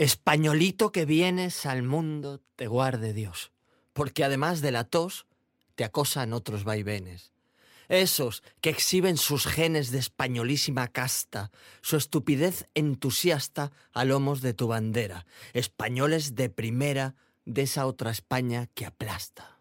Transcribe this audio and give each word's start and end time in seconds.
Españolito 0.00 0.92
que 0.92 1.04
vienes 1.04 1.66
al 1.66 1.82
mundo, 1.82 2.40
te 2.56 2.68
guarde 2.68 3.12
Dios, 3.12 3.52
porque 3.92 4.24
además 4.24 4.62
de 4.62 4.72
la 4.72 4.84
tos, 4.84 5.26
te 5.74 5.84
acosan 5.84 6.32
otros 6.32 6.64
vaivenes. 6.64 7.34
Esos 7.90 8.42
que 8.62 8.70
exhiben 8.70 9.18
sus 9.18 9.44
genes 9.44 9.90
de 9.90 9.98
españolísima 9.98 10.88
casta, 10.88 11.50
su 11.82 11.98
estupidez 11.98 12.66
entusiasta 12.74 13.72
a 13.92 14.06
lomos 14.06 14.40
de 14.40 14.54
tu 14.54 14.68
bandera, 14.68 15.26
españoles 15.52 16.34
de 16.34 16.48
primera 16.48 17.14
de 17.44 17.60
esa 17.60 17.84
otra 17.84 18.10
España 18.10 18.68
que 18.72 18.86
aplasta. 18.86 19.58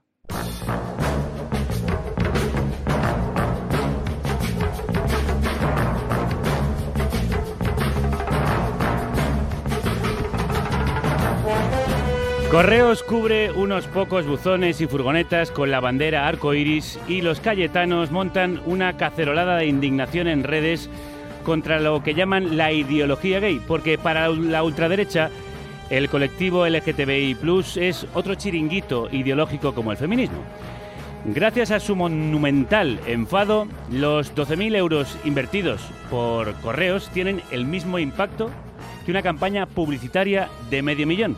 Correos 12.51 13.03
cubre 13.03 13.51
unos 13.51 13.85
pocos 13.85 14.25
buzones 14.25 14.81
y 14.81 14.87
furgonetas 14.87 15.51
con 15.51 15.69
la 15.69 15.79
bandera 15.79 16.27
arcoiris 16.27 16.99
y 17.07 17.21
los 17.21 17.39
cayetanos 17.39 18.09
montan 18.09 18.59
una 18.65 18.97
cacerolada 18.97 19.57
de 19.57 19.67
indignación 19.67 20.27
en 20.27 20.43
redes 20.43 20.89
contra 21.43 21.79
lo 21.79 22.01
que 22.01 22.15
llaman 22.15 22.57
la 22.57 22.71
ideología 22.71 23.39
gay, 23.39 23.61
porque 23.67 23.99
para 23.99 24.29
la 24.29 24.63
ultraderecha 24.63 25.29
el 25.91 26.09
colectivo 26.09 26.65
LGTBI 26.65 27.35
Plus 27.35 27.77
es 27.77 28.07
otro 28.15 28.33
chiringuito 28.33 29.09
ideológico 29.11 29.75
como 29.75 29.91
el 29.91 29.97
feminismo. 29.97 30.39
Gracias 31.25 31.69
a 31.69 31.79
su 31.79 31.95
monumental 31.95 32.99
enfado, 33.05 33.67
los 33.91 34.33
12.000 34.33 34.75
euros 34.75 35.19
invertidos 35.23 35.81
por 36.09 36.55
correos 36.61 37.09
tienen 37.13 37.43
el 37.51 37.65
mismo 37.65 37.99
impacto 37.99 38.49
que 39.05 39.11
una 39.11 39.21
campaña 39.21 39.67
publicitaria 39.67 40.49
de 40.71 40.81
medio 40.81 41.05
millón 41.05 41.37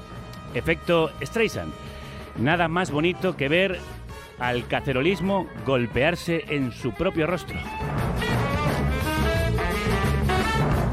efecto 0.54 1.12
Streisand. 1.22 1.74
Nada 2.38 2.68
más 2.68 2.92
bonito 2.92 3.36
que 3.36 3.50
ver 3.50 3.80
al 4.40 4.68
cacerolismo 4.68 5.48
golpearse 5.66 6.46
en 6.50 6.72
su 6.72 6.94
propio 6.94 7.28
rostro. 7.28 7.60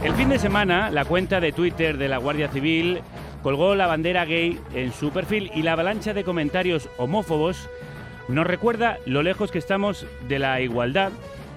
El 0.03 0.15
fin 0.15 0.29
de 0.29 0.39
semana, 0.39 0.91
la 0.91 1.05
cuenta 1.05 1.41
de 1.41 1.53
Twitter 1.53 1.97
de 1.99 2.09
la 2.09 2.19
Guardia 2.19 2.49
Civil 2.49 3.01
colgó 3.43 3.75
la 3.75 3.87
bandera 3.87 4.25
gay 4.25 4.59
en 4.75 4.93
su 4.93 5.11
perfil 5.11 5.51
y 5.55 5.63
la 5.63 5.73
avalancha 5.73 6.13
de 6.13 6.25
comentarios 6.25 6.89
homófobos 6.99 7.69
nos 8.29 8.47
recuerda 8.47 8.99
lo 9.07 9.23
lejos 9.23 9.51
que 9.51 9.59
estamos 9.59 10.07
de 10.29 10.39
la 10.39 10.61
igualdad 10.61 11.13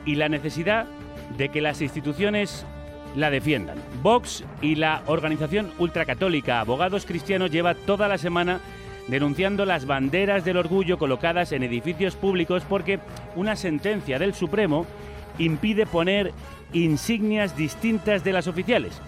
y 0.05 0.15
la 0.15 0.29
necesidad 0.29 0.85
de 1.37 1.49
que 1.49 1.59
las 1.59 1.81
instituciones 1.81 2.65
la 3.15 3.29
defiendan. 3.29 3.77
Vox 4.01 4.43
y 4.61 4.75
la 4.75 5.03
organización 5.05 5.71
ultracatólica 5.77 6.59
Abogados 6.59 7.05
Cristianos 7.05 7.51
lleva 7.51 7.75
toda 7.75 8.07
la 8.07 8.17
semana 8.17 8.59
denunciando 9.07 9.65
las 9.65 9.85
banderas 9.85 10.45
del 10.45 10.57
orgullo 10.57 10.97
colocadas 10.97 11.51
en 11.51 11.63
edificios 11.63 12.15
públicos 12.15 12.63
porque 12.67 12.99
una 13.35 13.55
sentencia 13.55 14.19
del 14.19 14.33
Supremo 14.33 14.85
impide 15.37 15.85
poner 15.85 16.31
insignias 16.73 17.57
distintas 17.57 18.23
de 18.23 18.33
las 18.33 18.47
oficiales. 18.47 19.01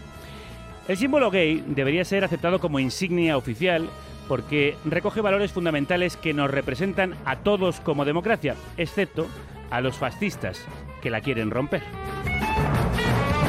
El 0.88 0.98
símbolo 0.98 1.32
gay 1.32 1.64
debería 1.66 2.04
ser 2.04 2.26
aceptado 2.26 2.60
como 2.60 2.80
insignia 2.80 3.38
oficial 3.38 3.88
porque 4.28 4.76
recoge 4.86 5.22
valores 5.22 5.52
fundamentales 5.52 6.18
que 6.18 6.34
nos 6.34 6.52
representan 6.52 7.16
a 7.26 7.38
todos 7.38 7.80
como 7.80 8.06
democracia, 8.06 8.56
excepto 8.78 9.28
a 9.70 9.82
los 9.82 9.98
fascistas 9.98 10.66
que 11.02 11.10
la 11.10 11.22
quieren 11.22 11.52
romper. 11.52 11.84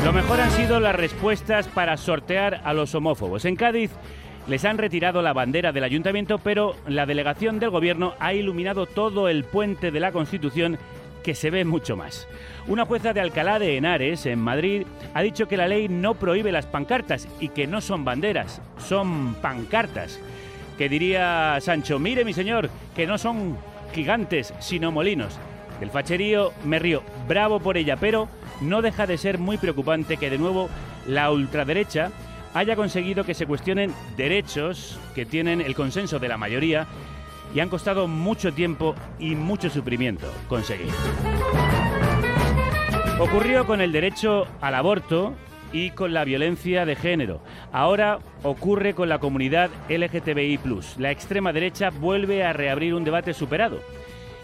Lo 0.05 0.12
mejor 0.12 0.38
han 0.38 0.50
sido 0.50 0.80
las 0.80 0.94
respuestas 0.94 1.66
para 1.66 1.97
sortear 1.97 2.60
a 2.64 2.74
los 2.74 2.94
homófobos. 2.94 3.47
En 3.47 3.56
Cádiz 3.56 3.91
les 4.47 4.66
han 4.66 4.77
retirado 4.77 5.22
la 5.22 5.32
bandera 5.32 5.72
del 5.72 5.82
ayuntamiento, 5.82 6.37
pero 6.37 6.76
la 6.87 7.06
delegación 7.06 7.59
del 7.59 7.70
gobierno 7.70 8.12
ha 8.20 8.34
iluminado 8.34 8.84
todo 8.84 9.31
el 9.31 9.44
puente 9.44 9.91
de 9.91 10.00
la 10.00 10.12
Constitución 10.12 10.78
que 11.22 11.34
se 11.34 11.48
ve 11.48 11.64
mucho 11.64 11.97
más. 11.97 12.28
Una 12.69 12.84
jueza 12.84 13.14
de 13.14 13.22
Alcalá 13.22 13.59
de 13.59 13.78
Henares, 13.78 14.26
en 14.26 14.41
Madrid, 14.41 14.87
ha 15.14 15.22
dicho 15.22 15.48
que 15.48 15.56
la 15.56 15.69
ley 15.69 15.88
no 15.88 16.12
prohíbe 16.16 16.53
las 16.53 16.66
pancartas 16.66 17.26
y 17.41 17.48
que 17.48 17.66
no 17.66 17.81
son 17.81 18.04
banderas, 18.04 18.60
son 18.76 19.34
pancartas. 19.37 20.20
Que 20.76 20.91
diría 20.91 21.56
Sancho, 21.62 21.98
mire 21.98 22.26
mi 22.26 22.34
señor, 22.34 22.69
que 22.94 23.06
no 23.06 23.16
son 23.16 23.56
gigantes, 23.94 24.53
sino 24.59 24.93
molinos. 24.93 25.38
Del 25.81 25.88
facherío 25.88 26.53
me 26.66 26.78
río, 26.78 27.03
bravo 27.26 27.59
por 27.59 27.78
ella, 27.78 27.97
pero 27.97 28.28
no 28.64 28.82
deja 28.82 29.06
de 29.06 29.19
ser 29.19 29.38
muy 29.38 29.58
preocupante 29.58 30.16
que 30.16 30.30
de 30.30 30.38
nuevo 30.38 30.69
la 31.06 31.30
ultraderecha 31.30 32.10
haya 32.54 32.76
conseguido 32.76 33.25
que 33.25 33.34
se 33.34 33.47
cuestionen 33.47 33.92
derechos 34.16 34.98
que 35.14 35.26
tienen 35.26 35.60
el 35.60 35.75
consenso 35.75 36.19
de 36.19 36.28
la 36.28 36.38
mayoría 36.38 36.86
y 37.54 37.60
han 37.60 37.69
costado 37.69 38.08
mucho 38.08 38.52
tiempo 38.52 38.94
y 39.19 39.34
mucho 39.34 39.70
sufrimiento 39.70 40.32
conseguir. 40.48 40.92
Ocurrió 43.19 43.66
con 43.66 43.80
el 43.80 43.92
derecho 43.92 44.47
al 44.60 44.75
aborto 44.75 45.34
y 45.72 45.91
con 45.91 46.14
la 46.14 46.25
violencia 46.25 46.84
de 46.84 46.96
género. 46.96 47.41
Ahora 47.72 48.19
ocurre 48.42 48.94
con 48.94 49.08
la 49.08 49.19
comunidad 49.19 49.70
LGTBI. 49.88 50.60
La 50.98 51.10
extrema 51.10 51.52
derecha 51.52 51.91
vuelve 51.91 52.44
a 52.44 52.52
reabrir 52.52 52.94
un 52.94 53.04
debate 53.04 53.34
superado 53.34 53.81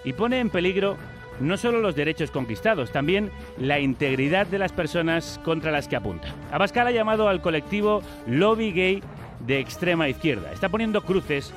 y 0.04 0.12
pone 0.12 0.40
en 0.40 0.50
peligro 0.50 0.96
no 1.40 1.56
solo 1.56 1.80
los 1.80 1.96
derechos 1.96 2.30
conquistados, 2.30 2.92
también 2.92 3.30
la 3.58 3.80
integridad 3.80 4.46
de 4.46 4.58
las 4.58 4.72
personas 4.72 5.40
contra 5.44 5.72
las 5.72 5.88
que 5.88 5.96
apunta. 5.96 6.28
Abascal 6.52 6.86
ha 6.86 6.92
llamado 6.92 7.28
al 7.28 7.40
colectivo 7.40 8.02
Lobby 8.26 8.72
Gay 8.72 9.02
de 9.46 9.58
extrema 9.58 10.08
izquierda. 10.08 10.52
Está 10.52 10.68
poniendo 10.68 11.02
cruces 11.02 11.52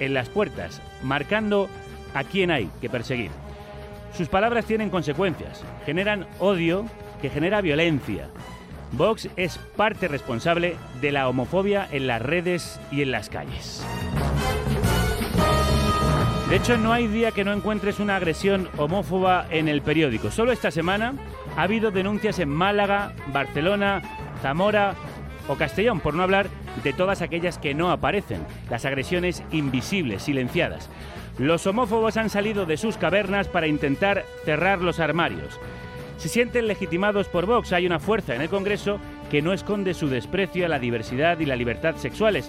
en 0.00 0.14
las 0.14 0.28
puertas, 0.28 0.80
marcando 1.02 1.68
a 2.14 2.24
quién 2.24 2.50
hay 2.50 2.70
que 2.80 2.88
perseguir. 2.88 3.30
Sus 4.16 4.28
palabras 4.28 4.64
tienen 4.64 4.90
consecuencias, 4.90 5.64
generan 5.84 6.26
odio 6.38 6.86
que 7.20 7.30
genera 7.30 7.60
violencia. 7.60 8.28
Vox 8.92 9.28
es 9.36 9.58
parte 9.76 10.06
responsable 10.06 10.76
de 11.00 11.10
la 11.10 11.28
homofobia 11.28 11.88
en 11.90 12.06
las 12.06 12.22
redes 12.22 12.80
y 12.92 13.02
en 13.02 13.10
las 13.10 13.28
calles. 13.28 13.84
De 16.54 16.60
hecho, 16.60 16.78
no 16.78 16.92
hay 16.92 17.08
día 17.08 17.32
que 17.32 17.42
no 17.42 17.52
encuentres 17.52 17.98
una 17.98 18.14
agresión 18.14 18.68
homófoba 18.76 19.44
en 19.50 19.66
el 19.66 19.82
periódico. 19.82 20.30
Solo 20.30 20.52
esta 20.52 20.70
semana 20.70 21.14
ha 21.56 21.62
habido 21.62 21.90
denuncias 21.90 22.38
en 22.38 22.48
Málaga, 22.48 23.12
Barcelona, 23.32 24.02
Zamora 24.40 24.94
o 25.48 25.56
Castellón, 25.56 25.98
por 25.98 26.14
no 26.14 26.22
hablar 26.22 26.46
de 26.84 26.92
todas 26.92 27.22
aquellas 27.22 27.58
que 27.58 27.74
no 27.74 27.90
aparecen, 27.90 28.46
las 28.70 28.84
agresiones 28.84 29.42
invisibles, 29.50 30.22
silenciadas. 30.22 30.88
Los 31.38 31.66
homófobos 31.66 32.16
han 32.16 32.30
salido 32.30 32.66
de 32.66 32.76
sus 32.76 32.98
cavernas 32.98 33.48
para 33.48 33.66
intentar 33.66 34.24
cerrar 34.44 34.80
los 34.80 35.00
armarios. 35.00 35.58
Se 36.18 36.28
sienten 36.28 36.68
legitimados 36.68 37.26
por 37.26 37.46
Vox. 37.46 37.72
Hay 37.72 37.84
una 37.84 37.98
fuerza 37.98 38.32
en 38.32 38.42
el 38.42 38.48
Congreso 38.48 39.00
que 39.28 39.42
no 39.42 39.52
esconde 39.52 39.92
su 39.92 40.08
desprecio 40.08 40.66
a 40.66 40.68
la 40.68 40.78
diversidad 40.78 41.40
y 41.40 41.46
la 41.46 41.56
libertad 41.56 41.96
sexuales. 41.96 42.48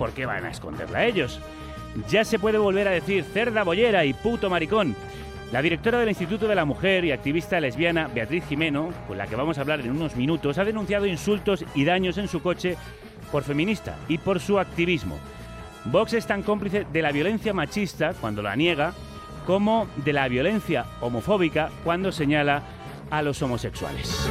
¿Por 0.00 0.10
qué 0.14 0.26
van 0.26 0.46
a 0.46 0.50
esconderla 0.50 1.04
ellos? 1.04 1.40
Ya 2.08 2.24
se 2.24 2.38
puede 2.38 2.58
volver 2.58 2.88
a 2.88 2.92
decir 2.92 3.24
cerda 3.24 3.64
bollera 3.64 4.04
y 4.04 4.12
puto 4.12 4.50
maricón. 4.50 4.94
La 5.52 5.62
directora 5.62 5.98
del 5.98 6.08
Instituto 6.08 6.48
de 6.48 6.54
la 6.54 6.64
Mujer 6.64 7.04
y 7.04 7.12
activista 7.12 7.60
lesbiana 7.60 8.08
Beatriz 8.12 8.44
Jimeno, 8.48 8.90
con 9.06 9.16
la 9.16 9.26
que 9.26 9.36
vamos 9.36 9.58
a 9.58 9.60
hablar 9.60 9.80
en 9.80 9.90
unos 9.90 10.16
minutos, 10.16 10.58
ha 10.58 10.64
denunciado 10.64 11.06
insultos 11.06 11.64
y 11.74 11.84
daños 11.84 12.18
en 12.18 12.28
su 12.28 12.42
coche 12.42 12.76
por 13.30 13.44
feminista 13.44 13.96
y 14.08 14.18
por 14.18 14.40
su 14.40 14.58
activismo. 14.58 15.18
Vox 15.84 16.14
es 16.14 16.26
tan 16.26 16.42
cómplice 16.42 16.84
de 16.92 17.02
la 17.02 17.12
violencia 17.12 17.52
machista 17.52 18.12
cuando 18.20 18.42
la 18.42 18.56
niega 18.56 18.92
como 19.46 19.86
de 20.04 20.12
la 20.12 20.26
violencia 20.26 20.84
homofóbica 21.00 21.70
cuando 21.84 22.10
señala 22.10 22.62
a 23.10 23.22
los 23.22 23.40
homosexuales. 23.40 24.28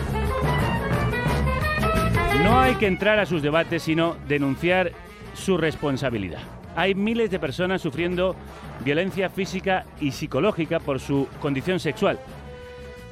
No 2.43 2.59
hay 2.59 2.75
que 2.75 2.87
entrar 2.87 3.19
a 3.19 3.25
sus 3.25 3.41
debates 3.41 3.83
sino 3.83 4.17
denunciar 4.27 4.91
su 5.33 5.57
responsabilidad 5.57 6.41
hay 6.75 6.95
miles 6.95 7.31
de 7.31 7.39
personas 7.39 7.81
sufriendo 7.81 8.35
violencia 8.83 9.29
física 9.29 9.85
y 9.99 10.11
psicológica 10.11 10.79
por 10.79 10.99
su 10.99 11.27
condición 11.39 11.79
sexual, 11.79 12.19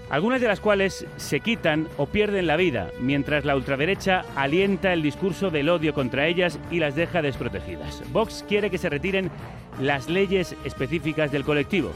algunas 0.09 0.41
de 0.41 0.47
las 0.47 0.59
cuales 0.59 1.07
se 1.17 1.39
quitan 1.39 1.87
o 1.97 2.05
pierden 2.05 2.45
la 2.45 2.57
vida, 2.57 2.91
mientras 2.99 3.45
la 3.45 3.55
ultraderecha 3.55 4.25
alienta 4.35 4.93
el 4.93 5.01
discurso 5.01 5.49
del 5.49 5.69
odio 5.69 5.93
contra 5.93 6.27
ellas 6.27 6.59
y 6.69 6.79
las 6.79 6.95
deja 6.95 7.21
desprotegidas. 7.21 8.03
Vox 8.11 8.45
quiere 8.47 8.69
que 8.69 8.77
se 8.77 8.89
retiren 8.89 9.31
las 9.79 10.09
leyes 10.09 10.55
específicas 10.65 11.31
del 11.31 11.43
colectivo. 11.43 11.91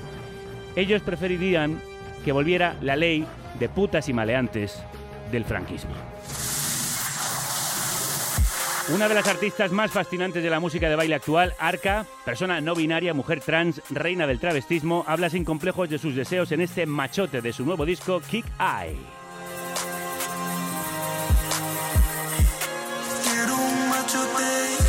Ellos 0.75 1.01
preferirían 1.01 1.79
que 2.23 2.31
volviera 2.31 2.75
la 2.81 2.95
ley 2.95 3.25
de 3.59 3.69
putas 3.69 4.09
y 4.09 4.13
maleantes 4.13 4.81
del 5.31 5.45
franquismo. 5.45 5.91
Una 8.89 9.09
de 9.09 9.15
las 9.15 9.27
artistas 9.27 9.73
más 9.73 9.91
fascinantes 9.91 10.41
de 10.41 10.49
la 10.49 10.61
música 10.61 10.87
de 10.87 10.95
baile 10.95 11.15
actual, 11.15 11.53
Arca, 11.59 12.05
persona 12.23 12.61
no 12.61 12.73
binaria, 12.73 13.13
mujer 13.13 13.41
trans, 13.41 13.81
reina 13.89 14.25
del 14.25 14.39
travestismo, 14.39 15.03
habla 15.07 15.29
sin 15.29 15.43
complejos 15.43 15.89
de 15.89 15.99
sus 15.99 16.15
deseos 16.15 16.53
en 16.53 16.61
este 16.61 16.85
machote 16.85 17.41
de 17.41 17.51
su 17.51 17.65
nuevo 17.65 17.85
disco, 17.85 18.21
Kick 18.21 18.45
Eye. 18.57 18.95
Quiero 23.23 23.55
un 23.55 23.89
machote 23.89 24.86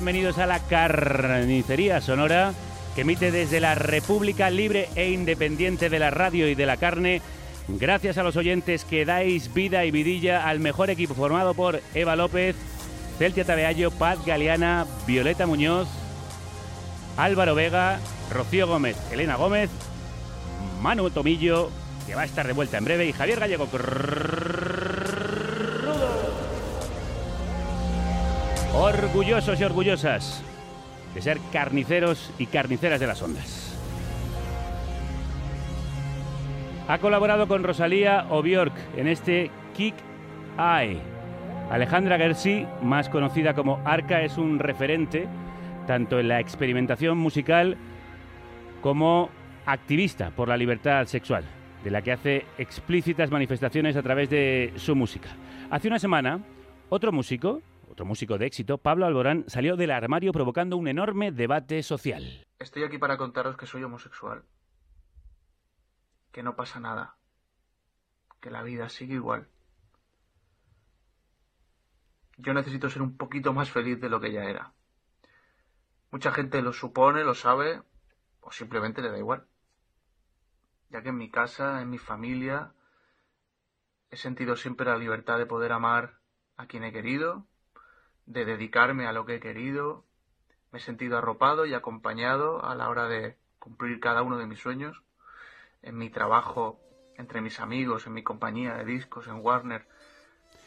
bienvenidos 0.00 0.38
a 0.38 0.46
la 0.46 0.60
Carnicería 0.60 2.00
Sonora 2.00 2.54
que 2.94 3.02
emite 3.02 3.30
desde 3.30 3.60
la 3.60 3.74
República 3.74 4.48
Libre 4.48 4.88
e 4.94 5.10
Independiente 5.10 5.90
de 5.90 5.98
la 5.98 6.08
Radio 6.08 6.48
y 6.48 6.54
de 6.54 6.64
la 6.64 6.78
Carne. 6.78 7.20
Gracias 7.68 8.16
a 8.16 8.22
los 8.22 8.36
oyentes 8.36 8.86
que 8.86 9.04
dais 9.04 9.52
vida 9.52 9.84
y 9.84 9.90
vidilla 9.90 10.48
al 10.48 10.58
mejor 10.58 10.88
equipo 10.88 11.12
formado 11.12 11.52
por 11.52 11.82
Eva 11.92 12.16
López, 12.16 12.56
Celtia 13.18 13.44
Tabeallo, 13.44 13.90
Paz 13.90 14.24
Galeana, 14.24 14.86
Violeta 15.06 15.46
Muñoz, 15.46 15.86
Álvaro 17.18 17.54
Vega, 17.54 18.00
Rocío 18.32 18.66
Gómez, 18.66 18.96
Elena 19.12 19.36
Gómez, 19.36 19.68
Manu 20.80 21.10
Tomillo, 21.10 21.68
que 22.06 22.14
va 22.14 22.22
a 22.22 22.24
estar 22.24 22.46
de 22.46 22.54
vuelta 22.54 22.78
en 22.78 22.86
breve, 22.86 23.04
y 23.04 23.12
Javier 23.12 23.38
Gallego. 23.38 23.68
Orgullosos 28.74 29.60
y 29.60 29.64
orgullosas 29.64 30.44
de 31.12 31.20
ser 31.20 31.38
carniceros 31.52 32.32
y 32.38 32.46
carniceras 32.46 33.00
de 33.00 33.06
las 33.08 33.20
ondas. 33.20 33.76
Ha 36.86 36.98
colaborado 36.98 37.48
con 37.48 37.64
Rosalía 37.64 38.26
o 38.30 38.42
Bjork 38.42 38.72
en 38.96 39.08
este 39.08 39.50
Kick 39.76 39.94
Eye. 40.56 41.00
Alejandra 41.68 42.16
Gersi, 42.16 42.64
más 42.80 43.08
conocida 43.08 43.54
como 43.54 43.80
Arca, 43.84 44.22
es 44.22 44.38
un 44.38 44.60
referente 44.60 45.26
tanto 45.88 46.20
en 46.20 46.28
la 46.28 46.38
experimentación 46.38 47.18
musical 47.18 47.76
como 48.82 49.30
activista 49.66 50.30
por 50.30 50.48
la 50.48 50.56
libertad 50.56 51.06
sexual, 51.06 51.42
de 51.82 51.90
la 51.90 52.02
que 52.02 52.12
hace 52.12 52.46
explícitas 52.56 53.32
manifestaciones 53.32 53.96
a 53.96 54.02
través 54.02 54.30
de 54.30 54.72
su 54.76 54.94
música. 54.94 55.30
Hace 55.70 55.88
una 55.88 55.98
semana, 55.98 56.38
otro 56.88 57.10
músico, 57.10 57.62
otro 58.00 58.06
músico 58.06 58.38
de 58.38 58.46
éxito, 58.46 58.78
Pablo 58.78 59.04
Alborán, 59.04 59.44
salió 59.46 59.76
del 59.76 59.90
armario 59.90 60.32
provocando 60.32 60.78
un 60.78 60.88
enorme 60.88 61.32
debate 61.32 61.82
social. 61.82 62.46
Estoy 62.58 62.82
aquí 62.82 62.96
para 62.96 63.18
contaros 63.18 63.58
que 63.58 63.66
soy 63.66 63.84
homosexual. 63.84 64.42
Que 66.32 66.42
no 66.42 66.56
pasa 66.56 66.80
nada. 66.80 67.16
Que 68.40 68.50
la 68.50 68.62
vida 68.62 68.88
sigue 68.88 69.16
igual. 69.16 69.48
Yo 72.38 72.54
necesito 72.54 72.88
ser 72.88 73.02
un 73.02 73.18
poquito 73.18 73.52
más 73.52 73.70
feliz 73.70 74.00
de 74.00 74.08
lo 74.08 74.18
que 74.18 74.32
ya 74.32 74.44
era. 74.44 74.72
Mucha 76.10 76.32
gente 76.32 76.62
lo 76.62 76.72
supone, 76.72 77.22
lo 77.22 77.34
sabe, 77.34 77.82
o 78.40 78.50
simplemente 78.50 79.02
le 79.02 79.10
da 79.10 79.18
igual. 79.18 79.46
Ya 80.88 81.02
que 81.02 81.10
en 81.10 81.18
mi 81.18 81.30
casa, 81.30 81.82
en 81.82 81.90
mi 81.90 81.98
familia, 81.98 82.72
he 84.08 84.16
sentido 84.16 84.56
siempre 84.56 84.86
la 84.86 84.96
libertad 84.96 85.36
de 85.36 85.44
poder 85.44 85.72
amar 85.72 86.18
a 86.56 86.66
quien 86.66 86.82
he 86.84 86.92
querido, 86.92 87.46
de 88.30 88.44
dedicarme 88.44 89.06
a 89.06 89.12
lo 89.12 89.26
que 89.26 89.36
he 89.36 89.40
querido, 89.40 90.04
me 90.70 90.78
he 90.78 90.82
sentido 90.82 91.18
arropado 91.18 91.66
y 91.66 91.74
acompañado 91.74 92.64
a 92.64 92.76
la 92.76 92.88
hora 92.88 93.08
de 93.08 93.36
cumplir 93.58 93.98
cada 93.98 94.22
uno 94.22 94.38
de 94.38 94.46
mis 94.46 94.60
sueños, 94.60 95.02
en 95.82 95.98
mi 95.98 96.10
trabajo, 96.10 96.80
entre 97.16 97.40
mis 97.40 97.58
amigos, 97.58 98.06
en 98.06 98.12
mi 98.12 98.22
compañía 98.22 98.74
de 98.74 98.84
discos, 98.84 99.26
en 99.26 99.40
Warner, 99.44 99.84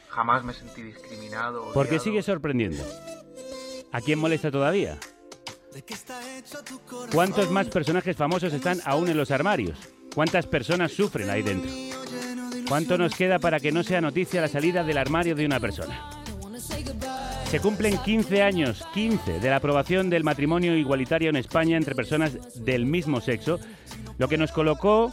jamás 0.10 0.44
me 0.44 0.54
sentí 0.54 0.82
discriminado. 0.82 1.72
Porque 1.74 2.00
sigue 2.00 2.22
sorprendiendo. 2.22 2.84
¿A 3.94 4.02
quién 4.02 4.20
molesta 4.20 4.52
todavía? 4.52 5.00
¿Cuántos 7.14 7.50
más 7.50 7.70
personajes 7.70 8.18
famosos 8.18 8.52
están 8.54 8.80
aún 8.86 9.08
en 9.08 9.16
los 9.18 9.32
armarios? 9.32 9.80
¿Cuántas 10.14 10.48
personas 10.48 10.92
sufren 10.92 11.30
ahí 11.30 11.42
dentro? 11.42 11.72
¿Cuánto 12.68 12.98
nos 12.98 13.16
queda 13.16 13.40
para 13.40 13.62
que 13.62 13.72
no 13.72 13.84
sea 13.84 14.02
noticia 14.02 14.42
la 14.42 14.50
salida 14.50 14.84
del 14.84 14.98
armario 14.98 15.34
de 15.34 15.46
una 15.46 15.60
persona? 15.62 16.23
Se 17.54 17.60
cumplen 17.60 18.00
15 18.00 18.42
años, 18.42 18.84
15, 18.96 19.40
de 19.40 19.50
la 19.52 19.58
aprobación 19.58 20.10
del 20.10 20.24
matrimonio 20.24 20.76
igualitario 20.76 21.30
en 21.30 21.36
España 21.36 21.78
entre 21.78 21.94
personas 21.94 22.66
del 22.66 22.88
mismo 22.88 23.22
sexo, 23.22 23.60
lo 24.18 24.28
que 24.28 24.40
nos 24.40 24.52
colocó 24.52 25.12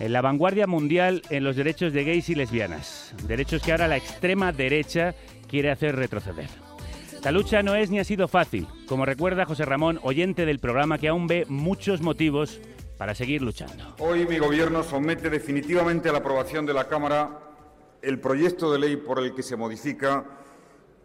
en 0.00 0.12
la 0.12 0.20
vanguardia 0.20 0.66
mundial 0.66 1.22
en 1.30 1.44
los 1.44 1.54
derechos 1.54 1.92
de 1.92 2.02
gays 2.02 2.28
y 2.28 2.34
lesbianas, 2.34 3.14
derechos 3.28 3.62
que 3.62 3.70
ahora 3.70 3.86
la 3.86 3.98
extrema 3.98 4.50
derecha 4.50 5.14
quiere 5.46 5.70
hacer 5.70 5.94
retroceder. 5.94 6.48
La 7.22 7.30
lucha 7.30 7.62
no 7.62 7.76
es 7.76 7.88
ni 7.88 8.00
ha 8.00 8.04
sido 8.04 8.26
fácil, 8.26 8.66
como 8.88 9.06
recuerda 9.06 9.46
José 9.46 9.64
Ramón, 9.64 10.00
oyente 10.02 10.46
del 10.46 10.58
programa, 10.58 10.98
que 10.98 11.06
aún 11.06 11.28
ve 11.28 11.46
muchos 11.48 12.00
motivos 12.00 12.60
para 12.98 13.14
seguir 13.14 13.42
luchando. 13.42 13.94
Hoy 14.00 14.26
mi 14.26 14.38
gobierno 14.38 14.82
somete 14.82 15.30
definitivamente 15.30 16.08
a 16.08 16.12
la 16.12 16.18
aprobación 16.18 16.66
de 16.66 16.74
la 16.74 16.88
Cámara 16.88 17.38
el 18.02 18.18
proyecto 18.18 18.72
de 18.72 18.80
ley 18.80 18.96
por 18.96 19.20
el 19.20 19.36
que 19.36 19.44
se 19.44 19.54
modifica 19.54 20.39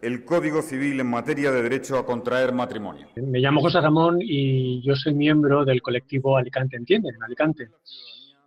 el 0.06 0.24
Código 0.24 0.62
Civil 0.62 1.00
en 1.00 1.08
materia 1.08 1.50
de 1.50 1.62
derecho 1.62 1.98
a 1.98 2.06
contraer 2.06 2.52
matrimonio. 2.52 3.08
Me 3.16 3.40
llamo 3.40 3.60
José 3.60 3.80
Ramón 3.80 4.18
y 4.20 4.80
yo 4.86 4.94
soy 4.94 5.12
miembro 5.14 5.64
del 5.64 5.82
colectivo 5.82 6.36
Alicante 6.36 6.76
Entiende, 6.76 7.08
en 7.08 7.20
Alicante. 7.24 7.70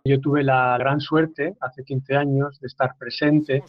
Yo 0.02 0.18
tuve 0.20 0.42
la 0.42 0.78
gran 0.78 1.00
suerte, 1.00 1.56
hace 1.60 1.84
15 1.84 2.16
años, 2.16 2.58
de 2.60 2.66
estar 2.66 2.96
presente 2.98 3.62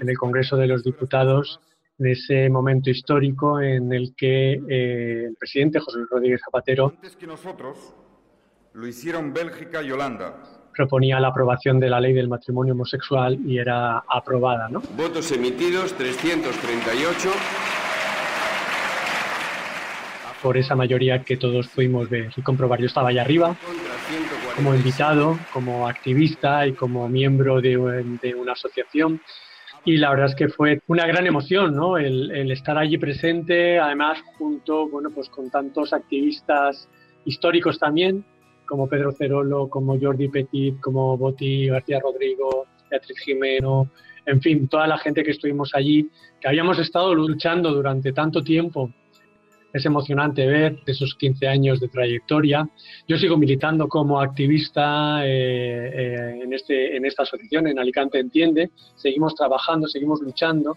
en 0.00 0.08
el 0.08 0.16
Congreso 0.16 0.56
de 0.56 0.68
los 0.68 0.82
Diputados 0.82 1.60
en 1.98 2.06
ese 2.06 2.48
momento 2.48 2.88
histórico 2.88 3.60
en 3.60 3.92
el 3.92 4.14
que 4.16 4.54
eh, 4.54 5.26
el 5.26 5.36
presidente 5.38 5.80
José 5.80 5.98
Luis 5.98 6.10
Rodríguez 6.10 6.40
Zapatero 6.42 6.94
Antes 6.96 7.14
que 7.14 7.26
nosotros, 7.26 7.94
lo 8.72 8.86
hicieron 8.86 9.34
Bélgica 9.34 9.82
y 9.82 9.92
Holanda. 9.92 10.53
Proponía 10.74 11.20
la 11.20 11.28
aprobación 11.28 11.80
de 11.80 11.88
la 11.88 12.00
ley 12.00 12.12
del 12.12 12.28
matrimonio 12.28 12.74
homosexual 12.74 13.38
y 13.46 13.58
era 13.58 14.04
aprobada, 14.08 14.68
¿no? 14.68 14.82
Votos 14.96 15.30
emitidos 15.32 15.94
338. 15.94 17.30
Por 20.42 20.58
esa 20.58 20.74
mayoría 20.74 21.22
que 21.22 21.38
todos 21.38 21.68
pudimos 21.68 22.10
ver 22.10 22.30
y 22.36 22.42
comprobar. 22.42 22.78
Yo 22.80 22.86
estaba 22.86 23.08
allá 23.08 23.22
arriba 23.22 23.56
Contra 23.64 23.94
146. 24.08 24.54
como 24.56 24.74
invitado, 24.74 25.38
como 25.52 25.88
activista 25.88 26.66
y 26.66 26.74
como 26.74 27.08
miembro 27.08 27.62
de 27.62 27.78
una 27.78 28.52
asociación. 28.52 29.20
Y 29.86 29.98
la 29.98 30.10
verdad 30.10 30.26
es 30.26 30.34
que 30.34 30.48
fue 30.48 30.80
una 30.86 31.06
gran 31.06 31.26
emoción, 31.26 31.74
¿no? 31.76 31.98
El, 31.98 32.30
el 32.30 32.50
estar 32.50 32.78
allí 32.78 32.96
presente, 32.96 33.78
además 33.78 34.18
junto, 34.38 34.88
bueno, 34.88 35.10
pues 35.10 35.28
con 35.28 35.50
tantos 35.50 35.92
activistas 35.92 36.88
históricos 37.26 37.78
también, 37.78 38.24
como 38.74 38.88
Pedro 38.88 39.12
Cerolo, 39.12 39.68
como 39.68 39.96
Jordi 40.00 40.26
Petit, 40.26 40.80
como 40.80 41.16
Boti 41.16 41.68
García 41.68 42.00
Rodrigo, 42.00 42.66
Beatriz 42.90 43.16
Jimeno, 43.20 43.88
en 44.26 44.42
fin, 44.42 44.66
toda 44.66 44.88
la 44.88 44.98
gente 44.98 45.22
que 45.22 45.30
estuvimos 45.30 45.70
allí, 45.76 46.10
que 46.40 46.48
habíamos 46.48 46.80
estado 46.80 47.14
luchando 47.14 47.72
durante 47.72 48.12
tanto 48.12 48.42
tiempo. 48.42 48.92
Es 49.72 49.86
emocionante 49.86 50.44
ver 50.44 50.80
esos 50.86 51.14
15 51.14 51.46
años 51.46 51.78
de 51.78 51.86
trayectoria. 51.86 52.68
Yo 53.06 53.16
sigo 53.16 53.36
militando 53.36 53.86
como 53.86 54.20
activista 54.20 55.24
eh, 55.24 55.90
eh, 55.94 56.40
en, 56.42 56.52
este, 56.52 56.96
en 56.96 57.06
esta 57.06 57.22
asociación, 57.22 57.68
en 57.68 57.78
Alicante 57.78 58.18
Entiende. 58.18 58.70
Seguimos 58.96 59.36
trabajando, 59.36 59.86
seguimos 59.86 60.20
luchando, 60.20 60.76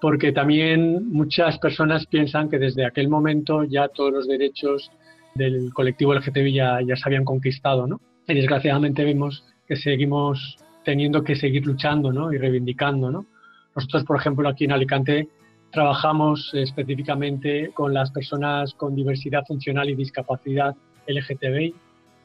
porque 0.00 0.32
también 0.32 1.10
muchas 1.10 1.58
personas 1.58 2.06
piensan 2.06 2.48
que 2.48 2.58
desde 2.58 2.86
aquel 2.86 3.10
momento 3.10 3.64
ya 3.64 3.88
todos 3.88 4.10
los 4.10 4.26
derechos 4.26 4.90
del 5.34 5.72
colectivo 5.72 6.14
LGTBI 6.14 6.52
ya, 6.52 6.80
ya 6.82 6.96
se 6.96 7.02
habían 7.06 7.24
conquistado, 7.24 7.86
¿no? 7.86 8.00
Y 8.26 8.34
desgraciadamente 8.34 9.04
vemos 9.04 9.44
que 9.66 9.76
seguimos 9.76 10.56
teniendo 10.84 11.22
que 11.22 11.36
seguir 11.36 11.66
luchando, 11.66 12.12
¿no? 12.12 12.32
Y 12.32 12.38
reivindicando, 12.38 13.10
¿no? 13.10 13.26
Nosotros, 13.74 14.04
por 14.04 14.16
ejemplo, 14.16 14.48
aquí 14.48 14.64
en 14.64 14.72
Alicante 14.72 15.28
trabajamos 15.70 16.50
específicamente 16.54 17.70
con 17.72 17.94
las 17.94 18.10
personas 18.10 18.74
con 18.74 18.94
diversidad 18.94 19.44
funcional 19.46 19.88
y 19.88 19.94
discapacidad 19.94 20.74
LGTBI, 21.06 21.74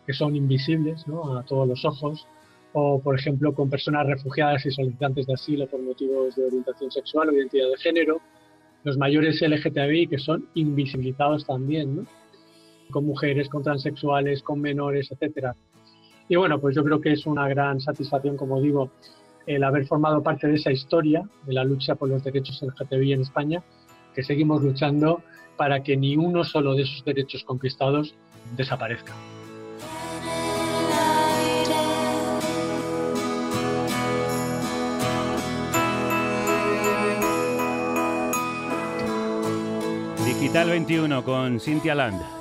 que 0.05 0.13
son 0.13 0.35
invisibles 0.35 1.07
¿no? 1.07 1.37
a 1.37 1.43
todos 1.43 1.67
los 1.67 1.85
ojos, 1.85 2.27
o 2.73 2.99
por 2.99 3.17
ejemplo 3.17 3.53
con 3.53 3.69
personas 3.69 4.05
refugiadas 4.07 4.65
y 4.65 4.71
solicitantes 4.71 5.27
de 5.27 5.33
asilo 5.33 5.67
por 5.67 5.81
motivos 5.81 6.35
de 6.35 6.45
orientación 6.45 6.91
sexual 6.91 7.29
o 7.29 7.33
identidad 7.33 7.69
de 7.69 7.77
género, 7.77 8.21
los 8.83 8.97
mayores 8.97 9.41
LGTBI 9.41 10.07
que 10.07 10.19
son 10.19 10.47
invisibilizados 10.55 11.45
también, 11.45 11.95
¿no? 11.95 12.05
Con 12.91 13.05
mujeres, 13.05 13.49
con 13.49 13.63
transexuales, 13.63 14.43
con 14.43 14.61
menores, 14.61 15.11
etcétera. 15.11 15.55
Y 16.27 16.35
bueno, 16.35 16.59
pues 16.59 16.75
yo 16.75 16.83
creo 16.83 17.01
que 17.01 17.11
es 17.11 17.25
una 17.25 17.47
gran 17.47 17.79
satisfacción, 17.79 18.37
como 18.37 18.61
digo, 18.61 18.89
el 19.45 19.63
haber 19.63 19.85
formado 19.85 20.23
parte 20.23 20.47
de 20.47 20.55
esa 20.55 20.71
historia 20.71 21.23
de 21.45 21.53
la 21.53 21.63
lucha 21.63 21.95
por 21.95 22.09
los 22.09 22.23
derechos 22.23 22.61
LGTBI 22.61 23.13
en 23.13 23.21
España, 23.21 23.63
que 24.15 24.23
seguimos 24.23 24.63
luchando 24.63 25.21
para 25.55 25.83
que 25.83 25.95
ni 25.95 26.17
uno 26.17 26.43
solo 26.43 26.73
de 26.73 26.83
esos 26.83 27.03
derechos 27.05 27.43
conquistados 27.43 28.15
desaparezca. 28.57 29.13
Digital 40.25 40.69
21 40.69 41.23
con 41.23 41.59
Cintia 41.59 41.95
Land. 41.95 42.34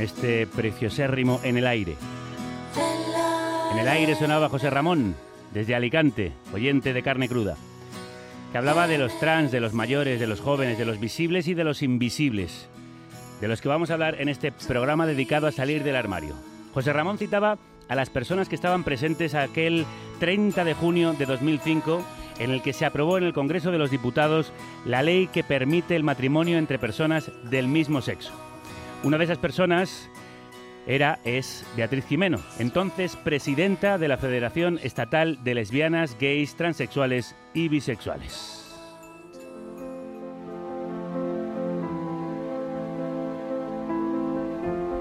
Este 0.00 0.46
preciosérrimo 0.46 1.40
En 1.44 1.58
el 1.58 1.66
aire. 1.66 1.96
En 3.72 3.78
el 3.78 3.86
aire 3.86 4.14
sonaba 4.14 4.48
José 4.48 4.70
Ramón, 4.70 5.14
desde 5.52 5.74
Alicante, 5.74 6.32
oyente 6.54 6.94
de 6.94 7.02
carne 7.02 7.28
cruda. 7.28 7.56
que 8.50 8.58
hablaba 8.58 8.88
de 8.88 8.96
los 8.96 9.16
trans, 9.20 9.52
de 9.52 9.60
los 9.60 9.74
mayores, 9.74 10.18
de 10.18 10.26
los 10.26 10.40
jóvenes, 10.40 10.78
de 10.78 10.86
los 10.86 10.98
visibles 10.98 11.46
y 11.48 11.54
de 11.54 11.64
los 11.64 11.82
invisibles, 11.82 12.68
de 13.42 13.46
los 13.46 13.60
que 13.60 13.68
vamos 13.68 13.90
a 13.90 13.92
hablar 13.94 14.20
en 14.20 14.28
este 14.30 14.52
programa 14.52 15.06
dedicado 15.06 15.46
a 15.46 15.52
salir 15.52 15.84
del 15.84 15.96
armario. 15.96 16.34
José 16.72 16.92
Ramón 16.94 17.18
citaba 17.18 17.58
a 17.88 17.94
las 17.94 18.08
personas 18.08 18.48
que 18.48 18.54
estaban 18.54 18.84
presentes 18.84 19.34
aquel 19.34 19.84
30 20.18 20.64
de 20.64 20.74
junio 20.74 21.12
de 21.12 21.26
2005 21.26 22.02
en 22.38 22.50
el 22.50 22.62
que 22.62 22.72
se 22.72 22.86
aprobó 22.86 23.18
en 23.18 23.24
el 23.24 23.34
Congreso 23.34 23.70
de 23.70 23.78
los 23.78 23.90
Diputados 23.90 24.50
la 24.86 25.02
ley 25.02 25.26
que 25.26 25.44
permite 25.44 25.94
el 25.94 26.04
matrimonio 26.04 26.56
entre 26.56 26.78
personas 26.78 27.30
del 27.50 27.68
mismo 27.68 28.00
sexo. 28.00 28.32
Una 29.02 29.16
de 29.16 29.24
esas 29.24 29.38
personas 29.38 30.10
era, 30.86 31.20
es 31.24 31.66
Beatriz 31.74 32.04
Jimeno, 32.06 32.38
entonces 32.58 33.16
presidenta 33.16 33.96
de 33.96 34.08
la 34.08 34.18
Federación 34.18 34.78
Estatal 34.82 35.42
de 35.42 35.54
Lesbianas, 35.54 36.18
Gays, 36.20 36.54
Transexuales 36.54 37.34
y 37.54 37.68
Bisexuales. 37.68 38.56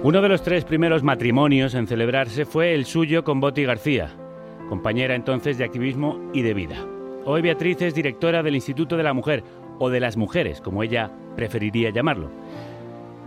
Uno 0.02 0.22
de 0.22 0.30
los 0.30 0.44
tres 0.44 0.64
primeros 0.64 1.04
matrimonios 1.04 1.74
en 1.76 1.86
celebrarse 1.86 2.46
fue 2.46 2.74
el 2.74 2.86
suyo 2.86 3.26
con 3.26 3.42
Boti 3.42 3.66
García, 3.66 4.16
compañera 4.70 5.14
entonces 5.14 5.58
de 5.58 5.66
activismo 5.66 6.32
y 6.34 6.42
de 6.42 6.54
vida. 6.54 6.86
Hoy 7.26 7.42
Beatriz 7.42 7.82
es 7.82 7.96
directora 7.96 8.44
del 8.44 8.56
Instituto 8.56 8.96
de 8.96 9.04
la 9.04 9.14
Mujer, 9.14 9.44
o 9.80 9.90
de 9.90 10.00
las 10.00 10.18
Mujeres, 10.18 10.62
como 10.62 10.84
ella 10.84 11.12
preferiría 11.36 11.90
llamarlo. 11.90 12.30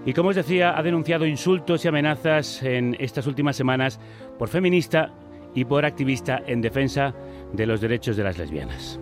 Y 0.05 0.15
como 0.15 0.31
os 0.31 0.37
decía, 0.37 0.77
ha 0.77 0.83
denunciado 0.83 1.27
insultos 1.27 1.85
y 1.85 1.89
amenazas 1.89 2.63
en 2.63 2.97
estas 2.99 3.27
últimas 3.27 3.55
semanas 3.55 4.01
por 4.39 4.49
feminista 4.49 5.13
y 5.55 5.65
por 5.65 5.85
activista 5.85 6.43
en 6.47 6.61
defensa 6.61 7.15
de 7.53 7.67
los 7.67 7.81
derechos 7.81 8.17
de 8.17 8.25
las 8.25 8.39
lesbianas. 8.39 8.99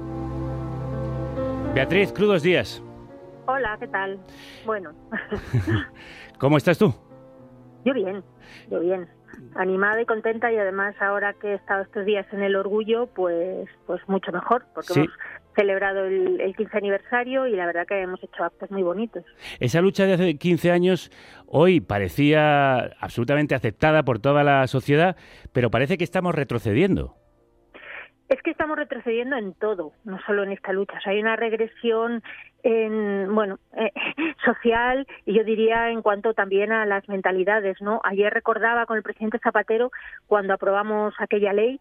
Beatriz, 1.74 2.12
crudos 2.12 2.42
días. 2.42 2.82
Hola, 3.46 3.76
¿qué 3.80 3.88
tal? 3.88 4.18
Bueno. 4.66 4.92
¿Cómo 6.38 6.56
estás 6.56 6.76
tú? 6.78 6.94
Yo 7.84 7.94
bien, 7.94 8.22
yo 8.70 8.80
bien. 8.80 9.08
Animada 9.54 10.02
y 10.02 10.06
contenta 10.06 10.52
y 10.52 10.58
además 10.58 10.94
ahora 11.00 11.32
que 11.34 11.52
he 11.52 11.54
estado 11.54 11.82
estos 11.82 12.04
días 12.04 12.26
en 12.32 12.42
el 12.42 12.56
orgullo, 12.56 13.06
pues 13.06 13.68
pues 13.86 14.00
mucho 14.08 14.32
mejor, 14.32 14.66
porque 14.74 14.92
hemos 14.92 15.08
celebrado 15.54 16.04
el, 16.04 16.40
el, 16.40 16.54
15 16.54 16.76
aniversario 16.76 17.46
y 17.46 17.56
la 17.56 17.66
verdad 17.66 17.86
que 17.86 18.00
hemos 18.00 18.22
hecho 18.22 18.44
actos 18.44 18.70
muy 18.70 18.82
bonitos. 18.82 19.24
Esa 19.58 19.80
lucha 19.80 20.06
de 20.06 20.14
hace 20.14 20.38
15 20.38 20.70
años 20.70 21.10
hoy 21.46 21.80
parecía 21.80 22.78
absolutamente 23.00 23.54
aceptada 23.54 24.02
por 24.02 24.18
toda 24.18 24.44
la 24.44 24.66
sociedad, 24.66 25.16
pero 25.52 25.70
parece 25.70 25.98
que 25.98 26.04
estamos 26.04 26.34
retrocediendo. 26.34 27.16
Es 28.28 28.40
que 28.42 28.52
estamos 28.52 28.76
retrocediendo 28.76 29.36
en 29.36 29.54
todo, 29.54 29.92
no 30.04 30.20
solo 30.24 30.44
en 30.44 30.52
esta 30.52 30.72
lucha. 30.72 30.98
O 30.98 31.00
sea, 31.00 31.12
hay 31.12 31.18
una 31.18 31.34
regresión 31.34 32.22
en, 32.62 33.34
bueno, 33.34 33.58
eh, 33.76 33.90
social 34.44 35.04
y 35.26 35.34
yo 35.34 35.42
diría 35.42 35.90
en 35.90 36.00
cuanto 36.00 36.32
también 36.32 36.70
a 36.70 36.86
las 36.86 37.08
mentalidades, 37.08 37.80
¿no? 37.80 38.00
Ayer 38.04 38.32
recordaba 38.32 38.86
con 38.86 38.96
el 38.96 39.02
presidente 39.02 39.40
Zapatero 39.42 39.90
cuando 40.28 40.54
aprobamos 40.54 41.12
aquella 41.18 41.52
ley 41.52 41.80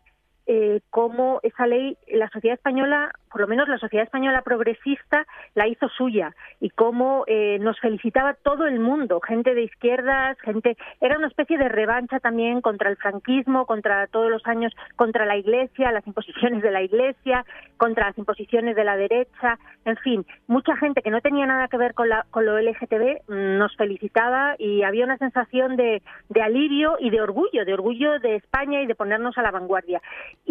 eh, 0.52 0.82
cómo 0.90 1.40
esa 1.44 1.68
ley 1.68 1.96
la 2.08 2.28
sociedad 2.30 2.56
española, 2.58 3.12
por 3.32 3.42
lo 3.42 3.48
menos 3.48 3.70
la 3.70 3.78
sociedad 3.78 4.04
española 4.04 4.42
progresista, 4.42 5.28
la 5.54 5.68
hizo 5.68 5.88
suya 5.90 6.36
y 6.60 6.72
cómo 6.72 7.24
eh, 7.28 7.60
nos 7.62 7.80
felicitaba 7.80 8.34
todo 8.34 8.66
el 8.66 8.80
mundo, 8.80 9.20
gente 9.22 9.54
de 9.54 9.62
izquierdas, 9.62 10.40
gente, 10.42 10.76
era 11.02 11.20
una 11.20 11.28
especie 11.28 11.60
de 11.60 11.70
revancha 11.70 12.20
también 12.20 12.62
contra 12.62 12.90
el 12.90 12.98
franquismo, 12.98 13.68
contra 13.68 14.08
todos 14.08 14.32
los 14.32 14.44
años, 14.48 14.74
contra 14.96 15.28
la 15.28 15.38
Iglesia, 15.38 15.92
las 15.92 16.08
imposiciones 16.08 16.64
de 16.64 16.72
la 16.72 16.82
Iglesia, 16.82 17.46
contra 17.78 18.08
las 18.08 18.18
imposiciones 18.18 18.76
de 18.76 18.84
la 18.84 18.98
derecha, 18.98 19.60
en 19.86 19.98
fin, 19.98 20.26
mucha 20.48 20.76
gente 20.78 21.04
que 21.04 21.12
no 21.12 21.22
tenía 21.22 21.46
nada 21.46 21.68
que 21.68 21.78
ver 21.78 21.94
con, 21.94 22.10
la, 22.10 22.26
con 22.32 22.48
lo 22.48 22.60
LGTB 22.60 23.30
nos 23.30 23.76
felicitaba 23.76 24.56
y 24.58 24.82
había 24.82 25.06
una 25.06 25.20
sensación 25.20 25.76
de 25.76 26.02
alivio 26.42 26.98
y 27.00 27.12
de 27.12 27.22
orgullo, 27.22 27.66
de 27.66 27.74
orgullo 27.76 28.18
de 28.18 28.38
España 28.38 28.82
y 28.82 28.88
de 28.88 28.96
ponernos 28.96 29.38
a 29.38 29.44
la 29.44 29.52
vanguardia 29.52 30.02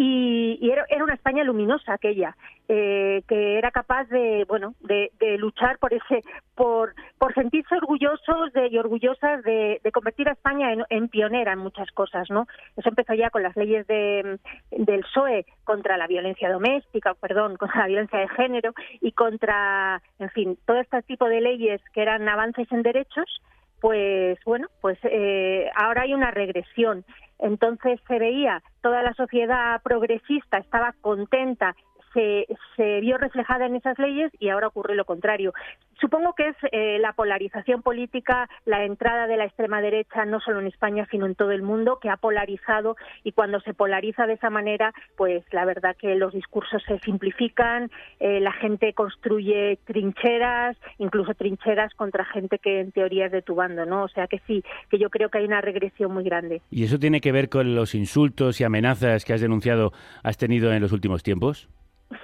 y, 0.01 0.71
era, 0.71 0.85
una 1.03 1.13
España 1.13 1.43
luminosa 1.43 1.93
aquella, 1.93 2.37
eh, 2.69 3.21
que 3.27 3.57
era 3.57 3.69
capaz 3.69 4.05
de, 4.05 4.45
bueno, 4.47 4.73
de, 4.79 5.11
luchar 5.37 5.77
por 5.77 5.93
ese, 5.93 6.23
por, 6.55 6.95
por 7.17 7.33
sentirse 7.33 7.75
orgullosos 7.75 8.53
de, 8.53 8.69
y 8.69 8.77
orgullosas 8.77 9.43
de, 9.43 9.81
convertir 9.93 10.29
a 10.29 10.31
España 10.31 10.69
en, 10.89 11.09
pionera 11.09 11.51
en 11.51 11.59
muchas 11.59 11.91
cosas, 11.91 12.29
¿no? 12.29 12.47
Eso 12.77 12.87
empezó 12.87 13.13
ya 13.13 13.29
con 13.29 13.43
las 13.43 13.57
leyes 13.57 13.85
de, 13.87 14.39
del 14.71 15.01
PSOE 15.01 15.45
contra 15.65 15.97
la 15.97 16.07
violencia 16.07 16.49
doméstica, 16.49 17.13
perdón, 17.15 17.57
contra 17.59 17.81
la 17.81 17.87
violencia 17.87 18.19
de 18.19 18.29
género 18.29 18.73
y 19.01 19.11
contra, 19.11 20.01
en 20.17 20.29
fin, 20.29 20.57
todo 20.65 20.77
este 20.77 21.01
tipo 21.01 21.25
de 21.25 21.41
leyes 21.41 21.81
que 21.93 22.01
eran 22.01 22.29
avances 22.29 22.71
en 22.71 22.83
derechos 22.83 23.41
pues 23.81 24.37
bueno, 24.45 24.67
pues 24.81 24.97
eh, 25.03 25.69
ahora 25.73 26.01
hay 26.01 26.13
una 26.13 26.31
regresión. 26.31 27.05
Entonces 27.39 27.99
se 28.07 28.19
veía 28.19 28.61
toda 28.81 29.01
la 29.01 29.13
sociedad 29.13 29.81
progresista 29.81 30.57
estaba 30.57 30.93
contenta 31.01 31.75
se, 32.13 32.47
se 32.75 32.99
vio 33.01 33.17
reflejada 33.17 33.65
en 33.65 33.75
esas 33.75 33.97
leyes 33.99 34.31
y 34.39 34.49
ahora 34.49 34.67
ocurre 34.67 34.95
lo 34.95 35.05
contrario. 35.05 35.53
Supongo 35.99 36.33
que 36.33 36.49
es 36.49 36.55
eh, 36.71 36.97
la 36.99 37.13
polarización 37.13 37.81
política, 37.81 38.49
la 38.65 38.85
entrada 38.85 39.27
de 39.27 39.35
la 39.35 39.45
extrema 39.45 39.81
derecha, 39.81 40.25
no 40.25 40.39
solo 40.39 40.61
en 40.61 40.67
España, 40.67 41.07
sino 41.11 41.25
en 41.25 41.35
todo 41.35 41.51
el 41.51 41.61
mundo, 41.61 41.99
que 42.01 42.09
ha 42.09 42.17
polarizado 42.17 42.95
y 43.23 43.33
cuando 43.33 43.59
se 43.61 43.73
polariza 43.73 44.25
de 44.25 44.33
esa 44.33 44.49
manera, 44.49 44.93
pues 45.17 45.43
la 45.51 45.65
verdad 45.65 45.97
que 45.97 46.15
los 46.15 46.33
discursos 46.33 46.81
se 46.87 46.99
simplifican, 46.99 47.91
eh, 48.19 48.39
la 48.39 48.53
gente 48.53 48.93
construye 48.93 49.77
trincheras, 49.85 50.77
incluso 50.99 51.33
trincheras 51.33 51.93
contra 51.95 52.23
gente 52.25 52.59
que 52.59 52.79
en 52.79 52.91
teoría 52.91 53.25
es 53.25 53.31
de 53.31 53.41
tu 53.41 53.55
bando, 53.55 53.85
¿no? 53.85 54.03
O 54.03 54.07
sea 54.07 54.27
que 54.27 54.39
sí, 54.47 54.63
que 54.89 54.99
yo 54.99 55.09
creo 55.09 55.29
que 55.29 55.39
hay 55.39 55.45
una 55.45 55.61
regresión 55.61 56.13
muy 56.13 56.23
grande. 56.23 56.61
¿Y 56.71 56.85
eso 56.85 56.97
tiene 56.97 57.19
que 57.19 57.31
ver 57.31 57.49
con 57.49 57.75
los 57.75 57.93
insultos 57.93 58.61
y 58.61 58.63
amenazas 58.63 59.25
que 59.25 59.33
has 59.33 59.41
denunciado, 59.41 59.91
has 60.23 60.37
tenido 60.37 60.71
en 60.71 60.81
los 60.81 60.91
últimos 60.91 61.23
tiempos? 61.23 61.69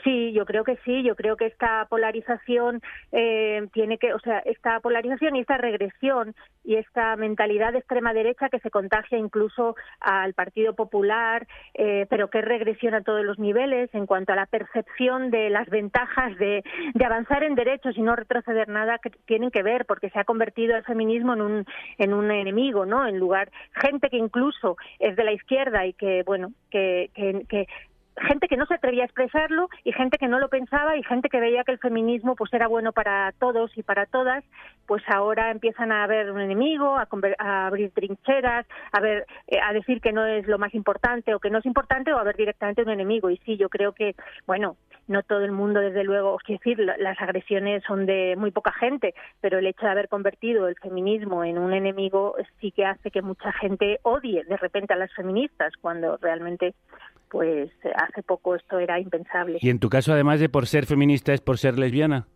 Sí, 0.03 0.33
yo 0.33 0.45
creo 0.45 0.63
que 0.63 0.77
sí. 0.83 1.03
Yo 1.03 1.15
creo 1.15 1.37
que 1.37 1.45
esta 1.45 1.85
polarización 1.89 2.81
eh, 3.11 3.67
tiene 3.71 3.99
que, 3.99 4.13
o 4.13 4.19
sea, 4.19 4.39
esta 4.39 4.79
polarización 4.79 5.35
y 5.35 5.41
esta 5.41 5.57
regresión 5.57 6.33
y 6.63 6.75
esta 6.75 7.15
mentalidad 7.15 7.71
de 7.71 7.79
extrema 7.79 8.11
derecha 8.13 8.49
que 8.49 8.59
se 8.59 8.71
contagia 8.71 9.19
incluso 9.19 9.75
al 9.99 10.33
Partido 10.33 10.73
Popular, 10.73 11.47
eh, 11.75 12.07
pero 12.09 12.31
que 12.31 12.39
es 12.39 12.45
regresión 12.45 12.95
a 12.95 13.03
todos 13.03 13.23
los 13.23 13.37
niveles 13.37 13.93
en 13.93 14.07
cuanto 14.07 14.33
a 14.33 14.35
la 14.35 14.47
percepción 14.47 15.29
de 15.29 15.51
las 15.51 15.69
ventajas 15.69 16.35
de, 16.39 16.63
de 16.95 17.05
avanzar 17.05 17.43
en 17.43 17.53
derechos 17.53 17.95
y 17.95 18.01
no 18.01 18.15
retroceder 18.15 18.67
nada 18.67 18.97
que 18.97 19.11
tienen 19.27 19.51
que 19.51 19.61
ver, 19.61 19.85
porque 19.85 20.09
se 20.09 20.17
ha 20.17 20.23
convertido 20.23 20.75
el 20.75 20.83
feminismo 20.83 21.33
en 21.33 21.41
un 21.41 21.65
en 21.99 22.13
un 22.13 22.31
enemigo, 22.31 22.85
¿no? 22.87 23.05
En 23.07 23.19
lugar 23.19 23.51
gente 23.71 24.09
que 24.09 24.17
incluso 24.17 24.77
es 24.97 25.15
de 25.15 25.23
la 25.23 25.31
izquierda 25.31 25.85
y 25.85 25.93
que 25.93 26.23
bueno 26.23 26.51
que, 26.71 27.11
que 27.13 27.67
gente 28.17 28.47
que 28.47 28.57
no 28.57 28.65
se 28.65 28.75
atrevía 28.75 29.03
a 29.03 29.05
expresarlo 29.05 29.69
y 29.83 29.91
gente 29.91 30.17
que 30.17 30.27
no 30.27 30.39
lo 30.39 30.49
pensaba 30.49 30.95
y 30.97 31.03
gente 31.03 31.29
que 31.29 31.39
veía 31.39 31.63
que 31.63 31.71
el 31.71 31.79
feminismo 31.79 32.35
pues 32.35 32.53
era 32.53 32.67
bueno 32.67 32.91
para 32.93 33.33
todos 33.39 33.71
y 33.77 33.83
para 33.83 34.05
todas, 34.05 34.43
pues 34.85 35.03
ahora 35.07 35.51
empiezan 35.51 35.91
a 35.91 36.07
ver 36.07 36.31
un 36.31 36.39
enemigo, 36.39 36.97
a, 36.97 37.67
abrir 37.67 37.91
trincheras, 37.91 38.65
a 38.91 38.99
ver 39.01 39.25
eh, 39.47 39.59
a 39.61 39.73
decir 39.73 40.01
que 40.01 40.13
no 40.13 40.25
es 40.25 40.47
lo 40.47 40.57
más 40.57 40.73
importante 40.73 41.33
o 41.33 41.39
que 41.39 41.49
no 41.49 41.59
es 41.59 41.65
importante 41.65 42.13
o 42.13 42.17
a 42.17 42.23
ver 42.23 42.35
directamente 42.35 42.83
un 42.83 42.89
enemigo. 42.89 43.29
Y 43.29 43.37
sí, 43.37 43.57
yo 43.57 43.69
creo 43.69 43.93
que 43.93 44.15
bueno, 44.45 44.77
no 45.07 45.23
todo 45.23 45.41
el 45.41 45.51
mundo 45.51 45.79
desde 45.79 46.03
luego, 46.03 46.37
quiero 46.43 46.59
decir, 46.63 46.79
las 46.79 47.21
agresiones 47.21 47.83
son 47.83 48.05
de 48.05 48.35
muy 48.37 48.51
poca 48.51 48.71
gente, 48.71 49.13
pero 49.41 49.59
el 49.59 49.67
hecho 49.67 49.85
de 49.85 49.91
haber 49.91 50.09
convertido 50.09 50.67
el 50.67 50.75
feminismo 50.75 51.43
en 51.43 51.57
un 51.57 51.73
enemigo 51.73 52.35
sí 52.59 52.71
que 52.71 52.85
hace 52.85 53.11
que 53.11 53.21
mucha 53.21 53.51
gente 53.53 53.99
odie 54.03 54.43
de 54.43 54.57
repente 54.57 54.93
a 54.93 54.97
las 54.97 55.13
feministas 55.13 55.73
cuando 55.81 56.17
realmente 56.17 56.73
pues 57.29 57.71
hace 57.95 58.23
poco 58.23 58.55
esto 58.55 58.79
era 58.79 58.99
impensable. 58.99 59.59
Y 59.61 59.69
en 59.69 59.79
tu 59.79 59.89
caso, 59.89 60.13
además 60.13 60.39
de 60.39 60.49
por 60.49 60.67
ser 60.67 60.85
feminista, 60.85 61.33
es 61.33 61.41
por 61.41 61.57
ser 61.57 61.77
lesbiana. 61.77 62.27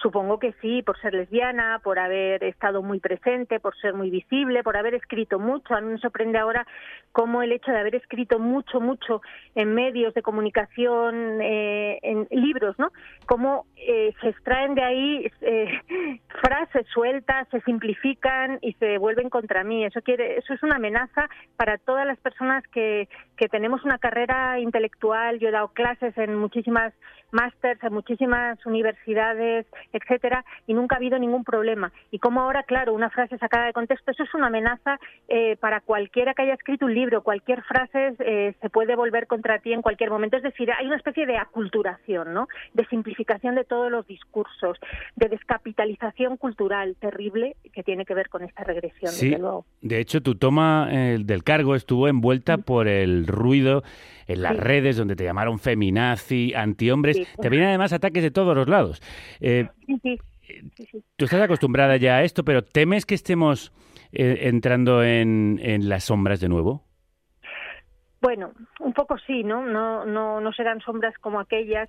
Supongo 0.00 0.38
que 0.38 0.54
sí, 0.62 0.82
por 0.82 0.98
ser 1.00 1.12
lesbiana, 1.12 1.80
por 1.84 1.98
haber 1.98 2.42
estado 2.44 2.82
muy 2.82 3.00
presente, 3.00 3.60
por 3.60 3.76
ser 3.76 3.92
muy 3.92 4.08
visible, 4.08 4.62
por 4.62 4.76
haber 4.76 4.94
escrito 4.94 5.38
mucho. 5.38 5.74
A 5.74 5.80
mí 5.80 5.92
me 5.92 5.98
sorprende 5.98 6.38
ahora 6.38 6.66
cómo 7.12 7.42
el 7.42 7.52
hecho 7.52 7.70
de 7.70 7.78
haber 7.78 7.96
escrito 7.96 8.38
mucho, 8.38 8.80
mucho 8.80 9.20
en 9.54 9.74
medios 9.74 10.14
de 10.14 10.22
comunicación, 10.22 11.40
eh, 11.42 11.98
en 12.02 12.26
libros, 12.30 12.78
¿no? 12.78 12.92
Cómo 13.26 13.66
eh, 13.76 14.14
se 14.20 14.28
extraen 14.28 14.74
de 14.74 14.82
ahí 14.82 15.30
eh, 15.42 15.80
frases 16.40 16.86
sueltas, 16.94 17.46
se 17.50 17.60
simplifican 17.62 18.58
y 18.62 18.72
se 18.74 18.96
vuelven 18.96 19.28
contra 19.28 19.64
mí. 19.64 19.84
Eso 19.84 20.00
quiere, 20.00 20.38
eso 20.38 20.54
es 20.54 20.62
una 20.62 20.76
amenaza 20.76 21.28
para 21.56 21.76
todas 21.76 22.06
las 22.06 22.18
personas 22.18 22.66
que, 22.68 23.08
que 23.36 23.48
tenemos 23.48 23.84
una 23.84 23.98
carrera 23.98 24.58
intelectual. 24.60 25.38
Yo 25.38 25.48
he 25.48 25.52
dado 25.52 25.68
clases 25.68 26.16
en 26.16 26.36
muchísimas 26.36 26.94
másters, 27.32 27.82
en 27.82 27.92
muchísimas 27.92 28.64
universidades 28.66 29.66
etcétera, 29.92 30.44
y 30.66 30.74
nunca 30.74 30.96
ha 30.96 30.98
habido 30.98 31.18
ningún 31.18 31.44
problema. 31.44 31.92
Y 32.10 32.18
como 32.18 32.40
ahora, 32.40 32.62
claro, 32.62 32.94
una 32.94 33.10
frase 33.10 33.38
sacada 33.38 33.66
de 33.66 33.72
contexto, 33.72 34.10
eso 34.10 34.22
es 34.22 34.34
una 34.34 34.48
amenaza 34.48 34.98
eh, 35.28 35.56
para 35.56 35.80
cualquiera 35.80 36.34
que 36.34 36.42
haya 36.42 36.54
escrito 36.54 36.86
un 36.86 36.94
libro, 36.94 37.22
cualquier 37.22 37.62
frase 37.62 38.14
eh, 38.18 38.54
se 38.60 38.70
puede 38.70 38.96
volver 38.96 39.26
contra 39.26 39.58
ti 39.58 39.72
en 39.72 39.82
cualquier 39.82 40.10
momento. 40.10 40.36
Es 40.36 40.42
decir, 40.42 40.70
hay 40.72 40.86
una 40.86 40.96
especie 40.96 41.26
de 41.26 41.36
aculturación, 41.36 42.32
¿no? 42.34 42.48
De 42.74 42.86
simplificación 42.86 43.54
de 43.54 43.64
todos 43.64 43.90
los 43.90 44.06
discursos, 44.06 44.78
de 45.16 45.28
descapitalización 45.28 46.36
cultural 46.36 46.96
terrible 47.00 47.56
que 47.72 47.82
tiene 47.82 48.04
que 48.04 48.14
ver 48.14 48.28
con 48.28 48.42
esta 48.42 48.64
regresión, 48.64 49.12
sí, 49.12 49.30
desde 49.30 49.40
luego. 49.40 49.66
De 49.80 50.00
hecho, 50.00 50.20
tu 50.22 50.34
toma 50.34 50.88
eh, 50.90 51.18
del 51.20 51.42
cargo 51.44 51.74
estuvo 51.74 52.08
envuelta 52.08 52.58
por 52.58 52.88
el 52.88 53.26
ruido 53.26 53.82
en 54.32 54.42
las 54.42 54.56
redes 54.56 54.96
donde 54.96 55.16
te 55.16 55.24
llamaron 55.24 55.58
feminazi, 55.58 56.54
antihombres. 56.54 57.18
Te 57.40 57.48
vienen 57.48 57.68
además 57.68 57.92
ataques 57.92 58.22
de 58.22 58.30
todos 58.30 58.56
los 58.56 58.68
lados. 58.68 59.02
sí, 59.40 60.00
sí. 60.02 60.18
Tú 61.16 61.26
estás 61.26 61.40
acostumbrada 61.42 61.96
ya 61.96 62.16
a 62.16 62.22
esto, 62.22 62.44
pero 62.44 62.62
¿temes 62.62 63.06
que 63.06 63.14
estemos 63.14 63.72
eh, 64.12 64.48
entrando 64.48 65.04
en, 65.04 65.60
en 65.62 65.88
las 65.88 66.04
sombras 66.04 66.40
de 66.40 66.48
nuevo? 66.48 66.84
Bueno, 68.20 68.52
un 68.80 68.92
poco 68.92 69.16
sí, 69.26 69.44
¿no? 69.44 69.64
No, 69.64 70.04
no, 70.04 70.40
no 70.40 70.52
serán 70.52 70.80
sombras 70.80 71.14
como 71.18 71.40
aquellas 71.40 71.88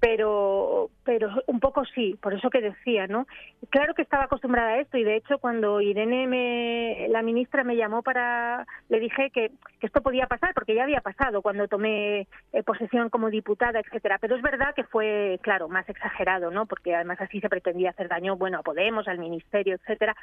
pero, 0.00 0.90
pero 1.04 1.30
un 1.46 1.60
poco 1.60 1.84
sí, 1.84 2.18
por 2.20 2.34
eso 2.34 2.50
que 2.50 2.60
decía, 2.60 3.06
¿no? 3.06 3.26
Claro 3.70 3.94
que 3.94 4.02
estaba 4.02 4.24
acostumbrada 4.24 4.70
a 4.70 4.80
esto 4.80 4.98
y 4.98 5.04
de 5.04 5.16
hecho 5.16 5.38
cuando 5.38 5.80
Irene, 5.80 6.26
me, 6.26 7.08
la 7.08 7.22
ministra, 7.22 7.64
me 7.64 7.76
llamó 7.76 8.02
para, 8.02 8.66
le 8.88 9.00
dije 9.00 9.30
que, 9.30 9.50
que 9.80 9.86
esto 9.86 10.02
podía 10.02 10.26
pasar 10.26 10.52
porque 10.54 10.74
ya 10.74 10.84
había 10.84 11.00
pasado 11.00 11.42
cuando 11.42 11.68
tomé 11.68 12.26
eh, 12.52 12.62
posesión 12.64 13.08
como 13.10 13.30
diputada, 13.30 13.80
etcétera. 13.80 14.18
Pero 14.20 14.36
es 14.36 14.42
verdad 14.42 14.74
que 14.74 14.84
fue, 14.84 15.38
claro, 15.42 15.68
más 15.68 15.88
exagerado, 15.88 16.50
¿no? 16.50 16.66
Porque 16.66 16.94
además 16.94 17.20
así 17.20 17.40
se 17.40 17.48
pretendía 17.48 17.90
hacer 17.90 18.08
daño, 18.08 18.36
bueno, 18.36 18.58
a 18.58 18.62
Podemos, 18.62 19.08
al 19.08 19.18
ministerio, 19.18 19.74
etcétera. 19.74 20.14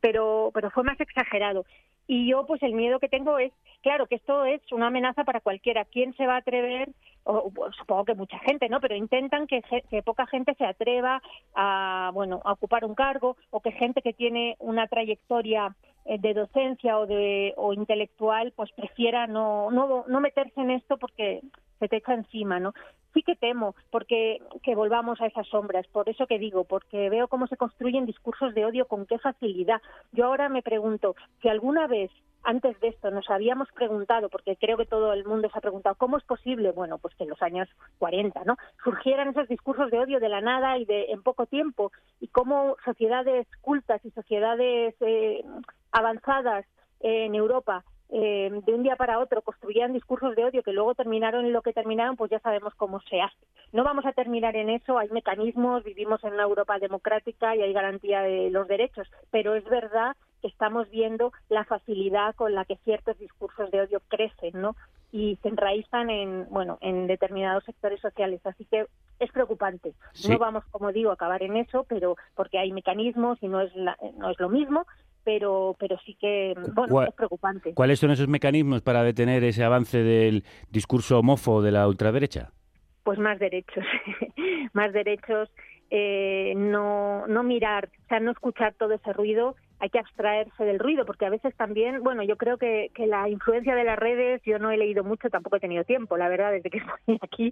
Pero, 0.00 0.50
pero 0.54 0.70
fue 0.70 0.84
más 0.84 1.00
exagerado. 1.00 1.64
Y 2.06 2.28
yo, 2.28 2.44
pues 2.46 2.62
el 2.62 2.72
miedo 2.72 2.98
que 2.98 3.08
tengo 3.08 3.38
es, 3.38 3.52
claro, 3.82 4.06
que 4.06 4.16
esto 4.16 4.44
es 4.44 4.60
una 4.72 4.88
amenaza 4.88 5.22
para 5.24 5.40
cualquiera. 5.40 5.84
¿Quién 5.84 6.12
se 6.14 6.26
va 6.26 6.34
a 6.34 6.38
atrever? 6.38 6.88
O, 7.30 7.72
supongo 7.72 8.04
que 8.04 8.14
mucha 8.14 8.38
gente, 8.40 8.68
¿no? 8.68 8.80
Pero 8.80 8.96
intentan 8.96 9.46
que, 9.46 9.62
poca 10.04 10.26
gente 10.26 10.54
se 10.54 10.64
atreva 10.64 11.22
a, 11.54 12.10
bueno, 12.12 12.40
a 12.44 12.52
ocupar 12.52 12.84
un 12.84 12.94
cargo 12.94 13.36
o 13.50 13.60
que 13.60 13.72
gente 13.72 14.02
que 14.02 14.12
tiene 14.12 14.56
una 14.58 14.86
trayectoria 14.86 15.76
eh, 16.04 16.18
de 16.18 16.34
docencia 16.34 16.98
o 16.98 17.06
de 17.06 17.54
o 17.56 17.72
intelectual, 17.72 18.52
pues 18.56 18.70
prefiera 18.72 19.26
no, 19.26 19.70
no, 19.70 20.04
no 20.06 20.20
meterse 20.20 20.60
en 20.60 20.70
esto 20.70 20.96
porque 20.96 21.40
se 21.78 21.88
te 21.88 21.96
echa 21.96 22.14
encima, 22.14 22.60
¿no? 22.60 22.72
Sí 23.14 23.22
que 23.22 23.36
temo 23.36 23.74
porque 23.90 24.38
que 24.62 24.74
volvamos 24.74 25.20
a 25.20 25.26
esas 25.26 25.46
sombras, 25.48 25.86
por 25.88 26.08
eso 26.08 26.26
que 26.26 26.38
digo, 26.38 26.64
porque 26.64 27.10
veo 27.10 27.28
cómo 27.28 27.46
se 27.46 27.56
construyen 27.56 28.06
discursos 28.06 28.54
de 28.54 28.64
odio 28.64 28.86
con 28.86 29.06
qué 29.06 29.18
facilidad. 29.18 29.80
Yo 30.12 30.26
ahora 30.26 30.48
me 30.48 30.62
pregunto 30.62 31.16
si 31.42 31.48
alguna 31.48 31.86
vez 31.86 32.10
antes 32.42 32.78
de 32.80 32.88
esto 32.88 33.10
nos 33.10 33.28
habíamos 33.30 33.68
preguntado, 33.72 34.28
porque 34.28 34.56
creo 34.56 34.76
que 34.76 34.86
todo 34.86 35.12
el 35.12 35.24
mundo 35.24 35.48
se 35.50 35.58
ha 35.58 35.60
preguntado, 35.62 35.94
¿cómo 35.96 36.16
es 36.16 36.24
posible? 36.24 36.72
Bueno, 36.72 36.98
pues 36.98 37.14
que 37.14 37.24
en 37.24 37.30
los 37.30 37.42
años 37.42 37.68
40, 37.98 38.42
¿no? 38.44 38.56
Surgieran 38.82 39.28
esos 39.28 39.48
discursos 39.48 39.90
de 39.90 39.98
odio 39.98 40.20
de 40.20 40.28
la 40.28 40.40
nada 40.40 40.78
y 40.78 40.84
de 40.84 41.06
en 41.10 41.22
poco 41.22 41.46
tiempo, 41.46 41.92
y 42.20 42.28
cómo 42.28 42.76
sociedades 42.84 43.46
cultas 43.60 44.04
y 44.04 44.10
sociedades 44.10 44.94
eh, 45.00 45.44
avanzadas 45.92 46.66
en 47.00 47.34
Europa 47.34 47.84
eh, 48.12 48.50
de 48.66 48.74
un 48.74 48.82
día 48.82 48.96
para 48.96 49.20
otro 49.20 49.40
construían 49.40 49.92
discursos 49.92 50.34
de 50.34 50.44
odio 50.44 50.64
que 50.64 50.72
luego 50.72 50.96
terminaron 50.96 51.44
en 51.44 51.52
lo 51.52 51.62
que 51.62 51.72
terminaron, 51.72 52.16
pues 52.16 52.30
ya 52.30 52.40
sabemos 52.40 52.74
cómo 52.74 53.00
se 53.02 53.20
hace. 53.20 53.36
No 53.72 53.84
vamos 53.84 54.04
a 54.04 54.12
terminar 54.12 54.56
en 54.56 54.68
eso, 54.68 54.98
hay 54.98 55.08
mecanismos, 55.10 55.84
vivimos 55.84 56.22
en 56.24 56.34
una 56.34 56.42
Europa 56.42 56.78
democrática 56.80 57.54
y 57.54 57.62
hay 57.62 57.72
garantía 57.72 58.22
de 58.22 58.50
los 58.50 58.66
derechos, 58.66 59.08
pero 59.30 59.54
es 59.54 59.64
verdad 59.64 60.16
que 60.40 60.48
estamos 60.48 60.90
viendo 60.90 61.32
la 61.48 61.64
facilidad 61.64 62.34
con 62.34 62.54
la 62.54 62.64
que 62.64 62.76
ciertos 62.84 63.18
discursos 63.18 63.70
de 63.70 63.82
odio 63.82 64.00
crecen, 64.08 64.60
¿no? 64.60 64.76
y 65.12 65.36
se 65.42 65.48
enraizan 65.48 66.08
en 66.08 66.46
bueno 66.50 66.78
en 66.80 67.08
determinados 67.08 67.64
sectores 67.64 68.00
sociales 68.00 68.40
así 68.44 68.64
que 68.66 68.86
es 69.18 69.32
preocupante 69.32 69.92
no 70.28 70.38
vamos 70.38 70.62
como 70.70 70.92
digo 70.92 71.10
a 71.10 71.14
acabar 71.14 71.42
en 71.42 71.56
eso 71.56 71.84
pero 71.88 72.14
porque 72.36 72.60
hay 72.60 72.70
mecanismos 72.70 73.36
y 73.40 73.48
no 73.48 73.60
es 73.60 73.72
no 73.74 74.30
es 74.30 74.38
lo 74.38 74.48
mismo 74.48 74.86
pero, 75.24 75.76
pero 75.78 75.98
sí 76.04 76.16
que 76.20 76.54
bueno, 76.74 77.02
es 77.02 77.14
preocupante. 77.14 77.74
¿Cuáles 77.74 77.98
son 77.98 78.10
esos 78.10 78.28
mecanismos 78.28 78.82
para 78.82 79.02
detener 79.02 79.44
ese 79.44 79.64
avance 79.64 79.98
del 80.02 80.44
discurso 80.70 81.18
homófobo 81.18 81.62
de 81.62 81.72
la 81.72 81.86
ultraderecha? 81.86 82.52
Pues 83.02 83.18
más 83.18 83.38
derechos, 83.38 83.84
más 84.72 84.92
derechos, 84.92 85.50
eh, 85.90 86.54
no, 86.56 87.26
no 87.26 87.42
mirar, 87.42 87.90
o 88.04 88.08
sea, 88.08 88.20
no 88.20 88.30
escuchar 88.30 88.74
todo 88.74 88.94
ese 88.94 89.12
ruido 89.12 89.56
hay 89.80 89.88
que 89.88 89.98
abstraerse 89.98 90.64
del 90.64 90.78
ruido, 90.78 91.06
porque 91.06 91.24
a 91.24 91.30
veces 91.30 91.54
también, 91.56 92.02
bueno, 92.02 92.22
yo 92.22 92.36
creo 92.36 92.58
que, 92.58 92.90
que, 92.94 93.06
la 93.06 93.28
influencia 93.28 93.74
de 93.74 93.84
las 93.84 93.98
redes, 93.98 94.42
yo 94.44 94.58
no 94.58 94.70
he 94.70 94.76
leído 94.76 95.02
mucho, 95.04 95.30
tampoco 95.30 95.56
he 95.56 95.60
tenido 95.60 95.84
tiempo, 95.84 96.18
la 96.18 96.28
verdad, 96.28 96.52
desde 96.52 96.70
que 96.70 96.78
estoy 96.98 97.18
aquí, 97.22 97.50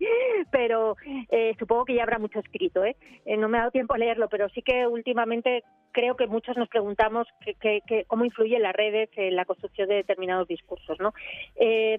pero 0.50 0.96
eh, 1.30 1.54
supongo 1.58 1.86
que 1.86 1.94
ya 1.94 2.02
habrá 2.02 2.18
mucho 2.18 2.38
escrito, 2.38 2.84
¿eh? 2.84 2.96
¿eh? 3.24 3.36
No 3.38 3.48
me 3.48 3.56
ha 3.56 3.62
dado 3.62 3.72
tiempo 3.72 3.94
a 3.94 3.98
leerlo, 3.98 4.28
pero 4.28 4.48
sí 4.50 4.62
que 4.62 4.86
últimamente 4.86 5.64
creo 5.92 6.16
que 6.16 6.26
muchos 6.26 6.56
nos 6.58 6.68
preguntamos 6.68 7.26
que, 7.40 7.80
que, 7.86 8.04
cómo 8.06 8.26
influyen 8.26 8.62
las 8.62 8.74
redes 8.74 9.08
en 9.16 9.34
la 9.34 9.46
construcción 9.46 9.88
de 9.88 9.96
determinados 9.96 10.46
discursos, 10.46 11.00
¿no? 11.00 11.14
Eh, 11.56 11.96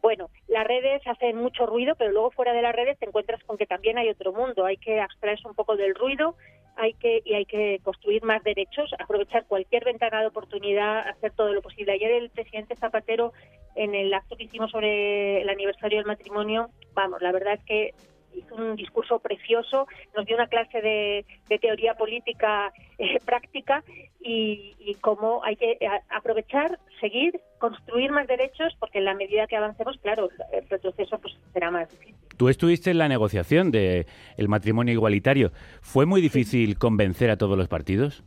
bueno, 0.00 0.30
las 0.46 0.66
redes 0.66 1.02
hacen 1.06 1.36
mucho 1.36 1.66
ruido, 1.66 1.94
pero 1.96 2.12
luego 2.12 2.30
fuera 2.30 2.52
de 2.52 2.62
las 2.62 2.74
redes 2.74 2.98
te 2.98 3.06
encuentras 3.06 3.42
con 3.44 3.56
que 3.56 3.66
también 3.66 3.98
hay 3.98 4.08
otro 4.08 4.32
mundo. 4.32 4.64
Hay 4.64 4.76
que 4.76 5.00
abstraerse 5.00 5.48
un 5.48 5.54
poco 5.54 5.76
del 5.76 5.94
ruido 5.94 6.36
hay 6.78 6.94
que, 6.94 7.20
y 7.24 7.34
hay 7.34 7.44
que 7.44 7.80
construir 7.82 8.22
más 8.22 8.42
derechos, 8.44 8.90
aprovechar 8.98 9.46
cualquier 9.46 9.84
ventana 9.84 10.20
de 10.20 10.28
oportunidad, 10.28 11.08
hacer 11.08 11.32
todo 11.32 11.52
lo 11.52 11.60
posible. 11.60 11.92
Ayer 11.92 12.12
el 12.12 12.30
presidente 12.30 12.76
Zapatero, 12.76 13.32
en 13.74 13.94
el 13.94 14.14
acto 14.14 14.36
que 14.36 14.44
hicimos 14.44 14.70
sobre 14.70 15.42
el 15.42 15.48
aniversario 15.48 15.98
del 15.98 16.06
matrimonio, 16.06 16.70
vamos, 16.94 17.20
la 17.20 17.32
verdad 17.32 17.54
es 17.54 17.64
que 17.64 17.94
hizo 18.38 18.54
un 18.54 18.76
discurso 18.76 19.18
precioso, 19.18 19.86
nos 20.16 20.26
dio 20.26 20.36
una 20.36 20.46
clase 20.46 20.80
de, 20.80 21.24
teoría 21.58 21.94
política 21.94 22.72
eh, 22.98 23.18
práctica 23.24 23.82
y, 24.20 24.74
y, 24.78 24.94
cómo 25.00 25.42
hay 25.44 25.56
que 25.56 25.72
eh, 25.72 25.88
aprovechar, 26.10 26.78
seguir, 27.00 27.40
construir 27.58 28.10
más 28.10 28.26
derechos, 28.26 28.76
porque 28.78 28.98
en 28.98 29.04
la 29.04 29.14
medida 29.14 29.46
que 29.46 29.56
avancemos, 29.56 29.98
claro, 30.02 30.28
el 30.52 30.68
retroceso 30.68 31.18
pues 31.18 31.34
será 31.52 31.70
más 31.70 31.90
difícil. 31.90 32.14
Tú 32.36 32.48
estuviste 32.48 32.90
en 32.90 32.98
la 32.98 33.08
negociación 33.08 33.70
del 33.70 34.06
el 34.36 34.48
matrimonio 34.48 34.94
igualitario. 34.94 35.50
¿Fue 35.80 36.06
muy 36.06 36.20
difícil 36.20 36.78
convencer 36.78 37.30
a 37.30 37.36
todos 37.36 37.58
los 37.58 37.68
partidos? 37.68 38.22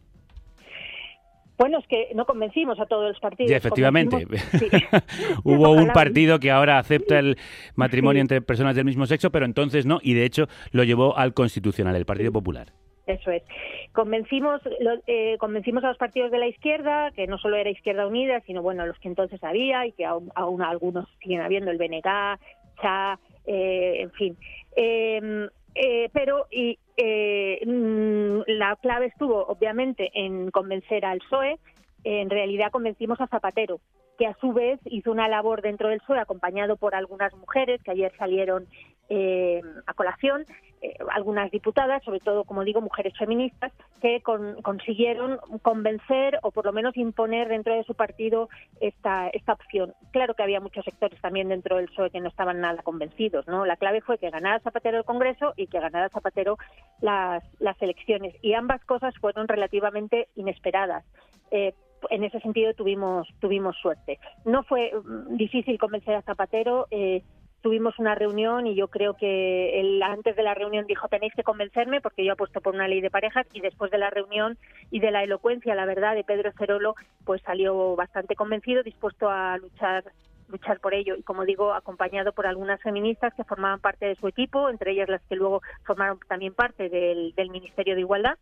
Bueno, 1.62 1.78
es 1.78 1.86
que 1.86 2.10
no 2.15 2.26
convencimos 2.26 2.80
a 2.80 2.88
todos 2.88 3.10
los 3.10 3.19
partidos. 3.19 3.52
Sí, 3.52 3.56
efectivamente. 3.56 4.26
Hubo 5.43 5.69
un 5.74 5.89
partido 5.89 6.39
que 6.39 6.50
ahora 6.50 6.80
acepta 6.80 7.19
el 7.19 7.38
matrimonio 7.76 8.19
entre 8.19 8.41
personas 8.41 8.76
del 8.76 8.86
mismo 8.86 9.06
sexo, 9.06 9.30
pero 9.30 9.45
entonces 9.45 9.86
no, 9.86 10.00
y 10.02 10.15
de 10.15 10.26
hecho 10.26 10.47
lo 10.71 10.84
llevó 10.84 11.15
al 11.15 11.36
Constitucional, 11.36 11.95
el 11.95 12.08
Partido 12.08 12.32
Popular. 12.32 12.74
Eso 13.06 13.30
es. 13.30 13.43
Convencimos, 13.91 14.60
eh, 15.06 15.38
convencimos 15.38 15.84
a 15.84 15.89
los 15.89 15.97
partidos 15.97 16.32
de 16.32 16.39
la 16.39 16.47
izquierda, 16.47 17.12
que 17.12 17.28
no 17.28 17.38
solo 17.38 17.58
era 17.58 17.69
Izquierda 17.69 18.08
Unida, 18.08 18.41
sino 18.47 18.63
bueno, 18.63 18.88
los 18.88 18.97
que 18.97 19.10
entonces 19.10 19.43
había 19.43 19.86
y 19.86 19.91
que 19.91 20.06
aún, 20.06 20.32
algunos 20.63 21.08
siguen 21.21 21.41
habiendo, 21.41 21.69
el 21.69 21.78
BNG, 21.78 22.39
CHA, 22.82 23.19
eh, 23.45 23.97
en 24.00 24.12
fin. 24.13 24.38
Em, 24.76 25.47
eh, 25.75 26.10
pero 26.13 26.47
y, 26.51 26.77
eh, 26.97 27.60
mm, 27.65 28.41
la 28.47 28.75
clave 28.75 29.07
estuvo, 29.07 29.45
obviamente, 29.45 30.12
en 30.13 30.51
convencer 30.51 31.05
al 31.05 31.19
PSOE. 31.19 31.60
En 32.03 32.29
realidad 32.29 32.71
convencimos 32.71 33.21
a 33.21 33.27
Zapatero, 33.27 33.79
que 34.17 34.25
a 34.25 34.36
su 34.41 34.53
vez 34.53 34.79
hizo 34.86 35.12
una 35.12 35.27
labor 35.27 35.62
dentro 35.62 35.89
del 35.89 35.99
PSOE 35.99 36.19
acompañado 36.19 36.75
por 36.75 36.95
algunas 36.95 37.34
mujeres 37.36 37.81
que 37.84 37.91
ayer 37.91 38.12
salieron 38.17 38.67
eh, 39.10 39.62
a 39.86 39.93
colación 39.93 40.45
eh, 40.82 40.96
algunas 41.12 41.52
diputadas, 41.52 42.04
sobre 42.04 42.20
todo, 42.20 42.44
como 42.44 42.63
digo, 42.63 42.82
mujeres 42.82 43.13
feministas, 43.17 43.72
que 44.02 44.22
consiguieron 44.22 45.38
convencer 45.62 46.39
o 46.41 46.52
por 46.52 46.65
lo 46.65 46.74
menos 46.74 46.98
imponer 46.98 47.50
dentro 47.50 47.76
de 47.76 47.84
su 47.84 47.94
partido 47.94 48.50
esta, 48.80 49.30
esta 49.30 49.54
opción. 49.54 49.94
Claro 50.12 50.34
que 50.34 50.41
había 50.41 50.60
muchos 50.60 50.84
sectores 50.84 51.22
también 51.22 51.50
dentro 51.50 51.78
del 51.78 51.88
PSOE 51.88 52.10
que 52.10 52.20
no 52.20 52.30
estaban 52.30 52.62
nada 52.62 52.82
convencidos. 52.82 53.48
¿no? 53.48 53.65
La 53.65 53.76
clave 53.76 54.02
fue 54.02 54.17
que 54.17 54.32
ganara 54.32 54.60
Zapatero 54.60 54.98
el 54.98 55.06
Congreso 55.06 55.54
y 55.56 55.67
que 55.67 55.80
ganara 55.80 56.10
Zapatero 56.10 56.58
las, 57.00 57.44
las 57.60 57.80
elecciones. 57.82 58.36
Y 58.41 58.54
ambas 58.54 58.84
cosas 58.86 59.13
fueron 59.20 59.48
relativamente 59.48 60.30
inesperadas. 60.36 61.06
Eh, 61.52 61.74
en 62.10 62.24
ese 62.24 62.39
sentido 62.39 62.74
tuvimos 62.74 63.28
tuvimos 63.39 63.78
suerte. 63.78 64.20
No 64.46 64.63
fue 64.63 64.91
mm, 64.94 65.36
difícil 65.36 65.78
convencer 65.78 66.15
a 66.15 66.22
Zapatero. 66.24 66.88
Eh, 66.89 67.24
tuvimos 67.62 67.97
una 68.00 68.15
reunión 68.15 68.67
y 68.67 68.76
yo 68.76 68.88
creo 68.88 69.15
que 69.15 69.80
él 69.80 70.02
antes 70.04 70.36
de 70.36 70.43
la 70.43 70.54
reunión 70.54 70.86
dijo 70.88 71.08
tenéis 71.08 71.34
que 71.34 71.43
convencerme 71.43 72.02
porque 72.02 72.26
yo 72.26 72.34
apuesto 72.34 72.62
por 72.62 72.74
una 72.74 72.88
ley 72.88 73.02
de 73.02 73.12
parejas 73.12 73.45
y 73.54 73.62
después 73.62 73.91
de 73.91 73.97
la 73.97 74.10
reunión 74.10 74.58
y 74.89 75.00
de 75.00 75.12
la 75.12 75.24
elocuencia, 75.24 75.76
la 75.76 75.86
verdad, 75.86 76.15
de 76.15 76.24
Pedro 76.24 76.52
Cerolo, 76.58 76.95
pues 77.24 77.41
salió 77.43 77.95
bastante 77.95 78.36
convencido, 78.36 78.84
dispuesto 78.84 79.30
a 79.30 79.58
luchar 79.58 80.04
luchar 80.47 80.82
por 80.82 80.93
ello. 80.93 81.15
Y 81.15 81.24
como 81.24 81.45
digo 81.45 81.74
acompañado 81.74 82.34
por 82.34 82.45
algunas 82.45 82.82
feministas 82.82 83.34
que 83.36 83.45
formaban 83.45 83.80
parte 83.80 84.06
de 84.06 84.15
su 84.15 84.28
equipo 84.28 84.69
entre 84.69 84.91
ellas 84.91 85.08
las 85.08 85.21
que 85.24 85.36
luego 85.36 85.62
formaron 85.86 86.19
también 86.28 86.54
parte 86.54 86.89
del, 86.89 87.34
del 87.36 87.50
Ministerio 87.50 87.95
de 87.95 88.02
Igualdad. 88.02 88.38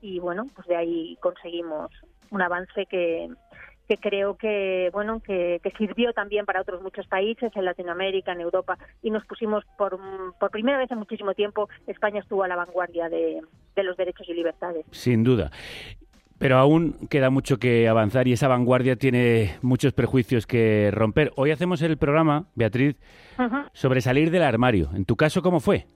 Y 0.00 0.20
bueno 0.20 0.46
pues 0.54 0.66
de 0.68 0.76
ahí 0.76 1.18
conseguimos 1.20 1.90
un 2.30 2.40
avance 2.40 2.86
que 2.86 3.28
que 3.90 3.96
creo 3.96 4.36
que 4.36 4.88
bueno 4.92 5.20
que, 5.20 5.60
sirvió 5.76 6.12
también 6.12 6.46
para 6.46 6.60
otros 6.60 6.80
muchos 6.80 7.08
países 7.08 7.50
en 7.56 7.64
Latinoamérica, 7.64 8.30
en 8.30 8.40
Europa 8.40 8.78
y 9.02 9.10
nos 9.10 9.26
pusimos 9.26 9.64
por, 9.76 9.98
por 10.38 10.50
primera 10.52 10.78
vez 10.78 10.88
en 10.92 10.98
muchísimo 10.98 11.34
tiempo 11.34 11.68
España 11.88 12.20
estuvo 12.20 12.44
a 12.44 12.48
la 12.48 12.54
vanguardia 12.54 13.08
de, 13.08 13.40
de 13.74 13.82
los 13.82 13.96
derechos 13.96 14.28
y 14.28 14.34
libertades. 14.34 14.86
Sin 14.92 15.24
duda. 15.24 15.50
Pero 16.38 16.58
aún 16.58 17.08
queda 17.10 17.30
mucho 17.30 17.58
que 17.58 17.88
avanzar 17.88 18.28
y 18.28 18.32
esa 18.32 18.46
vanguardia 18.46 18.94
tiene 18.94 19.56
muchos 19.60 19.92
prejuicios 19.92 20.46
que 20.46 20.90
romper. 20.92 21.32
Hoy 21.34 21.50
hacemos 21.50 21.82
el 21.82 21.98
programa, 21.98 22.46
Beatriz, 22.54 22.96
sobre 23.72 24.02
salir 24.02 24.30
del 24.30 24.44
armario. 24.44 24.90
¿En 24.94 25.04
tu 25.04 25.16
caso 25.16 25.42
cómo 25.42 25.58
fue? 25.58 25.86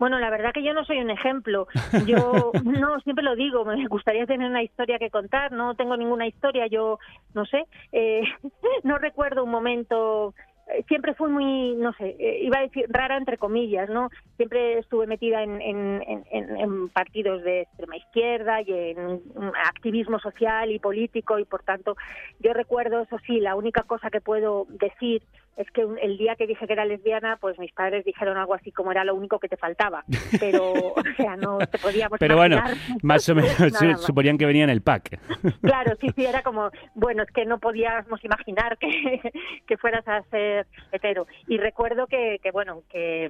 Bueno, 0.00 0.18
la 0.18 0.30
verdad 0.30 0.52
que 0.54 0.62
yo 0.62 0.72
no 0.72 0.82
soy 0.86 0.98
un 0.98 1.10
ejemplo. 1.10 1.68
Yo 2.06 2.52
no 2.64 3.00
siempre 3.00 3.22
lo 3.22 3.36
digo. 3.36 3.66
Me 3.66 3.86
gustaría 3.86 4.24
tener 4.24 4.48
una 4.48 4.62
historia 4.62 4.98
que 4.98 5.10
contar. 5.10 5.52
No 5.52 5.74
tengo 5.74 5.94
ninguna 5.94 6.26
historia. 6.26 6.66
Yo 6.68 6.98
no 7.34 7.44
sé. 7.44 7.66
Eh, 7.92 8.22
no 8.82 8.96
recuerdo 8.96 9.44
un 9.44 9.50
momento 9.50 10.34
eh, 10.68 10.84
siempre 10.88 11.14
fui 11.14 11.30
muy, 11.30 11.74
no 11.76 11.92
sé, 11.94 12.16
eh, 12.18 12.40
iba 12.42 12.58
a 12.58 12.62
decir 12.62 12.86
rara 12.88 13.16
entre 13.16 13.38
comillas, 13.38 13.88
¿no? 13.88 14.08
Siempre 14.36 14.78
estuve 14.78 15.06
metida 15.06 15.42
en, 15.42 15.60
en, 15.60 16.02
en, 16.30 16.88
partidos 16.90 17.42
de 17.42 17.62
extrema 17.62 17.96
izquierda 17.96 18.62
y 18.62 18.72
en 18.72 19.20
activismo 19.66 20.18
social 20.20 20.70
y 20.70 20.78
político 20.78 21.38
y 21.38 21.44
por 21.44 21.62
tanto 21.62 21.96
yo 22.38 22.52
recuerdo, 22.52 23.00
eso 23.00 23.18
sí, 23.26 23.40
la 23.40 23.56
única 23.56 23.82
cosa 23.82 24.10
que 24.10 24.20
puedo 24.20 24.66
decir 24.68 25.22
es 25.60 25.70
que 25.72 25.86
el 26.00 26.16
día 26.16 26.36
que 26.36 26.46
dije 26.46 26.66
que 26.66 26.72
era 26.72 26.86
lesbiana, 26.86 27.36
pues 27.36 27.58
mis 27.58 27.70
padres 27.72 28.02
dijeron 28.06 28.38
algo 28.38 28.54
así 28.54 28.72
como 28.72 28.92
era 28.92 29.04
lo 29.04 29.14
único 29.14 29.38
que 29.38 29.48
te 29.48 29.58
faltaba. 29.58 30.04
Pero, 30.38 30.72
o 30.72 31.02
sea, 31.18 31.36
no 31.36 31.58
te 31.58 31.78
podíamos 31.78 32.18
Pero 32.18 32.36
bueno, 32.36 32.62
más 33.02 33.28
o 33.28 33.34
menos 33.34 33.50
suponían 34.00 34.38
que 34.38 34.46
venía 34.46 34.64
en 34.64 34.70
el 34.70 34.82
pack. 34.82 35.18
Claro, 35.60 35.92
sí, 36.00 36.08
sí, 36.16 36.24
era 36.24 36.42
como, 36.42 36.70
bueno, 36.94 37.22
es 37.22 37.30
que 37.30 37.44
no 37.44 37.58
podíamos 37.58 38.24
imaginar 38.24 38.78
que, 38.78 39.20
que 39.66 39.76
fueras 39.76 40.06
a 40.08 40.22
ser 40.30 40.66
hetero. 40.90 41.26
Y 41.48 41.58
recuerdo 41.58 42.06
que, 42.06 42.38
que 42.42 42.50
bueno, 42.50 42.82
que, 42.90 43.28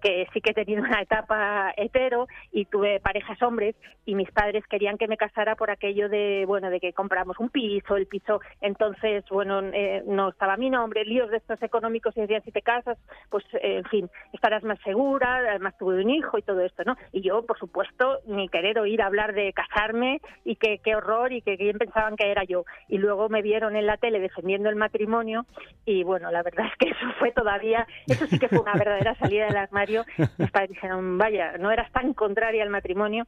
que 0.00 0.26
sí 0.32 0.40
que 0.40 0.50
he 0.50 0.54
tenido 0.54 0.82
una 0.82 1.02
etapa 1.02 1.72
hetero 1.76 2.28
y 2.52 2.66
tuve 2.66 3.00
parejas 3.00 3.40
hombres 3.42 3.74
y 4.04 4.14
mis 4.14 4.30
padres 4.30 4.64
querían 4.68 4.96
que 4.96 5.08
me 5.08 5.16
casara 5.16 5.56
por 5.56 5.70
aquello 5.70 6.08
de, 6.08 6.44
bueno, 6.46 6.70
de 6.70 6.80
que 6.80 6.92
compramos 6.92 7.38
un 7.38 7.48
piso, 7.48 7.96
el 7.96 8.06
piso, 8.06 8.40
entonces, 8.60 9.24
bueno, 9.30 9.60
eh, 9.72 10.02
no 10.06 10.30
estaba 10.30 10.56
mi 10.56 10.70
nombre, 10.70 11.04
líos 11.04 11.30
de 11.30 11.38
estos 11.38 11.62
económicos 11.72 12.14
y 12.16 12.20
decían, 12.20 12.42
si 12.42 12.52
te 12.52 12.60
casas, 12.60 12.98
pues, 13.30 13.44
eh, 13.54 13.78
en 13.78 13.84
fin, 13.84 14.10
estarás 14.32 14.62
más 14.62 14.78
segura, 14.84 15.36
además 15.36 15.74
tuve 15.78 16.04
un 16.04 16.10
hijo 16.10 16.36
y 16.36 16.42
todo 16.42 16.60
esto, 16.60 16.84
¿no? 16.84 16.96
Y 17.12 17.22
yo, 17.22 17.46
por 17.46 17.58
supuesto, 17.58 18.20
ni 18.26 18.48
querer 18.48 18.78
oír 18.78 19.00
hablar 19.00 19.32
de 19.32 19.52
casarme 19.52 20.20
y 20.44 20.56
que 20.56 20.78
qué 20.78 20.94
horror 20.94 21.32
y 21.32 21.40
que 21.40 21.56
bien 21.56 21.78
pensaban 21.78 22.16
que 22.16 22.30
era 22.30 22.44
yo. 22.44 22.64
Y 22.88 22.98
luego 22.98 23.28
me 23.28 23.42
vieron 23.42 23.74
en 23.76 23.86
la 23.86 23.96
tele 23.96 24.20
defendiendo 24.20 24.68
el 24.68 24.76
matrimonio 24.76 25.46
y, 25.86 26.04
bueno, 26.04 26.30
la 26.30 26.42
verdad 26.42 26.66
es 26.66 26.76
que 26.78 26.90
eso 26.90 27.06
fue 27.18 27.32
todavía, 27.32 27.86
eso 28.06 28.26
sí 28.26 28.38
que 28.38 28.48
fue 28.48 28.60
una 28.60 28.74
verdadera 28.74 29.14
salida 29.14 29.46
del 29.46 29.56
armario. 29.56 30.04
Mis 30.38 30.50
padres 30.50 30.70
dijeron, 30.70 31.16
vaya, 31.16 31.56
no 31.58 31.70
eras 31.70 31.90
tan 31.92 32.12
contraria 32.12 32.62
al 32.62 32.70
matrimonio 32.70 33.26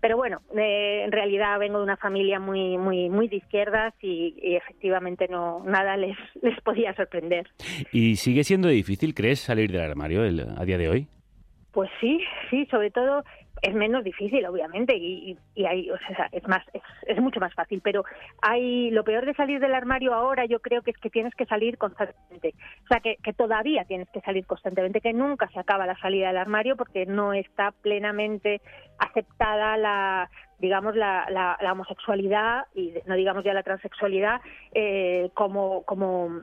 pero 0.00 0.16
bueno, 0.16 0.40
eh, 0.56 1.02
en 1.04 1.12
realidad 1.12 1.58
vengo 1.58 1.78
de 1.78 1.84
una 1.84 1.96
familia 1.96 2.40
muy 2.40 2.78
muy 2.78 3.08
muy 3.08 3.28
de 3.28 3.36
izquierdas 3.36 3.94
y, 4.00 4.34
efectivamente 4.56 5.28
no 5.28 5.62
nada 5.64 5.96
les 5.96 6.16
les 6.42 6.60
podía 6.60 6.94
sorprender. 6.94 7.48
¿Y 7.92 8.16
sigue 8.16 8.44
siendo 8.44 8.68
difícil, 8.68 9.14
crees, 9.14 9.40
salir 9.40 9.70
del 9.70 9.82
armario 9.82 10.22
a 10.22 10.64
día 10.64 10.78
de 10.78 10.88
hoy? 10.88 11.08
Pues 11.72 11.88
sí, 12.00 12.20
sí, 12.50 12.66
sobre 12.70 12.90
todo 12.90 13.24
es 13.62 13.74
menos 13.74 14.04
difícil, 14.04 14.44
obviamente, 14.46 14.96
y, 14.96 15.36
y 15.54 15.64
hay, 15.64 15.90
o 15.90 15.98
sea, 15.98 16.28
es 16.32 16.46
más, 16.48 16.64
es, 17.06 17.20
mucho 17.20 17.40
más 17.40 17.54
fácil. 17.54 17.80
Pero 17.82 18.04
hay 18.42 18.90
lo 18.90 19.04
peor 19.04 19.26
de 19.26 19.34
salir 19.34 19.60
del 19.60 19.74
armario 19.74 20.14
ahora, 20.14 20.44
yo 20.46 20.60
creo 20.60 20.82
que 20.82 20.92
es 20.92 20.98
que 20.98 21.10
tienes 21.10 21.34
que 21.34 21.46
salir 21.46 21.78
constantemente. 21.78 22.54
O 22.84 22.88
sea, 22.88 23.00
que, 23.00 23.16
que 23.16 23.32
todavía 23.32 23.84
tienes 23.84 24.08
que 24.10 24.20
salir 24.20 24.46
constantemente, 24.46 25.00
que 25.00 25.12
nunca 25.12 25.48
se 25.48 25.58
acaba 25.58 25.86
la 25.86 25.98
salida 25.98 26.28
del 26.28 26.38
armario 26.38 26.76
porque 26.76 27.06
no 27.06 27.32
está 27.32 27.72
plenamente 27.72 28.60
aceptada 28.98 29.76
la 29.76 30.30
digamos 30.58 30.94
la, 30.94 31.26
la, 31.30 31.72
homosexualidad 31.72 32.66
y 32.74 32.92
no 33.06 33.14
digamos 33.14 33.44
ya 33.44 33.54
la 33.54 33.62
transexualidad 33.62 34.42
eh, 34.72 35.30
como 35.32 35.84
como 35.84 36.42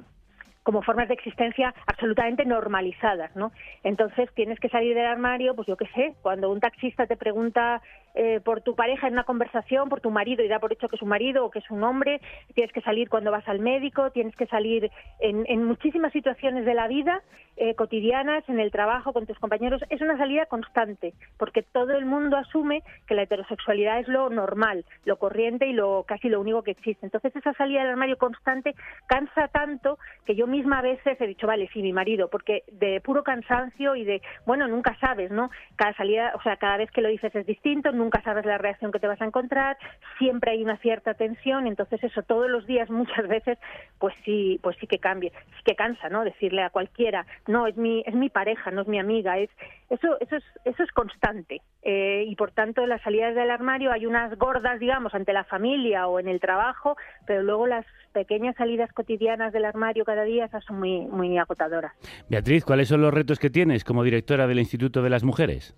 como 0.67 0.81
formas 0.81 1.07
de 1.07 1.13
existencia 1.13 1.73
absolutamente 1.85 2.43
normalizadas, 2.43 3.33
¿no? 3.37 3.53
Entonces 3.85 4.29
tienes 4.33 4.59
que 4.59 4.67
salir 4.67 4.93
del 4.95 5.05
armario, 5.05 5.55
pues 5.55 5.65
yo 5.65 5.77
qué 5.77 5.87
sé, 5.95 6.13
cuando 6.21 6.51
un 6.51 6.59
taxista 6.59 7.07
te 7.07 7.15
pregunta 7.15 7.81
eh, 8.19 8.39
por 8.43 8.61
tu 8.61 8.73
pareja 8.73 9.05
en 9.05 9.13
una 9.13 9.25
conversación, 9.25 9.89
por 9.89 10.01
tu 10.01 10.09
marido 10.09 10.43
y 10.43 10.47
da 10.47 10.57
por 10.57 10.73
hecho 10.73 10.87
que 10.87 10.95
es 10.95 11.03
un 11.03 11.09
marido 11.09 11.45
o 11.45 11.51
que 11.51 11.59
es 11.59 11.69
un 11.69 11.83
hombre, 11.83 12.19
tienes 12.55 12.73
que 12.73 12.81
salir 12.81 13.09
cuando 13.09 13.29
vas 13.29 13.47
al 13.47 13.59
médico, 13.59 14.09
tienes 14.09 14.35
que 14.35 14.47
salir 14.47 14.89
en, 15.19 15.63
muchísimas 15.63 16.11
situaciones 16.13 16.65
de 16.65 16.73
la 16.73 16.87
vida 16.87 17.21
eh, 17.57 17.75
cotidianas, 17.75 18.43
en 18.49 18.59
el 18.59 18.71
trabajo, 18.71 19.13
con 19.13 19.27
tus 19.27 19.37
compañeros. 19.37 19.83
Es 19.89 20.01
una 20.01 20.17
salida 20.17 20.47
constante, 20.47 21.13
porque 21.37 21.61
todo 21.61 21.93
el 21.93 22.05
mundo 22.05 22.37
asume 22.37 22.81
que 23.05 23.13
la 23.13 23.21
heterosexualidad 23.21 23.99
es 23.99 24.07
lo 24.07 24.31
normal, 24.31 24.83
lo 25.05 25.17
corriente 25.17 25.67
y 25.67 25.73
lo 25.73 26.03
casi 26.07 26.27
lo 26.27 26.41
único 26.41 26.63
que 26.63 26.71
existe. 26.71 27.05
Entonces 27.05 27.35
esa 27.35 27.53
salida 27.53 27.81
del 27.81 27.91
armario 27.91 28.17
constante 28.17 28.73
cansa 29.05 29.47
tanto 29.49 29.99
que 30.25 30.35
yo 30.35 30.47
misma 30.47 30.79
a 30.79 30.81
veces 30.81 31.21
he 31.21 31.27
dicho, 31.27 31.45
vale, 31.45 31.69
sí, 31.71 31.83
mi 31.83 31.93
marido, 31.93 32.29
porque 32.29 32.63
de 32.71 32.99
puro 33.01 33.21
cansancio 33.21 33.95
y 33.95 34.05
de, 34.05 34.23
bueno, 34.47 34.67
nunca 34.67 34.97
sabes, 34.99 35.29
¿no? 35.29 35.51
Cada 35.75 35.93
salida, 35.93 36.33
o 36.35 36.41
sea, 36.41 36.57
cada 36.57 36.77
vez 36.77 36.89
que 36.89 37.01
lo 37.01 37.09
dices 37.09 37.35
es 37.35 37.45
distinto, 37.45 37.91
sabes 38.23 38.45
la 38.45 38.57
reacción 38.57 38.91
que 38.91 38.99
te 38.99 39.07
vas 39.07 39.21
a 39.21 39.25
encontrar, 39.25 39.77
siempre 40.17 40.51
hay 40.51 40.63
una 40.63 40.77
cierta 40.77 41.13
tensión, 41.13 41.67
entonces 41.67 42.03
eso 42.03 42.23
todos 42.23 42.49
los 42.49 42.65
días 42.65 42.89
muchas 42.89 43.27
veces 43.27 43.57
pues 43.99 44.13
sí, 44.25 44.59
pues 44.61 44.77
sí 44.79 44.87
que 44.87 44.99
cambia, 44.99 45.31
sí 45.31 45.63
que 45.65 45.75
cansa, 45.75 46.09
¿no? 46.09 46.23
Decirle 46.23 46.63
a 46.63 46.69
cualquiera, 46.69 47.25
no, 47.47 47.67
es 47.67 47.77
mi 47.77 48.03
es 48.05 48.15
mi 48.15 48.29
pareja, 48.29 48.71
no 48.71 48.81
es 48.81 48.87
mi 48.87 48.99
amiga, 48.99 49.37
es 49.37 49.49
eso 49.89 50.17
eso 50.19 50.35
es 50.35 50.43
eso 50.65 50.83
es 50.83 50.91
constante. 50.91 51.61
Eh, 51.83 52.25
y 52.27 52.35
por 52.35 52.51
tanto 52.51 52.85
las 52.85 53.01
salidas 53.01 53.33
del 53.35 53.49
armario 53.49 53.91
hay 53.91 54.05
unas 54.05 54.37
gordas, 54.37 54.79
digamos, 54.79 55.13
ante 55.13 55.31
la 55.33 55.45
familia 55.45 56.07
o 56.07 56.19
en 56.19 56.27
el 56.27 56.39
trabajo, 56.39 56.97
pero 57.25 57.43
luego 57.43 57.67
las 57.67 57.85
pequeñas 58.13 58.55
salidas 58.55 58.91
cotidianas 58.93 59.53
del 59.53 59.65
armario 59.65 60.03
cada 60.03 60.23
día 60.23 60.45
esas 60.45 60.63
son 60.65 60.79
muy 60.79 61.01
muy 61.07 61.37
agotadoras. 61.37 61.93
Beatriz, 62.29 62.65
¿cuáles 62.65 62.87
son 62.87 63.01
los 63.01 63.13
retos 63.13 63.39
que 63.39 63.49
tienes 63.49 63.83
como 63.83 64.03
directora 64.03 64.47
del 64.47 64.59
Instituto 64.59 65.01
de 65.01 65.09
las 65.09 65.23
Mujeres? 65.23 65.75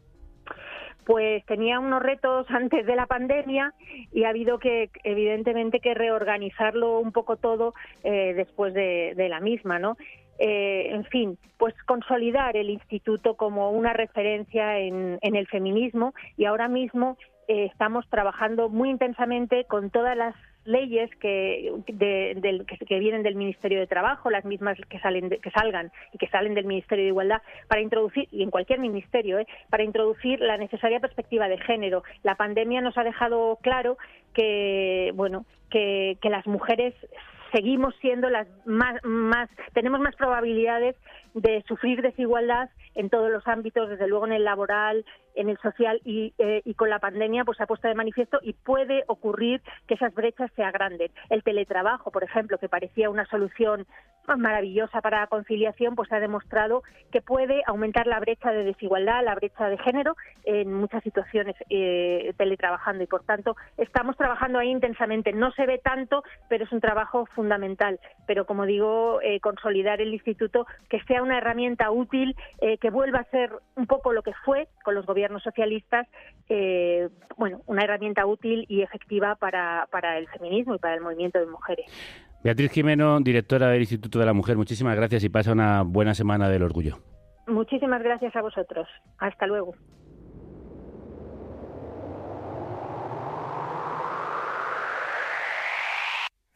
Pues 1.09 1.43
tenía 1.47 1.79
unos 1.79 2.03
retos 2.03 2.45
antes 2.51 2.85
de 2.85 2.95
la 2.95 3.07
pandemia 3.07 3.73
y 4.13 4.25
ha 4.25 4.29
habido 4.29 4.59
que, 4.59 4.91
evidentemente, 5.03 5.79
que 5.79 5.95
reorganizarlo 5.95 6.99
un 6.99 7.11
poco 7.11 7.35
todo 7.35 7.73
eh, 8.03 8.35
después 8.35 8.75
de, 8.75 9.15
la 9.27 9.39
misma, 9.39 9.79
¿no? 9.79 9.97
Eh, 10.37 10.89
en 10.91 11.03
fin, 11.05 11.39
pues 11.57 11.73
consolidar 11.87 12.55
el 12.55 12.69
instituto 12.69 13.33
como 13.37 13.71
una 13.71 13.91
referencia 13.91 14.77
en, 14.77 15.17
en 15.23 15.35
el 15.35 15.47
feminismo 15.47 16.13
y 16.37 16.45
ahora 16.45 16.67
mismo 16.67 17.17
eh, 17.47 17.65
estamos 17.65 18.07
trabajando 18.09 18.69
muy 18.69 18.91
intensamente 18.91 19.65
con 19.65 19.89
todas 19.89 20.15
las 20.15 20.35
leyes 20.65 21.09
que, 21.17 21.71
que, 21.85 22.99
vienen 22.99 23.23
del 23.23 23.35
Ministerio 23.35 23.79
de 23.79 23.87
Trabajo, 23.87 24.29
las 24.29 24.45
mismas 24.45 24.77
que 24.89 24.99
salen 24.99 25.29
que 25.29 25.51
salgan 25.51 25.91
y 26.13 26.17
que 26.17 26.27
salen 26.27 26.53
del 26.53 26.65
Ministerio 26.65 27.05
de 27.05 27.09
Igualdad 27.09 27.41
para 27.67 27.81
introducir 27.81 28.27
y 28.31 28.43
en 28.43 28.51
cualquier 28.51 28.79
ministerio, 28.79 29.39
¿eh? 29.39 29.47
para 29.69 29.83
introducir 29.83 30.39
la 30.39 30.57
necesaria 30.57 30.99
perspectiva 30.99 31.47
de 31.47 31.57
género. 31.59 32.03
La 32.23 32.35
pandemia 32.35 32.81
nos 32.81 32.97
ha 32.97 33.03
dejado 33.03 33.57
claro 33.61 33.97
que 34.33 35.11
bueno 35.15 35.45
que, 35.69 36.17
que 36.21 36.29
las 36.29 36.45
mujeres 36.45 36.93
seguimos 37.51 37.95
siendo 38.01 38.29
las 38.29 38.47
más, 38.65 39.03
más 39.03 39.49
tenemos 39.73 39.99
más 39.99 40.15
probabilidades 40.15 40.95
de 41.33 41.63
sufrir 41.67 42.01
desigualdad 42.01 42.69
en 42.95 43.09
todos 43.09 43.31
los 43.31 43.47
ámbitos, 43.47 43.89
desde 43.89 44.07
luego 44.07 44.25
en 44.25 44.33
el 44.33 44.43
laboral, 44.43 45.05
en 45.35 45.49
el 45.49 45.57
social 45.59 46.01
y, 46.03 46.33
eh, 46.37 46.61
y, 46.65 46.73
con 46.73 46.89
la 46.89 46.99
pandemia 46.99 47.45
pues 47.45 47.57
se 47.57 47.63
ha 47.63 47.67
puesto 47.67 47.87
de 47.87 47.95
manifiesto 47.95 48.39
y 48.41 48.53
puede 48.53 49.03
ocurrir 49.07 49.61
que 49.87 49.93
esas 49.93 50.13
brechas 50.13 50.51
se 50.55 50.63
agranden. 50.63 51.11
El 51.29 51.43
teletrabajo, 51.43 52.11
por 52.11 52.23
ejemplo, 52.23 52.57
que 52.57 52.67
parecía 52.67 53.09
una 53.09 53.25
solución 53.25 53.87
maravillosa 54.37 55.01
para 55.01 55.21
la 55.21 55.27
conciliación, 55.27 55.95
pues 55.95 56.11
ha 56.11 56.19
demostrado 56.19 56.83
que 57.11 57.21
puede 57.21 57.63
aumentar 57.65 58.05
la 58.05 58.19
brecha 58.19 58.51
de 58.51 58.63
desigualdad, 58.63 59.23
la 59.23 59.35
brecha 59.35 59.69
de 59.69 59.77
género 59.77 60.15
en 60.43 60.73
muchas 60.73 61.03
situaciones 61.03 61.55
eh, 61.69 62.33
teletrabajando 62.37 63.03
y 63.03 63.07
por 63.07 63.23
tanto 63.23 63.55
estamos 63.77 64.17
trabajando 64.17 64.59
ahí 64.59 64.69
intensamente. 64.69 65.33
No 65.33 65.51
se 65.51 65.65
ve 65.65 65.79
tanto, 65.79 66.23
pero 66.47 66.65
es 66.65 66.71
un 66.71 66.81
trabajo 66.81 67.25
fundamental. 67.27 67.99
Pero 68.27 68.45
como 68.45 68.65
digo, 68.65 69.19
eh, 69.21 69.39
consolidar 69.39 70.01
el 70.01 70.13
instituto 70.13 70.67
que 70.89 71.01
sea 71.03 71.18
una 71.21 71.37
herramienta 71.37 71.91
útil, 71.91 72.35
eh, 72.59 72.77
que 72.77 72.89
vuelva 72.89 73.19
a 73.19 73.23
ser 73.25 73.51
un 73.75 73.87
poco 73.87 74.13
lo 74.13 74.23
que 74.23 74.33
fue 74.45 74.67
con 74.83 74.95
los 74.95 75.05
gobiernos 75.05 75.43
socialistas, 75.43 76.07
eh, 76.49 77.09
bueno, 77.37 77.61
una 77.67 77.83
herramienta 77.83 78.25
útil 78.25 78.65
y 78.67 78.81
efectiva 78.81 79.35
para, 79.35 79.87
para 79.91 80.17
el 80.17 80.27
feminismo 80.27 80.75
y 80.75 80.79
para 80.79 80.95
el 80.95 81.01
movimiento 81.01 81.39
de 81.39 81.45
mujeres. 81.45 81.85
Beatriz 82.43 82.71
Jimeno, 82.71 83.19
directora 83.19 83.67
del 83.67 83.81
Instituto 83.81 84.19
de 84.19 84.25
la 84.25 84.33
Mujer, 84.33 84.55
muchísimas 84.55 84.95
gracias 84.95 85.23
y 85.23 85.29
pasa 85.29 85.51
una 85.51 85.83
buena 85.83 86.13
semana 86.13 86.49
del 86.49 86.63
orgullo. 86.63 86.99
Muchísimas 87.47 88.01
gracias 88.01 88.35
a 88.35 88.41
vosotros. 88.41 88.87
Hasta 89.17 89.47
luego. 89.47 89.73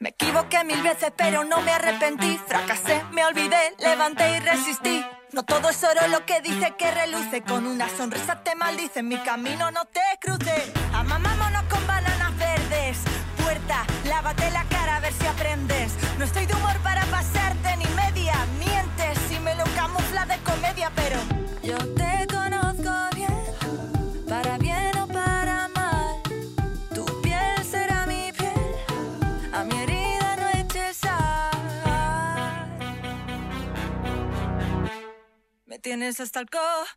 Me 0.03 0.09
equivoqué 0.09 0.65
mil 0.65 0.81
veces, 0.81 1.13
pero 1.15 1.45
no 1.45 1.61
me 1.61 1.71
arrepentí. 1.71 2.37
Fracasé, 2.45 3.01
me 3.13 3.23
olvidé, 3.23 3.73
levanté 3.79 4.35
y 4.35 4.39
resistí. 4.41 5.01
No 5.31 5.43
todo 5.43 5.69
es 5.69 5.81
oro 5.81 6.05
lo 6.09 6.25
que 6.25 6.41
dice 6.41 6.73
que 6.77 6.91
reluce. 6.91 7.41
Con 7.41 7.65
una 7.65 7.87
sonrisa 7.87 8.43
te 8.43 8.53
maldice, 8.53 9.01
mi 9.01 9.15
camino 9.19 9.71
no 9.71 9.85
te 9.85 10.01
cruce. 10.19 10.73
Amamámonos 10.91 11.63
con 11.69 11.87
bananas 11.87 12.37
verdes. 12.37 12.97
Puerta, 13.41 13.85
lávate 14.03 14.51
la 14.51 14.65
cara 14.65 14.97
a 14.97 14.99
ver 14.99 15.13
si 15.13 15.25
aprendes. 15.25 15.93
No 16.17 16.25
estoy 16.25 16.47
de 16.47 16.53
humor 16.53 16.77
para 16.83 17.05
pasarte 17.05 17.77
ni 17.77 17.85
media. 17.95 18.33
Mientes 18.59 19.17
si 19.29 19.39
me 19.39 19.55
lo 19.55 19.63
camufla 19.73 20.25
de 20.25 20.37
comedia, 20.39 20.91
pero 20.97 21.17
yo 21.63 21.77
te 21.95 22.02
tienes 35.83 36.19
hasta 36.19 36.39
el 36.39 36.47
corazón. 36.49 36.87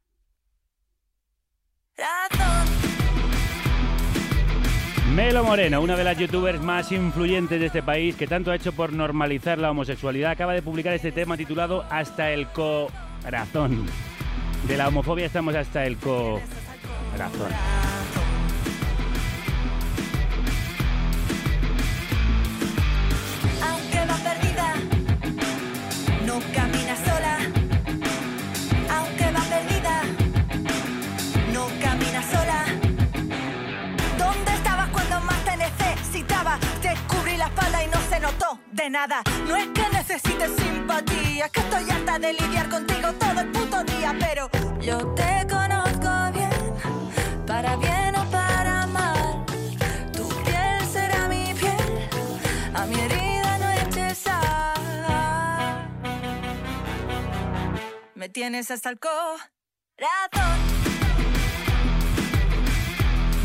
Melo 5.15 5.45
Moreno, 5.45 5.81
una 5.81 5.97
de 5.97 6.05
las 6.05 6.17
youtubers 6.17 6.61
más 6.63 6.93
influyentes 6.93 7.59
de 7.59 7.67
este 7.67 7.83
país 7.83 8.15
que 8.17 8.27
tanto 8.27 8.51
ha 8.51 8.57
hecho 8.57 8.73
por 8.73 8.93
normalizar 8.93 9.59
la 9.59 9.71
homosexualidad, 9.71 10.31
acaba 10.31 10.53
de 10.55 10.63
publicar 10.63 10.95
este 10.95 11.11
tema 11.11 11.37
titulado 11.37 11.85
Hasta 11.91 12.33
el 12.33 12.47
corazón. 12.49 13.87
De 14.69 14.77
la 14.77 14.89
homofobia 14.89 15.27
estamos 15.27 15.55
hasta 15.55 15.85
el 15.85 15.97
corazón. 15.97 16.53
Aunque 23.63 23.99
va 23.99 24.17
perdida, 24.23 24.75
no 26.27 26.41
camina 26.55 26.76
y 37.83 37.87
no 37.89 38.01
se 38.09 38.21
notó 38.21 38.59
de 38.73 38.91
nada. 38.91 39.23
No 39.47 39.57
es 39.57 39.69
que 39.69 39.89
necesites 39.91 40.51
simpatía, 40.57 41.47
es 41.47 41.53
que 41.53 41.61
estoy 41.61 41.91
harta 41.91 42.19
de 42.19 42.33
lidiar 42.33 42.69
contigo 42.69 43.13
todo 43.15 43.41
el 43.41 43.49
puto 43.53 43.85
día, 43.85 44.15
pero 44.19 44.51
yo 44.81 44.99
te 45.15 45.47
conozco 45.49 46.33
bien, 46.33 47.47
para 47.47 47.77
bien 47.77 48.17
o 48.17 48.25
para 48.31 48.87
mal. 48.87 49.45
Tu 50.13 50.29
piel 50.45 50.87
será 50.93 51.29
mi 51.29 51.55
piel, 51.55 52.09
a 52.75 52.87
mi 52.87 53.01
herida 53.01 53.59
no 53.59 53.71
eches. 53.73 54.25
Me 58.15 58.29
tienes 58.29 58.71
hasta 58.71 58.91
el 58.91 58.99
corazón. 58.99 60.59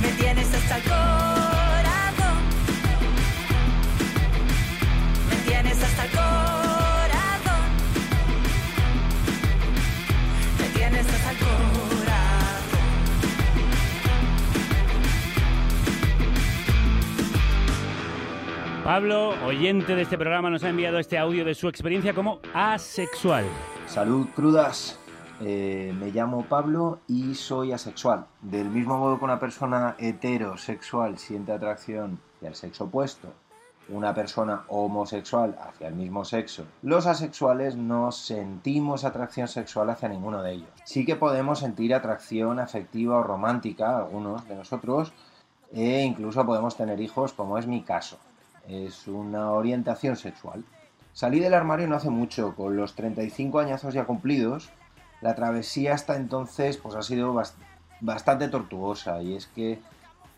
Me 0.01 0.07
tienes 0.13 0.53
hasta 0.53 0.77
el 0.77 0.83
corazón. 0.83 1.40
Tienes 5.61 5.83
hasta 5.83 6.05
el 6.05 6.11
corazón. 6.11 7.61
Me 10.59 10.67
tienes 10.69 11.07
hasta 11.07 11.31
el 11.31 11.37
corazón. 11.37 11.61
Pablo, 18.83 19.45
oyente 19.45 19.95
de 19.95 20.01
este 20.01 20.17
programa, 20.17 20.49
nos 20.49 20.63
ha 20.63 20.69
enviado 20.69 20.97
este 20.97 21.19
audio 21.19 21.45
de 21.45 21.53
su 21.53 21.67
experiencia 21.67 22.13
como 22.15 22.39
asexual. 22.53 23.45
Salud 23.85 24.27
crudas. 24.35 24.97
Eh, 25.43 25.93
me 25.99 26.11
llamo 26.11 26.45
Pablo 26.45 26.99
y 27.07 27.35
soy 27.35 27.71
asexual. 27.71 28.25
Del 28.41 28.69
mismo 28.69 28.97
modo 28.97 29.19
que 29.19 29.25
una 29.25 29.39
persona 29.39 29.95
heterosexual 29.99 31.17
siente 31.19 31.51
atracción 31.51 32.19
hacia 32.37 32.49
el 32.49 32.55
sexo 32.55 32.85
opuesto, 32.85 33.33
una 33.89 34.13
persona 34.13 34.63
homosexual 34.69 35.57
hacia 35.61 35.87
el 35.87 35.95
mismo 35.95 36.23
sexo, 36.23 36.65
los 36.81 37.07
asexuales 37.07 37.75
no 37.75 38.11
sentimos 38.11 39.03
atracción 39.03 39.47
sexual 39.47 39.89
hacia 39.89 40.09
ninguno 40.09 40.41
de 40.43 40.53
ellos. 40.53 40.69
Sí 40.85 41.05
que 41.05 41.15
podemos 41.15 41.59
sentir 41.59 41.93
atracción 41.93 42.59
afectiva 42.59 43.17
o 43.17 43.23
romántica, 43.23 43.97
algunos 43.97 44.47
de 44.47 44.55
nosotros, 44.55 45.11
e 45.73 46.01
incluso 46.03 46.45
podemos 46.45 46.75
tener 46.77 46.99
hijos, 47.01 47.33
como 47.33 47.57
es 47.57 47.67
mi 47.67 47.81
caso. 47.81 48.17
Es 48.67 49.07
una 49.07 49.51
orientación 49.51 50.15
sexual. 50.15 50.63
Salí 51.13 51.39
del 51.39 51.53
armario 51.53 51.87
no 51.87 51.95
hace 51.95 52.09
mucho, 52.09 52.55
con 52.55 52.77
los 52.77 52.93
35 52.95 53.59
añazos 53.59 53.93
ya 53.93 54.05
cumplidos. 54.05 54.69
La 55.21 55.35
travesía 55.35 55.93
hasta 55.93 56.15
entonces 56.15 56.77
pues 56.77 56.95
ha 56.95 57.01
sido 57.01 57.33
bast- 57.33 57.55
bastante 57.99 58.47
tortuosa 58.47 59.21
y 59.21 59.35
es 59.35 59.47
que 59.47 59.79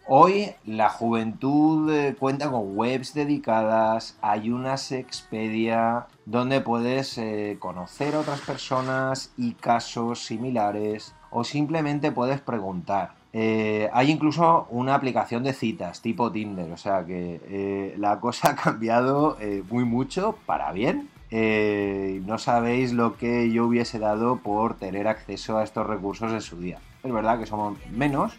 hoy 0.07 0.51
la 0.65 0.89
juventud 0.89 1.91
eh, 1.91 2.15
cuenta 2.17 2.49
con 2.49 2.77
webs 2.77 3.13
dedicadas, 3.13 4.17
hay 4.21 4.49
una 4.49 4.77
Sexpedia 4.77 6.07
donde 6.25 6.61
puedes 6.61 7.17
eh, 7.17 7.57
conocer 7.59 8.15
a 8.15 8.19
otras 8.19 8.41
personas 8.41 9.33
y 9.37 9.53
casos 9.53 10.25
similares 10.25 11.15
o 11.31 11.43
simplemente 11.43 12.11
puedes 12.11 12.41
preguntar. 12.41 13.15
Eh, 13.35 13.89
hay 13.93 14.11
incluso 14.11 14.67
una 14.69 14.93
aplicación 14.93 15.43
de 15.43 15.53
citas 15.53 16.01
tipo 16.01 16.31
Tinder, 16.31 16.71
o 16.71 16.77
sea 16.77 17.03
que 17.03 17.95
la 17.97 18.19
cosa 18.19 18.49
ha 18.51 18.55
cambiado 18.55 19.37
muy 19.69 19.85
mucho 19.85 20.37
para 20.45 20.71
bien. 20.71 21.09
No 22.27 22.37
sabéis 22.37 22.93
lo 22.93 23.17
que 23.17 23.51
yo 23.51 23.65
hubiese 23.65 23.97
dado 23.97 24.37
por 24.37 24.75
tener 24.75 25.07
acceso 25.07 25.57
a 25.57 25.63
estos 25.63 25.87
recursos 25.87 26.31
en 26.31 26.41
su 26.41 26.59
día. 26.59 26.77
Es 27.03 27.11
verdad 27.11 27.39
que 27.39 27.47
somos 27.47 27.77
menos, 27.89 28.37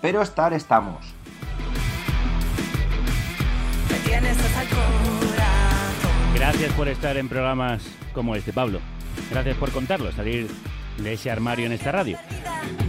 pero 0.00 0.22
estar 0.22 0.52
estamos. 0.52 1.04
Gracias 6.34 6.72
por 6.74 6.88
estar 6.88 7.16
en 7.16 7.28
programas 7.28 7.82
como 8.12 8.36
este, 8.36 8.52
Pablo. 8.52 8.80
Gracias 9.30 9.56
por 9.56 9.72
contarlo, 9.72 10.12
salir 10.12 10.48
de 10.98 11.12
ese 11.12 11.30
armario 11.30 11.66
en 11.66 11.72
esta 11.72 11.92
radio. 11.92 12.18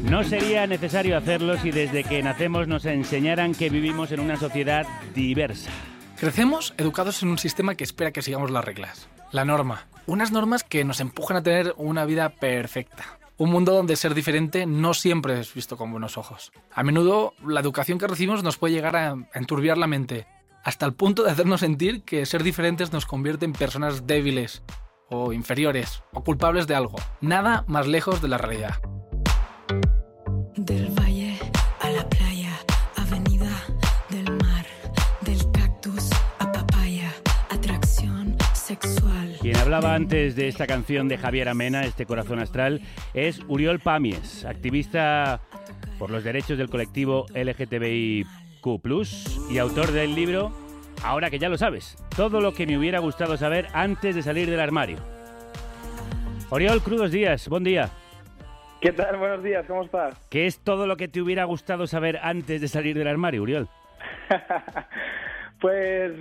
No 0.04 0.24
sería 0.24 0.68
necesario 0.68 1.18
hacerlo 1.18 1.58
si 1.58 1.72
desde 1.72 2.04
que 2.04 2.24
nacemos 2.24 2.68
nos 2.68 2.86
enseñaran 2.86 3.54
que 3.54 3.70
vivimos 3.70 4.12
en 4.12 4.20
una 4.20 4.38
sociedad 4.38 4.86
diversa. 5.14 5.72
Crecemos 6.20 6.74
educados 6.78 7.22
en 7.24 7.30
un 7.30 7.38
sistema 7.38 7.76
que 7.76 7.84
espera 7.84 8.12
que 8.12 8.22
sigamos 8.22 8.52
las 8.52 8.66
reglas. 8.66 9.08
La 9.32 9.46
norma. 9.46 9.88
Unas 10.06 10.32
normas 10.32 10.64
que 10.64 10.84
nos 10.86 11.00
empujan 11.00 11.38
a 11.38 11.44
tener 11.44 11.74
una 11.78 12.06
vida 12.06 12.30
perfecta. 12.30 13.17
Un 13.40 13.52
mundo 13.52 13.72
donde 13.72 13.96
ser 13.96 14.16
diferente 14.16 14.66
no 14.66 14.96
siempre 14.96 15.40
es 15.40 15.54
visto 15.54 15.78
con 15.78 15.92
buenos 15.92 16.18
ojos. 16.18 16.52
A 16.74 16.82
menudo 16.82 17.34
la 17.46 17.60
educación 17.60 18.00
que 18.00 18.08
recibimos 18.08 18.44
nos 18.44 18.58
puede 18.58 18.74
llegar 18.74 18.96
a 18.96 19.16
enturbiar 19.36 19.78
la 19.78 19.86
mente, 19.86 20.26
hasta 20.64 20.88
el 20.88 20.94
punto 20.94 21.24
de 21.24 21.30
hacernos 21.30 21.60
sentir 21.60 22.02
que 22.02 22.26
ser 22.26 22.42
diferentes 22.42 22.92
nos 22.92 23.06
convierte 23.06 23.46
en 23.46 23.54
personas 23.54 24.08
débiles, 24.08 24.64
o 25.10 25.34
inferiores, 25.34 26.02
o 26.14 26.24
culpables 26.24 26.66
de 26.66 26.76
algo. 26.76 26.98
Nada 27.22 27.64
más 27.68 27.86
lejos 27.86 28.24
de 28.24 28.28
la 28.28 28.40
realidad. 28.40 28.76
Hablaba 39.68 39.96
antes 39.96 40.38
de 40.38 40.48
esta 40.48 40.66
canción 40.66 41.10
de 41.10 41.18
Javier 41.18 41.50
Amena, 41.50 41.82
este 41.82 42.06
corazón 42.06 42.40
astral, 42.40 42.80
es 43.14 43.42
Uriol 43.50 43.80
Pamies, 43.80 44.46
activista 44.46 45.42
por 46.00 46.10
los 46.10 46.24
derechos 46.24 46.58
del 46.58 46.70
colectivo 46.70 47.26
LGTBIQ 47.36 48.26
y 49.52 49.58
autor 49.58 49.92
del 49.92 50.16
libro 50.16 50.54
Ahora 51.04 51.30
que 51.30 51.38
ya 51.38 51.50
lo 51.50 51.58
sabes, 51.58 51.98
todo 52.16 52.40
lo 52.40 52.54
que 52.54 52.66
me 52.66 52.78
hubiera 52.78 53.00
gustado 53.00 53.36
saber 53.36 53.68
antes 53.74 54.16
de 54.16 54.24
salir 54.24 54.50
del 54.50 54.62
armario. 54.62 55.00
Oriol, 56.50 56.82
crudos 56.82 57.12
días, 57.12 57.50
buen 57.50 57.66
día. 57.66 57.90
¿Qué 58.80 58.94
tal? 58.94 59.18
Buenos 59.18 59.44
días, 59.44 59.66
¿cómo 59.68 59.84
estás? 59.84 60.18
¿Qué 60.30 60.46
es 60.46 60.60
todo 60.60 60.88
lo 60.88 60.96
que 60.96 61.10
te 61.10 61.20
hubiera 61.20 61.44
gustado 61.44 61.88
saber 61.88 62.20
antes 62.24 62.62
de 62.62 62.70
salir 62.70 62.98
del 62.98 63.10
armario, 63.10 63.42
Uriol? 63.42 63.68
Pues 65.60 66.14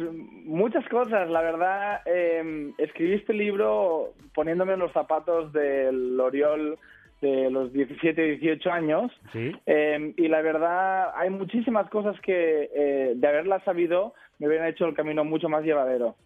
muchas 0.45 0.89
cosas, 0.89 1.29
la 1.29 1.43
verdad. 1.43 2.01
eh, 2.07 2.73
escribí 2.79 3.15
este 3.15 3.35
libro 3.35 4.15
poniéndome 4.35 4.75
en 4.75 4.81
los 4.81 4.93
zapatos 4.93 5.53
del 5.53 6.19
Oriol 6.19 6.79
de 7.21 7.51
los 7.51 7.73
17, 7.73 8.39
18 8.39 8.71
años. 8.71 9.13
Sí. 9.33 9.53
Eh, 9.67 10.15
y 10.17 10.29
la 10.29 10.43
verdad, 10.43 11.11
hay 11.17 11.31
muchísimas 11.31 11.89
cosas 11.91 12.19
que, 12.21 12.71
eh, 12.75 13.13
de 13.17 13.29
haberlas 13.29 13.65
sabido, 13.65 14.15
me 14.39 14.49
hubieran 14.49 14.69
hecho 14.69 14.87
el 14.87 14.95
camino 14.95 15.25
mucho 15.25 15.49
más 15.49 15.65
llevadero. 15.65 16.17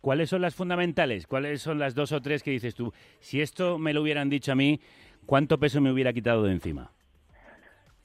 ¿Cuáles 0.00 0.28
son 0.28 0.42
las 0.42 0.54
fundamentales? 0.54 1.26
¿Cuáles 1.26 1.60
son 1.62 1.78
las 1.78 1.94
dos 1.94 2.12
o 2.12 2.20
tres 2.20 2.42
que 2.42 2.52
dices 2.52 2.74
tú? 2.74 2.92
Si 3.18 3.40
esto 3.40 3.78
me 3.78 3.92
lo 3.92 4.02
hubieran 4.02 4.30
dicho 4.30 4.52
a 4.52 4.54
mí, 4.54 4.80
¿cuánto 5.26 5.58
peso 5.58 5.80
me 5.80 5.90
hubiera 5.90 6.12
quitado 6.12 6.44
de 6.44 6.52
encima? 6.52 6.92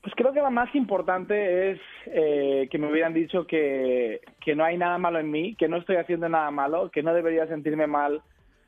Pues 0.01 0.15
creo 0.15 0.33
que 0.33 0.41
la 0.41 0.49
más 0.49 0.73
importante 0.73 1.71
es 1.71 1.79
eh, 2.07 2.67
que 2.71 2.77
me 2.79 2.89
hubieran 2.89 3.13
dicho 3.13 3.45
que, 3.45 4.21
que 4.43 4.55
no 4.55 4.63
hay 4.63 4.77
nada 4.77 4.97
malo 4.97 5.19
en 5.19 5.29
mí, 5.29 5.55
que 5.55 5.67
no 5.67 5.77
estoy 5.77 5.97
haciendo 5.97 6.27
nada 6.27 6.49
malo, 6.49 6.89
que 6.89 7.03
no 7.03 7.13
debería 7.13 7.45
sentirme 7.47 7.85
mal 7.85 8.21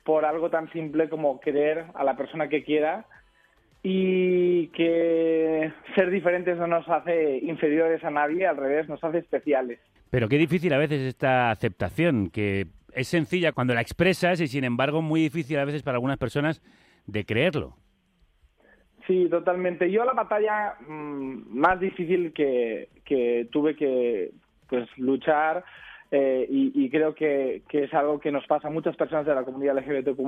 por 0.04 0.24
algo 0.24 0.50
tan 0.50 0.70
simple 0.72 1.08
como 1.08 1.40
querer 1.40 1.86
a 1.94 2.04
la 2.04 2.16
persona 2.16 2.48
que 2.48 2.62
quiera 2.62 3.06
y 3.82 4.68
que 4.68 5.72
ser 5.94 6.10
diferentes 6.10 6.56
no 6.56 6.66
nos 6.66 6.88
hace 6.88 7.38
inferiores 7.38 8.04
a 8.04 8.10
nadie, 8.10 8.46
al 8.46 8.56
revés, 8.56 8.88
nos 8.88 9.02
hace 9.02 9.18
especiales. 9.18 9.80
Pero 10.10 10.28
qué 10.28 10.38
difícil 10.38 10.72
a 10.72 10.78
veces 10.78 11.02
esta 11.02 11.50
aceptación, 11.50 12.30
que 12.30 12.66
es 12.92 13.08
sencilla 13.08 13.52
cuando 13.52 13.74
la 13.74 13.80
expresas 13.80 14.40
y 14.40 14.46
sin 14.46 14.64
embargo 14.64 15.02
muy 15.02 15.22
difícil 15.22 15.58
a 15.58 15.64
veces 15.64 15.82
para 15.82 15.96
algunas 15.96 16.18
personas 16.18 16.62
de 17.06 17.24
creerlo. 17.24 17.76
Sí, 19.06 19.28
totalmente. 19.28 19.90
Yo 19.90 20.04
la 20.04 20.12
batalla 20.12 20.76
mm, 20.86 21.56
más 21.56 21.78
difícil 21.80 22.32
que, 22.32 22.88
que 23.04 23.48
tuve 23.52 23.76
que 23.76 24.30
pues 24.68 24.88
luchar 24.96 25.64
eh, 26.10 26.46
y, 26.48 26.88
creo 26.90 27.14
que, 27.14 27.62
que, 27.68 27.84
es 27.84 27.94
algo 27.94 28.20
que 28.20 28.30
nos 28.30 28.46
pasa 28.46 28.68
a 28.68 28.70
muchas 28.70 28.96
personas 28.96 29.26
de 29.26 29.34
la 29.34 29.42
comunidad 29.42 29.76
LGBTQ+, 29.76 30.22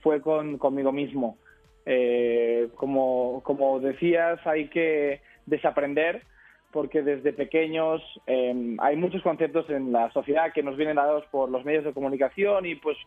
fue 0.00 0.20
con, 0.20 0.58
conmigo 0.58 0.92
mismo. 0.92 1.38
Eh, 1.86 2.68
como, 2.74 3.42
como 3.42 3.80
decías, 3.80 4.44
hay 4.46 4.68
que 4.68 5.22
desaprender 5.46 6.22
porque 6.70 7.02
desde 7.02 7.32
pequeños 7.32 8.02
eh, 8.26 8.76
hay 8.80 8.96
muchos 8.96 9.22
conceptos 9.22 9.70
en 9.70 9.92
la 9.92 10.10
sociedad 10.10 10.52
que 10.52 10.62
nos 10.62 10.76
vienen 10.76 10.96
dados 10.96 11.24
por 11.30 11.48
los 11.48 11.64
medios 11.64 11.84
de 11.84 11.94
comunicación 11.94 12.66
y 12.66 12.74
pues 12.74 12.98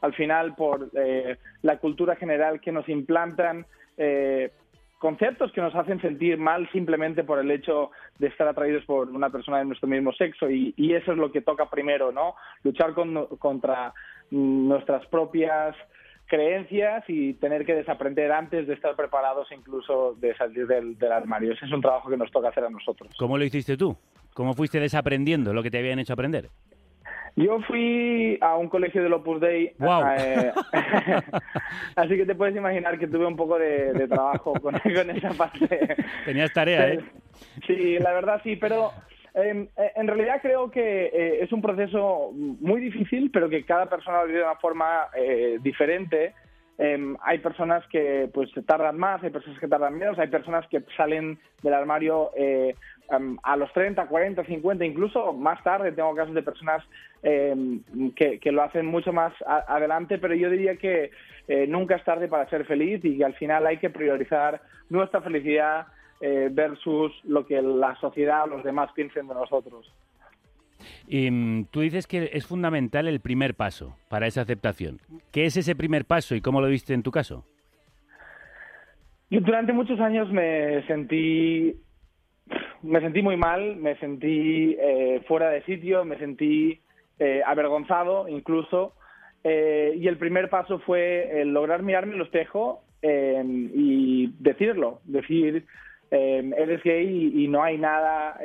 al 0.00 0.14
final 0.14 0.54
por 0.54 0.88
eh, 0.94 1.36
la 1.62 1.78
cultura 1.78 2.16
general 2.16 2.60
que 2.60 2.72
nos 2.72 2.88
implantan 2.88 3.66
eh, 3.98 4.50
conceptos 4.98 5.52
que 5.52 5.60
nos 5.60 5.74
hacen 5.74 6.00
sentir 6.00 6.38
mal 6.38 6.68
simplemente 6.72 7.24
por 7.24 7.38
el 7.38 7.50
hecho 7.50 7.90
de 8.18 8.28
estar 8.28 8.48
atraídos 8.48 8.84
por 8.84 9.08
una 9.08 9.30
persona 9.30 9.58
de 9.58 9.64
nuestro 9.64 9.88
mismo 9.88 10.12
sexo 10.12 10.50
y, 10.50 10.74
eso 10.94 11.12
es 11.12 11.18
lo 11.18 11.30
que 11.30 11.40
toca 11.40 11.70
primero, 11.70 12.10
¿no? 12.10 12.34
Luchar 12.64 12.94
con, 12.94 13.26
contra 13.38 13.92
nuestras 14.30 15.06
propias 15.06 15.76
creencias 16.26 17.04
y 17.08 17.34
tener 17.34 17.64
que 17.64 17.74
desaprender 17.74 18.32
antes 18.32 18.66
de 18.66 18.74
estar 18.74 18.94
preparados 18.96 19.48
incluso 19.52 20.14
de 20.14 20.36
salir 20.36 20.66
del, 20.66 20.98
del, 20.98 21.12
armario. 21.12 21.52
Ese 21.52 21.64
es 21.64 21.72
un 21.72 21.80
trabajo 21.80 22.10
que 22.10 22.16
nos 22.16 22.30
toca 22.30 22.48
hacer 22.48 22.64
a 22.64 22.70
nosotros. 22.70 23.10
¿Cómo 23.18 23.38
lo 23.38 23.44
hiciste 23.44 23.76
tú? 23.76 23.96
¿Cómo 24.34 24.54
fuiste 24.54 24.78
desaprendiendo 24.78 25.54
lo 25.54 25.62
que 25.62 25.70
te 25.70 25.78
habían 25.78 25.98
hecho 25.98 26.12
aprender? 26.12 26.50
Yo 27.36 27.60
fui 27.62 28.38
a 28.40 28.56
un 28.56 28.68
colegio 28.68 29.02
del 29.02 29.12
Opus 29.12 29.40
Dei. 29.40 29.72
Wow. 29.78 30.02
Eh, 30.18 30.52
así 31.96 32.16
que 32.16 32.26
te 32.26 32.34
puedes 32.34 32.56
imaginar 32.56 32.98
que 32.98 33.06
tuve 33.06 33.26
un 33.26 33.36
poco 33.36 33.58
de, 33.58 33.92
de 33.92 34.08
trabajo 34.08 34.52
con, 34.54 34.78
con, 34.78 35.10
esa 35.10 35.30
parte. 35.30 35.96
Tenías 36.24 36.52
tarea, 36.52 36.88
¿eh? 36.88 37.00
Sí, 37.66 37.98
la 37.98 38.12
verdad 38.12 38.40
sí, 38.42 38.56
pero 38.56 38.92
eh, 39.34 39.68
en 39.94 40.06
realidad 40.06 40.40
creo 40.42 40.70
que 40.70 41.06
eh, 41.06 41.42
es 41.42 41.52
un 41.52 41.62
proceso 41.62 42.30
muy 42.32 42.80
difícil, 42.80 43.30
pero 43.30 43.48
que 43.48 43.64
cada 43.64 43.86
persona 43.86 44.22
lo 44.22 44.26
vive 44.26 44.38
de 44.38 44.44
una 44.44 44.56
forma 44.56 45.08
eh, 46.78 47.14
hay 47.22 47.38
personas 47.38 47.86
que 47.88 48.30
pues 48.32 48.50
tardan 48.66 48.98
más, 48.98 49.22
hay 49.22 49.30
personas 49.30 49.58
que 49.58 49.68
tardan 49.68 49.98
menos, 49.98 50.18
hay 50.18 50.28
personas 50.28 50.66
que 50.68 50.82
salen 50.96 51.38
del 51.62 51.74
armario 51.74 52.30
um, 53.10 53.36
a 53.42 53.56
los 53.56 53.72
30, 53.72 54.06
40, 54.06 54.44
50, 54.44 54.84
incluso 54.84 55.32
más 55.32 55.62
tarde. 55.64 55.92
Tengo 55.92 56.14
casos 56.14 56.34
de 56.34 56.42
personas 56.42 56.84
que, 57.20 58.38
que, 58.40 58.52
lo 58.52 58.62
hacen 58.62 58.86
mucho 58.86 59.12
más 59.12 59.32
a, 59.44 59.64
adelante, 59.74 60.18
pero 60.18 60.34
yo 60.34 60.48
diría 60.50 60.76
que 60.76 61.10
eh, 61.48 61.66
nunca 61.66 61.96
es 61.96 62.04
tarde 62.04 62.28
para 62.28 62.48
ser 62.50 62.66
feliz 62.66 63.02
y 63.02 63.16
que 63.16 63.24
al 63.24 63.34
final 63.34 63.66
hay 63.66 63.78
que 63.78 63.88
priorizar 63.88 64.60
nuestra 64.90 65.22
felicidad 65.22 65.86
eh, 66.20 66.48
versus 66.52 67.12
lo 67.24 67.46
que 67.46 67.62
la 67.62 67.96
sociedad 67.96 68.44
o 68.44 68.48
los 68.48 68.64
demás 68.64 68.92
piensen 68.92 69.26
de 69.26 69.34
nosotros. 69.34 69.90
Y 71.08 71.30
mm, 71.30 71.64
tú 71.70 71.80
dices 71.80 72.06
que 72.06 72.30
es 72.34 72.46
fundamental 72.46 73.08
el 73.08 73.20
primer 73.20 73.54
paso 73.54 73.96
para 74.10 74.26
esa 74.26 74.42
aceptación. 74.42 75.00
¿Qué 75.32 75.46
es 75.46 75.56
ese 75.56 75.74
primer 75.74 76.04
paso 76.04 76.34
y 76.34 76.42
cómo 76.42 76.60
lo 76.60 76.68
viste 76.68 76.92
en 76.92 77.02
tu 77.02 77.10
caso? 77.10 77.44
Yo 79.30 79.40
durante 79.40 79.72
muchos 79.72 79.98
años 80.00 80.30
me 80.30 80.86
sentí 80.86 81.74
me 82.82 83.00
sentí 83.00 83.22
muy 83.22 83.36
mal, 83.36 83.76
me 83.76 83.96
sentí 83.96 84.76
eh, 84.78 85.22
fuera 85.26 85.50
de 85.50 85.62
sitio, 85.62 86.04
me 86.04 86.18
sentí 86.18 86.80
eh, 87.18 87.42
avergonzado 87.44 88.28
incluso. 88.28 88.94
Eh, 89.44 89.94
y 89.96 90.08
el 90.08 90.18
primer 90.18 90.50
paso 90.50 90.78
fue 90.80 91.42
lograr 91.46 91.82
mirarme 91.82 92.12
en 92.12 92.20
el 92.20 92.26
espejo 92.26 92.82
y 93.02 94.32
decirlo, 94.40 95.00
decir 95.04 95.64
eres 96.10 96.82
gay 96.82 97.32
y, 97.34 97.46
no 97.48 97.62
hay 97.62 97.78
nada 97.78 98.38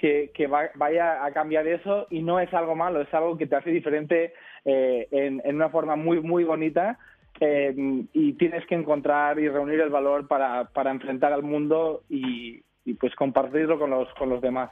que, 0.00 0.30
que 0.32 0.46
va, 0.46 0.70
vaya 0.76 1.24
a 1.24 1.30
cambiar 1.32 1.66
eso 1.66 2.06
y 2.10 2.22
no 2.22 2.40
es 2.40 2.52
algo 2.54 2.74
malo, 2.74 3.02
es 3.02 3.12
algo 3.12 3.36
que 3.36 3.46
te 3.46 3.56
hace 3.56 3.70
diferente 3.70 4.32
en, 4.64 5.42
en, 5.44 5.56
una 5.56 5.68
forma 5.68 5.96
muy, 5.96 6.20
muy 6.20 6.44
bonita. 6.44 6.98
Eh, 7.38 7.74
y 8.12 8.32
tienes 8.34 8.66
que 8.66 8.74
encontrar 8.74 9.38
y 9.38 9.48
reunir 9.48 9.80
el 9.80 9.88
valor 9.88 10.26
para, 10.26 10.64
para 10.64 10.90
enfrentar 10.90 11.32
al 11.32 11.42
mundo 11.42 12.02
y, 12.08 12.62
y, 12.84 12.94
pues 12.94 13.14
compartirlo 13.14 13.78
con 13.78 13.90
los, 13.90 14.12
con 14.14 14.28
los 14.28 14.42
demás. 14.42 14.70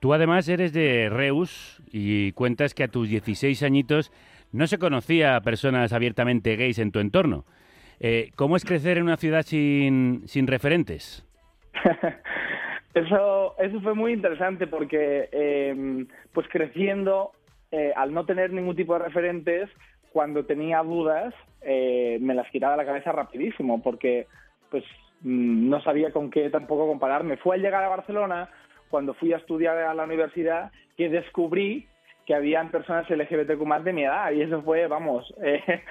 Tú 0.00 0.12
además 0.12 0.48
eres 0.48 0.72
de 0.72 1.08
Reus 1.08 1.82
y 1.92 2.32
cuentas 2.32 2.74
que 2.74 2.84
a 2.84 2.88
tus 2.88 3.08
16 3.08 3.62
añitos 3.62 4.12
no 4.52 4.66
se 4.66 4.78
conocía 4.78 5.36
a 5.36 5.40
personas 5.42 5.92
abiertamente 5.92 6.56
gays 6.56 6.78
en 6.78 6.90
tu 6.90 7.00
entorno. 7.00 7.44
Eh, 8.00 8.30
¿Cómo 8.34 8.56
es 8.56 8.64
crecer 8.64 8.98
en 8.98 9.04
una 9.04 9.16
ciudad 9.16 9.42
sin, 9.42 10.22
sin 10.26 10.46
referentes? 10.46 11.24
eso, 12.94 13.54
eso 13.58 13.80
fue 13.80 13.94
muy 13.94 14.12
interesante 14.12 14.66
porque 14.66 15.28
eh, 15.32 16.06
pues 16.32 16.46
creciendo, 16.48 17.32
eh, 17.70 17.92
al 17.96 18.14
no 18.14 18.24
tener 18.24 18.52
ningún 18.52 18.76
tipo 18.76 18.94
de 18.94 19.04
referentes, 19.04 19.68
cuando 20.12 20.44
tenía 20.44 20.82
dudas, 20.82 21.34
eh, 21.62 22.18
me 22.20 22.34
las 22.34 22.48
quitaba 22.50 22.76
la 22.76 22.84
cabeza 22.84 23.10
rapidísimo 23.10 23.82
porque 23.82 24.28
pues 24.70 24.84
mm, 25.22 25.68
no 25.68 25.82
sabía 25.82 26.12
con 26.12 26.30
qué 26.30 26.50
tampoco 26.50 26.86
compararme. 26.86 27.36
Fue 27.36 27.56
al 27.56 27.62
llegar 27.62 27.82
a 27.82 27.88
Barcelona, 27.88 28.48
cuando 28.90 29.14
fui 29.14 29.32
a 29.32 29.38
estudiar 29.38 29.76
a 29.76 29.92
la 29.92 30.04
universidad, 30.04 30.70
que 30.96 31.08
descubrí 31.08 31.88
que 32.26 32.34
habían 32.34 32.70
personas 32.70 33.10
LGBTQ 33.10 33.60
más 33.66 33.84
de 33.84 33.92
mi 33.92 34.04
edad 34.04 34.30
y 34.32 34.42
eso 34.42 34.62
fue, 34.62 34.86
vamos, 34.86 35.34
eh, 35.42 35.82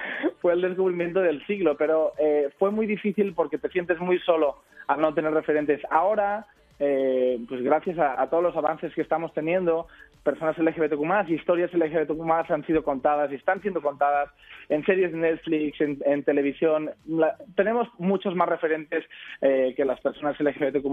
fue 0.42 0.54
el 0.54 0.62
descubrimiento 0.62 1.20
del 1.20 1.46
siglo, 1.46 1.76
pero 1.78 2.14
eh, 2.18 2.50
fue 2.58 2.72
muy 2.72 2.86
difícil 2.86 3.34
porque 3.34 3.58
te 3.58 3.70
sientes 3.70 4.00
muy 4.00 4.20
solo 4.20 4.64
al 4.88 5.02
no 5.02 5.14
tener 5.14 5.34
referentes. 5.34 5.82
Ahora, 5.90 6.46
eh, 6.86 7.40
pues 7.48 7.62
gracias 7.62 7.98
a, 7.98 8.22
a, 8.22 8.30
todos 8.30 8.44
los 8.44 8.56
avances 8.58 8.94
que 8.94 9.02
estamos 9.02 9.34
teniendo, 9.34 9.88
personas 10.24 10.58
LGBTQ 10.58 11.30
historias 11.30 11.74
LGBTQ 11.74 12.52
han 12.52 12.66
sido 12.66 12.84
contadas 12.84 13.32
y 13.32 13.36
están 13.36 13.62
siendo 13.62 13.82
contadas 13.82 14.30
en 14.70 14.86
series 14.86 15.12
de 15.12 15.18
Netflix, 15.18 15.80
en, 15.82 16.00
en 16.06 16.24
televisión. 16.24 16.92
La, 17.08 17.38
tenemos 17.56 17.88
muchos 17.98 18.36
más 18.36 18.50
referentes 18.50 19.04
eh, 19.42 19.74
que 19.76 19.86
las 19.86 20.00
personas 20.00 20.40
LGBTQ 20.40 20.86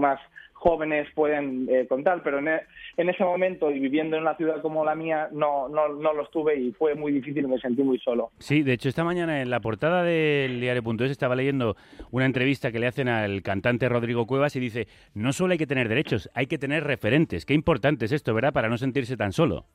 jóvenes 0.61 1.07
pueden 1.15 1.67
eh, 1.69 1.87
contar, 1.87 2.21
pero 2.23 2.37
en, 2.37 2.47
e, 2.47 2.61
en, 2.97 3.09
ese 3.09 3.23
momento 3.23 3.71
y 3.71 3.79
viviendo 3.79 4.15
en 4.15 4.21
una 4.21 4.35
ciudad 4.35 4.61
como 4.61 4.85
la 4.85 4.93
mía 4.93 5.27
no, 5.31 5.67
no, 5.67 5.87
no 5.87 6.13
los 6.13 6.29
tuve 6.29 6.55
y 6.55 6.71
fue 6.73 6.93
muy 6.93 7.11
difícil, 7.11 7.47
me 7.47 7.57
sentí 7.57 7.81
muy 7.81 7.97
solo. 7.97 8.29
Sí, 8.37 8.61
de 8.61 8.73
hecho 8.73 8.87
esta 8.87 9.03
mañana 9.03 9.41
en 9.41 9.49
la 9.49 9.59
portada 9.59 10.03
del 10.03 10.61
diario.es 10.61 11.09
estaba 11.09 11.35
leyendo 11.35 11.75
una 12.11 12.27
entrevista 12.27 12.71
que 12.71 12.77
le 12.77 12.85
hacen 12.85 13.07
al 13.07 13.41
cantante 13.41 13.89
Rodrigo 13.89 14.27
Cuevas 14.27 14.55
y 14.55 14.59
dice, 14.59 14.87
no 15.15 15.33
solo 15.33 15.53
hay 15.53 15.57
que 15.57 15.65
tener 15.65 15.89
derechos, 15.89 16.29
hay 16.35 16.45
que 16.45 16.59
tener 16.59 16.83
referentes. 16.83 17.47
Qué 17.47 17.55
importante 17.55 18.05
es 18.05 18.11
esto, 18.11 18.33
¿verdad? 18.35 18.53
Para 18.53 18.69
no 18.69 18.77
sentirse 18.77 19.17
tan 19.21 19.31
solo. 19.31 19.65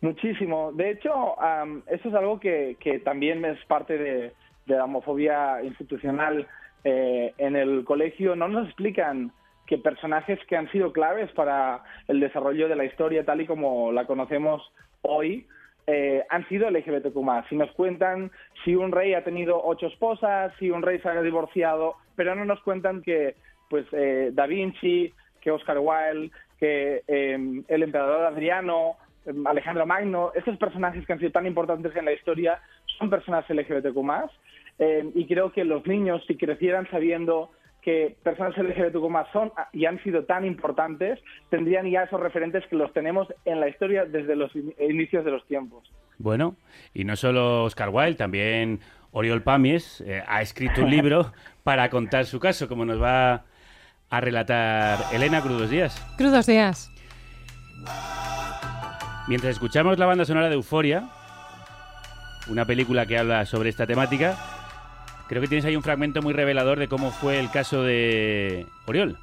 Muchísimo. 0.00 0.72
De 0.72 0.90
hecho, 0.90 1.36
eso 1.86 2.08
es 2.08 2.14
algo 2.14 2.40
que, 2.40 2.76
que 2.80 2.98
también 2.98 3.44
es 3.44 3.64
parte 3.66 3.96
de, 3.96 4.32
de 4.66 4.76
la 4.76 4.86
homofobia 4.86 5.62
institucional. 5.62 6.48
Eh, 6.82 7.32
en 7.38 7.54
el 7.54 7.84
colegio 7.84 8.34
no 8.34 8.48
nos 8.48 8.66
explican 8.66 9.30
que 9.68 9.78
personajes 9.78 10.40
que 10.48 10.56
han 10.56 10.68
sido 10.72 10.92
claves 10.92 11.30
para 11.32 11.84
el 12.08 12.18
desarrollo 12.18 12.68
de 12.68 12.74
la 12.74 12.86
historia 12.86 13.24
tal 13.24 13.40
y 13.40 13.46
como 13.46 13.92
la 13.92 14.04
conocemos 14.06 14.60
hoy 15.02 15.46
eh, 15.86 16.24
han 16.28 16.48
sido 16.48 16.68
LGBTQ+. 16.70 17.48
Si 17.48 17.54
nos 17.54 17.70
cuentan 17.72 18.32
si 18.64 18.74
un 18.74 18.90
rey 18.90 19.14
ha 19.14 19.22
tenido 19.22 19.62
ocho 19.62 19.86
esposas, 19.86 20.52
si 20.58 20.72
un 20.72 20.82
rey 20.82 20.98
se 20.98 21.08
ha 21.08 21.22
divorciado, 21.22 21.94
pero 22.16 22.34
no 22.34 22.44
nos 22.44 22.60
cuentan 22.62 23.00
que 23.02 23.36
pues 23.68 23.86
eh, 23.92 24.30
Da 24.32 24.46
Vinci, 24.46 25.12
que 25.40 25.52
Oscar 25.52 25.78
Wilde, 25.78 26.32
que 26.60 27.02
eh, 27.08 27.62
el 27.68 27.82
emperador 27.82 28.26
Adriano, 28.26 28.96
Alejandro 29.46 29.86
Magno, 29.86 30.32
estos 30.34 30.56
personajes 30.58 31.06
que 31.06 31.12
han 31.12 31.18
sido 31.18 31.32
tan 31.32 31.46
importantes 31.46 31.94
en 31.96 32.04
la 32.04 32.12
historia 32.12 32.60
son 32.98 33.10
personas 33.10 33.48
LGBTQ+. 33.48 33.98
Eh, 34.78 35.10
y 35.14 35.26
creo 35.26 35.52
que 35.52 35.64
los 35.64 35.86
niños, 35.86 36.22
si 36.26 36.36
crecieran 36.36 36.88
sabiendo 36.90 37.50
que 37.82 38.16
personas 38.22 38.56
LGBTQ 38.56 39.32
son 39.32 39.52
y 39.72 39.86
han 39.86 40.02
sido 40.02 40.24
tan 40.24 40.44
importantes, 40.44 41.18
tendrían 41.48 41.90
ya 41.90 42.04
esos 42.04 42.20
referentes 42.20 42.66
que 42.66 42.76
los 42.76 42.92
tenemos 42.92 43.28
en 43.44 43.60
la 43.60 43.68
historia 43.68 44.04
desde 44.04 44.36
los 44.36 44.52
inicios 44.78 45.24
de 45.24 45.30
los 45.30 45.46
tiempos. 45.46 45.90
Bueno, 46.18 46.56
y 46.92 47.04
no 47.04 47.16
solo 47.16 47.64
Oscar 47.64 47.88
Wilde, 47.88 48.16
también 48.16 48.80
Oriol 49.12 49.42
Pamies 49.42 50.02
eh, 50.02 50.22
ha 50.26 50.42
escrito 50.42 50.82
un 50.82 50.90
libro 50.90 51.32
para 51.64 51.88
contar 51.88 52.26
su 52.26 52.38
caso, 52.38 52.68
como 52.68 52.84
nos 52.84 53.02
va 53.02 53.44
a 54.10 54.20
relatar 54.20 55.06
Elena 55.12 55.40
Crudos 55.40 55.70
Días. 55.70 56.00
Crudos 56.16 56.46
días. 56.46 56.90
Mientras 59.28 59.52
escuchamos 59.52 59.98
la 59.98 60.06
banda 60.06 60.24
sonora 60.24 60.48
de 60.48 60.56
Euforia, 60.56 61.08
una 62.48 62.64
película 62.64 63.06
que 63.06 63.16
habla 63.16 63.46
sobre 63.46 63.70
esta 63.70 63.86
temática, 63.86 64.36
creo 65.28 65.40
que 65.40 65.46
tienes 65.48 65.64
ahí 65.64 65.76
un 65.76 65.84
fragmento 65.84 66.20
muy 66.20 66.32
revelador 66.32 66.80
de 66.80 66.88
cómo 66.88 67.12
fue 67.12 67.38
el 67.38 67.50
caso 67.50 67.82
de 67.82 68.66
Oriol. 68.86 69.16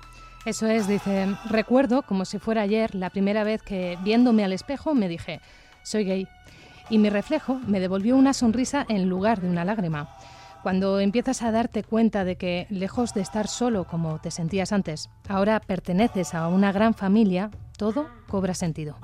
Eso 0.46 0.66
es, 0.68 0.88
dice, 0.88 1.36
recuerdo 1.50 2.04
como 2.04 2.24
si 2.24 2.40
fuera 2.40 2.62
ayer 2.62 2.96
la 2.96 3.10
primera 3.10 3.44
vez 3.44 3.62
que 3.62 3.98
viéndome 4.02 4.46
al 4.46 4.54
espejo 4.54 4.96
me 4.96 5.10
dije, 5.10 5.42
soy 5.84 6.06
gay. 6.06 6.28
Y 6.90 7.00
mi 7.00 7.10
reflejo 7.10 7.60
me 7.68 7.82
devolvió 7.82 8.16
una 8.16 8.32
sonrisa 8.32 8.86
en 8.88 9.10
lugar 9.10 9.42
de 9.42 9.50
una 9.50 9.66
lágrima. 9.66 10.08
Cuando 10.64 11.00
empiezas 11.00 11.44
a 11.44 11.52
darte 11.52 11.84
cuenta 11.84 12.24
de 12.26 12.36
que, 12.36 12.68
lejos 12.70 13.14
de 13.14 13.22
estar 13.22 13.48
solo 13.48 13.86
como 13.86 14.20
te 14.20 14.32
sentías 14.32 14.74
antes, 14.74 15.10
ahora 15.30 15.60
perteneces 15.60 16.34
a 16.34 16.48
una 16.50 16.72
gran 16.72 16.94
familia, 16.94 17.50
todo 17.78 18.08
cobra 18.28 18.54
sentido. 18.54 18.96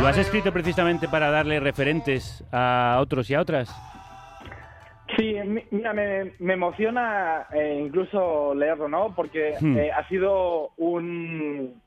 ¿Lo 0.00 0.06
has 0.06 0.18
escrito 0.18 0.52
precisamente 0.52 1.08
para 1.08 1.30
darle 1.30 1.60
referentes 1.60 2.44
a 2.52 2.98
otros 3.00 3.30
y 3.30 3.34
a 3.34 3.40
otras? 3.40 3.70
Sí, 5.16 5.34
mi- 5.46 5.64
mira, 5.70 5.92
me, 5.92 6.34
me 6.40 6.54
emociona 6.54 7.46
eh, 7.52 7.80
incluso 7.86 8.54
leerlo, 8.54 8.88
¿no? 8.88 9.14
Porque 9.14 9.54
Hmm. 9.60 9.76
eh, 9.78 9.90
ha 9.92 10.06
sido 10.08 10.70
un 10.76 11.80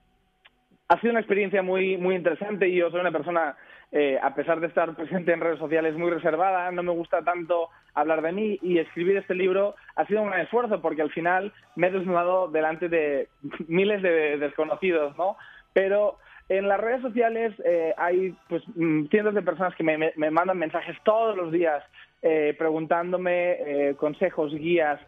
ha 0.89 0.99
sido 1.01 1.11
una 1.11 1.19
experiencia 1.19 1.61
muy 1.61 1.97
muy 1.97 2.15
interesante 2.15 2.69
y 2.69 2.75
yo 2.77 2.89
soy 2.89 3.01
una 3.01 3.11
persona 3.11 3.55
eh, 3.91 4.19
a 4.21 4.35
pesar 4.35 4.59
de 4.59 4.67
estar 4.67 4.93
presente 4.95 5.31
en 5.31 5.39
redes 5.39 5.59
sociales 5.59 5.95
muy 5.95 6.11
reservada, 6.11 6.71
no 6.71 6.83
me 6.83 6.91
gusta 6.91 7.21
tanto 7.21 7.69
hablar 7.93 8.21
de 8.21 8.31
mí 8.31 8.59
y 8.61 8.79
escribir 8.79 9.17
este 9.17 9.33
libro 9.33 9.75
ha 9.95 10.05
sido 10.05 10.21
un 10.21 10.29
gran 10.29 10.41
esfuerzo 10.41 10.81
porque 10.81 11.01
al 11.01 11.11
final 11.11 11.53
me 11.75 11.87
he 11.87 11.91
desnudado 11.91 12.49
delante 12.49 12.89
de 12.89 13.29
miles 13.67 14.01
de 14.01 14.37
desconocidos, 14.37 15.17
¿no? 15.17 15.37
Pero 15.73 16.17
en 16.49 16.67
las 16.67 16.79
redes 16.79 17.01
sociales 17.01 17.53
eh, 17.65 17.93
hay 17.97 18.35
pues 18.47 18.63
mm, 18.75 19.05
cientos 19.07 19.33
de 19.33 19.41
personas 19.41 19.75
que 19.75 19.83
me, 19.83 20.13
mandan 20.31 20.57
mensajes 20.57 20.95
todos 21.03 21.35
los 21.35 21.51
días 21.51 21.83
eh, 22.21 22.55
preguntándome 22.57 23.51
eh, 23.51 23.95
consejos, 23.95 24.53
guías 24.53 24.99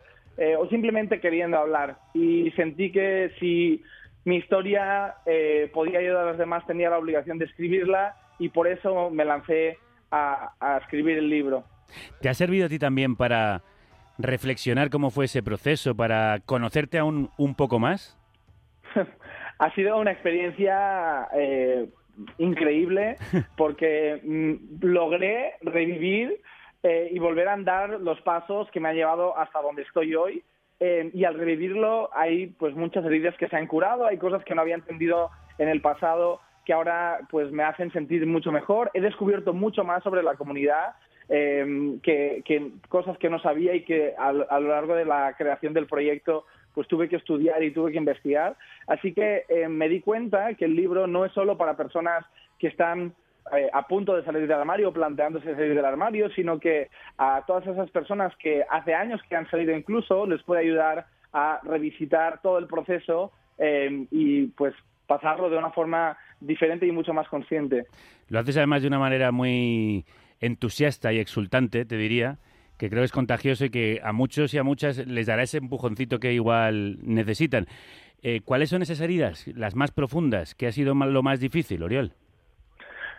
o 0.57 0.69
simplemente 0.69 1.19
queriendo 1.19 1.57
hablar. 1.57 1.97
Y 2.13 2.49
sentí 2.51 2.93
que 2.93 3.29
si 3.41 3.83
mi 4.23 4.37
historia 4.37 5.15
podía 5.73 5.99
ayudar 5.99 6.23
a 6.23 6.29
los 6.29 6.37
demás 6.37 6.65
tenía 6.65 6.89
la 6.89 6.97
obligación 6.97 7.39
de 7.39 7.43
escribirla 7.43 8.15
y 8.39 8.49
por 8.49 8.67
eso 8.67 9.09
me 9.09 9.25
lancé 9.25 9.77
a, 10.11 10.53
a 10.59 10.77
escribir 10.77 11.17
el 11.17 11.29
libro. 11.29 11.63
¿Te 12.21 12.29
ha 12.29 12.33
servido 12.33 12.65
a 12.65 12.69
ti 12.69 12.79
también 12.79 13.15
para 13.15 13.61
reflexionar 14.17 14.89
cómo 14.89 15.11
fue 15.11 15.25
ese 15.25 15.43
proceso, 15.43 15.95
para 15.95 16.39
conocerte 16.45 16.97
aún 16.97 17.29
un 17.37 17.55
poco 17.55 17.79
más? 17.79 18.17
ha 19.59 19.73
sido 19.75 19.97
una 19.97 20.11
experiencia 20.11 21.27
eh, 21.33 21.89
increíble 22.37 23.17
porque 23.57 24.21
mm, 24.23 24.85
logré 24.85 25.53
revivir 25.61 26.41
eh, 26.83 27.09
y 27.11 27.19
volver 27.19 27.49
a 27.49 27.53
andar 27.53 27.89
los 28.01 28.19
pasos 28.21 28.69
que 28.71 28.79
me 28.79 28.89
han 28.89 28.95
llevado 28.95 29.37
hasta 29.37 29.61
donde 29.61 29.83
estoy 29.83 30.15
hoy. 30.15 30.43
Eh, 30.81 31.11
y 31.13 31.25
al 31.25 31.37
revivirlo 31.37 32.09
hay 32.13 32.47
pues 32.47 32.73
muchas 32.73 33.03
heridas 33.03 33.35
que 33.35 33.49
se 33.49 33.55
han 33.57 33.67
curado, 33.67 34.05
hay 34.05 34.17
cosas 34.17 34.43
que 34.45 34.55
no 34.55 34.61
había 34.61 34.75
entendido 34.75 35.29
en 35.57 35.67
el 35.67 35.81
pasado 35.81 36.39
que 36.69 36.73
ahora 36.73 37.21
pues 37.31 37.51
me 37.51 37.63
hacen 37.63 37.91
sentir 37.91 38.27
mucho 38.27 38.51
mejor. 38.51 38.91
He 38.93 39.01
descubierto 39.01 39.53
mucho 39.53 39.83
más 39.83 40.03
sobre 40.03 40.21
la 40.21 40.35
comunidad, 40.35 40.93
eh, 41.27 41.97
que, 42.03 42.43
que 42.45 42.73
cosas 42.89 43.17
que 43.17 43.27
no 43.27 43.39
sabía 43.39 43.73
y 43.73 43.83
que 43.83 44.13
a, 44.15 44.27
a 44.27 44.59
lo 44.59 44.67
largo 44.67 44.93
de 44.93 45.03
la 45.03 45.33
creación 45.35 45.73
del 45.73 45.87
proyecto 45.87 46.45
pues 46.75 46.87
tuve 46.87 47.09
que 47.09 47.15
estudiar 47.15 47.63
y 47.63 47.71
tuve 47.71 47.91
que 47.91 47.97
investigar. 47.97 48.55
Así 48.85 49.15
que 49.15 49.45
eh, 49.49 49.67
me 49.67 49.89
di 49.89 49.99
cuenta 49.99 50.53
que 50.53 50.65
el 50.65 50.75
libro 50.75 51.07
no 51.07 51.25
es 51.25 51.31
solo 51.31 51.57
para 51.57 51.75
personas 51.75 52.23
que 52.59 52.67
están 52.67 53.15
eh, 53.51 53.67
a 53.73 53.87
punto 53.87 54.15
de 54.15 54.23
salir 54.23 54.43
del 54.43 54.59
armario, 54.59 54.93
planteándose 54.93 55.55
salir 55.55 55.73
del 55.73 55.85
armario, 55.85 56.29
sino 56.35 56.59
que 56.59 56.89
a 57.17 57.45
todas 57.47 57.65
esas 57.65 57.89
personas 57.89 58.31
que 58.35 58.63
hace 58.69 58.93
años 58.93 59.19
que 59.27 59.35
han 59.35 59.49
salido 59.49 59.75
incluso 59.75 60.27
les 60.27 60.43
puede 60.43 60.61
ayudar 60.61 61.07
a 61.33 61.61
revisitar 61.63 62.43
todo 62.43 62.59
el 62.59 62.67
proceso 62.67 63.31
eh, 63.57 64.05
y 64.11 64.45
pues 64.49 64.75
pasarlo 65.09 65.49
de 65.49 65.57
una 65.57 65.71
forma 65.71 66.15
diferente 66.39 66.85
y 66.87 66.91
mucho 66.91 67.13
más 67.13 67.27
consciente. 67.27 67.85
Lo 68.27 68.39
haces 68.39 68.57
además 68.57 68.81
de 68.81 68.87
una 68.87 68.99
manera 68.99 69.31
muy 69.31 70.05
entusiasta 70.39 71.11
y 71.13 71.19
exultante, 71.19 71.85
te 71.85 71.97
diría, 71.97 72.37
que 72.77 72.89
creo 72.89 73.01
que 73.01 73.05
es 73.05 73.11
contagioso 73.11 73.65
y 73.65 73.69
que 73.69 73.99
a 74.03 74.13
muchos 74.13 74.53
y 74.53 74.57
a 74.57 74.63
muchas 74.63 75.05
les 75.05 75.27
dará 75.27 75.43
ese 75.43 75.57
empujoncito 75.57 76.19
que 76.19 76.33
igual 76.33 76.97
necesitan. 77.03 77.67
Eh, 78.21 78.41
¿Cuáles 78.43 78.69
son 78.69 78.81
esas 78.81 79.01
heridas, 79.01 79.47
las 79.55 79.75
más 79.75 79.91
profundas? 79.91 80.55
¿Qué 80.55 80.67
ha 80.67 80.71
sido 80.71 80.93
lo 80.93 81.23
más 81.23 81.39
difícil, 81.39 81.83
Oriol? 81.83 82.13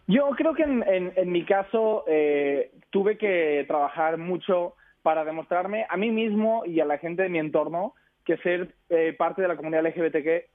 Yo 0.06 0.30
creo 0.36 0.54
que 0.54 0.62
en, 0.62 0.82
en- 0.86 1.12
en 1.16 1.32
mi 1.32 1.44
caso 1.44 2.04
eh, 2.08 2.70
tuve 2.90 3.16
que 3.16 3.64
trabajar 3.68 4.18
mucho 4.18 4.74
para 5.02 5.24
demostrarme 5.24 5.86
a 5.88 5.96
mí 5.96 6.10
mismo 6.10 6.64
y 6.66 6.80
a 6.80 6.84
la 6.84 6.98
gente 6.98 7.22
de 7.22 7.28
mi 7.28 7.38
entorno 7.38 7.94
que 8.24 8.36
ser 8.38 8.74
eh, 8.90 9.14
parte 9.16 9.40
de 9.42 9.48
la 9.48 9.56
comunidad 9.56 9.86
LGBTQ 9.86 10.50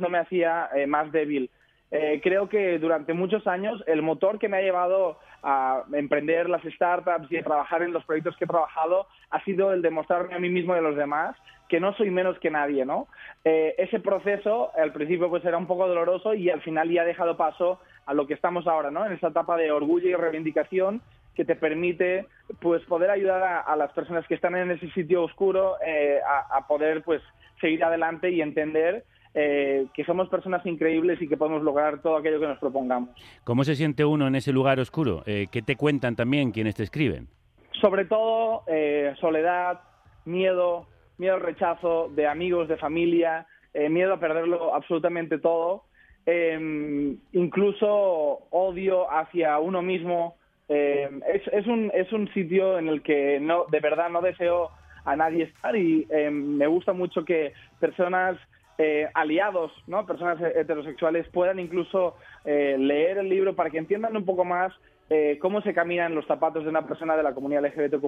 no 0.00 0.08
me 0.08 0.18
hacía 0.18 0.68
eh, 0.74 0.86
más 0.86 1.12
débil. 1.12 1.50
Eh, 1.90 2.20
creo 2.22 2.48
que 2.48 2.78
durante 2.78 3.14
muchos 3.14 3.46
años 3.46 3.82
el 3.86 4.00
motor 4.00 4.38
que 4.38 4.48
me 4.48 4.58
ha 4.58 4.62
llevado 4.62 5.18
a 5.42 5.84
emprender 5.92 6.48
las 6.48 6.62
startups 6.62 7.30
y 7.32 7.38
a 7.38 7.42
trabajar 7.42 7.82
en 7.82 7.92
los 7.92 8.04
proyectos 8.04 8.36
que 8.36 8.44
he 8.44 8.48
trabajado 8.48 9.06
ha 9.30 9.42
sido 9.42 9.72
el 9.72 9.82
demostrarme 9.82 10.34
a 10.34 10.38
mí 10.38 10.50
mismo 10.50 10.74
y 10.74 10.78
a 10.78 10.82
los 10.82 10.96
demás 10.96 11.36
que 11.68 11.80
no 11.80 11.94
soy 11.94 12.10
menos 12.10 12.38
que 12.40 12.50
nadie, 12.50 12.84
¿no? 12.84 13.06
Eh, 13.44 13.76
ese 13.78 14.00
proceso 14.00 14.72
al 14.76 14.92
principio 14.92 15.30
pues 15.30 15.44
era 15.44 15.56
un 15.56 15.66
poco 15.66 15.86
doloroso 15.86 16.34
y 16.34 16.50
al 16.50 16.60
final 16.62 16.90
ya 16.90 17.02
ha 17.02 17.04
dejado 17.04 17.36
paso 17.36 17.80
a 18.06 18.14
lo 18.14 18.26
que 18.26 18.34
estamos 18.34 18.66
ahora, 18.66 18.90
¿no? 18.90 19.06
En 19.06 19.12
esta 19.12 19.28
etapa 19.28 19.56
de 19.56 19.70
orgullo 19.70 20.08
y 20.08 20.14
reivindicación 20.14 21.00
que 21.34 21.44
te 21.44 21.54
permite 21.54 22.26
pues 22.60 22.82
poder 22.84 23.10
ayudar 23.10 23.42
a, 23.42 23.60
a 23.60 23.76
las 23.76 23.92
personas 23.92 24.26
que 24.26 24.34
están 24.34 24.56
en 24.56 24.72
ese 24.72 24.90
sitio 24.90 25.22
oscuro 25.22 25.76
eh, 25.84 26.20
a, 26.26 26.56
a 26.56 26.66
poder 26.66 27.02
pues 27.02 27.22
seguir 27.60 27.84
adelante 27.84 28.30
y 28.30 28.42
entender 28.42 29.04
eh, 29.34 29.86
que 29.94 30.04
somos 30.04 30.28
personas 30.28 30.64
increíbles 30.66 31.20
y 31.22 31.28
que 31.28 31.36
podemos 31.36 31.62
lograr 31.62 32.02
todo 32.02 32.16
aquello 32.16 32.40
que 32.40 32.48
nos 32.48 32.58
propongamos. 32.58 33.10
¿Cómo 33.44 33.64
se 33.64 33.76
siente 33.76 34.04
uno 34.04 34.26
en 34.26 34.34
ese 34.34 34.52
lugar 34.52 34.80
oscuro? 34.80 35.22
Eh, 35.26 35.46
¿Qué 35.50 35.62
te 35.62 35.76
cuentan 35.76 36.16
también 36.16 36.52
quienes 36.52 36.74
te 36.74 36.82
escriben? 36.82 37.28
Sobre 37.80 38.04
todo 38.04 38.64
eh, 38.66 39.14
soledad, 39.20 39.80
miedo, 40.24 40.86
miedo 41.18 41.34
al 41.34 41.42
rechazo 41.42 42.08
de 42.14 42.26
amigos, 42.26 42.68
de 42.68 42.76
familia, 42.76 43.46
eh, 43.72 43.88
miedo 43.88 44.14
a 44.14 44.20
perderlo 44.20 44.74
absolutamente 44.74 45.38
todo, 45.38 45.84
eh, 46.26 47.16
incluso 47.32 47.88
odio 48.50 49.10
hacia 49.10 49.58
uno 49.58 49.82
mismo. 49.82 50.36
Eh, 50.68 51.08
es, 51.32 51.42
es, 51.52 51.66
un, 51.66 51.90
es 51.94 52.12
un 52.12 52.32
sitio 52.32 52.78
en 52.78 52.88
el 52.88 53.02
que 53.02 53.40
no, 53.40 53.66
de 53.70 53.80
verdad 53.80 54.08
no 54.08 54.20
deseo 54.20 54.70
a 55.04 55.16
nadie 55.16 55.44
estar 55.44 55.74
y 55.74 56.06
eh, 56.10 56.30
me 56.30 56.66
gusta 56.66 56.92
mucho 56.92 57.24
que 57.24 57.52
personas 57.80 58.36
eh, 58.82 59.10
aliados, 59.12 59.70
¿no? 59.86 60.06
personas 60.06 60.40
heterosexuales 60.40 61.28
puedan 61.28 61.58
incluso 61.58 62.16
eh, 62.46 62.76
leer 62.78 63.18
el 63.18 63.28
libro 63.28 63.54
para 63.54 63.68
que 63.68 63.76
entiendan 63.76 64.16
un 64.16 64.24
poco 64.24 64.42
más 64.42 64.72
eh, 65.10 65.38
cómo 65.38 65.60
se 65.60 65.74
caminan 65.74 66.14
los 66.14 66.24
zapatos 66.26 66.64
de 66.64 66.70
una 66.70 66.86
persona 66.86 67.14
de 67.14 67.22
la 67.22 67.34
comunidad 67.34 67.62
LGBTQ+, 67.62 68.06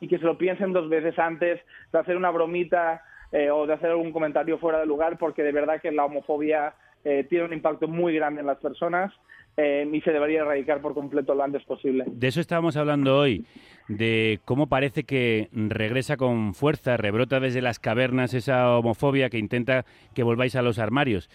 y 0.00 0.08
que 0.08 0.18
se 0.18 0.24
lo 0.26 0.36
piensen 0.36 0.74
dos 0.74 0.90
veces 0.90 1.18
antes 1.18 1.58
de 1.90 1.98
hacer 1.98 2.18
una 2.18 2.30
bromita 2.30 3.02
eh, 3.32 3.50
o 3.50 3.66
de 3.66 3.72
hacer 3.72 3.90
algún 3.90 4.12
comentario 4.12 4.58
fuera 4.58 4.80
de 4.80 4.86
lugar, 4.86 5.16
porque 5.16 5.42
de 5.42 5.52
verdad 5.52 5.80
que 5.80 5.90
la 5.90 6.04
homofobia 6.04 6.74
eh, 7.04 7.26
tiene 7.28 7.44
un 7.44 7.52
impacto 7.52 7.88
muy 7.88 8.14
grande 8.14 8.40
en 8.40 8.46
las 8.46 8.58
personas 8.58 9.12
eh, 9.56 9.88
y 9.92 10.00
se 10.02 10.12
debería 10.12 10.40
erradicar 10.40 10.80
por 10.80 10.94
completo 10.94 11.34
lo 11.34 11.42
antes 11.42 11.64
posible. 11.64 12.04
De 12.06 12.28
eso 12.28 12.40
estábamos 12.40 12.76
hablando 12.76 13.18
hoy, 13.18 13.44
de 13.88 14.40
cómo 14.44 14.68
parece 14.68 15.04
que 15.04 15.48
regresa 15.52 16.16
con 16.16 16.54
fuerza, 16.54 16.96
rebrota 16.96 17.40
desde 17.40 17.62
las 17.62 17.78
cavernas 17.78 18.34
esa 18.34 18.76
homofobia 18.78 19.30
que 19.30 19.38
intenta 19.38 19.84
que 20.14 20.22
volváis 20.22 20.56
a 20.56 20.62
los 20.62 20.78
armarios. 20.78 21.28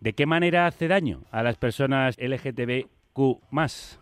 ¿De 0.00 0.12
qué 0.12 0.26
manera 0.26 0.66
hace 0.66 0.88
daño 0.88 1.22
a 1.30 1.42
las 1.42 1.56
personas 1.56 2.16
LGTBQ 2.18 3.40
más? 3.50 4.00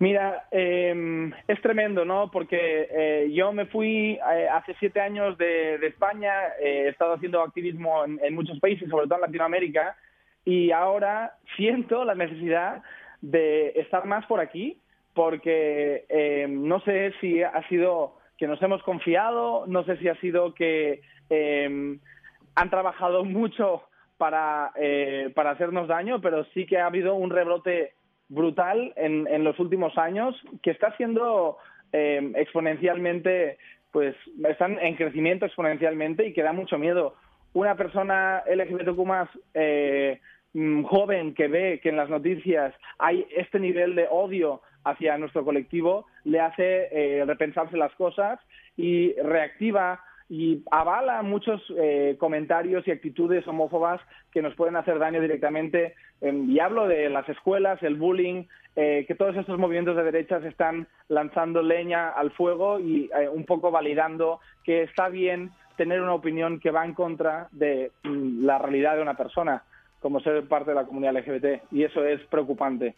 Mira, 0.00 0.46
eh, 0.50 1.30
es 1.46 1.60
tremendo, 1.60 2.06
¿no? 2.06 2.30
Porque 2.30 2.88
eh, 2.90 3.30
yo 3.34 3.52
me 3.52 3.66
fui 3.66 4.12
eh, 4.12 4.48
hace 4.50 4.74
siete 4.78 4.98
años 4.98 5.36
de, 5.36 5.76
de 5.76 5.88
España, 5.88 6.32
eh, 6.58 6.84
he 6.86 6.88
estado 6.88 7.12
haciendo 7.12 7.42
activismo 7.42 8.02
en, 8.06 8.18
en, 8.22 8.34
muchos 8.34 8.58
países, 8.60 8.88
sobre 8.88 9.04
todo 9.06 9.16
en 9.16 9.26
Latinoamérica, 9.26 9.94
y 10.42 10.70
ahora 10.70 11.34
siento 11.54 12.06
la 12.06 12.14
necesidad 12.14 12.82
de 13.20 13.74
estar 13.76 14.06
más 14.06 14.24
por 14.24 14.40
aquí, 14.40 14.78
porque 15.12 16.06
eh, 16.08 16.46
no 16.48 16.80
sé 16.80 17.12
si 17.20 17.42
ha 17.42 17.68
sido 17.68 18.16
que 18.38 18.46
nos 18.46 18.62
hemos 18.62 18.82
confiado, 18.82 19.66
no 19.66 19.84
sé 19.84 19.98
si 19.98 20.08
ha 20.08 20.14
sido 20.14 20.54
que 20.54 21.02
eh, 21.28 21.98
han 22.54 22.70
trabajado 22.70 23.22
mucho 23.26 23.82
para, 24.16 24.72
eh, 24.76 25.30
para 25.34 25.50
hacernos 25.50 25.88
daño, 25.88 26.22
pero 26.22 26.44
sí 26.54 26.64
que 26.64 26.78
ha 26.78 26.86
habido 26.86 27.16
un 27.16 27.28
rebrote 27.28 27.92
brutal 28.30 28.94
en, 28.96 29.26
en 29.26 29.44
los 29.44 29.58
últimos 29.58 29.98
años 29.98 30.34
que 30.62 30.70
está 30.70 30.96
siendo 30.96 31.58
eh, 31.92 32.32
exponencialmente, 32.36 33.58
pues 33.90 34.14
están 34.48 34.78
en 34.78 34.94
crecimiento 34.96 35.44
exponencialmente 35.44 36.26
y 36.26 36.32
que 36.32 36.42
da 36.42 36.52
mucho 36.52 36.78
miedo. 36.78 37.16
Una 37.52 37.74
persona 37.74 38.42
LGBTQ 38.48 39.04
más 39.04 39.28
eh, 39.54 40.20
mm, 40.54 40.84
joven 40.84 41.34
que 41.34 41.48
ve 41.48 41.80
que 41.82 41.88
en 41.88 41.96
las 41.96 42.08
noticias 42.08 42.72
hay 42.98 43.26
este 43.36 43.58
nivel 43.58 43.96
de 43.96 44.06
odio 44.08 44.62
hacia 44.84 45.18
nuestro 45.18 45.44
colectivo 45.44 46.06
le 46.24 46.40
hace 46.40 46.88
eh, 46.92 47.24
repensarse 47.26 47.76
las 47.76 47.92
cosas 47.96 48.38
y 48.76 49.12
reactiva 49.20 50.00
y 50.30 50.62
avala 50.70 51.20
muchos 51.22 51.60
eh, 51.76 52.14
comentarios 52.18 52.86
y 52.86 52.92
actitudes 52.92 53.46
homófobas 53.48 54.00
que 54.32 54.40
nos 54.40 54.54
pueden 54.54 54.76
hacer 54.76 55.00
daño 55.00 55.20
directamente. 55.20 55.94
Eh, 56.20 56.44
y 56.48 56.60
hablo 56.60 56.86
de 56.86 57.10
las 57.10 57.28
escuelas, 57.28 57.82
el 57.82 57.96
bullying, 57.96 58.44
eh, 58.76 59.04
que 59.08 59.16
todos 59.16 59.36
estos 59.36 59.58
movimientos 59.58 59.96
de 59.96 60.04
derechas 60.04 60.44
están 60.44 60.86
lanzando 61.08 61.62
leña 61.62 62.10
al 62.10 62.30
fuego 62.30 62.78
y 62.78 63.10
eh, 63.18 63.28
un 63.28 63.44
poco 63.44 63.72
validando 63.72 64.38
que 64.62 64.84
está 64.84 65.08
bien 65.08 65.50
tener 65.76 66.00
una 66.00 66.14
opinión 66.14 66.60
que 66.60 66.70
va 66.70 66.84
en 66.84 66.94
contra 66.94 67.48
de 67.50 67.90
mm, 68.04 68.44
la 68.44 68.58
realidad 68.58 68.94
de 68.94 69.02
una 69.02 69.16
persona, 69.16 69.64
como 69.98 70.20
ser 70.20 70.46
parte 70.46 70.70
de 70.70 70.76
la 70.76 70.84
comunidad 70.84 71.14
LGBT. 71.14 71.72
Y 71.72 71.82
eso 71.82 72.04
es 72.04 72.20
preocupante. 72.26 72.94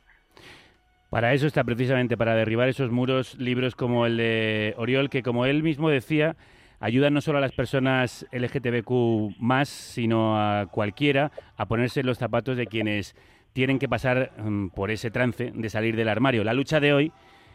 Para 1.08 1.32
eso 1.32 1.46
está 1.46 1.64
precisamente, 1.64 2.18
para 2.18 2.34
derribar 2.34 2.68
esos 2.68 2.90
muros, 2.90 3.38
libros 3.38 3.74
como 3.74 4.04
el 4.04 4.18
de 4.18 4.74
Oriol, 4.76 5.08
que 5.08 5.22
como 5.22 5.46
él 5.46 5.62
mismo 5.62 5.88
decía, 5.88 6.36
ayudan 6.82 7.14
no 7.14 7.20
solo 7.20 7.38
a 7.38 7.40
las 7.40 7.52
personas 7.52 8.26
LGTBQ 8.32 9.38
más, 9.38 9.68
sino 9.68 10.36
a 10.36 10.66
cualquiera 10.66 11.30
a 11.56 11.66
ponerse 11.66 12.00
en 12.00 12.06
los 12.06 12.18
zapatos 12.18 12.56
de 12.56 12.66
quienes 12.66 13.14
tienen 13.52 13.78
que 13.78 13.88
pasar 13.88 14.32
mm, 14.36 14.70
por 14.70 14.90
ese 14.90 15.10
trance 15.12 15.52
de 15.54 15.70
salir 15.70 15.94
del 15.94 16.08
armario. 16.08 16.42
La 16.42 16.54
lucha 16.54 16.80
de 16.80 16.92
hoy, 16.92 17.12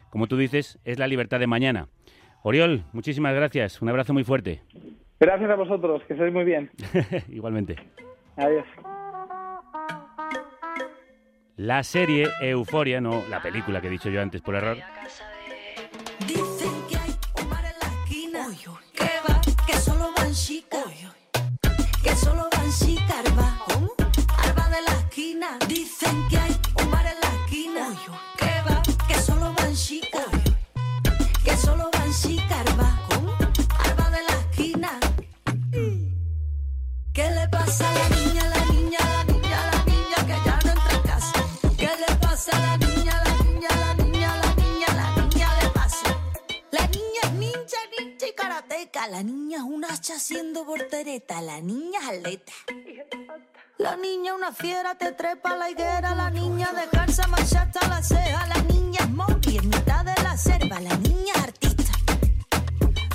como 0.10 0.28
tú 0.28 0.38
dices, 0.38 0.80
es 0.86 0.98
la 0.98 1.08
libertad 1.08 1.42
de 1.42 1.48
mañana. 1.48 1.90
Oriol, 2.42 2.86
muchísimas 2.94 3.36
gracias. 3.36 3.82
Un 3.82 3.90
abrazo 3.90 4.14
muy 4.14 4.24
fuerte. 4.24 4.62
Gracias 5.20 5.50
a 5.50 5.56
vosotros, 5.56 6.02
que 6.08 6.14
estéis 6.14 6.32
muy 6.32 6.46
bien. 6.46 6.72
Igualmente. 7.30 7.76
Adiós. 8.38 8.66
La 11.58 11.84
serie 11.84 12.28
Euforia, 12.40 13.02
no 13.02 13.24
la 13.30 13.42
película 13.42 13.82
que 13.82 13.88
he 13.88 13.92
dicho 13.92 14.10
yo 14.10 14.22
antes 14.22 14.42
por 14.42 14.56
error, 14.56 14.78
Que 20.38 22.16
solo 22.16 22.48
van 22.52 22.72
chicas, 22.72 23.26
arba. 23.26 23.58
Arba 24.38 24.70
de 24.70 24.82
la 24.84 24.92
esquina. 25.00 25.58
Dicen 25.68 26.28
que 26.30 26.38
hay 26.38 26.56
un 26.80 26.92
bar 26.92 27.06
en 27.08 27.20
la 27.20 27.28
esquina. 27.42 27.88
Que 28.38 28.62
va, 28.70 28.82
que 29.08 29.20
solo 29.20 29.54
van 29.58 29.74
chicas. 29.74 30.28
Que 31.44 31.58
solo 31.58 31.90
van 31.92 32.14
chicas, 32.14 32.52
arba. 32.52 33.00
Arba 33.80 34.10
de 34.12 34.24
la 34.30 34.34
esquina. 34.42 35.00
¿Qué 37.14 37.32
le 37.32 37.48
pasa 37.50 37.90
a 37.90 37.94
la 37.94 38.17
La 49.10 49.24
niña 49.24 49.58
es 49.58 49.64
un 49.64 49.84
hacha 49.86 50.18
haciendo 50.18 50.64
voltereta. 50.64 51.42
La 51.42 51.60
niña 51.62 52.00
es 52.00 52.10
atleta. 52.10 52.54
La 53.80 53.96
niña 53.96 54.36
una 54.36 54.52
fiera, 54.52 54.94
te 54.94 55.14
trepa 55.14 55.56
la 55.56 55.72
higuera. 55.72 56.14
La 56.14 56.30
niña 56.30 56.72
descansa, 56.74 57.26
marcha 57.26 57.64
hasta 57.64 57.88
la 57.88 58.04
ceja. 58.04 58.46
La 58.46 58.62
niña 58.62 59.00
es 59.02 59.56
en 59.56 59.70
mitad 59.70 60.06
de 60.06 60.14
la 60.22 60.38
selva. 60.38 60.80
La 60.80 60.96
niña 60.98 61.34
es 61.38 61.42
artista. 61.42 61.92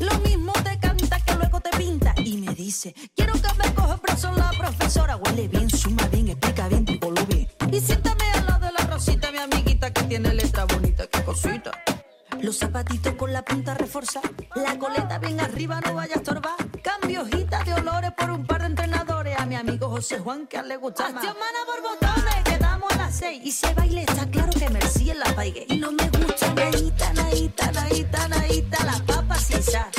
Lo 0.01 0.19
mismo 0.27 0.53
te 0.65 0.81
canta 0.81 1.21
que 1.21 1.35
luego 1.37 1.61
te 1.61 1.71
pinta. 1.79 2.13
Y 2.17 2.39
me 2.39 2.53
dice, 2.57 2.93
quiero 3.15 3.35
que 3.35 3.55
me 3.57 3.73
coja 3.73 3.99
preso 3.99 4.33
la 4.33 4.51
profesora. 4.59 5.15
Huele 5.17 5.47
bien, 5.47 5.71
Los 12.53 12.59
zapatitos 12.59 13.15
con 13.15 13.33
la 13.33 13.43
punta 13.43 13.73
reforzada, 13.73 14.31
la 14.57 14.79
coleta 14.79 15.19
bien 15.19 15.41
arriba, 15.41 15.81
no 15.81 15.95
vaya 15.95 16.17
a 16.17 16.19
estorbar. 16.19 16.55
Cambio 16.83 17.23
hojita 17.23 17.65
de 17.65 17.73
olores 17.73 18.13
por 18.13 18.31
un 18.31 18.45
par 18.45 18.61
de 18.61 18.67
entrenadores. 18.67 19.41
A 19.41 19.47
mi 19.47 19.55
amigo 19.55 19.89
José 19.89 20.19
Juan, 20.19 20.47
que 20.47 20.59
a 20.59 20.61
él 20.61 20.69
le 20.69 20.77
gusta 20.77 21.09
más. 21.09 21.25
mana 21.25 21.61
por 21.65 21.81
botones, 21.81 22.35
quedamos 22.45 22.93
a 22.93 22.97
las 22.97 23.17
seis. 23.17 23.41
Y 23.43 23.53
si 23.53 23.73
baile 23.73 24.03
está 24.03 24.29
claro 24.29 24.51
que 24.53 24.69
Merci 24.69 25.13
en 25.13 25.21
la 25.21 25.35
paigue. 25.35 25.65
Y 25.67 25.79
no 25.79 25.93
me 25.93 26.07
gusta 26.11 26.53
naíta, 26.53 27.15
naíta, 27.15 27.73
naíta, 27.73 28.29
naíta, 28.29 28.85
la 28.85 29.03
papa 29.07 29.37
sin 29.37 29.63
sal. 29.63 29.91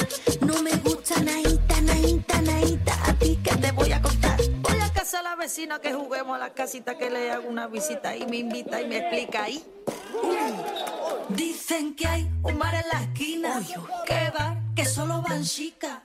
Vecina 5.44 5.80
que 5.80 5.92
juguemos 5.92 6.38
a 6.38 6.40
la 6.40 6.54
casita 6.54 6.98
que 6.98 7.10
le 7.10 7.30
hago 7.30 7.50
una 7.50 7.68
visita 7.68 8.16
y 8.16 8.26
me 8.26 8.38
invita 8.38 8.82
y 8.82 8.88
me 8.88 9.00
explica 9.00 9.44
ahí. 9.44 9.62
Dicen 11.28 11.98
que 11.98 12.08
hay 12.08 12.32
un 12.44 12.58
bar 12.58 12.74
en 12.74 12.88
la 12.94 13.02
esquina. 13.02 13.62
¿Qué 14.06 14.32
bar? 14.34 14.58
Que 14.74 14.86
solo 14.86 15.22
van 15.22 15.44
chicas. 15.44 16.00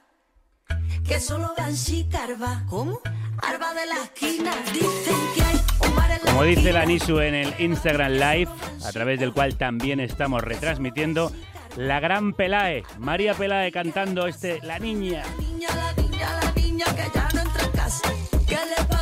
Que 1.07 1.21
solo 1.21 1.55
van 1.57 1.73
chicas, 1.77 2.21
arba. 2.21 2.65
¿Cómo? 2.69 3.01
Arba 3.41 3.75
de 3.75 3.87
la 3.87 4.03
esquina. 4.03 4.51
Dicen 4.73 5.17
que 5.37 5.43
hay 5.43 5.61
un 5.89 5.95
bar 5.95 6.11
en 6.11 6.25
la 6.25 6.33
como 6.33 6.43
dice 6.43 6.73
la 6.73 6.85
Nisu 6.85 7.21
en 7.21 7.35
el 7.37 7.55
Instagram 7.61 8.15
Live, 8.15 8.51
a 8.85 8.91
través 8.91 9.21
del 9.21 9.33
cual 9.33 9.57
también 9.57 10.01
estamos 10.01 10.43
retransmitiendo, 10.43 11.31
la 11.77 12.01
gran 12.01 12.33
Pelae, 12.33 12.83
María 12.99 13.35
Pelae 13.35 13.71
cantando 13.71 14.27
este 14.27 14.59
La 14.63 14.81
Niña. 14.81 15.23
niña, 15.39 15.69
la 15.77 15.93
niña, 16.03 16.29
la 16.43 16.51
niña 16.61 16.85
que 16.87 17.05
ya 17.15 17.28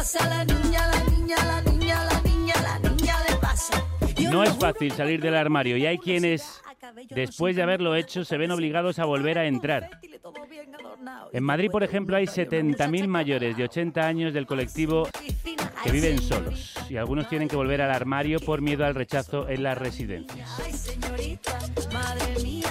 pasa 0.07 0.25
a 0.25 0.29
la 0.29 0.45
niña, 0.45 0.87
la 0.87 1.05
niña, 1.11 1.37
la 1.45 1.63
niña, 1.63 2.05
la 2.05 2.21
niña, 2.21 2.55
la 2.63 2.79
niña 2.79 3.15
le 3.29 3.37
pasa? 3.37 3.85
No 4.31 4.45
es 4.45 4.57
fácil 4.57 4.93
salir 4.93 5.21
del 5.21 5.35
armario 5.35 5.77
y 5.77 5.85
hay 5.85 5.99
quienes, 5.99 6.63
después 7.11 7.57
de 7.57 7.65
haberlo 7.65 7.97
hecho, 7.97 8.25
se 8.25 8.37
ven 8.37 8.53
obligados 8.53 9.01
a 9.01 9.05
volver 9.05 9.37
a 9.37 9.47
entrar. 9.47 9.91
En 11.33 11.43
Madrid, 11.43 11.71
por 11.73 11.83
ejemplo, 11.83 12.17
hay 12.17 12.27
70.000 12.27 13.09
mayores 13.09 13.57
de 13.57 13.65
80 13.65 14.07
años 14.07 14.33
del 14.33 14.47
colectivo 14.47 15.09
que 15.83 15.91
viven 15.91 16.21
solos 16.21 16.75
y 16.89 16.97
algunos 16.97 17.29
tienen 17.29 17.49
que 17.49 17.57
volver 17.57 17.83
al 17.83 17.91
armario 17.91 18.39
por 18.39 18.61
miedo 18.61 18.85
al 18.85 18.95
rechazo 18.95 19.49
en 19.49 19.65
las 19.65 19.77
residencias. 19.77 20.49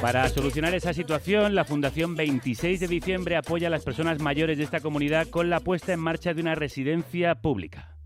Para 0.02 0.30
solucionar 0.30 0.74
esa 0.76 0.94
situación, 0.94 1.56
la 1.56 1.66
Fundación 1.66 2.16
26 2.16 2.80
de 2.80 2.88
diciembre 2.88 3.38
apoya 3.38 3.68
a 3.68 3.72
las 3.72 3.84
personas 3.84 4.22
mayores 4.22 4.58
de 4.58 4.64
esta 4.64 4.80
comunidad 4.80 5.28
con 5.28 5.50
la 5.50 5.60
puesta 5.60 5.94
en 5.94 6.00
marcha 6.00 6.34
de 6.34 6.42
una 6.42 6.56
residencia 6.56 7.36
pública. 7.36 7.98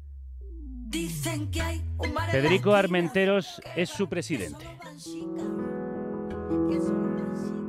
Dicen 0.90 1.52
que 1.52 1.62
hay 1.62 1.82
un 1.98 2.14
bar 2.14 2.30
en 2.30 2.36
la 2.36 2.42
Federico 2.42 2.74
Armenteros 2.74 3.62
es 3.76 3.90
su 3.90 4.08
presidente. 4.08 4.66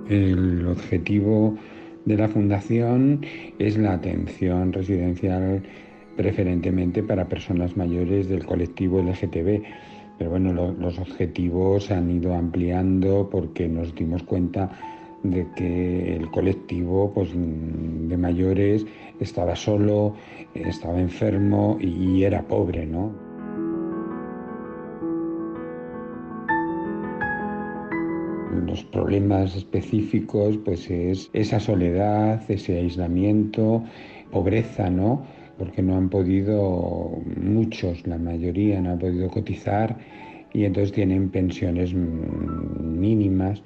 El 0.09 0.67
objetivo 0.67 1.57
de 2.05 2.17
la 2.17 2.29
Fundación 2.29 3.25
es 3.59 3.77
la 3.77 3.95
atención 3.95 4.73
residencial 4.73 5.63
preferentemente 6.17 7.03
para 7.03 7.29
personas 7.29 7.77
mayores 7.77 8.29
del 8.29 8.45
colectivo 8.45 9.01
LGTB. 9.01 9.63
Pero 10.21 10.33
bueno, 10.33 10.53
lo- 10.53 10.73
los 10.73 10.99
objetivos 10.99 11.85
se 11.87 11.95
han 11.95 12.11
ido 12.11 12.35
ampliando 12.35 13.31
porque 13.31 13.67
nos 13.67 13.95
dimos 13.95 14.23
cuenta 14.23 14.71
de 15.23 15.47
que 15.57 16.15
el 16.15 16.31
colectivo 16.31 17.11
pues, 17.15 17.31
de 17.33 18.17
mayores 18.19 18.85
estaba 19.19 19.57
solo, 19.57 20.13
estaba 20.55 21.01
enfermo 21.01 21.79
y 21.81 22.23
era 22.25 22.47
pobre, 22.47 22.85
¿no? 22.85 23.15
Los 28.67 28.85
problemas 28.85 29.57
específicos 29.57 30.59
pues 30.63 30.91
es 30.91 31.31
esa 31.33 31.61
soledad, 31.61 32.43
ese 32.51 32.77
aislamiento, 32.79 33.85
pobreza, 34.31 34.91
¿no? 34.91 35.23
Porque 35.61 35.83
no 35.83 35.95
han 35.95 36.09
podido, 36.09 37.21
muchos, 37.37 38.07
la 38.07 38.17
mayoría, 38.17 38.81
no 38.81 38.93
han 38.93 38.99
podido 38.99 39.29
cotizar 39.29 39.95
y 40.55 40.65
entonces 40.65 40.91
tienen 40.91 41.29
pensiones 41.29 41.93
mínimas 41.93 43.63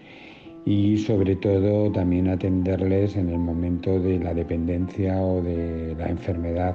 y 0.67 0.99
sobre 0.99 1.37
todo 1.37 1.93
también 1.93 2.27
atenderles 2.27 3.15
en 3.15 3.29
el 3.29 3.39
momento 3.39 4.01
de 4.01 4.19
la 4.19 4.35
dependencia 4.35 5.23
o 5.23 5.41
de 5.41 5.95
la 5.97 6.09
enfermedad. 6.09 6.75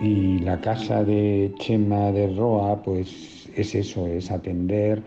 Y 0.00 0.38
la 0.38 0.58
casa 0.62 1.04
de 1.04 1.52
Chema 1.58 2.10
de 2.12 2.34
Roa, 2.34 2.82
pues 2.82 3.50
es 3.54 3.74
eso, 3.74 4.06
es 4.06 4.30
atender, 4.30 5.02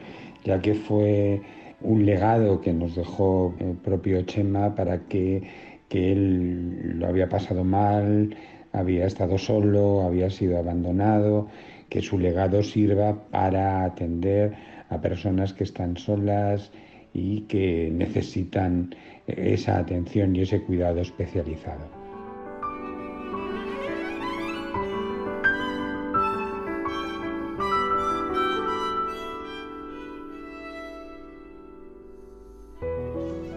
ya 0.46 0.62
que 0.62 0.76
fue 0.76 1.42
un 1.84 2.06
legado 2.06 2.62
que 2.62 2.74
nos 2.74 2.96
dejó 2.96 3.54
el 3.60 3.78
propio 3.78 4.22
Chema 4.24 4.76
para 4.76 5.00
que 5.08 5.44
que 5.92 6.14
él 6.14 7.00
lo 7.00 7.08
había 7.08 7.28
pasado 7.28 7.66
mal, 7.66 8.34
había 8.72 9.06
estado 9.06 9.38
solo, 9.38 10.04
había 10.04 10.30
sido 10.30 10.58
abandonado, 10.58 11.50
que 11.90 12.02
su 12.02 12.18
legado 12.18 12.64
sirva 12.64 13.26
para 13.30 13.84
atender 13.84 14.54
a 14.88 15.02
personas 15.02 15.52
que 15.52 15.66
están 15.66 15.98
solas 15.98 16.72
y 17.14 17.42
que 17.42 17.92
necesitan 17.92 18.96
esa 19.28 19.80
atención 19.80 20.34
y 20.34 20.44
ese 20.44 20.62
cuidado 20.62 21.02
especializado. 21.02 22.01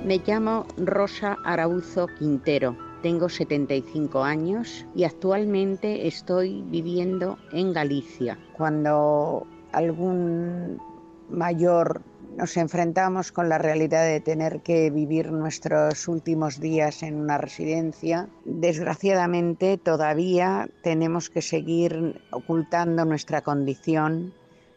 Me 0.05 0.19
llamo 0.19 0.67
Rosa 0.77 1.39
Arauzo 1.47 2.09
Quintero, 2.19 2.77
tengo 3.03 3.31
75 3.31 4.23
años 4.23 4.85
y 4.95 5.05
actualmente 5.05 6.07
estoy 6.07 6.61
viviendo 6.67 7.39
en 7.53 7.73
Galicia. 7.73 8.39
Cuando 8.55 9.47
algún 9.73 10.79
mayor 11.31 12.03
nos 12.37 12.55
enfrentamos 12.59 13.33
con 13.33 13.49
la 13.49 13.57
realidad 13.57 14.05
de 14.05 14.21
tener 14.21 14.61
que 14.61 14.91
vivir 14.91 15.33
nuestros 15.33 16.07
últimos 16.07 16.61
días 16.61 17.03
en 17.03 17.15
una 17.15 17.39
residencia, 17.39 18.29
desgraciadamente 18.45 19.79
todavía 19.79 20.69
tenemos 20.83 21.31
que 21.31 21.41
seguir 21.41 22.21
ocultando 22.31 23.07
nuestra 23.07 23.41
condición 23.41 24.35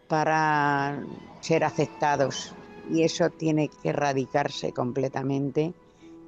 para 0.08 1.04
ser 1.42 1.66
aceptados 1.66 2.56
y 2.92 3.04
eso 3.04 3.30
tiene 3.30 3.70
que 3.70 3.90
erradicarse 3.90 4.72
completamente 4.72 5.74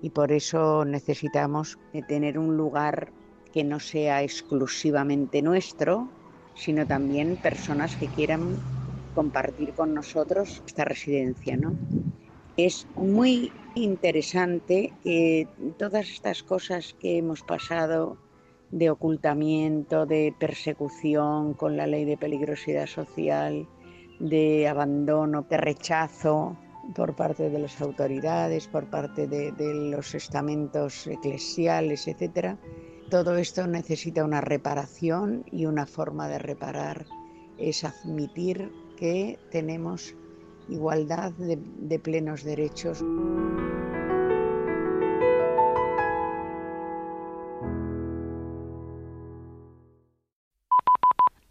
y 0.02 0.10
por 0.10 0.32
eso 0.32 0.86
necesitamos 0.86 1.78
tener 2.08 2.38
un 2.38 2.56
lugar 2.56 3.12
que 3.52 3.64
no 3.64 3.80
sea 3.80 4.24
exclusivamente 4.24 5.42
nuestro, 5.42 6.10
sino 6.56 6.86
también 6.86 7.38
personas 7.38 7.96
que 7.98 8.10
quieran 8.10 8.60
compartir 9.14 9.74
con 9.74 9.94
nosotros 9.94 10.62
esta 10.66 10.86
residencia. 10.86 11.58
¿no? 11.58 11.74
Es 12.58 12.88
muy 12.96 13.52
interesante 13.76 14.94
que 15.04 15.48
todas 15.78 16.10
estas 16.10 16.44
cosas 16.44 16.96
que 17.00 17.18
hemos 17.18 17.42
pasado 17.42 18.18
de 18.72 18.90
ocultamiento, 18.90 20.06
de 20.06 20.34
persecución 20.40 21.54
con 21.54 21.76
la 21.76 21.88
ley 21.88 22.06
de 22.06 22.18
peligrosidad 22.18 22.86
social, 22.86 23.68
de 24.20 24.68
abandono, 24.68 25.46
de 25.50 25.58
rechazo 25.58 26.58
por 26.96 27.16
parte 27.16 27.50
de 27.50 27.60
las 27.60 27.80
autoridades, 27.82 28.68
por 28.68 28.90
parte 28.90 29.28
de, 29.28 29.54
los 29.92 30.16
estamentos 30.16 31.08
eclesiales, 31.08 32.08
etc. 32.08 32.58
Todo 33.10 33.38
esto 33.38 33.68
necesita 33.68 34.24
una 34.24 34.42
reparación 34.42 35.46
y 35.52 35.66
una 35.66 35.86
forma 35.86 36.28
de 36.28 36.40
reparar 36.40 37.06
es 37.58 37.84
admitir 37.84 38.72
que 38.98 39.38
tenemos 39.52 40.16
igualdad 40.68 41.32
de 41.34 42.00
plenos 42.00 42.44
derechos. 42.44 43.04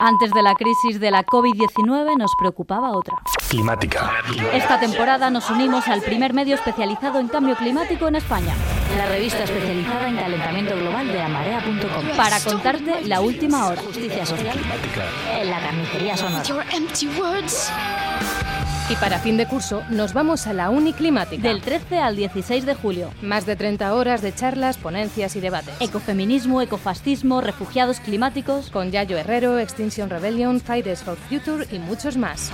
Antes 0.00 0.30
de 0.30 0.42
la 0.42 0.54
crisis 0.54 1.00
de 1.00 1.10
la 1.10 1.24
COVID-19 1.24 2.16
nos 2.16 2.30
preocupaba 2.38 2.92
otra. 2.92 3.18
Climática. 3.48 4.12
Esta 4.52 4.78
temporada 4.78 5.28
nos 5.28 5.50
unimos 5.50 5.88
al 5.88 6.02
primer 6.02 6.32
medio 6.32 6.54
especializado 6.54 7.18
en 7.18 7.26
cambio 7.26 7.56
climático 7.56 8.06
en 8.06 8.14
España. 8.14 8.54
La 8.96 9.06
revista 9.06 9.42
especializada 9.42 10.06
en 10.06 10.14
calentamiento 10.14 10.76
global 10.76 11.08
de 11.08 11.20
amarea.com. 11.20 12.16
Para 12.16 12.38
contarte 12.38 13.04
la 13.06 13.20
última 13.20 13.66
hora. 13.66 13.82
Justicia 13.82 14.24
social 14.24 14.56
en 15.36 15.50
la 15.50 15.58
carnicería 15.58 16.16
sonora. 16.16 16.44
Y 18.90 18.96
para 18.96 19.18
fin 19.18 19.36
de 19.36 19.46
curso 19.46 19.82
nos 19.90 20.14
vamos 20.14 20.46
a 20.46 20.54
la 20.54 20.70
Uniclimática. 20.70 21.46
Del 21.46 21.60
13 21.60 21.98
al 21.98 22.16
16 22.16 22.64
de 22.64 22.74
julio. 22.74 23.10
Más 23.20 23.44
de 23.44 23.54
30 23.54 23.92
horas 23.92 24.22
de 24.22 24.34
charlas, 24.34 24.78
ponencias 24.78 25.36
y 25.36 25.40
debates. 25.40 25.74
Ecofeminismo, 25.80 26.62
ecofascismo, 26.62 27.42
refugiados 27.42 28.00
climáticos. 28.00 28.70
Con 28.70 28.90
Yayo 28.90 29.18
Herrero, 29.18 29.58
Extinction 29.58 30.08
Rebellion, 30.08 30.60
Fridays 30.60 31.02
for 31.02 31.16
Future 31.16 31.66
y 31.70 31.78
muchos 31.78 32.16
más. 32.16 32.50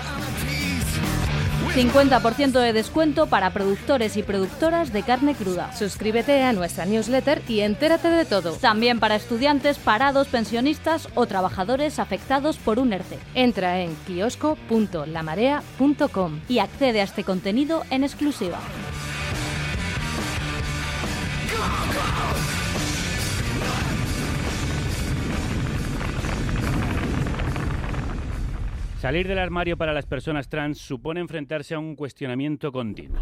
50% 1.74 2.52
de 2.52 2.72
descuento 2.72 3.26
para 3.26 3.52
productores 3.52 4.16
y 4.16 4.22
productoras 4.22 4.92
de 4.92 5.02
carne 5.02 5.34
cruda. 5.34 5.76
Suscríbete 5.76 6.44
a 6.44 6.52
nuestra 6.52 6.86
newsletter 6.86 7.42
y 7.48 7.62
entérate 7.62 8.10
de 8.10 8.24
todo. 8.24 8.52
También 8.52 9.00
para 9.00 9.16
estudiantes, 9.16 9.78
parados, 9.78 10.28
pensionistas 10.28 11.08
o 11.16 11.26
trabajadores 11.26 11.98
afectados 11.98 12.58
por 12.58 12.78
un 12.78 12.92
ERCE. 12.92 13.18
Entra 13.34 13.80
en 13.80 13.96
kiosco.lamarea.com 14.06 16.40
y 16.48 16.60
accede 16.60 17.00
a 17.00 17.04
este 17.04 17.24
contenido 17.24 17.82
en 17.90 18.04
exclusiva. 18.04 18.60
Salir 29.04 29.28
del 29.28 29.38
armario 29.38 29.76
para 29.76 29.92
las 29.92 30.06
personas 30.06 30.48
trans 30.48 30.78
supone 30.78 31.20
enfrentarse 31.20 31.74
a 31.74 31.78
un 31.78 31.94
cuestionamiento 31.94 32.72
continuo. 32.72 33.20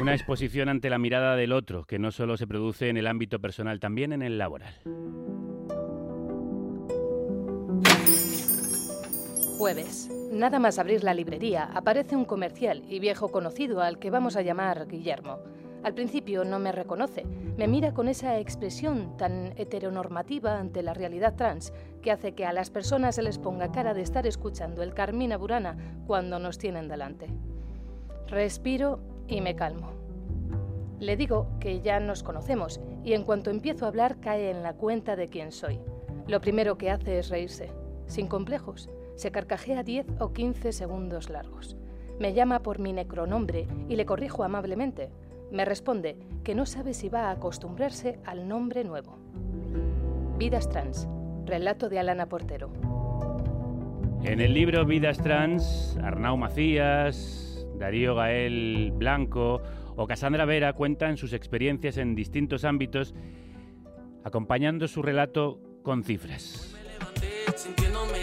Una 0.00 0.14
exposición 0.14 0.68
ante 0.68 0.88
la 0.88 0.98
mirada 0.98 1.34
del 1.34 1.50
otro, 1.50 1.84
que 1.84 1.98
no 1.98 2.12
solo 2.12 2.36
se 2.36 2.46
produce 2.46 2.88
en 2.88 2.96
el 2.96 3.08
ámbito 3.08 3.40
personal, 3.40 3.80
también 3.80 4.12
en 4.12 4.22
el 4.22 4.38
laboral. 4.38 4.72
Jueves. 9.58 10.08
Nada 10.30 10.60
más 10.60 10.78
abrir 10.78 11.02
la 11.02 11.12
librería, 11.12 11.64
aparece 11.74 12.14
un 12.14 12.24
comercial 12.24 12.84
y 12.88 13.00
viejo 13.00 13.32
conocido 13.32 13.82
al 13.82 13.98
que 13.98 14.10
vamos 14.10 14.36
a 14.36 14.42
llamar 14.42 14.86
Guillermo. 14.86 15.40
Al 15.82 15.94
principio 15.94 16.44
no 16.44 16.60
me 16.60 16.70
reconoce, 16.70 17.24
me 17.56 17.68
mira 17.68 17.94
con 17.94 18.08
esa 18.08 18.38
expresión 18.38 19.16
tan 19.16 19.54
heteronormativa 19.56 20.58
ante 20.58 20.82
la 20.82 20.94
realidad 20.94 21.34
trans 21.36 21.72
que 22.06 22.12
hace 22.12 22.34
que 22.34 22.46
a 22.46 22.52
las 22.52 22.70
personas 22.70 23.16
se 23.16 23.22
les 23.24 23.36
ponga 23.36 23.72
cara 23.72 23.92
de 23.92 24.00
estar 24.00 24.28
escuchando 24.28 24.84
el 24.84 24.94
Carmina 24.94 25.36
Burana 25.36 25.76
cuando 26.06 26.38
nos 26.38 26.56
tienen 26.56 26.86
delante. 26.86 27.26
Respiro 28.28 29.00
y 29.26 29.40
me 29.40 29.56
calmo. 29.56 29.90
Le 31.00 31.16
digo 31.16 31.48
que 31.58 31.80
ya 31.80 31.98
nos 31.98 32.22
conocemos 32.22 32.80
y 33.02 33.14
en 33.14 33.24
cuanto 33.24 33.50
empiezo 33.50 33.84
a 33.84 33.88
hablar 33.88 34.20
cae 34.20 34.52
en 34.52 34.62
la 34.62 34.74
cuenta 34.74 35.16
de 35.16 35.26
quién 35.26 35.50
soy. 35.50 35.80
Lo 36.28 36.40
primero 36.40 36.78
que 36.78 36.92
hace 36.92 37.18
es 37.18 37.28
reírse, 37.28 37.72
sin 38.06 38.28
complejos. 38.28 38.88
Se 39.16 39.32
carcajea 39.32 39.82
10 39.82 40.06
o 40.20 40.32
15 40.32 40.70
segundos 40.70 41.28
largos. 41.28 41.76
Me 42.20 42.34
llama 42.34 42.60
por 42.60 42.78
mi 42.78 42.92
necronombre 42.92 43.66
y 43.88 43.96
le 43.96 44.06
corrijo 44.06 44.44
amablemente. 44.44 45.10
Me 45.50 45.64
responde 45.64 46.16
que 46.44 46.54
no 46.54 46.66
sabe 46.66 46.94
si 46.94 47.08
va 47.08 47.22
a 47.22 47.32
acostumbrarse 47.32 48.20
al 48.24 48.46
nombre 48.46 48.84
nuevo. 48.84 49.18
Vidas 50.38 50.68
Trans, 50.68 51.08
relato 51.46 51.88
de 51.88 51.98
Alana 51.98 52.28
Portero. 52.28 52.70
En 54.24 54.40
el 54.40 54.54
libro 54.54 54.84
Vidas 54.84 55.18
Trans, 55.18 55.96
Arnau 56.02 56.36
Macías, 56.36 57.66
Darío 57.78 58.14
Gael 58.14 58.92
Blanco 58.94 59.62
o 59.94 60.06
Cassandra 60.06 60.44
Vera 60.44 60.72
cuentan 60.72 61.16
sus 61.16 61.32
experiencias 61.32 61.96
en 61.96 62.14
distintos 62.14 62.64
ámbitos, 62.64 63.14
acompañando 64.24 64.88
su 64.88 65.02
relato 65.02 65.60
con 65.82 66.02
cifras. 66.02 66.74
pensando 67.46 68.14
en 68.14 68.15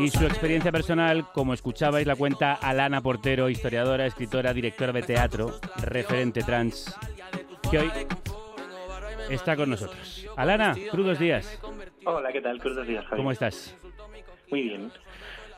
y 0.00 0.08
su 0.08 0.24
experiencia 0.24 0.72
personal, 0.72 1.26
como 1.34 1.52
escuchabais, 1.52 2.06
la 2.06 2.16
cuenta 2.16 2.54
Alana 2.54 3.02
Portero, 3.02 3.50
historiadora, 3.50 4.06
escritora, 4.06 4.54
directora 4.54 4.92
de 4.92 5.02
teatro, 5.02 5.50
referente 5.82 6.42
trans, 6.42 6.98
que 7.70 7.78
hoy 7.78 7.90
está 9.28 9.56
con 9.56 9.68
nosotros. 9.68 10.26
Alana, 10.36 10.74
crudos 10.90 11.18
días. 11.18 11.60
Hola, 12.04 12.32
¿qué 12.32 12.40
tal? 12.40 12.58
Crudos 12.58 12.86
días, 12.86 13.04
Javi. 13.04 13.18
¿Cómo 13.18 13.30
estás? 13.30 13.76
Muy 14.50 14.62
bien. 14.62 14.90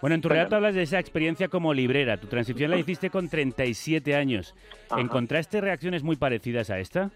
Bueno, 0.01 0.17
en 0.17 0.21
tu 0.21 0.29
relato 0.29 0.57
hablas 0.57 0.75
de 0.75 0.83
esa 0.83 0.99
experiencia 0.99 1.47
como 1.47 1.73
librera. 1.73 2.17
Tu 2.17 2.27
transición 2.27 2.73
la 2.73 2.79
hiciste 2.79 3.11
con 3.11 3.29
37 3.29 4.17
años. 4.17 4.57
¿Encontraste 4.97 5.61
reacciones 5.61 6.03
muy 6.03 6.17
parecidas 6.17 6.71
a 6.71 6.81
esta? 6.81 7.13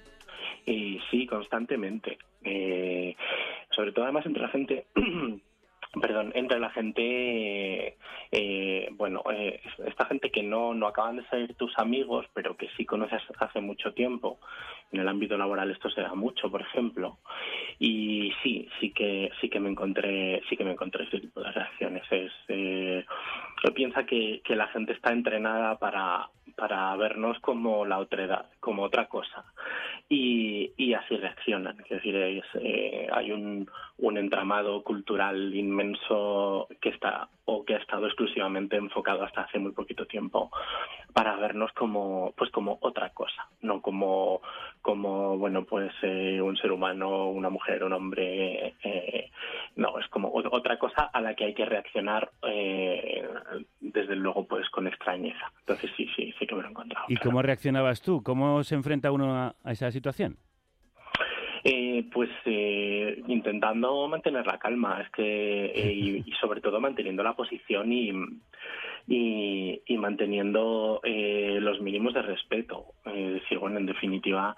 Eh, 0.64 0.98
sí, 1.10 1.26
constantemente. 1.26 2.18
Eh, 2.44 3.16
sobre 3.70 3.90
todo 3.90 4.04
además 4.04 4.24
entre 4.26 4.42
la 4.42 4.48
gente 4.48 4.86
perdón, 6.00 6.32
entre 6.34 6.58
la 6.60 6.70
gente, 6.70 7.96
eh, 8.30 8.88
bueno, 8.92 9.22
eh, 9.32 9.60
esta 9.86 10.06
gente 10.06 10.30
que 10.30 10.42
no, 10.42 10.74
no 10.74 10.86
acaban 10.86 11.16
de 11.16 11.26
ser 11.28 11.54
tus 11.54 11.76
amigos, 11.78 12.26
pero 12.34 12.56
que 12.56 12.68
sí 12.76 12.84
conoces 12.84 13.22
hace 13.38 13.60
mucho 13.60 13.92
tiempo. 13.94 14.38
En 14.92 15.00
el 15.00 15.08
ámbito 15.08 15.36
laboral 15.36 15.70
esto 15.70 15.90
se 15.90 16.02
da 16.02 16.14
mucho, 16.14 16.50
por 16.50 16.60
ejemplo. 16.62 17.18
Y 17.78 18.32
sí, 18.42 18.68
sí 18.80 18.92
que 18.92 19.30
sí 19.40 19.48
que 19.48 19.60
me 19.60 19.70
encontré, 19.70 20.42
sí 20.48 20.56
que 20.56 20.64
me 20.64 20.72
encontré 20.72 21.04
ese 21.04 21.20
tipo 21.20 21.40
de 21.40 21.52
reacciones. 21.52 22.02
Es, 22.10 22.32
eh, 22.48 23.04
piensa 23.72 24.04
que, 24.04 24.40
que 24.44 24.56
la 24.56 24.68
gente 24.68 24.92
está 24.92 25.12
entrenada 25.12 25.78
para, 25.78 26.28
para 26.56 26.94
vernos 26.96 27.38
como 27.40 27.84
la 27.84 27.98
otra 27.98 28.46
como 28.60 28.82
otra 28.82 29.06
cosa. 29.06 29.44
Y, 30.08 30.72
y 30.76 30.94
así 30.94 31.16
reaccionan. 31.16 31.80
Es 31.80 31.88
decir 31.88 32.16
es, 32.16 32.44
eh, 32.60 33.08
hay 33.12 33.32
un, 33.32 33.68
un 33.98 34.18
entramado 34.18 34.82
cultural 34.82 35.54
inmenso 35.54 36.68
que 36.80 36.90
está 36.90 37.28
o 37.46 37.64
que 37.64 37.74
ha 37.74 37.78
estado 37.78 38.06
exclusivamente 38.06 38.76
enfocado 38.76 39.24
hasta 39.24 39.42
hace 39.42 39.58
muy 39.58 39.72
poquito 39.72 40.06
tiempo 40.06 40.50
para 41.12 41.36
vernos 41.36 41.72
como 41.72 42.34
pues 42.36 42.50
como 42.50 42.76
otra 42.82 43.10
cosa 43.10 43.48
no 43.62 43.80
como 43.80 44.42
como 44.82 45.38
bueno 45.38 45.64
pues 45.64 45.92
eh, 46.02 46.40
un 46.42 46.56
ser 46.56 46.72
humano 46.72 47.28
una 47.28 47.48
mujer 47.48 47.84
un 47.84 47.92
hombre 47.92 48.74
eh, 48.82 49.30
no 49.76 49.98
es 49.98 50.08
como 50.08 50.30
otra 50.34 50.78
cosa 50.78 51.04
a 51.04 51.20
la 51.20 51.34
que 51.34 51.44
hay 51.44 51.54
que 51.54 51.64
reaccionar 51.64 52.30
eh, 52.48 53.26
desde 53.80 54.16
luego 54.16 54.46
pues 54.46 54.68
con 54.70 54.86
extrañeza 54.86 55.52
entonces 55.60 55.90
sí 55.96 56.08
sí 56.16 56.34
sí 56.38 56.46
que 56.46 56.54
me 56.54 56.62
lo 56.62 56.68
he 56.68 56.70
encontrado 56.70 57.06
¿Y 57.08 57.16
cómo 57.16 57.42
reaccionabas 57.42 58.02
tú? 58.02 58.22
¿Cómo 58.22 58.62
se 58.64 58.74
enfrenta 58.74 59.12
uno 59.12 59.34
a, 59.34 59.54
a 59.62 59.72
esa 59.72 59.90
situación? 59.90 60.36
Eh, 61.64 62.04
pues 62.12 62.30
eh, 62.44 63.22
intentando 63.26 64.06
mantener 64.06 64.46
la 64.46 64.58
calma, 64.58 65.00
es 65.02 65.10
que 65.10 65.66
eh, 65.66 65.92
y, 65.92 66.22
y 66.24 66.32
sobre 66.40 66.60
todo 66.60 66.80
manteniendo 66.80 67.24
la 67.24 67.34
posición 67.34 67.92
y 67.92 68.12
y, 69.08 69.82
y 69.86 69.98
manteniendo 69.98 71.00
eh, 71.04 71.58
los 71.60 71.80
mínimos 71.80 72.14
de 72.14 72.22
respeto. 72.22 72.86
Es 73.04 73.34
decir, 73.34 73.58
bueno, 73.58 73.78
en 73.78 73.86
definitiva, 73.86 74.56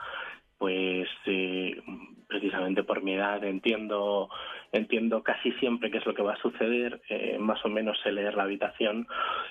pues 0.58 1.08
eh, 1.26 1.80
precisamente 2.26 2.82
por 2.82 3.02
mi 3.02 3.14
edad 3.14 3.42
entiendo 3.44 4.28
entiendo 4.72 5.22
casi 5.22 5.52
siempre 5.52 5.90
qué 5.90 5.98
es 5.98 6.06
lo 6.06 6.14
que 6.14 6.22
va 6.22 6.34
a 6.34 6.42
suceder, 6.42 7.00
eh, 7.08 7.38
más 7.38 7.64
o 7.64 7.68
menos 7.68 7.98
sé 8.02 8.12
leer 8.12 8.34
la 8.34 8.42
habitación 8.42 9.06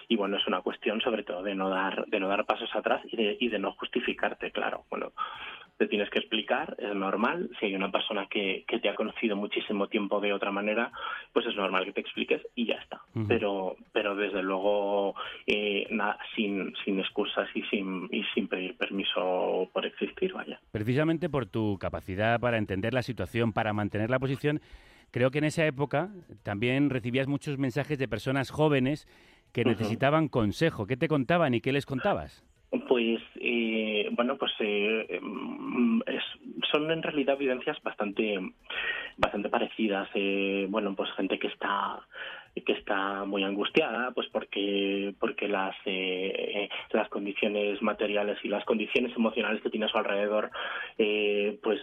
y 0.08 0.16
bueno, 0.16 0.38
es 0.38 0.46
una 0.46 0.62
cuestión 0.62 1.02
sobre 1.02 1.24
todo 1.24 1.42
de 1.42 1.56
no 1.56 1.70
dar 1.70 2.06
de 2.06 2.20
no 2.20 2.28
dar 2.28 2.46
pasos 2.46 2.70
atrás 2.76 3.02
y 3.12 3.16
de, 3.18 3.38
y 3.40 3.48
de 3.50 3.60
no 3.60 3.72
justificarte, 3.74 4.52
claro. 4.52 4.84
Bueno, 4.90 5.14
te 5.78 5.88
tienes 5.88 6.10
que 6.10 6.20
explicar, 6.20 6.76
es 6.80 6.96
normal. 6.96 7.50
Si 7.60 7.68
hay 7.68 7.76
una 7.76 7.92
persona 7.92 8.28
que, 8.30 8.66
que 8.68 8.80
te 8.80 8.90
ha 8.90 8.96
conocido 8.96 9.36
muchísimo 9.36 9.88
tiempo 9.88 10.20
de 10.20 10.34
otra 10.34 10.52
manera, 10.52 10.92
pues 11.34 11.46
es 11.46 11.56
normal 11.56 11.86
que 11.86 11.94
te 11.94 12.02
expliques 12.02 12.42
y 12.56 12.66
ya 12.66 12.76
está. 12.76 13.02
Pero, 13.28 13.76
pero 13.92 14.16
desde 14.16 14.42
luego, 14.42 15.14
eh, 15.46 15.88
na- 15.92 16.18
sin, 16.36 16.74
sin 16.84 17.00
excusas 17.00 17.48
y 17.54 17.62
sin, 17.64 18.10
y 18.12 18.24
sin 18.34 18.48
pedir 18.48 18.76
permiso 18.78 19.70
por 19.74 19.86
existir, 19.86 20.34
vaya. 20.34 20.60
Precisamente 20.72 21.30
por 21.30 21.46
tu 21.46 21.78
capacidad 21.80 22.40
para 22.40 22.58
entender 22.58 22.94
la 22.94 23.02
situación, 23.04 23.54
para 23.54 23.74
mantener 23.74 24.10
la 24.10 24.20
posición, 24.20 24.62
creo 25.12 25.30
que 25.32 25.38
en 25.38 25.44
esa 25.46 25.66
época 25.66 26.10
también 26.44 26.90
recibías 26.90 27.28
muchos 27.28 27.58
mensajes 27.58 28.00
de 28.00 28.08
personas 28.08 28.50
jóvenes 28.50 29.08
que 29.54 29.64
necesitaban 29.64 30.28
consejo. 30.28 30.88
¿Qué 30.88 30.98
te 30.98 31.08
contaban 31.08 31.54
y 31.54 31.62
qué 31.62 31.72
les 31.72 31.86
contabas? 31.86 32.44
Pues, 32.90 33.22
eh, 33.40 33.97
bueno, 34.12 34.38
pues 34.38 34.52
eh, 34.60 35.20
es- 36.06 36.68
son 36.72 36.90
en 36.92 37.02
realidad 37.04 37.38
vivencias 37.38 37.82
bastante, 37.84 38.38
bastante 39.18 39.50
parecidas. 39.50 40.10
Eh, 40.14 40.68
bueno, 40.70 40.96
pues 40.96 41.12
gente 41.14 41.40
que 41.40 41.48
está 41.48 42.00
que 42.62 42.74
está 42.74 43.26
muy 43.26 43.44
angustiada, 43.44 44.12
pues 44.12 44.28
porque 44.32 45.14
porque 45.20 45.48
las 45.48 45.76
eh, 45.86 46.70
las 46.92 47.10
condiciones 47.10 47.82
materiales 47.82 48.38
y 48.44 48.50
las 48.50 48.66
condiciones 48.66 49.16
emocionales 49.16 49.62
que 49.62 49.70
tiene 49.70 49.86
a 49.86 49.90
su 49.90 49.98
alrededor, 49.98 50.52
eh, 50.98 51.60
pues 51.64 51.80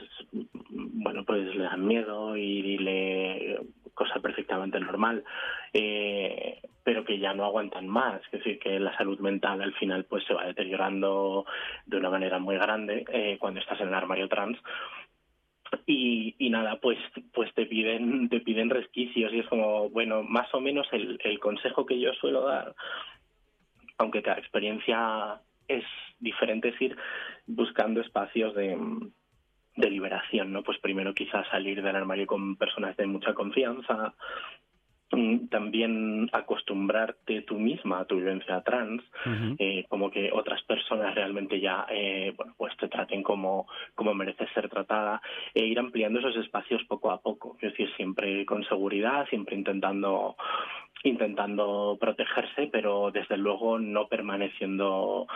bueno, 0.71 1.25
pues 1.25 1.55
le 1.55 1.65
dan 1.65 1.87
miedo 1.87 2.37
y, 2.37 2.79
le 2.79 3.59
cosa 3.95 4.19
perfectamente 4.21 4.81
normal, 4.81 5.25
eh, 5.73 6.61
pero 6.83 7.05
que 7.05 7.19
ya 7.19 7.33
no 7.33 7.45
aguantan 7.45 7.87
más, 7.87 8.21
es 8.27 8.31
decir, 8.33 8.59
que 8.59 8.79
la 8.81 8.97
salud 8.97 9.19
mental 9.21 9.63
al 9.63 9.73
final 9.75 10.05
pues 10.05 10.25
se 10.25 10.35
va 10.35 10.45
deteriorando 10.45 11.47
de 11.87 11.97
una 11.97 12.11
manera 12.11 12.39
muy 12.39 12.57
grande 12.57 13.05
eh, 13.13 13.37
cuando 13.39 13.61
estás 13.61 13.81
en 13.81 13.89
el 13.89 13.95
armario 13.95 14.29
trans 14.29 14.59
y, 15.87 16.35
y 16.39 16.51
nada 16.51 16.79
pues 16.81 16.99
pues 17.33 17.53
te 17.55 17.67
piden 17.67 18.29
te 18.29 18.41
piden 18.41 18.71
resquicios 18.71 19.33
y 19.33 19.41
es 19.41 19.49
como 19.49 19.91
bueno 19.91 20.23
más 20.23 20.53
o 20.55 20.61
menos 20.61 20.87
el, 20.93 21.39
consejo 21.41 21.87
que 21.87 21.99
yo 21.99 22.13
suelo 22.15 22.43
dar 22.43 22.75
aunque 23.99 24.23
cada 24.23 24.39
experiencia 24.39 25.41
es 25.69 25.85
diferente 26.21 26.69
es 26.69 26.81
ir 26.81 26.97
buscando 27.47 28.01
espacios 28.01 28.55
de 28.55 28.77
de 29.77 29.91
liberación, 29.91 30.53
¿no? 30.53 30.63
Pues 30.63 30.79
primero 30.79 31.15
quizás 31.15 31.49
salir 31.49 31.83
del 31.83 31.97
armario 31.97 32.27
con 32.27 32.57
personas 32.57 32.97
de 32.97 33.07
mucha 33.07 33.35
confianza, 33.35 34.15
también 35.51 36.29
acostumbrarte 36.33 37.43
tú 37.43 37.59
misma 37.59 38.01
a 38.01 38.05
tu 38.05 38.17
vivencia 38.17 38.61
trans, 38.63 39.03
eh, 39.59 39.85
como 39.89 40.11
que 40.11 40.31
otras 40.33 40.63
personas 40.63 41.15
realmente 41.15 41.61
ya 41.61 41.87
eh, 41.91 42.33
bueno 42.37 42.55
pues 42.57 42.77
te 42.77 42.89
traten 42.89 43.23
como 43.23 43.67
como 43.95 44.15
mereces 44.15 44.49
ser 44.55 44.69
tratada 44.69 45.21
e 45.55 45.65
ir 45.65 45.79
ampliando 45.79 46.19
esos 46.19 46.37
espacios 46.37 46.83
poco 46.85 47.11
a 47.11 47.21
poco. 47.21 47.57
Es 47.61 47.71
decir 47.73 47.89
siempre 47.97 48.45
con 48.47 48.65
seguridad 48.65 49.27
siempre 49.29 49.57
intentando 49.57 50.37
intentando 51.05 51.97
protegerse 52.01 52.69
pero 52.73 53.11
desde 53.13 53.37
luego 53.37 53.79
no 53.79 54.09
permaneciendo 54.09 55.27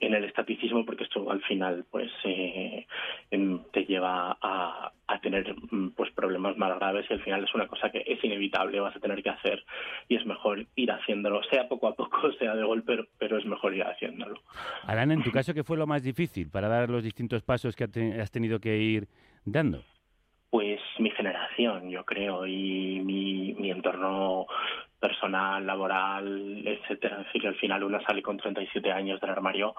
en 0.00 0.14
el 0.14 0.24
estaticismo 0.24 0.86
porque 0.86 1.04
esto 1.04 1.30
al 1.30 1.42
final 1.42 1.84
pues 1.90 2.10
eh, 2.24 2.86
em, 3.30 3.60
te 3.72 3.84
lleva 3.84 4.38
a, 4.40 4.92
a 5.08 5.20
tener 5.20 5.54
mm, 5.70 5.90
pues 5.90 6.12
problemas 6.12 6.56
más 6.56 6.78
graves 6.78 7.06
y 7.10 7.14
al 7.14 7.22
final 7.22 7.44
es 7.44 7.54
una 7.54 7.66
cosa 7.66 7.90
que 7.90 8.04
es 8.06 8.22
inevitable 8.22 8.80
vas 8.80 8.96
a 8.96 9.00
tener 9.00 9.22
que 9.22 9.30
hacer 9.30 9.64
y 10.08 10.16
es 10.16 10.24
mejor 10.24 10.64
ir 10.76 10.92
haciéndolo 10.92 11.42
sea 11.50 11.68
poco 11.68 11.88
a 11.88 11.94
poco 11.94 12.32
sea 12.38 12.54
de 12.54 12.64
golpe 12.64 13.04
pero, 13.18 13.36
es 13.36 13.44
mejor 13.44 13.74
ir 13.74 13.82
haciéndolo 13.82 14.40
Arana, 14.86 15.14
en 15.14 15.22
tu 15.22 15.32
caso, 15.32 15.52
¿qué 15.52 15.64
fue 15.64 15.76
lo 15.76 15.86
más 15.86 16.02
difícil 16.02 16.50
para 16.50 16.68
dar 16.68 16.88
los 16.88 17.02
distintos 17.02 17.42
pasos 17.42 17.74
que 17.74 17.84
has 17.84 18.30
tenido 18.30 18.60
que 18.60 18.76
ir 18.78 19.08
dando? 19.44 19.82
Pues 20.50 20.80
mi 20.98 21.10
generación, 21.10 21.90
yo 21.90 22.04
creo, 22.04 22.46
y 22.46 23.00
mi, 23.04 23.52
mi 23.54 23.70
entorno 23.70 24.46
personal, 25.00 25.66
laboral, 25.66 26.62
etcétera. 26.66 27.20
Es 27.20 27.26
decir, 27.26 27.46
al 27.46 27.54
final 27.56 27.84
una 27.84 28.00
sale 28.04 28.22
con 28.22 28.36
37 28.36 28.90
años 28.92 29.20
del 29.20 29.30
armario. 29.30 29.74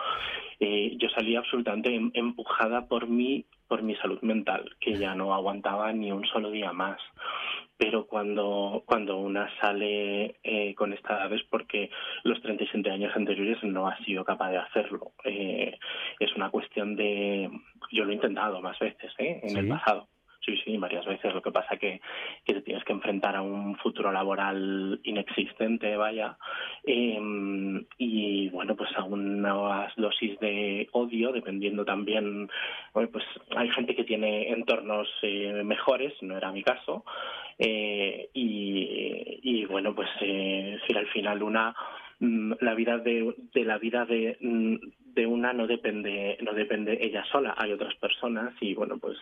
Eh, 0.60 0.96
yo 0.98 1.10
salí 1.10 1.36
absolutamente 1.36 1.94
em- 1.94 2.12
empujada 2.14 2.88
por 2.88 3.08
mi, 3.08 3.46
por 3.68 3.82
mi 3.82 3.96
salud 3.96 4.20
mental, 4.22 4.76
que 4.80 4.94
ya 4.98 5.16
no 5.16 5.34
aguantaba 5.34 5.92
ni 5.94 6.12
un 6.12 6.26
solo 6.28 6.52
día 6.52 6.72
más. 6.74 7.00
Pero 7.80 8.08
cuando, 8.08 8.84
cuando 8.88 9.18
una 9.18 9.50
sale 9.60 10.38
eh, 10.44 10.74
con 10.76 10.94
esta 10.94 11.16
edad 11.16 11.34
es 11.34 11.44
porque 11.44 11.92
los 12.24 12.42
37 12.42 12.90
años 12.90 13.16
anteriores 13.16 13.62
no 13.64 13.88
ha 13.88 13.98
sido 14.00 14.26
capaz 14.26 14.50
de 14.52 14.58
hacerlo. 14.58 15.12
Eh, 15.26 15.78
es 16.20 16.36
una 16.36 16.50
cuestión 16.50 16.96
de... 16.96 17.50
Yo 17.92 18.04
lo 18.04 18.12
he 18.12 18.16
intentado 18.16 18.62
más 18.62 18.80
veces 18.80 19.14
¿eh? 19.20 19.42
en 19.44 19.58
el 19.58 19.66
Sí. 19.66 19.70
pasado. 19.70 20.08
Sí, 20.44 20.56
sí, 20.64 20.78
varias 20.78 21.06
veces. 21.06 21.34
Lo 21.34 21.42
que 21.42 21.52
pasa 21.52 21.76
que, 21.78 22.00
que 22.46 22.54
que 22.88 22.94
enfrentar 22.94 23.36
a 23.36 23.42
un 23.42 23.76
futuro 23.78 24.12
laboral 24.12 25.00
inexistente, 25.04 25.98
vaya, 25.98 26.38
eh, 26.86 27.20
y 27.98 28.50
bueno, 28.50 28.76
pues 28.78 28.90
a 28.96 29.04
unas 29.04 29.94
dosis 29.98 30.40
de 30.40 30.88
odio, 30.94 31.34
dependiendo 31.34 31.84
también, 31.84 32.50
bueno, 32.94 33.10
pues 33.12 33.26
hay 33.58 33.70
gente 33.72 33.94
que 33.94 34.06
tiene 34.06 34.52
entornos 34.52 35.10
eh, 35.22 35.62
mejores, 35.66 36.14
no 36.22 36.38
era 36.38 36.52
mi 36.54 36.64
caso, 36.64 37.04
eh, 37.60 38.30
y, 38.34 39.40
y 39.44 39.66
bueno, 39.66 39.94
pues 39.94 40.10
eh, 40.22 40.76
es 40.76 40.82
decir, 40.82 40.98
al 40.98 41.08
final 41.08 41.44
una 41.44 41.76
mm, 42.20 42.54
la 42.62 42.74
vida 42.74 42.98
de, 43.00 43.36
de 43.54 43.66
la 43.66 43.78
vida 43.78 44.06
de, 44.06 44.38
mm, 44.40 44.76
de 45.18 45.26
una 45.26 45.52
no 45.52 45.66
depende 45.66 46.38
no 46.42 46.54
depende 46.54 47.00
ella 47.02 47.26
sola 47.32 47.56
hay 47.58 47.72
otras 47.72 47.96
personas 47.96 48.54
y 48.62 48.76
bueno 48.76 49.00
pues 49.00 49.18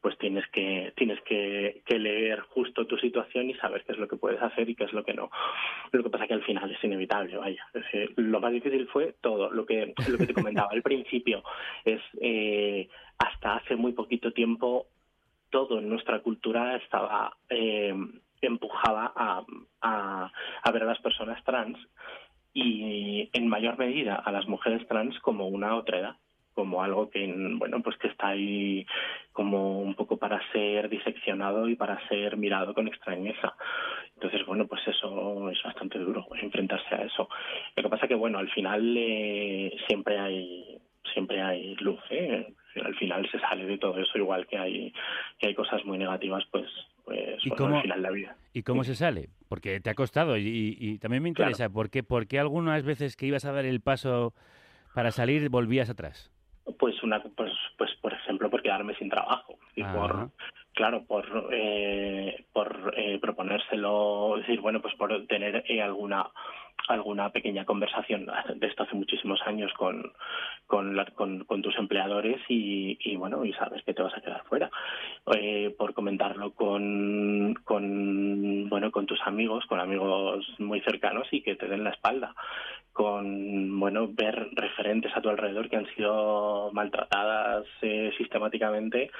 pues 0.00 0.16
tienes 0.16 0.48
que 0.48 0.92
tienes 0.96 1.20
que, 1.20 1.82
que 1.84 1.98
leer 1.98 2.40
justo 2.40 2.86
tu 2.86 2.96
situación 2.96 3.50
y 3.50 3.54
saber 3.54 3.84
qué 3.84 3.92
es 3.92 3.98
lo 3.98 4.08
que 4.08 4.16
puedes 4.16 4.40
hacer 4.40 4.68
y 4.68 4.74
qué 4.74 4.84
es 4.84 4.92
lo 4.92 5.04
que 5.04 5.12
no. 5.12 5.30
Lo 5.92 6.02
que 6.02 6.10
pasa 6.10 6.26
que 6.26 6.34
al 6.34 6.44
final 6.44 6.70
es 6.70 6.82
inevitable 6.82 7.36
vaya. 7.36 7.64
Lo 8.16 8.40
más 8.40 8.52
difícil 8.52 8.88
fue 8.88 9.14
todo 9.20 9.50
lo 9.50 9.66
que 9.66 9.92
lo 10.08 10.18
que 10.18 10.26
te 10.26 10.34
comentaba. 10.34 10.68
Al 10.72 10.82
principio 10.82 11.42
es 11.84 12.00
eh, 12.20 12.88
hasta 13.18 13.56
hace 13.56 13.76
muy 13.76 13.92
poquito 13.92 14.32
tiempo 14.32 14.86
todo 15.50 15.78
en 15.78 15.88
nuestra 15.88 16.20
cultura 16.20 16.76
estaba 16.76 17.36
eh, 17.50 17.94
empujaba 18.40 19.12
a, 19.14 19.44
a, 19.82 20.32
a 20.62 20.72
ver 20.72 20.82
a 20.82 20.86
las 20.86 21.00
personas 21.00 21.42
trans 21.44 21.78
y 22.54 23.28
en 23.32 23.48
mayor 23.48 23.76
medida 23.76 24.14
a 24.14 24.30
las 24.30 24.46
mujeres 24.46 24.86
trans 24.86 25.18
como 25.20 25.48
una 25.48 25.74
otra 25.74 25.98
edad 25.98 26.16
como 26.54 26.82
algo 26.84 27.10
que 27.10 27.26
bueno 27.56 27.82
pues 27.82 27.96
que 27.98 28.06
está 28.06 28.28
ahí 28.28 28.86
como 29.32 29.80
un 29.80 29.94
poco 29.94 30.16
para 30.16 30.40
ser 30.52 30.88
diseccionado 30.88 31.68
y 31.68 31.74
para 31.74 32.06
ser 32.08 32.36
mirado 32.36 32.72
con 32.74 32.86
extrañeza 32.86 33.54
entonces 34.14 34.46
bueno 34.46 34.66
pues 34.68 34.86
eso 34.86 35.50
es 35.50 35.60
bastante 35.64 35.98
duro 35.98 36.26
enfrentarse 36.40 36.94
a 36.94 37.02
eso 37.02 37.28
lo 37.74 37.82
que 37.82 37.88
pasa 37.88 38.06
que 38.06 38.14
bueno 38.14 38.38
al 38.38 38.48
final 38.50 38.94
eh, 38.96 39.76
siempre 39.88 40.18
hay 40.18 40.78
siempre 41.12 41.42
hay 41.42 41.74
luz 41.76 42.00
¿eh? 42.10 42.46
al 42.84 42.94
final 42.94 43.28
se 43.30 43.40
sale 43.40 43.66
de 43.66 43.78
todo 43.78 43.98
eso 43.98 44.16
igual 44.16 44.46
que 44.46 44.56
hay 44.56 44.92
que 45.38 45.48
hay 45.48 45.54
cosas 45.54 45.84
muy 45.84 45.98
negativas 45.98 46.44
pues 46.52 46.68
pues 47.04 47.44
¿Y 47.44 47.48
bueno, 47.50 47.64
cómo- 47.64 47.76
al 47.76 47.82
final 47.82 48.02
la 48.02 48.10
vida. 48.10 48.36
¿Y 48.52 48.62
cómo 48.62 48.84
se 48.84 48.94
sale? 48.94 49.28
Porque 49.48 49.80
te 49.80 49.90
ha 49.90 49.94
costado 49.94 50.36
y, 50.36 50.46
y- 50.46 50.76
y 50.78 50.98
también 50.98 51.22
me 51.22 51.28
interesa, 51.28 51.68
¿por, 51.68 51.90
qué, 51.90 52.02
por 52.02 52.26
qué 52.26 52.38
algunas 52.38 52.84
veces 52.84 53.16
que 53.16 53.26
ibas 53.26 53.44
a 53.44 53.52
dar 53.52 53.64
el 53.64 53.80
paso 53.80 54.32
para 54.94 55.10
salir 55.10 55.48
volvías 55.48 55.90
atrás? 55.90 56.30
Pues 56.78 57.02
una, 57.02 57.20
pues, 57.22 57.52
pues 57.76 57.90
por 58.00 58.12
ejemplo, 58.12 58.48
por 58.48 58.62
quedarme 58.62 58.94
sin 58.94 59.10
trabajo 59.10 59.58
y 59.76 59.82
por, 59.84 60.30
claro, 60.72 61.04
por, 61.04 61.26
eh, 61.52 62.46
por 62.52 62.94
eh, 62.96 63.18
proponérselo, 63.20 64.36
decir, 64.38 64.60
bueno, 64.60 64.80
pues 64.80 64.94
por 64.94 65.26
tener 65.26 65.64
eh, 65.68 65.82
alguna 65.82 66.26
alguna 66.88 67.30
pequeña 67.30 67.64
conversación 67.64 68.26
de 68.56 68.66
esto 68.66 68.82
hace 68.82 68.94
muchísimos 68.94 69.40
años 69.46 69.72
con 69.74 70.12
con, 70.66 70.96
la- 70.96 71.04
con, 71.06 71.44
tus 71.62 71.76
empleadores 71.78 72.40
y, 72.48 72.98
y 73.00 73.16
bueno 73.16 73.44
y 73.44 73.52
sabes 73.54 73.82
que 73.84 73.94
te 73.94 74.02
vas 74.02 74.14
a 74.16 74.20
quedar 74.20 74.42
fuera. 74.44 74.70
Eh, 75.36 75.74
por 75.78 75.94
comentarlo 75.94 76.52
con 76.52 77.54
con 77.64 78.68
bueno 78.68 78.90
con 78.90 79.06
tus 79.06 79.20
amigos 79.22 79.64
con 79.66 79.80
amigos 79.80 80.46
muy 80.58 80.80
cercanos 80.80 81.26
y 81.30 81.42
que 81.42 81.56
te 81.56 81.66
den 81.68 81.84
la 81.84 81.90
espalda 81.90 82.34
con 82.92 83.80
bueno 83.80 84.08
ver 84.12 84.48
referentes 84.52 85.10
a 85.16 85.20
tu 85.20 85.28
alrededor 85.28 85.68
que 85.68 85.76
han 85.76 85.86
sido 85.94 86.70
maltratadas 86.72 87.64
eh, 87.82 88.12
sistemáticamente 88.18 89.10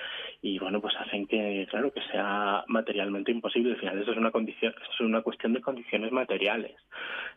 y 0.43 0.59
bueno 0.59 0.81
pues 0.81 0.95
hacen 0.97 1.27
que 1.27 1.67
claro 1.71 1.93
que 1.93 2.03
sea 2.13 2.65
materialmente 2.69 3.33
imposible. 3.33 3.73
Al 3.73 3.79
final 3.81 3.99
eso 4.01 4.13
es 4.13 4.19
una 4.19 4.31
condición 4.31 4.75
es 4.93 5.01
una 5.01 5.23
cuestión 5.23 5.53
de 5.55 5.61
condiciones 5.61 6.13
materiales. 6.13 6.77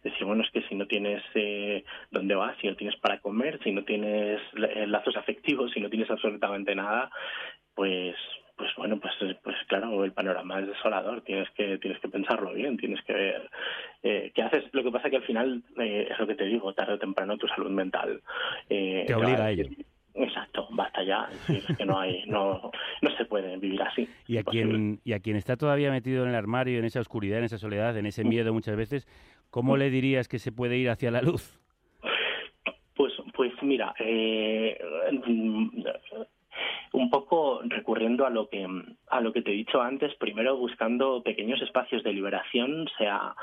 Es 0.03 0.13
decir 0.17 0.27
bueno 0.27 0.43
es 0.43 0.51
que 0.51 0.61
si 0.63 0.75
no 0.75 0.87
tienes 0.87 1.23
eh, 1.35 1.83
dónde 2.11 2.35
vas 2.35 2.57
si 2.59 2.67
no 2.67 2.75
tienes 2.75 2.97
para 2.99 3.19
comer 3.19 3.59
si 3.63 3.71
no 3.71 3.83
tienes 3.83 4.41
eh, 4.55 4.87
lazos 4.87 5.15
afectivos 5.15 5.71
si 5.71 5.79
no 5.79 5.89
tienes 5.89 6.09
absolutamente 6.09 6.75
nada 6.75 7.09
pues 7.75 8.15
pues 8.57 8.71
bueno 8.75 8.99
pues 8.99 9.13
pues 9.43 9.55
claro 9.67 10.03
el 10.03 10.11
panorama 10.11 10.59
es 10.59 10.67
desolador 10.67 11.21
tienes 11.21 11.49
que 11.51 11.77
tienes 11.77 11.99
que 12.01 12.09
pensarlo 12.09 12.53
bien 12.53 12.75
tienes 12.75 13.01
que 13.03 13.13
ver 13.13 13.49
eh, 14.03 14.31
qué 14.33 14.41
haces 14.41 14.65
lo 14.73 14.83
que 14.83 14.91
pasa 14.91 15.09
que 15.09 15.17
al 15.17 15.25
final 15.25 15.63
eh, 15.79 16.07
es 16.09 16.19
lo 16.19 16.25
que 16.25 16.35
te 16.35 16.45
digo 16.45 16.73
tarde 16.73 16.93
o 16.93 16.99
temprano 16.99 17.37
tu 17.37 17.47
salud 17.47 17.69
mental 17.69 18.21
eh, 18.69 19.03
Te 19.05 19.13
obliga 19.13 19.45
a 19.45 19.49
decir, 19.49 19.85
exacto 20.15 20.67
basta 20.71 21.03
ya 21.03 21.29
es 21.31 21.47
decir, 21.47 21.63
es 21.69 21.77
que 21.77 21.85
no 21.85 21.99
hay 21.99 22.23
no 22.25 22.71
no 23.01 23.11
se 23.15 23.25
puede 23.25 23.55
vivir 23.57 23.81
así 23.83 24.09
Y 24.25 24.37
a, 24.37 24.43
quien, 24.43 24.99
y 25.03 25.13
a 25.13 25.19
quien 25.19 25.37
está 25.37 25.55
todavía 25.55 25.91
metido 25.91 26.23
en 26.23 26.29
el 26.29 26.35
armario, 26.35 26.79
en 26.79 26.85
esa 26.85 26.99
oscuridad, 26.99 27.39
en 27.39 27.45
esa 27.45 27.59
soledad, 27.59 27.95
en 27.97 28.07
ese 28.07 28.23
miedo 28.23 28.53
muchas 28.53 28.75
veces, 28.75 29.07
¿cómo 29.49 29.77
le 29.77 29.89
dirías 29.89 30.27
que 30.27 30.39
se 30.39 30.51
puede 30.51 30.77
ir 30.77 30.89
hacia 30.89 31.11
la 31.11 31.21
luz? 31.21 31.59
Pues, 32.95 33.13
pues 33.35 33.51
mira, 33.61 33.93
eh, 33.99 34.77
un 36.93 37.09
poco 37.09 37.61
recurriendo 37.63 38.25
a 38.25 38.29
lo 38.29 38.49
que 38.49 38.67
a 39.09 39.21
lo 39.21 39.33
que 39.33 39.41
te 39.41 39.51
he 39.51 39.55
dicho 39.55 39.81
antes, 39.81 40.13
primero 40.15 40.57
buscando 40.57 41.21
pequeños 41.23 41.61
espacios 41.61 42.03
de 42.03 42.13
liberación, 42.13 42.87
sea 42.97 43.35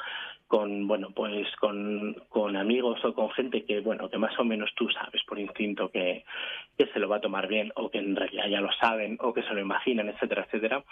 con 0.47 0.87
bueno 0.87 1.09
pues 1.15 1.49
con, 1.57 2.15
con 2.29 2.57
amigos 2.57 3.03
o 3.05 3.15
con 3.15 3.31
gente 3.31 3.65
que 3.65 3.81
bueno 3.81 4.11
que 4.11 4.19
más 4.19 4.39
o 4.39 4.45
menos 4.45 4.71
tú 4.77 4.89
sabes 4.91 5.23
por 5.27 5.39
instinto 5.39 5.91
que, 5.91 6.25
que 6.77 6.87
se 6.93 6.99
lo 6.99 7.09
va 7.09 7.17
a 7.17 7.21
tomar 7.21 7.49
bien 7.49 7.73
o 7.77 7.91
que 7.91 7.99
en 7.99 8.15
realidad 8.15 8.49
ya 8.49 8.61
lo 8.61 8.71
saben 8.73 9.17
o 9.21 9.33
que 9.33 9.43
se 9.43 9.55
lo 9.55 9.61
imaginan 9.61 10.09
etcétera 10.09 10.45
etcétera. 10.45 10.85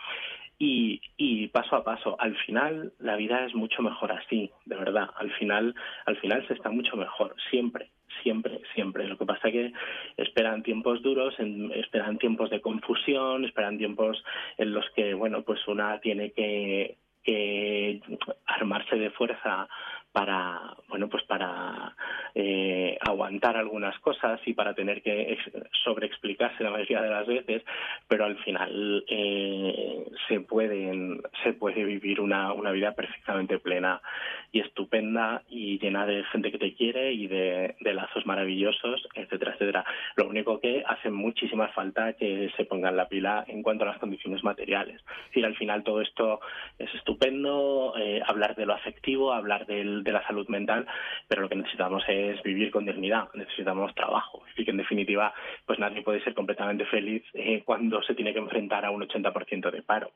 Y, 0.58 1.00
y 1.16 1.48
paso 1.48 1.74
a 1.74 1.82
paso. 1.82 2.16
Al 2.20 2.36
final 2.36 2.92
la 3.00 3.16
vida 3.16 3.44
es 3.46 3.54
mucho 3.54 3.82
mejor 3.82 4.12
así 4.12 4.50
de 4.64 4.76
verdad. 4.76 5.10
Al 5.16 5.30
final 5.32 5.74
al 6.06 6.16
final 6.18 6.46
se 6.48 6.54
está 6.54 6.70
mucho 6.70 6.96
mejor 6.96 7.34
siempre 7.50 7.90
siempre 8.22 8.60
siempre. 8.74 9.06
Lo 9.06 9.16
que 9.18 9.26
pasa 9.26 9.50
que 9.50 9.72
esperan 10.16 10.62
tiempos 10.62 11.02
duros 11.02 11.34
en- 11.38 11.72
esperan 11.72 12.18
tiempos 12.18 12.50
de 12.50 12.60
confusión 12.60 13.44
esperan 13.44 13.78
tiempos 13.78 14.22
en 14.58 14.72
los 14.72 14.88
que 14.90 15.14
bueno 15.14 15.42
pues 15.42 15.66
una 15.68 15.98
tiene 16.00 16.32
que 16.32 16.96
que 17.24 18.00
armarse 18.46 18.96
de 18.96 19.10
fuerza 19.10 19.68
para 20.12 20.60
bueno 20.88 21.08
pues 21.08 21.24
para 21.24 21.94
eh, 22.34 22.98
aguantar 23.00 23.56
algunas 23.56 23.98
cosas 24.00 24.40
y 24.46 24.52
para 24.52 24.74
tener 24.74 25.02
que 25.02 25.32
ex- 25.32 25.50
sobreexplicarse 25.84 26.62
la 26.62 26.70
mayoría 26.70 27.00
de 27.00 27.10
las 27.10 27.26
veces 27.26 27.62
pero 28.08 28.24
al 28.26 28.36
final 28.44 29.04
eh, 29.08 30.04
se 30.28 30.40
pueden 30.40 31.22
se 31.42 31.52
puede 31.54 31.84
vivir 31.84 32.20
una, 32.20 32.52
una 32.52 32.72
vida 32.72 32.92
perfectamente 32.92 33.58
plena 33.58 34.00
y 34.52 34.60
estupenda 34.60 35.42
y 35.48 35.78
llena 35.78 36.04
de 36.04 36.24
gente 36.24 36.52
que 36.52 36.58
te 36.58 36.74
quiere 36.74 37.12
y 37.12 37.26
de, 37.26 37.74
de 37.80 37.94
lazos 37.94 38.26
maravillosos 38.26 39.08
etcétera 39.14 39.52
etcétera. 39.54 39.84
Lo 40.16 40.28
único 40.28 40.60
que 40.60 40.84
hace 40.86 41.10
muchísima 41.10 41.68
falta 41.68 42.12
que 42.14 42.50
se 42.56 42.64
pongan 42.66 42.96
la 42.96 43.08
pila 43.08 43.44
en 43.48 43.62
cuanto 43.62 43.84
a 43.84 43.88
las 43.88 43.98
condiciones 43.98 44.44
materiales. 44.44 45.00
Es 45.32 45.42
al 45.42 45.56
final 45.56 45.82
todo 45.82 46.00
esto 46.02 46.40
es 46.78 46.94
estupendo 46.94 47.94
eh, 47.98 48.20
hablar 48.26 48.54
de 48.54 48.66
lo 48.66 48.74
afectivo 48.74 49.32
hablar 49.32 49.64
del- 49.66 50.01
de 50.02 50.12
la 50.12 50.26
salud 50.26 50.46
mental 50.48 50.86
pero 51.28 51.42
lo 51.42 51.48
que 51.48 51.56
necesitamos 51.56 52.02
es 52.08 52.42
vivir 52.42 52.70
con 52.70 52.84
dignidad 52.84 53.28
necesitamos 53.34 53.94
trabajo. 53.94 54.42
Y 54.56 54.64
que 54.64 54.70
en 54.70 54.76
definitiva 54.76 55.32
pues 55.66 55.78
nadie 55.78 56.02
puede 56.02 56.22
ser 56.22 56.34
completamente 56.34 56.84
feliz 56.86 57.22
eh, 57.34 57.62
cuando 57.64 58.02
se 58.02 58.14
tiene 58.14 58.32
que 58.32 58.38
enfrentar 58.38 58.84
a 58.84 58.90
un 58.90 59.02
80% 59.02 59.70
de 59.70 59.82
paro. 59.82 60.12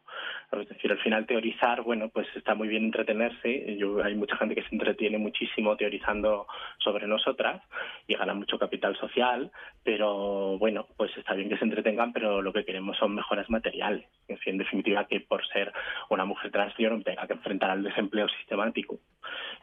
Es 0.52 0.68
decir 0.68 0.92
al 0.92 0.98
final 0.98 1.26
teorizar 1.26 1.82
bueno 1.82 2.08
pues 2.08 2.26
está 2.34 2.54
muy 2.54 2.68
bien 2.68 2.84
entretenerse. 2.84 3.76
Yo 3.76 4.02
hay 4.02 4.14
mucha 4.14 4.36
gente 4.36 4.54
que 4.54 4.62
se 4.62 4.74
entretiene 4.74 5.18
muchísimo 5.18 5.76
teorizando 5.76 6.46
sobre 6.78 7.06
nosotras 7.06 7.62
y 8.06 8.14
gana 8.14 8.34
mucho 8.34 8.58
capital 8.58 8.96
social 8.96 9.50
pero 9.82 10.58
bueno 10.58 10.86
pues 10.96 11.16
está 11.16 11.34
bien 11.34 11.48
que 11.48 11.58
se 11.58 11.64
entretengan 11.64 12.12
pero 12.12 12.42
lo 12.42 12.52
que 12.52 12.64
queremos 12.64 12.96
son 12.98 13.14
mejoras 13.14 13.48
materiales. 13.50 14.06
Es 14.28 14.38
decir, 14.38 14.52
en 14.52 14.58
definitiva 14.58 15.06
que 15.06 15.20
por 15.20 15.46
ser 15.48 15.72
una 16.10 16.24
mujer 16.24 16.50
trans 16.50 16.74
yo 16.78 16.90
no 16.90 16.98
me 16.98 17.04
tenga 17.04 17.26
que 17.26 17.34
enfrentar 17.34 17.70
al 17.70 17.82
desempleo 17.82 18.28
sistemático. 18.28 18.98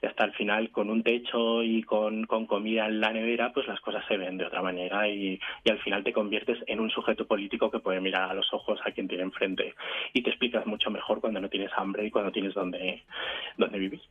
Y 0.02 0.06
hasta 0.14 0.26
al 0.26 0.34
final 0.34 0.70
con 0.70 0.92
un 0.92 1.02
techo 1.02 1.64
y 1.64 1.82
con, 1.82 2.26
con 2.26 2.46
comida 2.46 2.86
en 2.86 3.02
la 3.02 3.12
nevera 3.12 3.52
pues 3.52 3.68
las 3.68 3.80
cosas 3.82 4.06
se 4.08 4.16
ven 4.16 4.38
de 4.38 4.46
otra 4.46 4.62
manera 4.62 5.08
y, 5.10 5.40
y 5.64 5.70
al 5.72 5.80
final 5.80 6.04
te 6.04 6.14
conviertes 6.14 6.60
en 6.68 6.80
un 6.80 6.92
sujeto 6.92 7.26
político 7.26 7.72
que 7.72 7.80
puede 7.80 8.00
mirar 8.00 8.30
a 8.30 8.34
los 8.36 8.54
ojos 8.54 8.80
a 8.86 8.92
quien 8.92 9.08
tiene 9.08 9.24
enfrente 9.24 9.74
y 10.14 10.22
te 10.22 10.30
explicas 10.30 10.68
mucho 10.68 10.92
mejor 10.92 11.20
cuando 11.20 11.42
no 11.42 11.50
tienes 11.50 11.72
hambre 11.76 12.06
y 12.06 12.12
cuando 12.12 12.32
tienes 12.32 12.54
donde, 12.54 13.02
donde 13.58 13.80
vivir. 13.80 14.02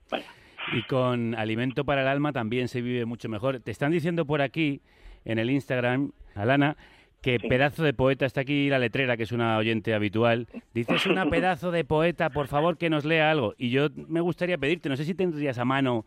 Y 0.73 0.83
con 0.83 1.37
alimento 1.37 1.85
para 1.85 2.03
el 2.03 2.09
alma 2.09 2.33
también 2.33 2.67
se 2.67 2.83
vive 2.83 3.05
mucho 3.05 3.29
mejor. 3.29 3.61
Te 3.61 3.71
están 3.71 3.93
diciendo 3.93 4.27
por 4.27 4.43
aquí, 4.43 4.81
en 5.25 5.39
el 5.39 5.51
Instagram, 5.51 6.11
Alana, 6.35 6.77
que 7.23 7.39
pedazo 7.39 7.83
de 7.85 7.95
poeta, 7.95 8.27
está 8.27 8.41
aquí 8.43 8.68
la 8.68 8.79
letrera, 8.81 9.16
que 9.16 9.23
es 9.23 9.33
una 9.33 9.57
oyente 9.57 9.95
habitual, 9.95 10.49
dices 10.75 11.07
una 11.07 11.25
pedazo 11.31 11.70
de 11.70 11.85
poeta, 11.85 12.31
por 12.31 12.49
favor 12.49 12.77
que 12.77 12.91
nos 12.91 13.05
lea 13.05 13.31
algo. 13.31 13.55
Y 13.57 13.70
yo 13.70 13.89
me 14.09 14.20
gustaría 14.20 14.59
pedirte, 14.59 14.89
no 14.89 14.97
sé 14.97 15.05
si 15.05 15.14
tendrías 15.14 15.59
a 15.59 15.64
mano 15.64 16.05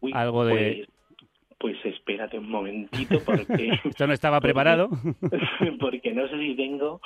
Uy, 0.00 0.10
algo 0.12 0.44
de... 0.44 0.86
pues, 1.58 1.76
pues 1.82 1.94
espérate 1.94 2.36
un 2.38 2.50
momentito 2.50 3.20
porque 3.24 3.70
Esto 3.84 4.06
no 4.08 4.12
estaba 4.12 4.40
preparado. 4.40 4.88
porque 5.80 6.12
no 6.12 6.26
sé 6.28 6.36
si 6.38 6.54
tengo 6.56 7.00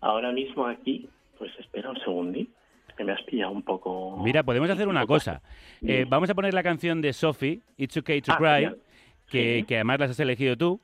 ahora 0.00 0.32
mismo 0.32 0.66
aquí 0.66 1.08
pues 1.38 1.52
espera 1.58 1.90
un 1.90 1.98
segundín 1.98 2.48
que 2.96 3.04
me 3.04 3.12
has 3.12 3.22
pillado 3.22 3.52
un 3.52 3.62
poco 3.62 4.20
Mira, 4.22 4.42
podemos 4.42 4.68
hacer 4.70 4.86
una 4.88 5.06
cosa. 5.06 5.40
Eh, 5.82 6.04
vamos 6.08 6.28
a 6.30 6.34
poner 6.34 6.52
la 6.52 6.62
canción 6.62 7.00
de 7.00 7.12
Sophie, 7.12 7.60
It's 7.78 7.96
Okay 7.96 8.20
to 8.22 8.32
Ah, 8.32 8.36
Cry, 8.38 8.70
que, 9.30 9.58
Sí. 9.60 9.64
que 9.66 9.74
además 9.76 10.00
las 10.00 10.10
has 10.10 10.20
elegido 10.20 10.56
tú, 10.56 10.80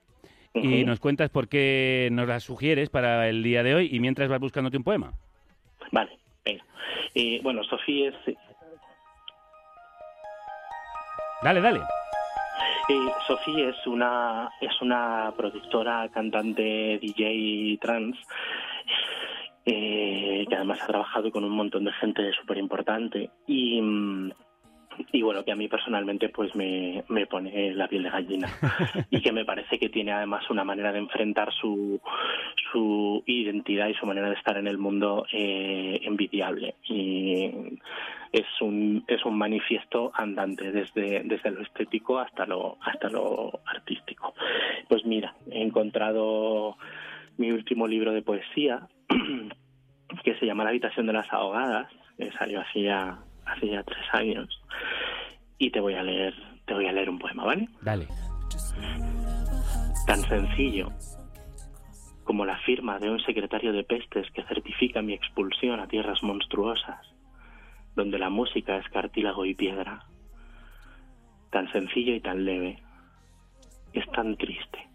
y 0.62 0.84
nos 0.84 1.00
cuentas 1.00 1.30
por 1.30 1.48
qué 1.48 2.08
nos 2.12 2.28
las 2.28 2.44
sugieres 2.44 2.90
para 2.90 3.28
el 3.28 3.42
día 3.42 3.62
de 3.62 3.74
hoy, 3.74 3.88
y 3.90 4.00
mientras 4.00 4.28
vas 4.28 4.40
buscándote 4.40 4.76
un 4.76 4.84
poema. 4.84 5.12
Vale, 5.92 6.18
venga. 6.44 6.64
Eh, 7.14 7.40
bueno, 7.42 7.62
Sofía 7.64 8.10
es 8.10 8.36
Dale, 11.42 11.60
dale. 11.60 11.80
Eh, 12.88 13.12
Sofía 13.26 13.68
es 13.68 13.86
una 13.86 14.50
es 14.60 14.80
una 14.80 15.32
productora, 15.36 16.08
cantante, 16.08 16.98
DJ 17.00 17.78
trans 17.80 18.16
eh, 19.66 20.46
que 20.48 20.54
además 20.56 20.80
ha 20.82 20.86
trabajado 20.86 21.30
con 21.30 21.44
un 21.44 21.52
montón 21.52 21.84
de 21.84 21.92
gente 21.92 22.32
súper 22.32 22.56
importante 22.56 23.30
y 23.46 23.80
mm, 23.80 24.32
y 25.12 25.22
bueno 25.22 25.44
que 25.44 25.52
a 25.52 25.56
mí 25.56 25.68
personalmente 25.68 26.28
pues 26.28 26.54
me, 26.54 27.04
me 27.08 27.26
pone 27.26 27.72
la 27.74 27.88
piel 27.88 28.04
de 28.04 28.10
gallina. 28.10 28.48
Y 29.10 29.20
que 29.20 29.32
me 29.32 29.44
parece 29.44 29.78
que 29.78 29.88
tiene 29.88 30.12
además 30.12 30.48
una 30.50 30.64
manera 30.64 30.92
de 30.92 30.98
enfrentar 30.98 31.52
su 31.52 32.00
su 32.72 33.22
identidad 33.26 33.88
y 33.88 33.94
su 33.94 34.06
manera 34.06 34.28
de 34.28 34.34
estar 34.34 34.56
en 34.58 34.66
el 34.66 34.78
mundo 34.78 35.26
eh, 35.32 36.00
envidiable. 36.02 36.74
Y 36.84 37.50
es 38.32 38.46
un 38.60 39.04
es 39.06 39.24
un 39.24 39.38
manifiesto 39.38 40.12
andante 40.14 40.70
desde 40.72 41.22
desde 41.24 41.50
lo 41.50 41.62
estético 41.62 42.18
hasta 42.18 42.46
lo 42.46 42.76
hasta 42.82 43.08
lo 43.08 43.60
artístico. 43.66 44.34
Pues 44.88 45.04
mira 45.04 45.34
he 45.50 45.62
encontrado 45.62 46.76
mi 47.38 47.50
último 47.52 47.86
libro 47.86 48.12
de 48.12 48.22
poesía 48.22 48.88
que 50.24 50.34
se 50.38 50.46
llama 50.46 50.64
La 50.64 50.70
habitación 50.70 51.06
de 51.06 51.12
las 51.12 51.32
ahogadas 51.32 51.88
que 52.16 52.32
salió 52.32 52.60
hacía 52.60 53.18
hacía 53.48 53.82
tres 53.82 54.04
años 54.12 54.60
y 55.58 55.70
te 55.70 55.80
voy 55.80 55.94
a 55.94 56.02
leer 56.02 56.34
te 56.66 56.74
voy 56.74 56.86
a 56.86 56.92
leer 56.92 57.10
un 57.10 57.18
poema 57.18 57.44
vale 57.44 57.68
Dale. 57.82 58.08
tan 60.06 60.20
sencillo 60.22 60.92
como 62.28 62.44
la 62.44 62.58
firma 62.58 62.98
de 62.98 63.08
un 63.08 63.20
secretario 63.20 63.72
de 63.72 63.84
pestes 63.84 64.30
que 64.32 64.42
certifica 64.42 65.00
mi 65.00 65.14
expulsión 65.14 65.80
a 65.80 65.88
tierras 65.88 66.22
monstruosas, 66.22 67.00
donde 67.96 68.18
la 68.18 68.28
música 68.28 68.76
es 68.76 68.86
cartílago 68.90 69.46
y 69.46 69.54
piedra. 69.54 70.04
Tan 71.48 71.72
sencillo 71.72 72.14
y 72.14 72.20
tan 72.20 72.44
leve. 72.44 72.82
Es 73.94 74.04
tan 74.10 74.36
triste 74.36 74.90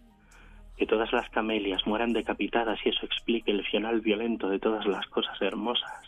que 0.76 0.86
todas 0.86 1.12
las 1.12 1.28
camelias 1.30 1.84
mueran 1.88 2.12
decapitadas 2.12 2.78
y 2.84 2.90
eso 2.90 3.04
explique 3.04 3.50
el 3.50 3.66
final 3.66 4.00
violento 4.00 4.48
de 4.48 4.60
todas 4.60 4.86
las 4.86 5.04
cosas 5.08 5.36
hermosas. 5.42 6.06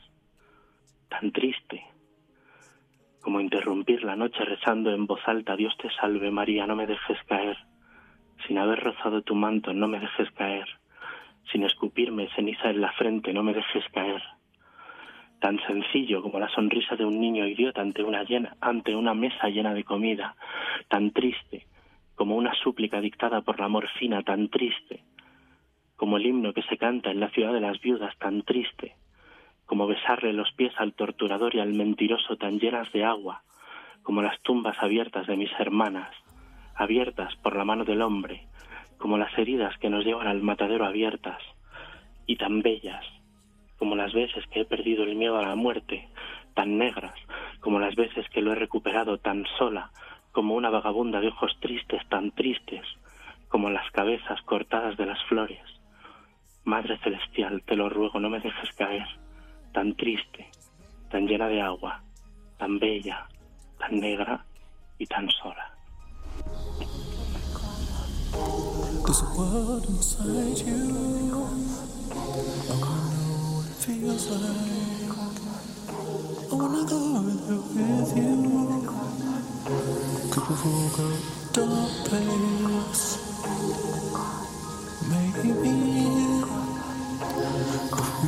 Tan 1.09 1.32
triste 1.32 1.84
como 3.27 3.41
interrumpir 3.41 4.05
la 4.05 4.14
noche 4.14 4.45
rezando 4.45 4.95
en 4.95 5.05
voz 5.05 5.18
alta, 5.27 5.57
Dios 5.57 5.77
te 5.79 5.91
salve 5.91 6.31
María, 6.31 6.64
no 6.64 6.77
me 6.77 6.87
dejes 6.87 7.18
caer. 7.27 7.59
Sin 8.47 8.57
haber 8.57 8.79
rozado 8.79 9.22
tu 9.22 9.35
manto, 9.35 9.74
no 9.74 9.89
me 9.89 9.99
dejes 9.99 10.31
caer. 10.31 10.68
Sin 11.51 11.64
escupirme 11.64 12.29
ceniza 12.37 12.70
en 12.70 12.81
la 12.81 12.93
frente, 12.93 13.33
no 13.33 13.43
me 13.43 13.53
dejes 13.53 13.83
caer. 13.93 14.22
Tan 15.41 15.59
sencillo 15.66 16.22
como 16.22 16.39
la 16.39 16.49
sonrisa 16.51 16.95
de 16.95 17.05
un 17.05 17.20
niño 17.20 17.45
idiota 17.49 17.81
ante 17.81 18.05
una, 18.05 18.24
ante 18.61 18.95
una 18.95 19.12
mesa 19.12 19.49
llena 19.49 19.74
de 19.74 19.83
comida. 19.83 20.37
Tan 20.87 21.11
triste 21.11 21.66
como 22.14 22.37
una 22.37 22.55
súplica 22.55 23.01
dictada 23.01 23.41
por 23.41 23.59
la 23.59 23.66
morfina, 23.66 24.22
tan 24.22 24.51
triste 24.51 25.03
como 25.97 26.18
el 26.18 26.27
himno 26.27 26.53
que 26.53 26.62
se 26.62 26.79
canta 26.79 27.11
en 27.11 27.18
la 27.18 27.31
ciudad 27.31 27.53
de 27.53 27.61
las 27.61 27.81
viudas, 27.81 28.16
tan 28.18 28.43
triste 28.43 28.95
como 29.66 29.88
besarle 29.88 30.32
los 30.32 30.52
pies 30.52 30.72
al 30.78 30.94
torturador 30.94 31.54
y 31.54 31.60
al 31.60 31.74
mentiroso 31.74 32.36
tan 32.36 32.58
llenas 32.58 32.90
de 32.92 33.04
agua, 33.04 33.42
como 34.02 34.22
las 34.22 34.40
tumbas 34.42 34.80
abiertas 34.80 35.26
de 35.26 35.36
mis 35.36 35.50
hermanas, 35.58 36.14
abiertas 36.76 37.34
por 37.36 37.56
la 37.56 37.64
mano 37.64 37.84
del 37.84 38.02
hombre, 38.02 38.46
como 38.96 39.18
las 39.18 39.36
heridas 39.36 39.76
que 39.78 39.90
nos 39.90 40.04
llevan 40.04 40.28
al 40.28 40.40
matadero 40.40 40.86
abiertas, 40.86 41.42
y 42.26 42.36
tan 42.36 42.62
bellas, 42.62 43.04
como 43.78 43.96
las 43.96 44.12
veces 44.12 44.46
que 44.46 44.60
he 44.60 44.64
perdido 44.64 45.02
el 45.02 45.16
miedo 45.16 45.36
a 45.36 45.42
la 45.42 45.56
muerte, 45.56 46.08
tan 46.54 46.78
negras, 46.78 47.14
como 47.60 47.80
las 47.80 47.96
veces 47.96 48.28
que 48.30 48.42
lo 48.42 48.52
he 48.52 48.54
recuperado 48.54 49.18
tan 49.18 49.44
sola, 49.58 49.90
como 50.30 50.54
una 50.54 50.70
vagabunda 50.70 51.20
de 51.20 51.28
ojos 51.28 51.56
tristes, 51.60 52.06
tan 52.08 52.30
tristes, 52.30 52.86
como 53.48 53.70
las 53.70 53.90
cabezas 53.90 54.40
cortadas 54.42 54.96
de 54.96 55.06
las 55.06 55.22
flores. 55.24 55.62
Madre 56.64 56.98
Celestial, 56.98 57.62
te 57.62 57.76
lo 57.76 57.88
ruego, 57.88 58.20
no 58.20 58.30
me 58.30 58.40
dejes 58.40 58.72
caer 58.76 59.06
tan 59.77 59.95
triste, 59.95 60.47
tan 61.11 61.27
llena 61.27 61.49
de 61.49 61.61
agua, 61.61 62.03
tan 62.57 62.79
bella, 62.79 63.29
tan 63.79 64.01
negra 64.01 64.43
y 64.97 65.05
tan 65.05 65.29
sola. 65.29 65.70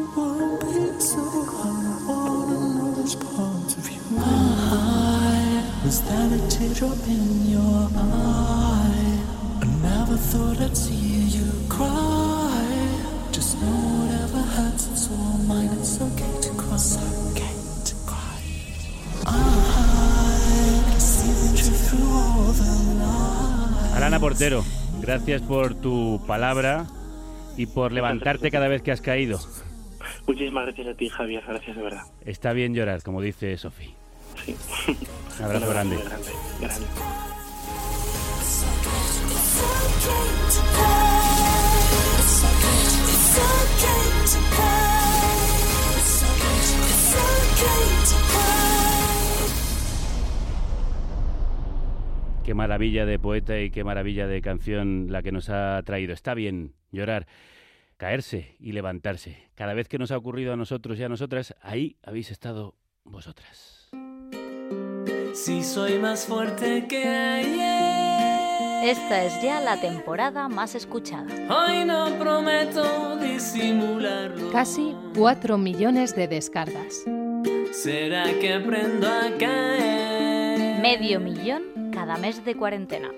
it 0.00 0.06
won't 0.16 0.60
be 0.60 1.00
so 1.00 1.22
hard. 1.44 1.86
I 1.86 2.08
wanna 2.08 2.58
know 2.74 2.90
parts 3.36 3.72
of 3.76 3.88
you. 3.90 4.02
Was 5.84 5.98
that 6.08 6.32
a 6.32 6.40
teardrop 6.50 6.98
in 7.06 7.50
your 7.50 7.90
eye? 7.94 9.20
I 9.62 9.66
never 9.82 10.16
thought 10.16 10.60
I'd 10.60 10.76
see 10.76 11.28
you 11.36 11.46
cry. 11.68 12.66
Just 13.32 13.60
know 13.60 13.78
whatever 13.98 14.42
hurts, 14.54 14.88
it's 14.92 15.10
all 15.10 15.38
mine. 15.46 15.70
It's 15.78 16.00
okay 16.00 16.34
to 16.42 16.50
cry. 16.54 16.74
It's 16.74 16.96
okay 17.30 17.56
to 17.88 17.94
cry. 18.10 18.38
I 19.26 19.30
can 20.88 21.00
see 21.00 21.32
the 21.42 21.50
truth 21.58 21.82
through 21.90 22.10
all 22.10 22.52
the 22.60 22.70
lies. 23.02 23.94
Alana 23.96 24.18
Portero, 24.18 24.60
gracias 25.00 25.42
por 25.42 25.74
tu 25.74 26.22
palabra 26.26 26.86
y 27.56 27.66
por 27.66 27.92
levantarte 27.92 28.50
cada 28.50 28.68
vez 28.68 28.82
que 28.82 28.92
has 28.92 29.00
caído. 29.00 29.38
Muchísimas 30.26 30.66
gracias 30.66 30.88
a 30.88 30.94
ti, 30.94 31.08
Javier. 31.08 31.42
Gracias 31.46 31.76
de 31.76 31.82
verdad. 31.82 32.02
Está 32.24 32.52
bien 32.52 32.74
llorar, 32.74 33.02
como 33.02 33.20
dice 33.20 33.56
Sofi. 33.56 33.94
Sí. 34.44 34.56
Un 35.38 35.44
abrazo 35.44 35.68
grande. 35.68 35.96
Grande, 35.96 36.30
grande. 36.60 36.86
Qué 52.46 52.54
maravilla 52.54 53.06
de 53.06 53.18
poeta 53.18 53.58
y 53.58 53.70
qué 53.70 53.82
maravilla 53.82 54.28
de 54.28 54.40
canción 54.40 55.08
la 55.10 55.20
que 55.20 55.32
nos 55.32 55.50
ha 55.50 55.82
traído. 55.84 56.12
Está 56.12 56.32
bien 56.32 56.74
llorar, 56.92 57.26
caerse 57.96 58.54
y 58.60 58.70
levantarse. 58.70 59.50
Cada 59.56 59.74
vez 59.74 59.88
que 59.88 59.98
nos 59.98 60.12
ha 60.12 60.16
ocurrido 60.16 60.52
a 60.52 60.56
nosotros 60.56 60.96
y 60.96 61.02
a 61.02 61.08
nosotras, 61.08 61.56
ahí 61.60 61.96
habéis 62.04 62.30
estado 62.30 62.76
vosotras. 63.02 63.90
Si 65.34 65.64
soy 65.64 65.98
más 65.98 66.26
fuerte 66.26 66.86
que 66.88 67.08
ayer. 67.08 68.90
Esta 68.92 69.24
es 69.24 69.42
ya 69.42 69.60
la 69.60 69.80
temporada 69.80 70.48
más 70.48 70.76
escuchada. 70.76 71.26
Hoy 71.50 71.84
no 71.84 72.16
prometo 72.16 73.16
disimularlo. 73.16 74.52
Casi 74.52 74.94
4 75.16 75.58
millones 75.58 76.14
de 76.14 76.28
descargas. 76.28 77.04
¿Será 77.72 78.26
que 78.38 78.54
aprendo 78.54 79.08
a 79.08 79.36
caer? 79.36 80.80
Medio 80.80 81.18
millón 81.18 81.85
cada 82.06 82.18
mes 82.18 82.44
de 82.44 82.54
cuarentena. 82.54 83.10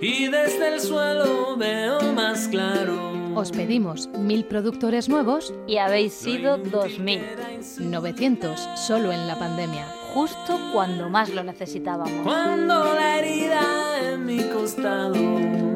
Y 0.00 0.28
desde 0.28 0.74
el 0.74 0.80
suelo 0.80 1.56
veo 1.56 2.00
más 2.12 2.46
claro. 2.46 2.94
Os 3.34 3.50
pedimos 3.50 4.08
mil 4.16 4.44
productores 4.44 5.08
nuevos 5.08 5.52
Y 5.66 5.76
habéis 5.78 6.12
sido 6.14 6.56
2.000, 6.56 7.80
900 7.80 8.60
solo 8.86 9.10
en 9.10 9.26
la 9.26 9.36
pandemia. 9.38 9.84
justo 10.14 10.56
cuando 10.72 11.10
más 11.10 11.34
lo 11.34 11.42
necesitábamos. 11.42 12.22
Cuando 12.22 12.94
la 12.94 13.18
herida 13.18 14.12
en 14.12 14.24
mi 14.24 14.40
costado. 14.50 15.75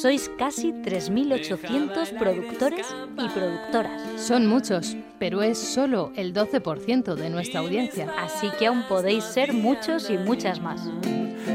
Sois 0.00 0.30
casi 0.38 0.70
3.800 0.72 2.16
productores 2.16 2.86
y 3.18 3.28
productoras. 3.30 4.00
Son 4.16 4.46
muchos, 4.46 4.96
pero 5.18 5.42
es 5.42 5.58
solo 5.58 6.12
el 6.14 6.32
12% 6.32 7.16
de 7.16 7.28
nuestra 7.30 7.58
audiencia. 7.58 8.06
Así 8.16 8.48
que 8.60 8.68
aún 8.68 8.84
podéis 8.88 9.24
ser 9.24 9.52
muchos 9.52 10.08
y 10.08 10.16
muchas 10.16 10.60
más. 10.60 10.86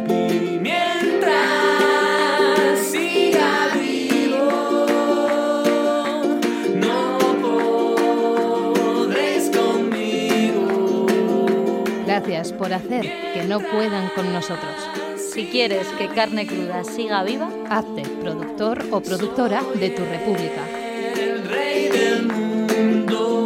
Y 0.09 0.59
mientras 0.59 1.31
siga 2.81 3.69
vivo, 3.75 4.87
no 6.75 7.17
podréis 9.05 9.49
conmigo. 9.55 11.05
Gracias 12.05 12.51
por 12.51 12.73
hacer 12.73 13.09
que 13.33 13.45
no 13.47 13.61
puedan 13.61 14.09
con 14.09 14.33
nosotros. 14.33 15.02
Si 15.33 15.47
quieres 15.47 15.87
que 15.97 16.09
Carne 16.09 16.45
Cruda 16.45 16.83
siga 16.83 17.23
viva, 17.23 17.49
Hazte 17.67 18.03
productor 18.21 18.85
o 18.91 19.01
productora 19.01 19.63
de 19.73 19.89
tu 19.89 20.05
república. 20.05 20.61
El 21.17 21.43
rey 21.49 21.89
del 21.89 22.27
mundo. 22.27 23.45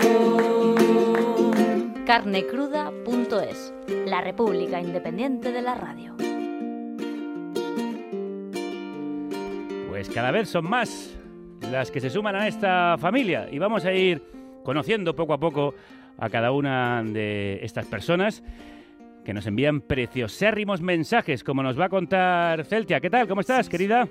carnecruda.es, 2.05 3.73
la 4.05 4.19
República 4.19 4.81
Independiente 4.81 5.53
de 5.53 5.61
la 5.61 5.75
Radio. 5.75 6.13
Pues 9.87 10.09
cada 10.09 10.31
vez 10.31 10.49
son 10.49 10.69
más 10.69 11.17
las 11.71 11.89
que 11.89 12.01
se 12.01 12.09
suman 12.09 12.35
a 12.35 12.49
esta 12.49 12.97
familia 12.97 13.47
y 13.49 13.59
vamos 13.59 13.85
a 13.85 13.93
ir 13.93 14.21
conociendo 14.65 15.15
poco 15.15 15.31
a 15.31 15.37
poco 15.37 15.73
a 16.17 16.29
cada 16.29 16.51
una 16.51 17.01
de 17.01 17.63
estas 17.63 17.85
personas 17.85 18.43
que 19.27 19.33
nos 19.33 19.45
envían 19.45 19.81
preciosérrimos 19.81 20.81
mensajes, 20.81 21.43
como 21.43 21.61
nos 21.61 21.77
va 21.77 21.87
a 21.87 21.89
contar 21.89 22.63
Celtia. 22.63 23.01
¿Qué 23.01 23.09
tal? 23.09 23.27
¿Cómo 23.27 23.41
estás, 23.41 23.67
querida? 23.67 24.07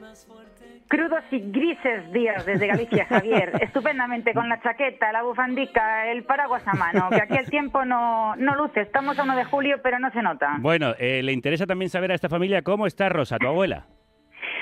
Crudos 0.89 1.25
y 1.31 1.39
grises 1.39 2.13
días 2.13 2.45
desde 2.45 2.67
Galicia, 2.67 3.07
Javier. 3.09 3.53
Estupendamente, 3.63 4.35
con 4.35 4.47
la 4.51 4.61
chaqueta, 4.61 5.11
la 5.13 5.23
bufandica, 5.23 6.13
el 6.13 6.25
paraguas 6.25 6.69
a 6.69 6.75
mano, 6.75 7.09
que 7.09 7.23
aquí 7.23 7.35
el 7.35 7.49
tiempo 7.49 7.83
no, 7.87 8.37
no 8.37 8.57
luce. 8.57 8.83
Estamos 8.83 9.19
a 9.19 9.23
1 9.23 9.37
de 9.37 9.45
julio, 9.47 9.79
pero 9.83 9.99
no 9.99 10.11
se 10.11 10.21
nota. 10.21 10.57
Bueno, 10.59 10.93
eh, 10.99 11.23
le 11.23 11.33
interesa 11.33 11.65
también 11.65 11.89
saber 11.89 12.13
a 12.13 12.15
esta 12.15 12.29
familia 12.29 12.61
cómo 12.61 12.87
está 12.87 13.09
Rosa, 13.09 13.39
tu 13.39 13.47
abuela. 13.47 13.87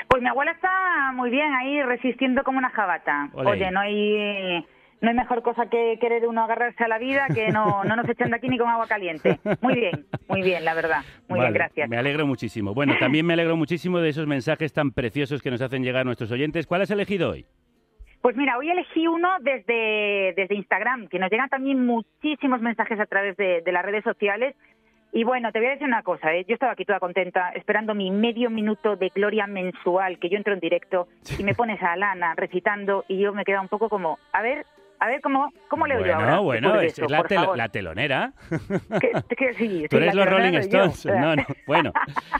Pues 0.06 0.22
mi 0.22 0.28
abuela 0.28 0.52
está 0.52 1.10
muy 1.14 1.30
bien 1.30 1.52
ahí, 1.52 1.82
resistiendo 1.82 2.44
como 2.44 2.58
una 2.58 2.70
jabata. 2.70 3.28
Oye, 3.32 3.72
no 3.72 3.80
hay, 3.80 4.64
no 5.00 5.10
hay 5.10 5.16
mejor 5.16 5.42
cosa 5.42 5.66
que 5.66 5.98
querer 6.00 6.26
uno 6.26 6.42
agarrarse 6.44 6.84
a 6.84 6.88
la 6.88 6.98
vida 6.98 7.26
que 7.34 7.48
no, 7.48 7.84
no 7.84 7.96
nos 7.96 8.08
echan 8.08 8.30
de 8.30 8.36
aquí 8.36 8.48
ni 8.48 8.58
con 8.58 8.68
agua 8.68 8.86
caliente. 8.86 9.38
Muy 9.60 9.74
bien, 9.74 10.06
muy 10.28 10.42
bien, 10.42 10.64
la 10.64 10.74
verdad. 10.74 11.02
Muy 11.28 11.38
Vale, 11.38 11.50
bien, 11.50 11.54
gracias. 11.54 11.88
Me 11.88 11.96
alegro 11.96 12.26
muchísimo. 12.26 12.74
Bueno, 12.74 12.94
también 12.98 13.26
me 13.26 13.34
alegro 13.34 13.56
muchísimo 13.56 13.98
de 13.98 14.08
esos 14.08 14.26
mensajes 14.26 14.72
tan 14.72 14.92
preciosos 14.92 15.42
que 15.42 15.50
nos 15.50 15.60
hacen 15.60 15.82
llegar 15.82 16.06
nuestros 16.06 16.30
oyentes. 16.30 16.66
¿Cuál 16.66 16.82
has 16.82 16.90
elegido 16.90 17.30
hoy? 17.30 17.46
Pues 18.22 18.36
mira, 18.36 18.56
hoy 18.56 18.70
elegí 18.70 19.06
uno 19.06 19.28
desde, 19.40 20.32
desde 20.34 20.54
Instagram, 20.54 21.08
que 21.08 21.18
nos 21.18 21.30
llegan 21.30 21.50
también 21.50 21.84
muchísimos 21.84 22.62
mensajes 22.62 22.98
a 22.98 23.04
través 23.04 23.36
de, 23.36 23.60
de 23.60 23.72
las 23.72 23.84
redes 23.84 24.02
sociales. 24.02 24.56
Y 25.12 25.22
bueno, 25.22 25.52
te 25.52 25.58
voy 25.58 25.68
a 25.68 25.72
decir 25.72 25.86
una 25.86 26.02
cosa, 26.02 26.34
¿eh? 26.34 26.44
yo 26.48 26.54
estaba 26.54 26.72
aquí 26.72 26.84
toda 26.84 26.98
contenta 26.98 27.50
esperando 27.50 27.94
mi 27.94 28.10
medio 28.10 28.50
minuto 28.50 28.96
de 28.96 29.10
gloria 29.14 29.46
mensual, 29.46 30.18
que 30.18 30.28
yo 30.28 30.36
entro 30.36 30.54
en 30.54 30.58
directo 30.58 31.06
y 31.38 31.44
me 31.44 31.54
pones 31.54 31.80
a 31.82 31.92
Alana 31.92 32.34
recitando 32.34 33.04
y 33.06 33.20
yo 33.20 33.32
me 33.32 33.44
queda 33.44 33.60
un 33.60 33.68
poco 33.68 33.88
como, 33.88 34.18
a 34.32 34.42
ver, 34.42 34.66
a 35.04 35.08
ver 35.08 35.20
cómo, 35.20 35.52
cómo 35.68 35.86
leo 35.86 36.04
yo 36.04 36.14
ahora. 36.14 36.38
Bueno, 36.40 36.68
bueno, 36.70 36.80
es, 36.80 36.92
eso, 36.92 37.04
es 37.04 37.10
la, 37.56 37.68
telonera. 37.68 38.32
Que- 39.00 39.36
que 39.36 39.54
sí, 39.54 39.86
Tú 39.90 39.96
sí, 39.96 40.02
eres 40.02 40.14
los 40.14 40.26
Rolling 40.28 40.54
Stones. 40.58 41.06
No, 41.06 41.36
no. 41.36 41.44
Bueno, 41.66 41.92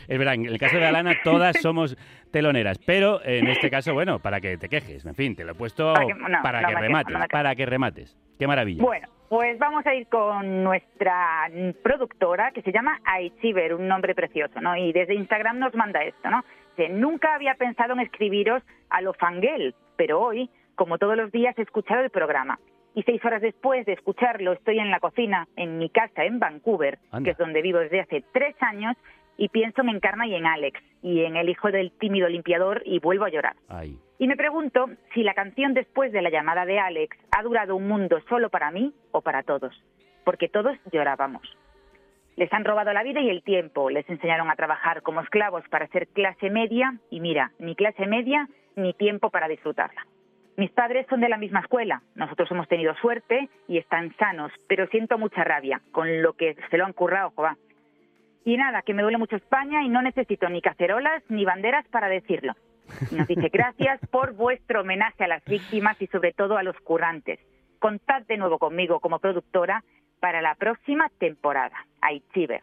es 0.08 0.18
verdad, 0.18 0.34
en 0.34 0.46
el 0.46 0.58
caso 0.58 0.76
de 0.76 0.86
Alana 0.86 1.14
todas 1.22 1.56
somos 1.62 1.96
teloneras, 2.30 2.78
pero 2.84 3.20
en 3.24 3.46
este 3.46 3.70
caso, 3.70 3.94
bueno, 3.94 4.18
para 4.18 4.40
que 4.40 4.56
te 4.58 4.68
quejes. 4.68 5.04
En 5.06 5.14
fin, 5.14 5.36
te 5.36 5.44
lo 5.44 5.52
he 5.52 5.54
puesto 5.54 5.92
Para 5.94 6.06
que- 6.06 6.14
no, 6.14 6.42
para 6.42 6.64
que 6.66 6.74
remates, 6.74 7.14
quejo. 7.14 7.28
para 7.30 7.54
que 7.54 7.66
remates. 7.66 8.16
Qué 8.38 8.46
maravilla. 8.46 8.82
Bueno, 8.82 9.08
pues 9.28 9.58
vamos 9.58 9.86
a 9.86 9.94
ir 9.94 10.06
con 10.08 10.64
nuestra 10.64 11.48
productora 11.82 12.50
que 12.52 12.62
se 12.62 12.72
llama 12.72 12.98
Aichiver, 13.04 13.74
un 13.74 13.86
nombre 13.88 14.14
precioso, 14.14 14.60
¿no? 14.60 14.76
Y 14.76 14.92
desde 14.92 15.14
Instagram 15.14 15.58
nos 15.58 15.74
manda 15.74 16.02
esto, 16.02 16.30
¿no? 16.30 16.44
Dice, 16.76 16.88
nunca 16.90 17.34
había 17.34 17.54
pensado 17.54 17.92
en 17.94 18.00
escribiros 18.00 18.62
a 18.90 19.00
lo 19.00 19.14
fangel, 19.14 19.74
pero 19.96 20.20
hoy, 20.20 20.50
como 20.74 20.98
todos 20.98 21.16
los 21.16 21.30
días, 21.32 21.56
he 21.58 21.62
escuchado 21.62 22.02
el 22.02 22.10
programa. 22.10 22.58
Y 22.94 23.02
seis 23.02 23.24
horas 23.24 23.42
después 23.42 23.84
de 23.86 23.92
escucharlo, 23.92 24.52
estoy 24.52 24.78
en 24.78 24.90
la 24.90 25.00
cocina, 25.00 25.48
en 25.56 25.78
mi 25.78 25.90
casa 25.90 26.24
en 26.24 26.38
Vancouver, 26.38 26.98
Anda. 27.10 27.24
que 27.24 27.30
es 27.32 27.38
donde 27.38 27.62
vivo 27.62 27.78
desde 27.80 28.00
hace 28.00 28.24
tres 28.32 28.54
años, 28.60 28.96
y 29.36 29.48
pienso 29.48 29.82
en 29.82 29.88
Encarna 29.88 30.28
y 30.28 30.34
en 30.34 30.46
Alex, 30.46 30.80
y 31.02 31.24
en 31.24 31.36
el 31.36 31.48
hijo 31.48 31.72
del 31.72 31.90
tímido 31.92 32.28
limpiador, 32.28 32.82
y 32.84 33.00
vuelvo 33.00 33.24
a 33.24 33.30
llorar. 33.30 33.56
Ay. 33.68 33.98
Y 34.18 34.28
me 34.28 34.36
pregunto 34.36 34.86
si 35.12 35.24
la 35.24 35.34
canción 35.34 35.74
después 35.74 36.12
de 36.12 36.22
la 36.22 36.30
llamada 36.30 36.64
de 36.64 36.78
Alex 36.78 37.16
ha 37.36 37.42
durado 37.42 37.74
un 37.74 37.88
mundo 37.88 38.20
solo 38.28 38.48
para 38.48 38.70
mí 38.70 38.94
o 39.10 39.22
para 39.22 39.42
todos, 39.42 39.74
porque 40.24 40.48
todos 40.48 40.76
llorábamos. 40.92 41.42
Les 42.36 42.52
han 42.52 42.64
robado 42.64 42.92
la 42.92 43.02
vida 43.02 43.20
y 43.20 43.28
el 43.28 43.42
tiempo, 43.42 43.90
les 43.90 44.08
enseñaron 44.08 44.50
a 44.50 44.56
trabajar 44.56 45.02
como 45.02 45.20
esclavos 45.20 45.64
para 45.68 45.88
ser 45.88 46.08
clase 46.08 46.50
media 46.50 46.94
y 47.10 47.20
mira, 47.20 47.52
ni 47.58 47.74
clase 47.74 48.06
media 48.06 48.48
ni 48.76 48.92
tiempo 48.92 49.30
para 49.30 49.48
disfrutarla. 49.48 50.06
Mis 50.56 50.70
padres 50.70 51.06
son 51.08 51.20
de 51.20 51.28
la 51.28 51.36
misma 51.36 51.60
escuela, 51.60 52.02
nosotros 52.14 52.48
hemos 52.52 52.68
tenido 52.68 52.94
suerte 52.96 53.48
y 53.66 53.78
están 53.78 54.14
sanos, 54.16 54.52
pero 54.68 54.86
siento 54.86 55.18
mucha 55.18 55.42
rabia 55.42 55.80
con 55.90 56.22
lo 56.22 56.34
que 56.34 56.56
se 56.70 56.78
lo 56.78 56.84
han 56.84 56.92
currado. 56.92 57.32
Y 58.44 58.56
nada, 58.56 58.82
que 58.82 58.94
me 58.94 59.02
duele 59.02 59.18
mucho 59.18 59.36
España 59.36 59.82
y 59.82 59.88
no 59.88 60.00
necesito 60.02 60.48
ni 60.48 60.60
cacerolas 60.60 61.22
ni 61.28 61.44
banderas 61.44 61.86
para 61.88 62.08
decirlo. 62.08 62.54
Nos 63.10 63.26
dice 63.26 63.48
gracias 63.52 63.98
por 64.10 64.34
vuestro 64.34 64.82
homenaje 64.82 65.24
a 65.24 65.28
las 65.28 65.44
víctimas 65.44 66.00
y 66.00 66.06
sobre 66.08 66.32
todo 66.32 66.56
a 66.56 66.62
los 66.62 66.76
currantes. 66.80 67.40
Contad 67.78 68.22
de 68.22 68.36
nuevo 68.36 68.58
conmigo 68.58 69.00
como 69.00 69.18
productora 69.18 69.82
para 70.20 70.40
la 70.40 70.54
próxima 70.54 71.08
temporada. 71.18 71.86
Aichiver. 72.00 72.60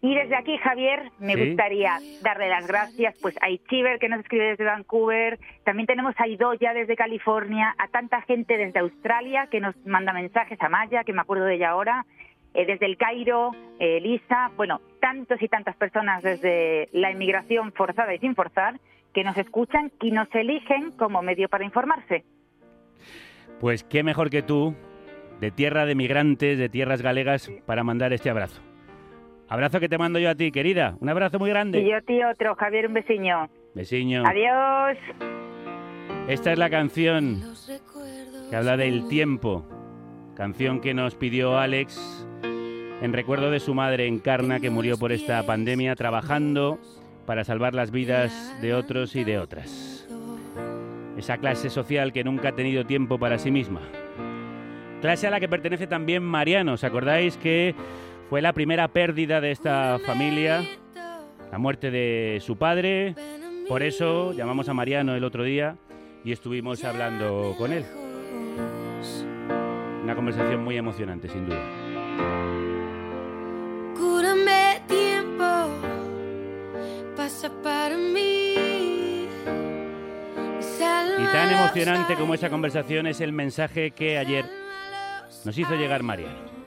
Y 0.00 0.14
desde 0.14 0.36
aquí, 0.36 0.56
Javier, 0.58 1.10
me 1.18 1.34
Sí. 1.34 1.46
gustaría 1.48 1.98
darle 2.22 2.48
las 2.48 2.68
gracias 2.68 3.16
pues 3.20 3.36
a 3.42 3.46
Aichiver, 3.46 3.98
que 3.98 4.08
nos 4.08 4.20
escribe 4.20 4.50
desde 4.50 4.64
Vancouver. 4.64 5.40
También 5.64 5.86
tenemos 5.88 6.14
a 6.18 6.28
Idoya 6.28 6.72
desde 6.72 6.94
California, 6.94 7.74
a 7.78 7.88
tanta 7.88 8.22
gente 8.22 8.56
desde 8.56 8.78
Australia 8.78 9.48
que 9.50 9.60
nos 9.60 9.74
manda 9.84 10.12
mensajes, 10.12 10.60
a 10.62 10.68
Maya, 10.68 11.02
que 11.02 11.12
me 11.12 11.20
acuerdo 11.20 11.46
de 11.46 11.56
ella 11.56 11.70
ahora, 11.70 12.06
eh, 12.54 12.64
desde 12.64 12.86
el 12.86 12.96
Cairo, 12.96 13.50
eh, 13.80 14.00
Lisa, 14.00 14.52
bueno, 14.56 14.80
tantos 15.00 15.42
y 15.42 15.48
tantas 15.48 15.74
personas 15.76 16.22
desde 16.22 16.88
la 16.92 17.10
inmigración 17.10 17.72
forzada 17.72 18.14
y 18.14 18.18
sin 18.20 18.36
forzar 18.36 18.78
que 19.12 19.24
nos 19.24 19.36
escuchan 19.36 19.90
y 20.00 20.12
nos 20.12 20.32
eligen 20.32 20.92
como 20.92 21.22
medio 21.22 21.48
para 21.48 21.64
informarse. 21.64 22.24
Pues 23.58 23.82
qué 23.82 24.04
mejor 24.04 24.30
que 24.30 24.42
tú, 24.42 24.76
de 25.40 25.50
tierra 25.50 25.86
de 25.86 25.96
migrantes, 25.96 26.56
de 26.56 26.68
tierras 26.68 27.02
galegas, 27.02 27.50
para 27.66 27.82
mandar 27.82 28.12
este 28.12 28.30
abrazo. 28.30 28.62
Abrazo 29.48 29.80
que 29.80 29.88
te 29.88 29.96
mando 29.96 30.18
yo 30.18 30.28
a 30.30 30.34
ti, 30.34 30.52
querida. 30.52 30.96
Un 31.00 31.08
abrazo 31.08 31.38
muy 31.38 31.50
grande. 31.50 31.80
Y 31.80 31.90
yo, 31.90 32.02
tío, 32.02 32.28
otro, 32.30 32.54
Javier, 32.54 32.86
un 32.86 32.94
besiño. 32.94 33.48
Besiño. 33.74 34.24
Adiós. 34.26 34.98
Esta 36.28 36.52
es 36.52 36.58
la 36.58 36.68
canción 36.68 37.42
que 38.50 38.56
habla 38.56 38.76
del 38.76 39.08
tiempo. 39.08 39.64
Canción 40.34 40.80
que 40.80 40.92
nos 40.92 41.14
pidió 41.14 41.58
Alex 41.58 42.26
en 43.00 43.12
recuerdo 43.12 43.50
de 43.50 43.60
su 43.60 43.74
madre 43.74 44.06
Encarna 44.06 44.60
que 44.60 44.70
murió 44.70 44.98
por 44.98 45.12
esta 45.12 45.42
pandemia 45.44 45.94
trabajando 45.96 46.78
para 47.26 47.44
salvar 47.44 47.74
las 47.74 47.90
vidas 47.90 48.54
de 48.60 48.74
otros 48.74 49.16
y 49.16 49.24
de 49.24 49.38
otras. 49.38 50.06
Esa 51.16 51.38
clase 51.38 51.70
social 51.70 52.12
que 52.12 52.24
nunca 52.24 52.50
ha 52.50 52.54
tenido 52.54 52.84
tiempo 52.84 53.18
para 53.18 53.38
sí 53.38 53.50
misma. 53.50 53.80
Clase 55.00 55.26
a 55.26 55.30
la 55.30 55.40
que 55.40 55.48
pertenece 55.48 55.86
también 55.86 56.22
Mariano. 56.22 56.74
¿Os 56.74 56.84
acordáis 56.84 57.36
que 57.36 57.74
fue 58.28 58.42
la 58.42 58.52
primera 58.52 58.88
pérdida 58.88 59.40
de 59.40 59.50
esta 59.50 59.98
familia? 60.04 60.62
La 61.50 61.58
muerte 61.58 61.90
de 61.90 62.38
su 62.44 62.56
padre. 62.56 63.14
Por 63.68 63.82
eso 63.82 64.32
llamamos 64.32 64.68
a 64.68 64.74
Mariano 64.74 65.14
el 65.14 65.24
otro 65.24 65.44
día 65.44 65.76
y 66.24 66.32
estuvimos 66.32 66.84
hablando 66.84 67.54
con 67.56 67.72
él. 67.72 67.84
Una 70.02 70.14
conversación 70.14 70.62
muy 70.62 70.76
emocionante, 70.76 71.28
sin 71.28 71.46
duda. 71.46 71.62
Cúrame 73.96 74.82
tiempo, 74.86 75.44
pasa 77.16 77.50
para 77.62 77.96
mí. 77.96 78.54
Y 81.18 81.32
tan 81.32 81.50
emocionante 81.50 82.14
como 82.14 82.34
esa 82.34 82.48
conversación 82.48 83.06
es 83.06 83.20
el 83.20 83.32
mensaje 83.32 83.90
que 83.90 84.18
ayer 84.18 84.44
nos 85.44 85.56
hizo 85.56 85.74
llegar 85.74 86.02
Mariano. 86.02 86.57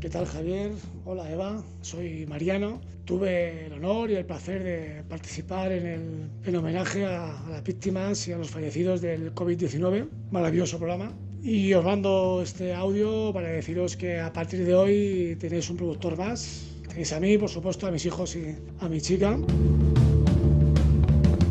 ¿Qué 0.00 0.08
tal 0.08 0.26
Javier? 0.26 0.72
Hola 1.04 1.30
Eva, 1.30 1.62
soy 1.80 2.26
Mariano. 2.26 2.80
Tuve 3.04 3.66
el 3.66 3.72
honor 3.72 4.10
y 4.10 4.14
el 4.14 4.24
placer 4.24 4.62
de 4.62 5.02
participar 5.08 5.72
en 5.72 5.86
el 5.86 6.30
en 6.44 6.56
homenaje 6.56 7.04
a, 7.04 7.38
a 7.46 7.50
las 7.50 7.64
víctimas 7.64 8.28
y 8.28 8.32
a 8.32 8.38
los 8.38 8.50
fallecidos 8.50 9.00
del 9.00 9.34
COVID-19. 9.34 10.08
Maravilloso 10.30 10.78
programa. 10.78 11.12
Y 11.42 11.72
os 11.74 11.84
mando 11.84 12.40
este 12.42 12.74
audio 12.74 13.32
para 13.32 13.48
deciros 13.48 13.96
que 13.96 14.20
a 14.20 14.32
partir 14.32 14.64
de 14.64 14.74
hoy 14.74 15.36
tenéis 15.40 15.70
un 15.70 15.76
productor 15.76 16.16
más. 16.16 16.66
Tenéis 16.88 17.12
a 17.12 17.20
mí, 17.20 17.38
por 17.38 17.48
supuesto, 17.48 17.86
a 17.86 17.90
mis 17.90 18.04
hijos 18.06 18.36
y 18.36 18.56
a 18.80 18.88
mi 18.88 19.00
chica. 19.00 19.38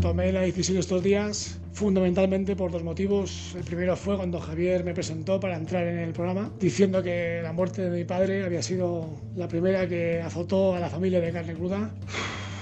Tomé 0.07 0.31
la 0.31 0.39
decisión 0.39 0.77
estos 0.77 1.03
días 1.03 1.59
fundamentalmente 1.73 2.55
por 2.55 2.71
dos 2.71 2.81
motivos. 2.81 3.53
El 3.57 3.65
primero 3.65 3.97
fue 3.97 4.15
cuando 4.15 4.39
Javier 4.39 4.85
me 4.85 4.93
presentó 4.93 5.37
para 5.37 5.57
entrar 5.57 5.85
en 5.85 5.99
el 5.99 6.13
programa, 6.13 6.49
diciendo 6.61 7.03
que 7.03 7.41
la 7.43 7.51
muerte 7.51 7.81
de 7.81 7.89
mi 7.89 8.05
padre 8.05 8.45
había 8.45 8.63
sido 8.63 9.09
la 9.35 9.49
primera 9.49 9.85
que 9.85 10.21
azotó 10.21 10.75
a 10.75 10.79
la 10.79 10.89
familia 10.89 11.19
de 11.19 11.33
carne 11.33 11.55
cruda. 11.55 11.91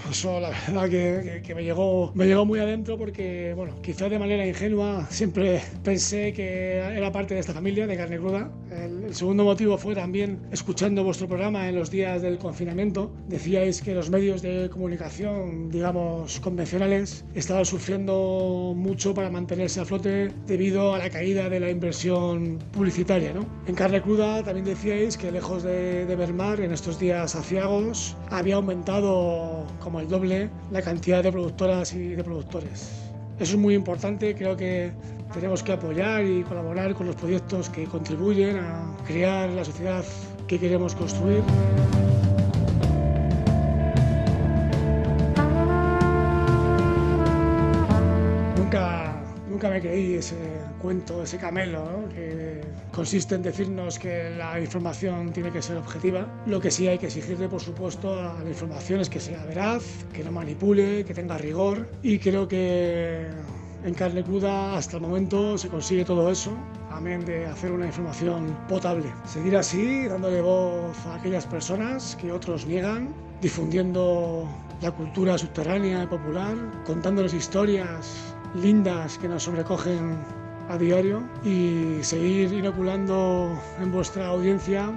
Eso 0.10 0.40
la 0.40 0.50
verdad 0.50 0.90
que, 0.90 1.42
que- 1.44 1.56
me, 1.56 1.64
llegó, 1.64 2.12
me 2.14 2.26
llegó 2.26 2.46
muy 2.46 2.60
adentro 2.60 2.98
porque, 2.98 3.54
bueno, 3.56 3.74
quizás 3.82 4.10
de 4.10 4.20
manera 4.20 4.46
ingenua 4.46 5.08
siempre 5.10 5.62
pensé 5.84 6.32
que 6.34 6.78
era 6.78 7.12
parte 7.12 7.34
de 7.34 7.40
esta 7.40 7.54
familia 7.54 7.88
de 7.88 7.98
carne 7.98 8.18
cruda. 8.18 8.52
El, 8.72 9.04
el 9.06 9.16
segundo 9.16 9.44
motivo 9.44 9.78
fue 9.78 9.96
también 9.96 10.40
escuchando 10.52 11.04
vuestro 11.04 11.28
programa 11.28 11.68
en 11.70 11.76
los 11.76 11.90
días 11.92 12.22
del 12.22 12.38
confinamiento. 12.38 13.12
Decíais 13.28 13.82
que 13.82 13.94
los 13.94 14.10
medios 14.10 14.42
de 14.42 14.70
comunicación, 14.70 15.70
digamos, 15.72 16.40
convencionales, 16.40 17.26
estaban 17.34 17.66
sufriendo 17.66 18.74
mucho 18.76 19.14
para 19.14 19.30
mantenerse 19.30 19.80
a 19.80 19.86
flote 19.86 20.30
debido 20.46 20.94
a 20.94 20.98
la 21.00 21.10
caída 21.10 21.50
de 21.50 21.60
la 21.60 21.70
inversión 21.70 22.60
publicitaria. 22.72 23.34
¿no? 23.34 23.46
En 23.68 23.76
carne 23.76 24.02
cruda 24.02 24.44
también 24.44 24.66
decíais 24.66 25.18
que 25.18 25.32
lejos 25.32 25.64
de, 25.64 26.06
de 26.06 26.18
mermar 26.18 26.62
en 26.62 26.72
estos 26.72 27.00
días 27.00 27.36
aciagos, 27.36 28.16
había 28.30 28.56
aumentado 28.56 29.66
como 29.80 29.95
el 30.00 30.08
doble 30.08 30.50
la 30.72 30.82
cantidad 30.82 31.24
de 31.24 31.32
productoras 31.32 31.94
y 31.94 32.10
de 32.10 32.24
productores. 32.24 32.90
Eso 33.40 33.54
es 33.54 33.58
muy 33.58 33.74
importante, 33.74 34.34
creo 34.36 34.56
que 34.56 34.92
tenemos 35.34 35.62
que 35.62 35.74
apoyar 35.74 36.26
y 36.26 36.44
colaborar 36.44 36.94
con 36.94 37.08
los 37.08 37.16
proyectos 37.16 37.70
que 37.70 37.86
contribuyen 37.86 38.58
a 38.58 38.96
crear 39.06 39.50
la 39.50 39.66
sociedad 39.66 40.06
que 40.48 40.60
queremos 40.60 40.96
construir. 40.96 41.44
Nunca, 49.66 49.74
me 49.74 49.82
creí 49.82 50.14
ese 50.14 50.36
cuento, 50.80 51.24
ese 51.24 51.40
camelo, 51.40 51.80
¿no? 51.86 52.10
que 52.10 52.62
consiste 52.92 53.34
en 53.34 53.42
decirnos 53.42 53.98
que 53.98 54.30
la 54.30 54.60
información 54.60 55.34
tiene 55.34 55.50
que 55.50 55.60
ser 55.60 55.78
objetiva. 55.78 56.28
Lo 56.46 56.62
que 56.62 56.70
sí 56.70 56.88
hay 56.88 57.00
que 57.00 57.08
exigirle, 57.08 57.50
por 57.50 57.62
supuesto, 57.62 58.14
a 58.14 58.44
la 58.44 58.50
información 58.50 59.00
es 59.00 59.10
que 59.10 59.20
sea 59.20 59.44
veraz, 59.46 59.84
que 60.14 60.24
no 60.24 60.32
manipule, 60.32 61.04
que 61.04 61.16
tenga 61.16 61.40
rigor 61.40 61.90
y 62.04 62.20
creo 62.20 62.48
que 62.48 63.26
en 63.84 63.94
carne 63.96 64.24
cruda 64.24 64.78
hasta 64.78 64.98
el 64.98 65.02
momento 65.02 65.58
se 65.58 65.68
consigue 65.68 66.06
todo 66.06 66.30
eso, 66.30 66.56
amén 66.92 67.26
de 67.26 67.48
hacer 67.48 67.72
una 67.72 67.88
información 67.88 68.56
potable. 68.70 69.12
Seguir 69.26 69.58
así, 69.58 70.08
dándole 70.08 70.42
voz 70.42 70.96
a 71.08 71.16
aquellas 71.16 71.48
personas 71.48 72.16
que 72.22 72.32
otros 72.32 72.68
niegan, 72.68 73.12
difundiendo 73.42 74.48
la 74.84 74.92
cultura 74.92 75.40
subterránea 75.40 76.04
y 76.04 76.08
popular, 76.08 76.56
contándoles 76.86 77.34
historias 77.34 78.35
lindas 78.56 79.18
que 79.18 79.28
nos 79.28 79.44
sobrecogen 79.44 80.18
a 80.70 80.78
diario 80.78 81.24
y 81.44 82.00
seguir 82.02 82.54
inoculando 82.54 83.60
en 83.80 83.92
vuestra 83.92 84.28
audiencia 84.28 84.92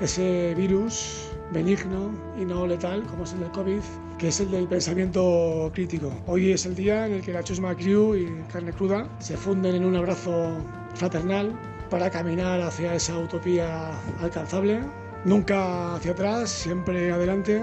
ese 0.00 0.54
virus 0.54 1.30
benigno 1.52 2.10
y 2.38 2.44
no 2.44 2.66
letal 2.66 3.02
como 3.04 3.24
es 3.24 3.32
el 3.32 3.40
del 3.40 3.50
COVID, 3.50 3.80
que 4.18 4.28
es 4.28 4.40
el 4.40 4.50
del 4.50 4.66
pensamiento 4.66 5.70
crítico. 5.74 6.12
Hoy 6.26 6.52
es 6.52 6.66
el 6.66 6.74
día 6.74 7.06
en 7.06 7.14
el 7.14 7.22
que 7.22 7.32
la 7.32 7.42
Chusma 7.42 7.74
Crew 7.74 8.14
y 8.14 8.42
Carne 8.52 8.72
Cruda 8.72 9.08
se 9.18 9.36
funden 9.36 9.76
en 9.76 9.84
un 9.84 9.96
abrazo 9.96 10.56
fraternal 10.94 11.52
para 11.90 12.10
caminar 12.10 12.60
hacia 12.60 12.94
esa 12.94 13.18
utopía 13.18 13.92
alcanzable. 14.20 14.80
Nunca 15.24 15.94
hacia 15.94 16.12
atrás, 16.12 16.50
siempre 16.50 17.10
adelante. 17.10 17.62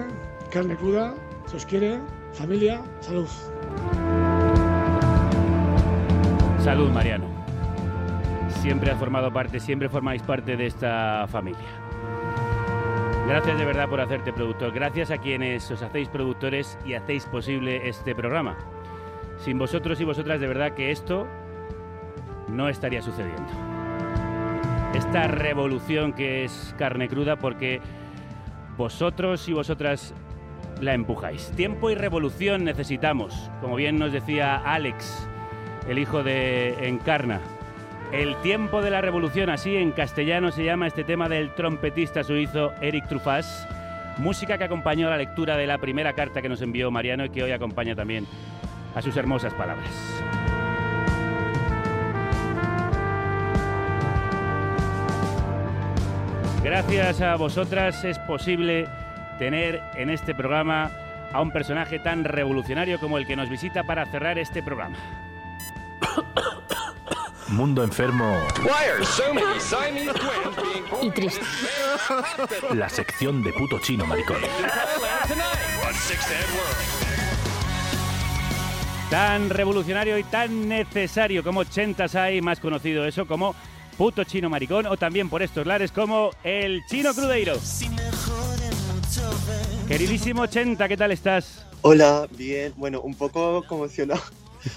Carne 0.49 0.75
Cruda, 0.75 1.13
se 1.47 1.57
os 1.57 1.65
quiere, 1.65 1.99
familia, 2.33 2.81
salud. 3.01 3.27
Salud, 6.63 6.89
Mariano. 6.91 7.25
Siempre 8.61 8.89
has 8.89 8.97
formado 8.97 9.33
parte, 9.33 9.59
siempre 9.59 9.89
formáis 9.89 10.21
parte 10.23 10.55
de 10.55 10.67
esta 10.67 11.27
familia. 11.27 11.59
Gracias 13.27 13.57
de 13.57 13.65
verdad 13.65 13.89
por 13.89 13.99
hacerte 13.99 14.31
productor. 14.31 14.71
Gracias 14.71 15.11
a 15.11 15.17
quienes 15.17 15.69
os 15.69 15.81
hacéis 15.81 16.07
productores 16.07 16.79
y 16.85 16.93
hacéis 16.93 17.25
posible 17.25 17.89
este 17.89 18.15
programa. 18.15 18.55
Sin 19.39 19.59
vosotros 19.59 19.99
y 19.99 20.05
vosotras, 20.05 20.39
de 20.39 20.47
verdad 20.47 20.71
que 20.71 20.91
esto 20.91 21.27
no 22.47 22.69
estaría 22.69 23.01
sucediendo. 23.01 23.51
Esta 24.93 25.27
revolución 25.27 26.13
que 26.13 26.45
es 26.45 26.73
carne 26.77 27.09
cruda 27.09 27.35
porque 27.35 27.81
vosotros 28.77 29.49
y 29.49 29.53
vosotras 29.53 30.13
la 30.79 30.93
empujáis. 30.93 31.51
Tiempo 31.57 31.89
y 31.89 31.95
revolución 31.95 32.63
necesitamos, 32.63 33.51
como 33.59 33.75
bien 33.75 33.99
nos 33.99 34.13
decía 34.13 34.55
Alex, 34.55 35.27
el 35.87 35.99
hijo 35.99 36.23
de 36.23 36.87
Encarna. 36.87 37.39
El 38.11 38.35
tiempo 38.37 38.81
de 38.81 38.91
la 38.91 39.01
revolución, 39.01 39.49
así 39.49 39.75
en 39.75 39.91
castellano 39.91 40.51
se 40.51 40.63
llama 40.63 40.87
este 40.87 41.03
tema 41.03 41.27
del 41.29 41.53
trompetista 41.55 42.23
suizo 42.23 42.71
Eric 42.79 43.07
Truffaz. 43.07 43.67
Música 44.17 44.57
que 44.57 44.65
acompañó 44.65 45.09
la 45.09 45.17
lectura 45.17 45.57
de 45.57 45.65
la 45.65 45.79
primera 45.79 46.13
carta 46.13 46.41
que 46.41 46.49
nos 46.49 46.61
envió 46.61 46.91
Mariano 46.91 47.25
y 47.25 47.29
que 47.29 47.41
hoy 47.41 47.51
acompaña 47.51 47.95
también 47.95 48.27
a 48.93 49.01
sus 49.01 49.17
hermosas 49.17 49.53
palabras. 49.55 49.89
Gracias 56.63 57.19
a 57.21 57.35
vosotras 57.35 58.05
es 58.05 58.19
posible 58.19 58.87
tener 59.39 59.81
en 59.95 60.09
este 60.09 60.35
programa 60.35 60.91
a 61.33 61.41
un 61.41 61.51
personaje 61.51 61.99
tan 61.99 62.23
revolucionario 62.23 62.99
como 62.99 63.17
el 63.17 63.25
que 63.25 63.35
nos 63.35 63.49
visita 63.49 63.83
para 63.83 64.05
cerrar 64.05 64.37
este 64.37 64.61
programa. 64.61 65.22
Mundo 67.49 67.83
enfermo 67.83 68.39
Y 71.01 71.11
triste. 71.11 71.41
La 72.73 72.89
sección 72.89 73.43
de 73.43 73.53
puto 73.53 73.79
chino 73.79 74.05
maricón. 74.05 74.37
Tan 79.09 79.49
revolucionario 79.49 80.17
y 80.17 80.23
tan 80.23 80.67
necesario 80.67 81.43
como 81.43 81.63
Chentas 81.65 82.15
hay, 82.15 82.41
más 82.41 82.59
conocido 82.59 83.05
eso 83.05 83.27
como 83.27 83.53
puto 83.97 84.23
chino 84.23 84.49
maricón, 84.49 84.87
o 84.87 84.97
también 84.97 85.29
por 85.29 85.43
estos 85.43 85.67
lares 85.67 85.91
como 85.91 86.31
el 86.43 86.83
chino 86.87 87.13
crudeiro. 87.13 87.55
Queridísimo 89.87 90.47
Chenta, 90.47 90.87
¿qué 90.87 90.97
tal 90.97 91.11
estás? 91.11 91.65
Hola, 91.81 92.27
bien. 92.31 92.73
Bueno, 92.77 93.01
un 93.01 93.13
poco 93.13 93.63
conmocionado. 93.67 94.23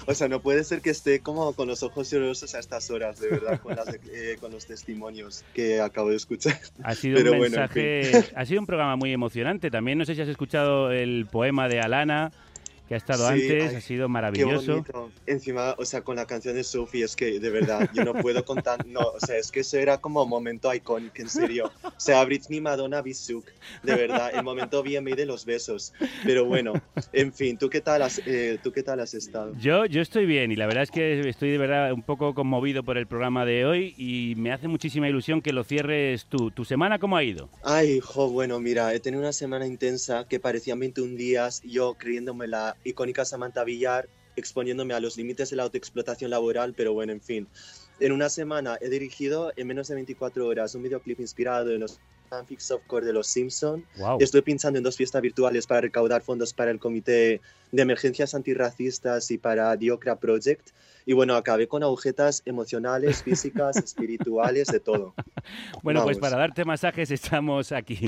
O 0.05 0.13
sea, 0.13 0.27
no 0.27 0.41
puede 0.41 0.63
ser 0.63 0.81
que 0.81 0.89
esté 0.89 1.19
como 1.21 1.53
con 1.53 1.67
los 1.67 1.83
ojos 1.83 2.09
llorosos 2.11 2.55
a 2.55 2.59
estas 2.59 2.89
horas, 2.91 3.19
de 3.19 3.29
verdad, 3.29 3.59
con, 3.61 3.75
las 3.75 3.85
de- 3.85 3.99
eh, 4.33 4.37
con 4.39 4.51
los 4.51 4.65
testimonios 4.65 5.43
que 5.53 5.79
acabo 5.81 6.09
de 6.09 6.15
escuchar. 6.17 6.59
Ha 6.83 6.95
sido 6.95 7.17
Pero 7.17 7.31
un 7.33 7.37
bueno, 7.39 7.55
en 7.55 7.61
mensaje, 7.61 8.03
fin. 8.23 8.31
ha 8.35 8.45
sido 8.45 8.59
un 8.61 8.65
programa 8.67 8.95
muy 8.95 9.11
emocionante. 9.13 9.69
También 9.71 9.97
no 9.97 10.05
sé 10.05 10.15
si 10.15 10.21
has 10.21 10.27
escuchado 10.29 10.91
el 10.91 11.25
poema 11.31 11.67
de 11.69 11.79
Alana 11.81 12.31
que 12.87 12.93
ha 12.93 12.97
estado 12.97 13.27
Sí, 13.27 13.33
antes, 13.33 13.69
ay, 13.71 13.75
ha 13.75 13.81
sido 13.81 14.05
Qué 14.07 14.11
maravilloso. 14.11 14.71
bonito. 14.71 15.11
Encima, 15.25 15.75
o 15.77 15.85
sea, 15.85 16.01
con 16.01 16.15
la 16.15 16.25
canción 16.25 16.55
de 16.55 16.63
Sophie, 16.63 17.03
es 17.03 17.15
que 17.15 17.39
de 17.39 17.49
verdad, 17.49 17.89
yo 17.93 18.03
no 18.05 18.13
puedo 18.13 18.43
contar. 18.45 18.85
No, 18.87 19.01
o 19.01 19.19
sea, 19.19 19.37
es 19.37 19.51
que 19.51 19.59
eso 19.61 19.77
era 19.77 19.97
como 19.97 20.25
momento 20.25 20.73
icónico, 20.73 21.13
en 21.21 21.29
serio. 21.29 21.71
O 21.83 21.91
sea, 21.99 22.23
Britney, 22.23 22.61
Madonna, 22.61 23.01
Bisuk, 23.01 23.45
de 23.83 23.95
verdad, 23.95 24.31
el 24.33 24.43
momento 24.43 24.83
BMI 24.83 25.13
de 25.13 25.25
los 25.25 25.45
besos. 25.45 25.93
Pero 26.23 26.45
bueno, 26.45 26.73
en 27.13 27.33
fin, 27.33 27.57
¿tú 27.57 27.69
qué 27.69 27.81
tal 27.81 28.01
has, 28.01 28.21
eh, 28.25 28.57
¿tú 28.63 28.71
qué 28.71 28.83
tal 28.83 28.99
has 28.99 29.13
estado? 29.13 29.53
Yo, 29.59 29.85
yo 29.85 30.01
estoy 30.01 30.25
bien 30.25 30.51
y 30.51 30.55
la 30.55 30.67
verdad 30.67 30.83
es 30.83 30.91
que 30.91 31.27
estoy 31.27 31.51
de 31.51 31.57
verdad 31.57 31.91
un 31.91 32.03
poco 32.03 32.33
conmovido 32.33 32.83
por 32.83 32.97
el 32.97 33.07
programa 33.07 33.45
de 33.45 33.65
hoy 33.65 33.93
y 33.97 34.35
me 34.37 34.51
hace 34.53 34.67
muchísima 34.67 35.09
ilusión 35.09 35.41
que 35.41 35.51
lo 35.51 35.63
cierres 35.63 36.25
tú. 36.25 36.51
¿Tu 36.51 36.63
semana 36.63 36.99
cómo 36.99 37.17
ha 37.17 37.23
ido? 37.23 37.49
Ay, 37.63 37.99
jo, 37.99 38.29
bueno, 38.29 38.59
mira, 38.59 38.93
he 38.93 38.99
tenido 38.99 39.21
una 39.21 39.33
semana 39.33 39.65
intensa 39.67 40.25
que 40.27 40.39
parecían 40.39 40.79
21 40.79 41.15
días, 41.17 41.61
yo 41.63 41.95
creyéndome 41.95 42.47
la 42.47 42.76
icónica 42.83 43.25
Samantha 43.25 43.63
Villar, 43.63 44.07
exponiéndome 44.35 44.93
a 44.93 44.99
los 44.99 45.17
límites 45.17 45.49
de 45.49 45.55
la 45.55 45.63
autoexplotación 45.63 46.29
laboral, 46.29 46.73
pero 46.75 46.93
bueno, 46.93 47.11
en 47.11 47.21
fin. 47.21 47.47
En 47.99 48.11
una 48.11 48.29
semana 48.29 48.77
he 48.79 48.89
dirigido 48.89 49.51
en 49.55 49.67
menos 49.67 49.87
de 49.87 49.95
24 49.95 50.45
horas 50.45 50.75
un 50.75 50.83
videoclip 50.83 51.19
inspirado 51.19 51.71
en 51.71 51.79
los 51.79 51.99
fanfics 52.29 52.63
softcore 52.63 53.05
de 53.05 53.13
Los 53.13 53.27
Simpson. 53.27 53.85
Guau. 53.97 54.17
Estoy 54.21 54.41
pinchando 54.41 54.77
en 54.77 54.83
dos 54.83 54.95
fiestas 54.95 55.21
virtuales 55.21 55.65
para 55.65 55.81
recaudar 55.81 56.21
fondos 56.21 56.53
para 56.53 56.71
el 56.71 56.79
Comité 56.79 57.41
de 57.71 57.81
Emergencias 57.81 58.35
Antirracistas 58.35 59.31
y 59.31 59.37
para 59.37 59.75
Okra 59.91 60.17
Project. 60.17 60.69
Y 61.05 61.13
bueno, 61.13 61.35
acabé 61.35 61.67
con 61.67 61.83
agujetas 61.83 62.43
emocionales, 62.45 63.23
físicas, 63.23 63.77
espirituales, 63.77 64.67
de 64.67 64.79
todo. 64.79 65.13
Bueno, 65.81 66.03
pues 66.03 66.17
Vamos. 66.17 66.29
para 66.29 66.41
darte 66.41 66.65
masajes 66.65 67.11
estamos 67.11 67.71
aquí. 67.71 68.07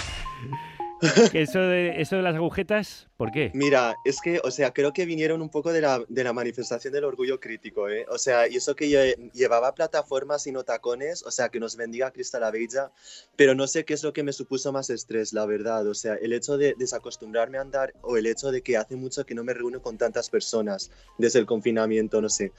Eso, 1.34 1.60
de, 1.60 2.02
eso 2.02 2.18
de 2.18 2.22
las 2.22 2.36
agujetas, 2.36 3.08
¿por 3.16 3.32
qué? 3.32 3.52
Mira, 3.54 3.96
es 4.04 4.20
que, 4.22 4.42
o 4.44 4.52
sea, 4.52 4.74
creo 4.74 4.92
que 4.92 5.06
vinieron 5.06 5.42
un 5.42 5.50
poco 5.50 5.72
de 5.72 5.82
la, 5.82 6.04
de 6.10 6.24
la 6.24 6.34
manifestación 6.34 6.94
del 6.94 7.06
orgullo 7.06 7.40
crítico, 7.40 7.88
¿eh? 7.88 8.06
O 8.10 8.18
sea, 8.18 8.48
y 8.48 8.58
eso 8.58 8.76
que 8.76 8.90
yo 8.90 9.00
llevaba 9.34 9.74
plataformas 9.74 10.46
y 10.48 10.52
no 10.52 10.64
tacones, 10.64 11.24
o 11.24 11.32
sea, 11.32 11.50
que 11.50 11.60
nos 11.60 11.78
vendía 11.78 12.12
Crista 12.12 12.40
la 12.40 12.52
Bella, 12.52 12.92
pero 13.36 13.56
no 13.56 13.68
sé 13.68 13.86
qué 13.86 13.94
es 13.94 14.04
lo 14.04 14.12
que 14.12 14.24
me 14.24 14.34
supuso 14.34 14.74
más 14.74 14.90
estrés, 14.90 15.32
la 15.32 15.46
verdad. 15.46 15.88
O 15.88 15.94
sea, 15.94 16.16
el 16.16 16.34
hecho 16.34 16.58
de 16.58 16.76
desacostumbrarme 16.78 17.58
a 17.58 17.62
andar 17.62 17.94
o 18.02 18.18
el 18.18 18.26
hecho 18.26 18.52
de 18.52 18.62
que 18.62 18.78
hace 18.78 18.96
mucho 18.96 19.26
que 19.26 19.36
no 19.36 19.44
me 19.44 19.54
reúno 19.54 19.82
con 19.82 19.98
tantas 19.98 20.30
personas 20.30 20.92
desde 21.18 21.40
el 21.40 21.46
confinamiento, 21.46 22.22
no 22.22 22.30
sé. 22.30 22.52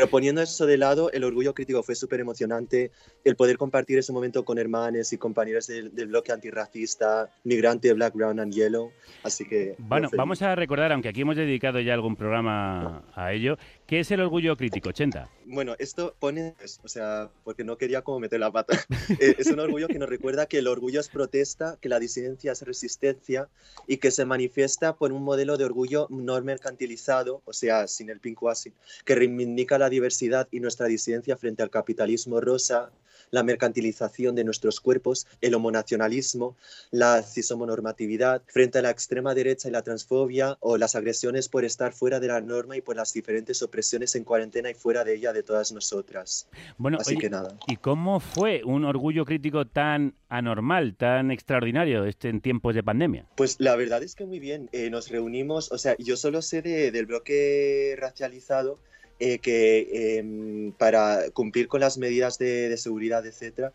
Pero 0.00 0.08
poniendo 0.08 0.40
eso 0.40 0.64
de 0.64 0.78
lado, 0.78 1.12
el 1.12 1.24
orgullo 1.24 1.52
crítico 1.52 1.82
fue 1.82 1.94
súper 1.94 2.20
emocionante. 2.20 2.90
El 3.22 3.36
poder 3.36 3.58
compartir 3.58 3.98
ese 3.98 4.14
momento 4.14 4.46
con 4.46 4.56
hermanos 4.56 5.12
y 5.12 5.18
compañeros 5.18 5.66
del, 5.66 5.94
del 5.94 6.08
bloque 6.08 6.32
antirracista, 6.32 7.28
migrante, 7.44 7.92
Black, 7.92 8.14
Brown 8.14 8.40
and 8.40 8.50
Yellow. 8.50 8.92
Así 9.22 9.44
que. 9.44 9.74
Bueno, 9.76 10.08
vamos 10.16 10.40
a 10.40 10.56
recordar, 10.56 10.90
aunque 10.92 11.10
aquí 11.10 11.20
hemos 11.20 11.36
dedicado 11.36 11.80
ya 11.80 11.92
algún 11.92 12.16
programa 12.16 13.02
a 13.14 13.34
ello, 13.34 13.58
¿qué 13.90 13.98
es 13.98 14.10
el 14.12 14.20
orgullo 14.20 14.56
crítico, 14.56 14.92
Chenta? 14.92 15.28
Bueno, 15.46 15.74
esto 15.80 16.14
pone, 16.20 16.54
o 16.84 16.88
sea, 16.88 17.28
porque 17.42 17.64
no 17.64 17.76
quería 17.76 18.02
como 18.02 18.20
meter 18.20 18.38
la 18.38 18.52
pata. 18.52 18.78
Eh, 19.20 19.34
es 19.38 19.48
un 19.48 19.58
orgullo 19.58 19.88
que 19.88 19.98
nos 19.98 20.08
recuerda 20.08 20.46
que 20.46 20.58
el 20.58 20.68
orgullo 20.68 21.00
es 21.00 21.08
protesta, 21.08 21.76
que 21.80 21.88
la 21.88 21.98
disidencia 21.98 22.52
es 22.52 22.62
resistencia 22.62 23.48
y 23.88 23.96
que 23.96 24.12
se 24.12 24.24
manifiesta 24.24 24.94
por 24.94 25.12
un 25.12 25.24
modelo 25.24 25.56
de 25.56 25.64
orgullo 25.64 26.06
no 26.10 26.40
mercantilizado, 26.40 27.42
o 27.44 27.52
sea, 27.52 27.88
sin 27.88 28.08
el 28.08 28.20
pinkwashing, 28.20 28.72
que 29.04 29.16
reivindica 29.16 29.78
la 29.78 29.90
diversidad 29.90 30.46
y 30.52 30.60
nuestra 30.60 30.86
disidencia 30.86 31.36
frente 31.36 31.64
al 31.64 31.70
capitalismo 31.70 32.40
rosa, 32.40 32.92
la 33.32 33.42
mercantilización 33.42 34.34
de 34.34 34.44
nuestros 34.44 34.80
cuerpos, 34.80 35.26
el 35.40 35.54
homonacionalismo, 35.54 36.56
la 36.90 37.22
cishomonormatividad, 37.22 38.42
frente 38.46 38.78
a 38.78 38.82
la 38.82 38.90
extrema 38.90 39.34
derecha 39.34 39.68
y 39.68 39.72
la 39.72 39.82
transfobia 39.82 40.56
o 40.60 40.76
las 40.76 40.94
agresiones 40.94 41.48
por 41.48 41.64
estar 41.64 41.92
fuera 41.92 42.20
de 42.20 42.28
la 42.28 42.40
norma 42.40 42.76
y 42.76 42.80
por 42.80 42.96
las 42.96 43.12
diferentes 43.12 43.62
opresiones 43.62 43.79
en 44.14 44.24
cuarentena 44.24 44.70
y 44.70 44.74
fuera 44.74 45.04
de 45.04 45.14
ella 45.14 45.32
de 45.32 45.42
todas 45.42 45.72
nosotras. 45.72 46.48
Bueno, 46.78 46.98
Así 47.00 47.12
oye, 47.12 47.20
que 47.20 47.30
nada. 47.30 47.56
¿y 47.66 47.76
cómo 47.76 48.20
fue 48.20 48.62
un 48.64 48.84
orgullo 48.84 49.24
crítico 49.24 49.66
tan 49.66 50.14
anormal, 50.28 50.94
tan 50.96 51.30
extraordinario 51.30 52.04
este 52.04 52.28
en 52.28 52.40
tiempos 52.40 52.74
de 52.74 52.82
pandemia? 52.82 53.26
Pues 53.36 53.56
la 53.58 53.76
verdad 53.76 54.02
es 54.02 54.14
que 54.14 54.24
muy 54.24 54.38
bien. 54.38 54.68
Eh, 54.72 54.90
nos 54.90 55.08
reunimos, 55.10 55.72
o 55.72 55.78
sea, 55.78 55.96
yo 55.98 56.16
solo 56.16 56.42
sé 56.42 56.62
de- 56.62 56.90
del 56.90 57.06
bloque 57.06 57.96
racializado 57.98 58.78
eh, 59.18 59.38
que 59.38 60.16
em, 60.18 60.72
para 60.72 61.30
cumplir 61.32 61.68
con 61.68 61.80
las 61.80 61.98
medidas 61.98 62.38
de, 62.38 62.68
de 62.70 62.76
seguridad, 62.78 63.26
etcétera, 63.26 63.72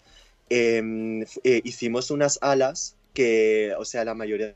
em, 0.49 1.22
eh, 1.44 1.61
hicimos 1.64 2.10
unas 2.11 2.40
alas 2.41 2.95
que, 3.14 3.73
o 3.77 3.86
sea, 3.86 4.03
la 4.06 4.14
mayoría 4.15 4.56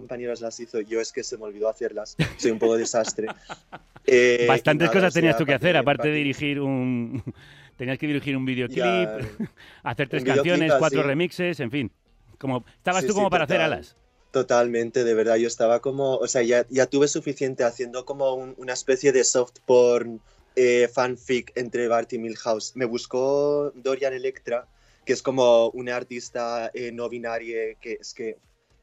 de 0.00 0.06
compañeros 0.06 0.40
las 0.40 0.58
hizo, 0.60 0.80
yo 0.80 1.00
es 1.00 1.12
que 1.12 1.22
se 1.22 1.36
me 1.38 1.44
olvidó 1.44 1.68
hacerlas, 1.68 2.16
soy 2.36 2.50
un 2.50 2.58
poco 2.58 2.76
desastre. 2.76 3.28
Eh, 4.06 4.46
Bastantes 4.48 4.86
nada, 4.86 4.94
cosas 4.94 5.12
tenías 5.14 5.36
tú 5.36 5.44
que 5.44 5.54
hacer, 5.54 5.76
aparte 5.76 6.08
de 6.08 6.14
dirigir 6.14 6.58
un... 6.60 7.22
Tenías 7.76 7.98
que 7.98 8.06
dirigir 8.06 8.36
un 8.36 8.44
videoclip, 8.44 8.78
Ya, 8.78 9.18
hacer 9.82 10.08
tres 10.08 10.24
canciones, 10.24 10.72
cuatro 10.78 11.02
remixes, 11.02 11.60
en 11.60 11.70
fin. 11.70 11.92
Como, 12.38 12.64
estabas 12.78 13.02
Sí, 13.02 13.06
tú 13.08 13.12
sí, 13.12 13.16
como 13.18 13.30
para 13.30 13.44
hacer 13.44 13.60
alas. 13.60 13.94
Totalmente, 14.32 15.04
de 15.04 15.14
verdad. 15.14 15.36
Yo 15.36 15.46
estaba 15.48 15.80
como, 15.80 16.16
o 16.16 16.26
sea, 16.26 16.42
ya, 16.42 16.66
ya 16.70 16.86
tuve 16.86 17.08
suficiente 17.08 17.64
haciendo 17.64 18.04
como 18.04 18.34
un- 18.34 18.54
una 18.58 18.72
especie 18.72 19.12
de 19.12 19.22
soft 19.24 19.58
porn 19.66 20.20
eh, 20.56 20.88
fanfic 20.92 21.52
entre 21.56 21.88
Bart 21.88 22.12
y 22.12 22.18
Milhouse. 22.18 22.74
Me 22.74 22.84
buscó 22.84 23.70
Dorian 23.74 24.12
Electra, 24.12 24.66
que 25.04 25.12
es 25.12 25.22
como 25.22 25.68
una 25.70 25.96
artista 25.96 26.70
eh, 26.74 26.90
no 26.92 27.08
binaria 27.08 27.74
que 27.80 27.98
es 28.00 28.14
que 28.14 28.36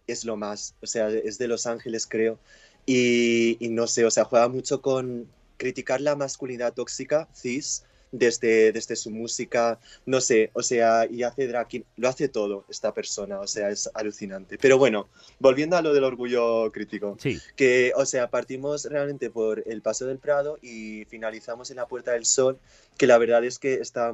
es 0.07 0.25
lo 0.25 0.37
más, 0.37 0.75
o 0.81 0.87
sea, 0.87 1.09
es 1.09 1.37
de 1.37 1.47
Los 1.47 1.67
Ángeles, 1.67 2.07
creo. 2.07 2.39
Y, 2.85 3.57
y 3.59 3.69
no 3.69 3.85
sé, 3.87 4.05
o 4.05 4.11
sea, 4.11 4.23
juega 4.23 4.47
mucho 4.47 4.81
con 4.81 5.27
criticar 5.57 6.01
la 6.01 6.15
masculinidad 6.15 6.73
tóxica, 6.73 7.27
cis, 7.35 7.83
desde, 8.11 8.71
desde 8.71 8.95
su 8.95 9.11
música, 9.11 9.79
no 10.05 10.21
sé, 10.21 10.49
o 10.53 10.63
sea, 10.63 11.05
y 11.09 11.23
hace 11.23 11.45
drag 11.47 11.67
lo 11.97 12.07
hace 12.07 12.29
todo 12.29 12.63
esta 12.69 12.93
persona, 12.93 13.41
o 13.41 13.47
sea, 13.47 13.69
es 13.69 13.89
alucinante. 13.93 14.57
Pero 14.57 14.77
bueno, 14.77 15.09
volviendo 15.39 15.75
a 15.75 15.81
lo 15.81 15.93
del 15.93 16.05
orgullo 16.05 16.71
crítico, 16.71 17.17
Sí. 17.19 17.37
que, 17.57 17.91
o 17.97 18.05
sea, 18.05 18.29
partimos 18.29 18.85
realmente 18.85 19.29
por 19.29 19.61
el 19.67 19.81
Paso 19.81 20.05
del 20.05 20.19
Prado 20.19 20.57
y 20.61 21.03
finalizamos 21.09 21.69
en 21.69 21.75
la 21.77 21.87
Puerta 21.87 22.13
del 22.13 22.25
Sol, 22.25 22.57
que 22.97 23.07
la 23.07 23.17
verdad 23.17 23.43
es 23.45 23.59
que 23.59 23.75
está, 23.75 24.13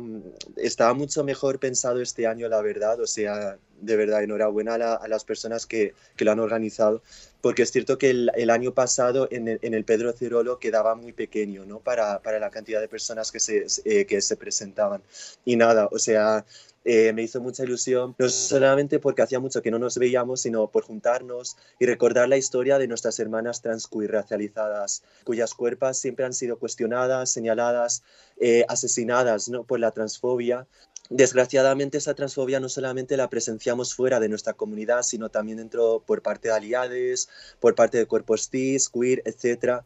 estaba 0.57 0.93
mucho 0.93 1.23
mejor 1.23 1.60
pensado 1.60 2.01
este 2.01 2.27
año, 2.27 2.47
la 2.49 2.61
verdad, 2.61 2.99
o 2.99 3.07
sea, 3.07 3.57
de 3.81 3.95
verdad, 3.95 4.23
enhorabuena 4.23 4.76
a, 4.76 4.77
la- 4.77 4.93
a 4.95 5.07
las 5.07 5.23
personas 5.26 5.65
que, 5.65 5.93
que 6.15 6.26
lo 6.26 6.31
han 6.31 6.39
organizado, 6.39 7.01
porque 7.41 7.64
es 7.64 7.72
cierto 7.72 7.97
que 7.97 8.10
el, 8.11 8.49
año 8.49 8.73
pasado 8.73 9.27
en 9.31 9.47
el, 9.47 9.60
en 9.61 9.73
el 9.73 9.84
Pedro 9.85 10.14
Cirolo 10.14 10.60
quedaba 10.60 10.95
muy 10.95 11.11
pequeño, 11.14 11.65
¿no? 11.65 11.80
Para, 11.80 12.22
para 12.22 12.39
la 12.39 12.49
cantidad 12.49 12.80
de 12.81 12.88
personas 12.88 13.31
que 13.31 13.39
se, 13.39 13.65
eh, 13.85 14.05
que 14.05 14.22
se 14.22 14.38
presentaban. 14.38 15.01
Y 15.45 15.55
nada, 15.57 15.88
o 15.91 15.99
sea, 15.99 16.45
eh, 16.85 17.14
me 17.14 17.23
hizo 17.23 17.39
mucha 17.39 17.64
ilusión, 17.64 18.15
no 18.18 18.30
solamente 18.30 18.99
porque 18.99 19.22
hacía 19.22 19.39
mucho 19.39 19.61
que 19.61 19.72
no 19.72 19.80
nos 19.80 19.97
veíamos, 19.97 20.41
sino 20.41 20.68
por 20.68 20.84
juntarnos 20.84 21.55
y 21.80 21.85
recordar 21.85 22.27
la 22.27 22.38
historia 22.38 22.77
de 22.77 22.88
nuestras 22.88 23.19
hermanas 23.19 23.61
trans 23.61 23.88
queer 23.88 24.11
racializadas, 24.11 25.03
cuyas 25.23 25.53
cuerpos 25.53 25.97
siempre 25.97 26.26
han 26.26 26.34
sido 26.34 26.60
cuestionadas, 26.60 27.30
señaladas, 27.30 28.03
eh, 28.38 28.65
asesinadas 28.68 29.47
¿no? 29.47 29.64
por 29.64 29.80
la 29.80 29.91
transfobia. 29.91 30.68
Desgraciadamente 31.10 31.97
esa 31.97 32.14
transfobia 32.14 32.60
no 32.60 32.69
solamente 32.69 33.18
la 33.18 33.30
presenciamos 33.30 33.93
fuera 33.93 34.19
de 34.19 34.30
nuestra 34.30 34.53
comunidad, 34.53 35.03
sino 35.03 35.30
también 35.30 35.57
dentro 35.57 36.01
por 36.05 36.22
parte 36.22 36.47
de 36.47 36.55
aliades, 36.55 37.30
por 37.60 37.76
parte 37.76 37.97
de 37.97 38.05
cuerpos 38.05 38.49
cis, 38.49 38.89
queer, 38.89 39.22
etc. 39.26 39.84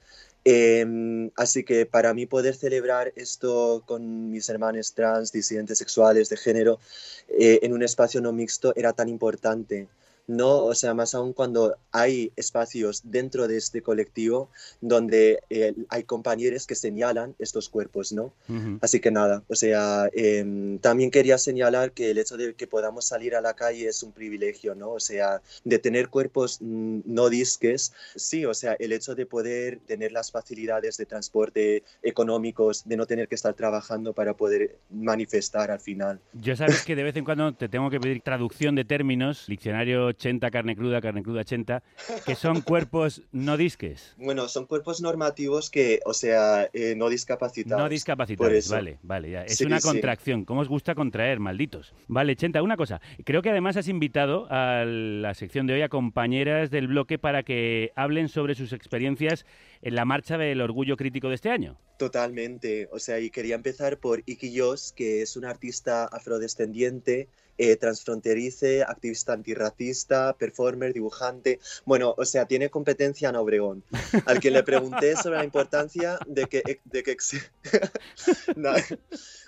Em, 0.49 1.29
así 1.35 1.65
que 1.65 1.85
para 1.85 2.13
mí 2.13 2.25
poder 2.25 2.55
celebrar 2.55 3.11
esto 3.17 3.83
con 3.85 4.31
mis 4.31 4.47
hermanos 4.47 4.93
trans, 4.93 5.33
disidentes 5.33 5.77
sexuales, 5.77 6.29
de 6.29 6.37
género, 6.37 6.79
eh, 7.27 7.59
en 7.63 7.73
un 7.73 7.83
espacio 7.83 8.21
no 8.21 8.31
mixto 8.31 8.71
era 8.77 8.93
tan 8.93 9.09
importante. 9.09 9.89
No, 10.27 10.65
o 10.65 10.75
sea, 10.75 10.93
más 10.93 11.15
aún 11.15 11.31
cuando 11.31 11.77
hay 11.93 12.33
espacios 12.35 13.01
dentro 13.05 13.47
de 13.47 13.57
este 13.57 13.81
colectivo 13.81 14.49
donde 14.81 15.39
eh, 15.49 15.73
hay 15.87 16.03
compañeros 16.03 16.67
que 16.67 16.75
señalan 16.75 17.33
estos 17.39 17.69
cuerpos, 17.69 18.11
¿no? 18.11 18.33
Así 18.81 18.99
que 18.99 19.09
nada, 19.09 19.43
o 19.47 19.55
sea, 19.55 20.09
em, 20.13 20.79
también 20.79 21.11
quería 21.11 21.37
señalar 21.37 21.93
que 21.93 22.11
el 22.11 22.17
hecho 22.17 22.35
de 22.35 22.53
que 22.55 22.67
podamos 22.67 23.05
salir 23.05 23.35
a 23.35 23.41
la 23.41 23.53
calle 23.53 23.87
es 23.87 24.03
un 24.03 24.11
privilegio, 24.11 24.75
¿no? 24.75 24.91
O 24.91 24.99
sea, 24.99 25.41
de 25.63 25.79
tener 25.79 26.09
cuerpos 26.09 26.59
mm, 26.61 26.99
no 27.05 27.29
disques, 27.29 27.93
sí, 28.15 28.45
o 28.45 28.53
sea, 28.53 28.75
el 28.79 28.91
hecho 28.91 29.15
de 29.15 29.25
poder 29.25 29.79
tener 29.85 30.11
las 30.11 30.31
facilidades 30.31 30.97
de 30.97 31.05
transporte 31.05 31.83
económicos, 32.03 32.83
de 32.85 32.97
no 32.97 33.05
tener 33.05 33.27
que 33.27 33.35
estar 33.35 33.53
trabajando 33.53 34.13
para 34.13 34.33
poder 34.35 34.77
manifestar 34.89 35.71
al 35.71 35.79
final. 35.79 36.19
Yo 36.33 36.55
sabes 36.55 36.83
que 36.83 36.95
de 36.95 37.03
vez 37.03 37.15
en 37.15 37.23
cuando 37.23 37.53
te 37.53 37.69
tengo 37.69 37.89
que 37.89 37.99
pedir 37.99 38.21
traducción 38.21 38.75
de 38.75 38.83
términos, 38.83 39.45
diccionario 39.47 40.16
80, 40.17 40.49
carne 40.51 40.75
cruda, 40.75 40.99
carne 41.01 41.21
cruda 41.23 41.41
80, 41.41 41.83
que 42.25 42.35
son 42.35 42.61
cuerpos 42.61 43.21
no 43.31 43.57
disques. 43.57 44.15
Bueno, 44.27 44.47
son 44.49 44.65
cuerpos 44.65 44.99
normativos 45.01 45.69
que, 45.69 45.99
o 46.05 46.13
sea, 46.13 46.69
eh, 46.73 46.95
no 46.97 47.07
discapacitados. 47.09 47.81
No 47.81 47.87
discapacitados, 47.89 48.69
vale, 48.69 48.99
vale, 49.03 49.31
ya. 49.31 49.43
Es 49.43 49.57
Sí, 49.57 49.65
una 49.65 49.79
sí. 49.79 49.87
contracción. 49.87 50.43
¿Cómo 50.43 50.61
os 50.61 50.67
gusta 50.67 50.95
contraer, 50.95 51.39
malditos? 51.39 51.93
Vale, 52.07 52.35
Chenta, 52.35 52.61
una 52.61 52.75
cosa. 52.75 52.99
Creo 53.23 53.41
que 53.41 53.49
además 53.49 53.77
has 53.77 53.87
invitado 53.87 54.47
a 54.49 54.83
la 54.85 55.33
sección 55.33 55.65
de 55.67 55.73
hoy 55.75 55.81
a 55.81 55.89
compañeras 55.89 56.71
del 56.71 56.87
bloque 56.87 57.17
para 57.19 57.43
que 57.43 57.91
hablen 57.95 58.27
sobre 58.27 58.55
sus 58.55 58.73
experiencias 58.73 59.45
en 59.81 59.95
la 59.95 60.03
marcha 60.05 60.37
del 60.37 60.61
orgullo 60.61 60.97
crítico 60.97 61.29
de 61.29 61.35
este 61.35 61.49
año. 61.51 61.77
Totalmente, 61.97 62.89
o 62.91 62.99
sea, 62.99 63.19
y 63.19 63.29
quería 63.29 63.55
empezar 63.55 63.97
por 63.99 64.23
Iki 64.25 64.51
Yos, 64.51 64.93
que 64.93 65.21
es 65.21 65.37
una 65.37 65.49
artista 65.49 66.05
afrodescendiente, 66.05 67.29
eh, 67.57 67.75
transfronterice, 67.75 68.83
activista 68.83 69.33
antirracista, 69.33 70.33
performer, 70.37 70.93
dibujante. 70.93 71.59
Bueno, 71.85 72.13
o 72.17 72.25
sea, 72.25 72.45
tiene 72.45 72.69
competencia 72.69 73.29
en 73.29 73.35
Obregón. 73.35 73.83
Al 74.25 74.39
que 74.39 74.51
le 74.51 74.63
pregunté 74.63 75.15
sobre 75.15 75.37
la 75.37 75.43
importancia 75.43 76.19
de 76.25 76.45
que, 76.45 76.81
de 76.85 77.03
que 77.03 77.17
No, 78.55 78.71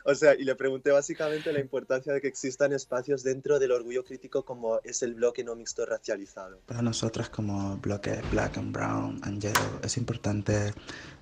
o 0.05 0.15
sea, 0.15 0.35
y 0.35 0.43
le 0.43 0.55
pregunté 0.55 0.91
básicamente 0.91 1.51
la 1.53 1.59
importancia 1.59 2.13
de 2.13 2.21
que 2.21 2.27
existan 2.27 2.73
espacios 2.73 3.23
dentro 3.23 3.59
del 3.59 3.71
orgullo 3.71 4.03
crítico 4.03 4.43
como 4.43 4.79
es 4.83 5.03
el 5.03 5.13
bloque 5.13 5.43
no 5.43 5.55
mixto 5.55 5.85
racializado. 5.85 6.59
Para 6.65 6.81
nosotras 6.81 7.29
como 7.29 7.77
bloque 7.77 8.19
Black 8.31 8.57
and 8.57 8.73
Brown 8.73 9.19
and 9.23 9.41
Yellow 9.41 9.79
es 9.83 9.97
importante 9.97 10.73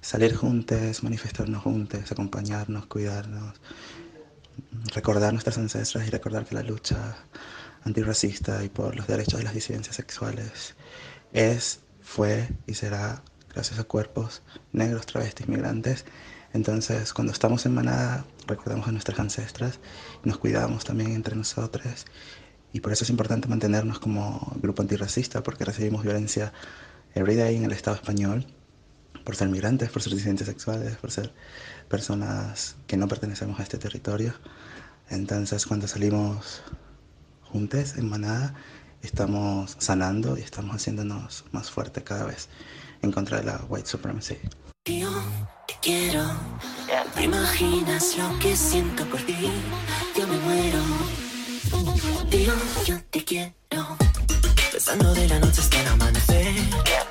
salir 0.01 0.35
juntos, 0.35 1.03
manifestarnos 1.03 1.64
juntos, 1.64 2.11
acompañarnos, 2.11 2.85
cuidarnos, 2.88 3.59
recordar 4.93 5.34
nuestras 5.34 5.57
ancestras 5.57 6.07
y 6.07 6.09
recordar 6.09 6.45
que 6.45 6.55
la 6.55 6.63
lucha 6.63 7.17
antirracista 7.84 8.63
y 8.63 8.69
por 8.69 8.95
los 8.95 9.07
derechos 9.07 9.39
de 9.39 9.43
las 9.43 9.53
disidencias 9.53 9.95
sexuales 9.95 10.75
es, 11.34 11.79
fue 12.01 12.49
y 12.65 12.73
será 12.73 13.23
gracias 13.53 13.79
a 13.79 13.84
cuerpos 13.84 14.41
negros, 14.71 15.05
travestis, 15.05 15.47
migrantes. 15.47 16.05
Entonces, 16.53 17.13
cuando 17.13 17.34
estamos 17.34 17.65
en 17.65 17.73
manada, 17.73 18.25
recordamos 18.47 18.88
a 18.88 18.91
nuestras 18.91 19.19
ancestras, 19.19 19.79
nos 20.23 20.38
cuidamos 20.38 20.85
también 20.85 21.11
entre 21.11 21.35
nosotros 21.35 22.05
y 22.73 22.79
por 22.79 22.91
eso 22.91 23.03
es 23.03 23.09
importante 23.09 23.47
mantenernos 23.47 23.99
como 23.99 24.53
grupo 24.61 24.81
antirracista, 24.81 25.43
porque 25.43 25.65
recibimos 25.65 26.03
violencia 26.03 26.53
everyday 27.15 27.55
en 27.55 27.65
el 27.65 27.71
Estado 27.71 27.95
español 27.95 28.45
por 29.23 29.35
ser 29.35 29.49
migrantes, 29.49 29.89
por 29.89 30.01
ser 30.01 30.13
disidentes 30.13 30.47
sexuales, 30.47 30.95
por 30.97 31.11
ser 31.11 31.34
personas 31.89 32.76
que 32.88 32.97
no 32.97 33.07
pertenecemos 33.07 33.59
a 33.59 33.64
este 33.64 33.77
territorio. 33.77 34.34
Entonces, 35.09 35.65
cuando 35.65 35.88
salimos 35.88 36.61
juntos 37.43 37.95
en 37.97 38.09
manada, 38.09 38.53
estamos 39.01 39.76
sanando 39.80 40.38
y 40.38 40.41
estamos 40.41 40.76
haciéndonos 40.76 41.45
más 41.51 41.72
fuertes 41.72 42.03
cada 42.03 42.26
vez 42.26 42.49
en 43.01 43.11
contra 43.11 43.38
de 43.38 43.45
la 43.45 43.61
white 43.69 43.88
supremacy. 43.88 44.38
Yo 44.85 45.11
te 45.68 45.76
quiero, 45.81 46.23
no 47.15 47.22
imaginas 47.22 48.18
lo 48.18 48.38
que 48.39 48.55
siento 48.55 49.05
por 49.05 49.22
ti, 49.22 49.51
yo 50.18 50.27
me 50.27 50.38
muero. 50.38 50.80
Tío, 52.30 52.53
yo 52.85 53.01
te 53.09 53.23
quiero, 53.23 53.97
besando 54.73 55.14
de 55.14 55.27
la 55.27 55.39
noche 55.39 55.61
hasta 55.61 55.81
el 55.81 55.88
amanecer. 55.88 56.55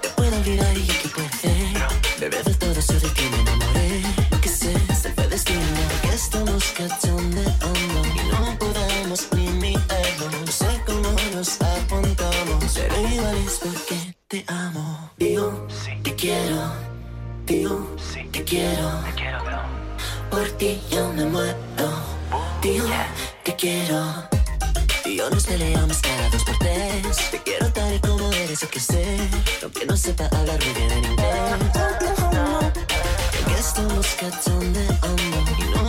Te 0.01 0.09
puedo 0.11 0.37
olvidar 0.37 0.77
y 0.77 0.87
qué 0.87 1.09
puede 1.09 1.33
ser, 1.33 1.87
bebé 2.21 2.43
del 2.43 2.59
todo 2.59 2.73
eso 2.73 2.95
de 2.95 3.09
ti 3.11 3.76
estamos 6.75 7.27
te 16.03 16.15
quiero. 16.15 16.67
Tres. 26.59 27.31
Te 27.31 27.43
quiero 27.43 27.73
tal 27.73 27.95
y 27.95 27.99
no 35.75 35.86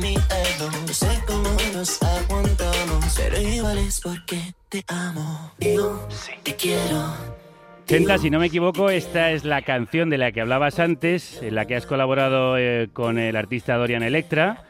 mirarlo. 0.00 0.70
No 0.86 0.92
sé 0.92 1.08
cómo 1.26 1.48
nos 1.74 2.02
aguantamos, 2.02 3.14
pero 3.16 3.40
igual 3.40 3.78
es 3.78 4.00
porque 4.00 4.38
te 4.68 4.84
amo. 4.88 5.52
Tío, 5.58 6.08
te 6.42 6.54
quiero. 6.56 7.14
Chenta, 7.86 8.18
si 8.18 8.30
no 8.30 8.38
me 8.38 8.46
equivoco, 8.46 8.88
esta 8.90 9.32
es 9.32 9.44
la 9.44 9.62
canción 9.62 10.08
de 10.10 10.18
la 10.18 10.32
que 10.32 10.40
hablabas 10.40 10.78
antes, 10.78 11.42
en 11.42 11.54
la 11.54 11.66
que 11.66 11.76
has 11.76 11.86
colaborado 11.86 12.56
eh, 12.56 12.88
con 12.92 13.18
el 13.18 13.36
artista 13.36 13.76
Dorian 13.76 14.02
Electra. 14.02 14.64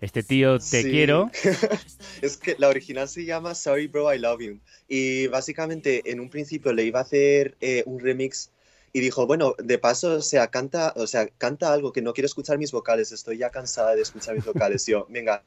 Este 0.00 0.24
tío 0.24 0.58
Te 0.58 0.82
Sí. 0.82 0.90
Quiero. 0.90 1.30
es 2.22 2.36
que 2.36 2.56
la 2.58 2.68
original 2.68 3.08
se 3.08 3.24
llama 3.24 3.54
Sorry 3.54 3.86
Bro, 3.86 4.12
I 4.12 4.18
Love 4.18 4.40
You. 4.40 4.60
Y 4.88 5.28
básicamente 5.28 6.10
en 6.10 6.18
un 6.18 6.28
principio 6.28 6.72
le 6.72 6.82
iba 6.84 6.98
a 6.98 7.02
hacer 7.02 7.56
eh, 7.60 7.84
un 7.86 8.00
remix 8.00 8.50
y 8.92 9.00
dijo, 9.00 9.26
bueno, 9.26 9.54
de 9.58 9.78
paso, 9.78 10.16
o 10.16 10.20
sea, 10.20 10.48
canta, 10.48 10.92
o 10.96 11.06
sea, 11.06 11.26
canta 11.28 11.72
algo 11.72 11.92
que 11.92 12.02
no 12.02 12.12
quiero 12.12 12.26
escuchar 12.26 12.58
mis 12.58 12.72
vocales, 12.72 13.10
estoy 13.12 13.38
ya 13.38 13.50
cansada 13.50 13.94
de 13.94 14.02
escuchar 14.02 14.34
mis 14.34 14.44
vocales. 14.44 14.84
Yo, 14.86 15.06
venga, 15.08 15.42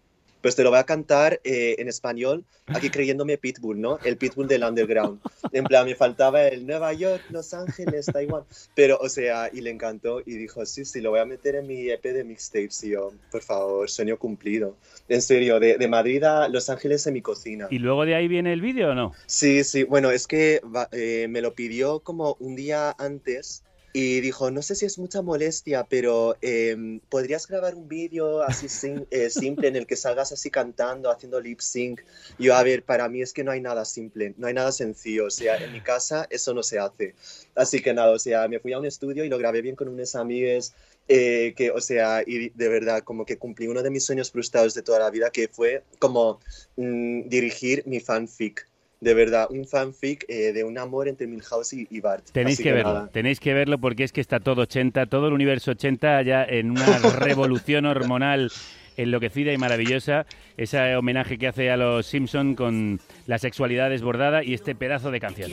pues 0.45 0.55
te 0.55 0.61
lo 0.61 0.69
voy 0.69 0.77
a 0.77 0.83
cantar 0.83 1.41
eh, 1.43 1.77
en 1.79 1.87
español, 1.87 2.45
aquí 2.67 2.91
creyéndome 2.91 3.39
Pitbull, 3.39 3.81
¿no? 3.81 3.97
El 4.03 4.15
Pitbull 4.15 4.47
del 4.47 4.63
underground. 4.63 5.19
En 5.51 5.63
plan, 5.63 5.87
me 5.87 5.95
faltaba 5.95 6.47
el 6.47 6.67
Nueva 6.67 6.93
York, 6.93 7.23
Los 7.31 7.51
Ángeles, 7.55 8.05
Taiwán. 8.13 8.43
Pero, 8.75 8.99
o 9.01 9.09
sea, 9.09 9.49
y 9.51 9.61
le 9.61 9.71
encantó 9.71 10.21
y 10.23 10.37
dijo, 10.37 10.63
sí, 10.67 10.85
sí, 10.85 11.01
lo 11.01 11.09
voy 11.09 11.21
a 11.21 11.25
meter 11.25 11.55
en 11.55 11.65
mi 11.65 11.89
EP 11.89 12.03
de 12.03 12.23
mixtapes. 12.23 12.83
Y 12.83 12.91
yo, 12.91 13.11
por 13.31 13.41
favor, 13.41 13.89
sueño 13.89 14.19
cumplido. 14.19 14.77
En 15.09 15.23
serio, 15.23 15.59
de, 15.59 15.79
de 15.79 15.87
Madrid 15.87 16.23
a 16.23 16.47
Los 16.47 16.69
Ángeles 16.69 17.07
en 17.07 17.15
mi 17.15 17.23
cocina. 17.23 17.67
¿Y 17.71 17.79
luego 17.79 18.05
de 18.05 18.13
ahí 18.13 18.27
viene 18.27 18.53
el 18.53 18.61
vídeo 18.61 18.91
o 18.91 18.93
no? 18.93 19.13
Sí, 19.25 19.63
sí, 19.63 19.81
bueno, 19.81 20.11
es 20.11 20.27
que 20.27 20.61
eh, 20.91 21.25
me 21.27 21.41
lo 21.41 21.55
pidió 21.55 22.01
como 22.01 22.37
un 22.39 22.55
día 22.55 22.93
antes 22.99 23.63
y 23.97 24.19
dijo, 24.21 24.51
no 24.51 24.61
sé 24.61 24.75
si 24.75 24.85
es 24.85 24.97
mucha 24.99 25.21
molestia, 25.21 25.85
pero 25.89 26.37
em, 26.41 26.99
¿podrías 27.09 27.47
grabar 27.47 27.75
un 27.75 27.87
vídeo 27.87 28.41
así 28.43 28.67
sim- 28.67 29.05
eh, 29.09 29.29
simple 29.29 29.69
en 29.69 29.75
el 29.77 29.87
que 29.87 29.95
salgas 29.95 30.31
así 30.33 30.51
cantando, 30.51 31.09
haciendo 31.09 31.39
lip 31.39 31.61
sync? 31.61 32.01
Y 32.37 32.45
Yo, 32.45 32.55
a 32.55 32.63
ver, 32.63 32.83
para 32.83 33.07
mí 33.09 33.21
es 33.21 33.31
que 33.33 33.43
no 33.45 33.51
hay 33.51 33.61
nada 33.61 33.85
simple, 33.85 34.33
no 34.37 34.47
hay 34.47 34.53
nada 34.53 34.71
sencillo, 34.73 35.25
o 35.27 35.29
sea, 35.29 35.55
en 35.57 35.71
mi 35.71 35.81
casa 35.81 36.27
eso 36.29 36.53
no 36.53 36.63
se 36.63 36.77
hace. 36.79 37.15
Así 37.55 37.81
que 37.81 37.93
nada, 37.93 38.11
o 38.11 38.19
sea, 38.19 38.47
me 38.49 38.59
fui 38.59 38.73
a 38.73 38.79
un 38.79 38.85
estudio 38.85 39.23
y 39.23 39.29
lo 39.29 39.37
grabé 39.37 39.61
bien 39.61 39.75
con 39.75 39.87
unos 39.87 40.15
amigos. 40.15 40.73
eh, 41.07 41.53
que, 41.55 41.71
o 41.71 41.79
sea, 41.81 42.23
y 42.25 42.49
de 42.49 42.67
verdad, 42.69 43.03
como 43.03 43.25
que 43.25 43.37
cumplí 43.37 43.67
uno 43.67 43.83
de 43.83 43.91
mis 43.91 44.03
sueños 44.05 44.31
frustrados 44.31 44.73
de 44.73 44.81
toda 44.83 44.99
la 44.99 45.11
vida, 45.11 45.29
que 45.31 45.47
fue 45.47 45.83
como 45.99 46.39
mm, 46.75 47.29
dirigir 47.29 47.83
mi 47.85 47.99
fanfic. 47.99 48.67
De 49.05 49.13
verdad, 49.13 49.45
un 49.51 49.67
fanfic 49.67 50.25
eh, 50.27 50.51
de 50.51 50.63
un 50.63 50.79
amor 50.79 51.07
entre 51.07 51.27
Milhouse 51.27 51.73
y, 51.73 51.87
y 51.91 51.99
Bart. 51.99 52.25
Tenéis 52.31 52.55
Así 52.55 52.63
que 52.63 52.71
verlo, 52.71 52.93
nada. 52.95 53.09
tenéis 53.11 53.39
que 53.39 53.53
verlo 53.53 53.77
porque 53.77 54.03
es 54.03 54.11
que 54.11 54.19
está 54.19 54.39
todo 54.39 54.63
80, 54.63 55.05
todo 55.05 55.27
el 55.27 55.33
universo 55.33 55.69
80 55.69 56.23
ya 56.23 56.43
en 56.43 56.71
una 56.71 56.97
revolución 57.19 57.85
hormonal 57.85 58.51
enloquecida 58.97 59.53
y 59.53 59.59
maravillosa. 59.59 60.25
Ese 60.57 60.95
homenaje 60.95 61.37
que 61.37 61.47
hace 61.47 61.69
a 61.69 61.77
los 61.77 62.07
Simpson 62.07 62.55
con 62.55 62.99
la 63.27 63.37
sexualidad 63.37 63.91
desbordada 63.91 64.43
y 64.43 64.55
este 64.55 64.73
pedazo 64.73 65.11
de 65.11 65.19
canción. 65.19 65.51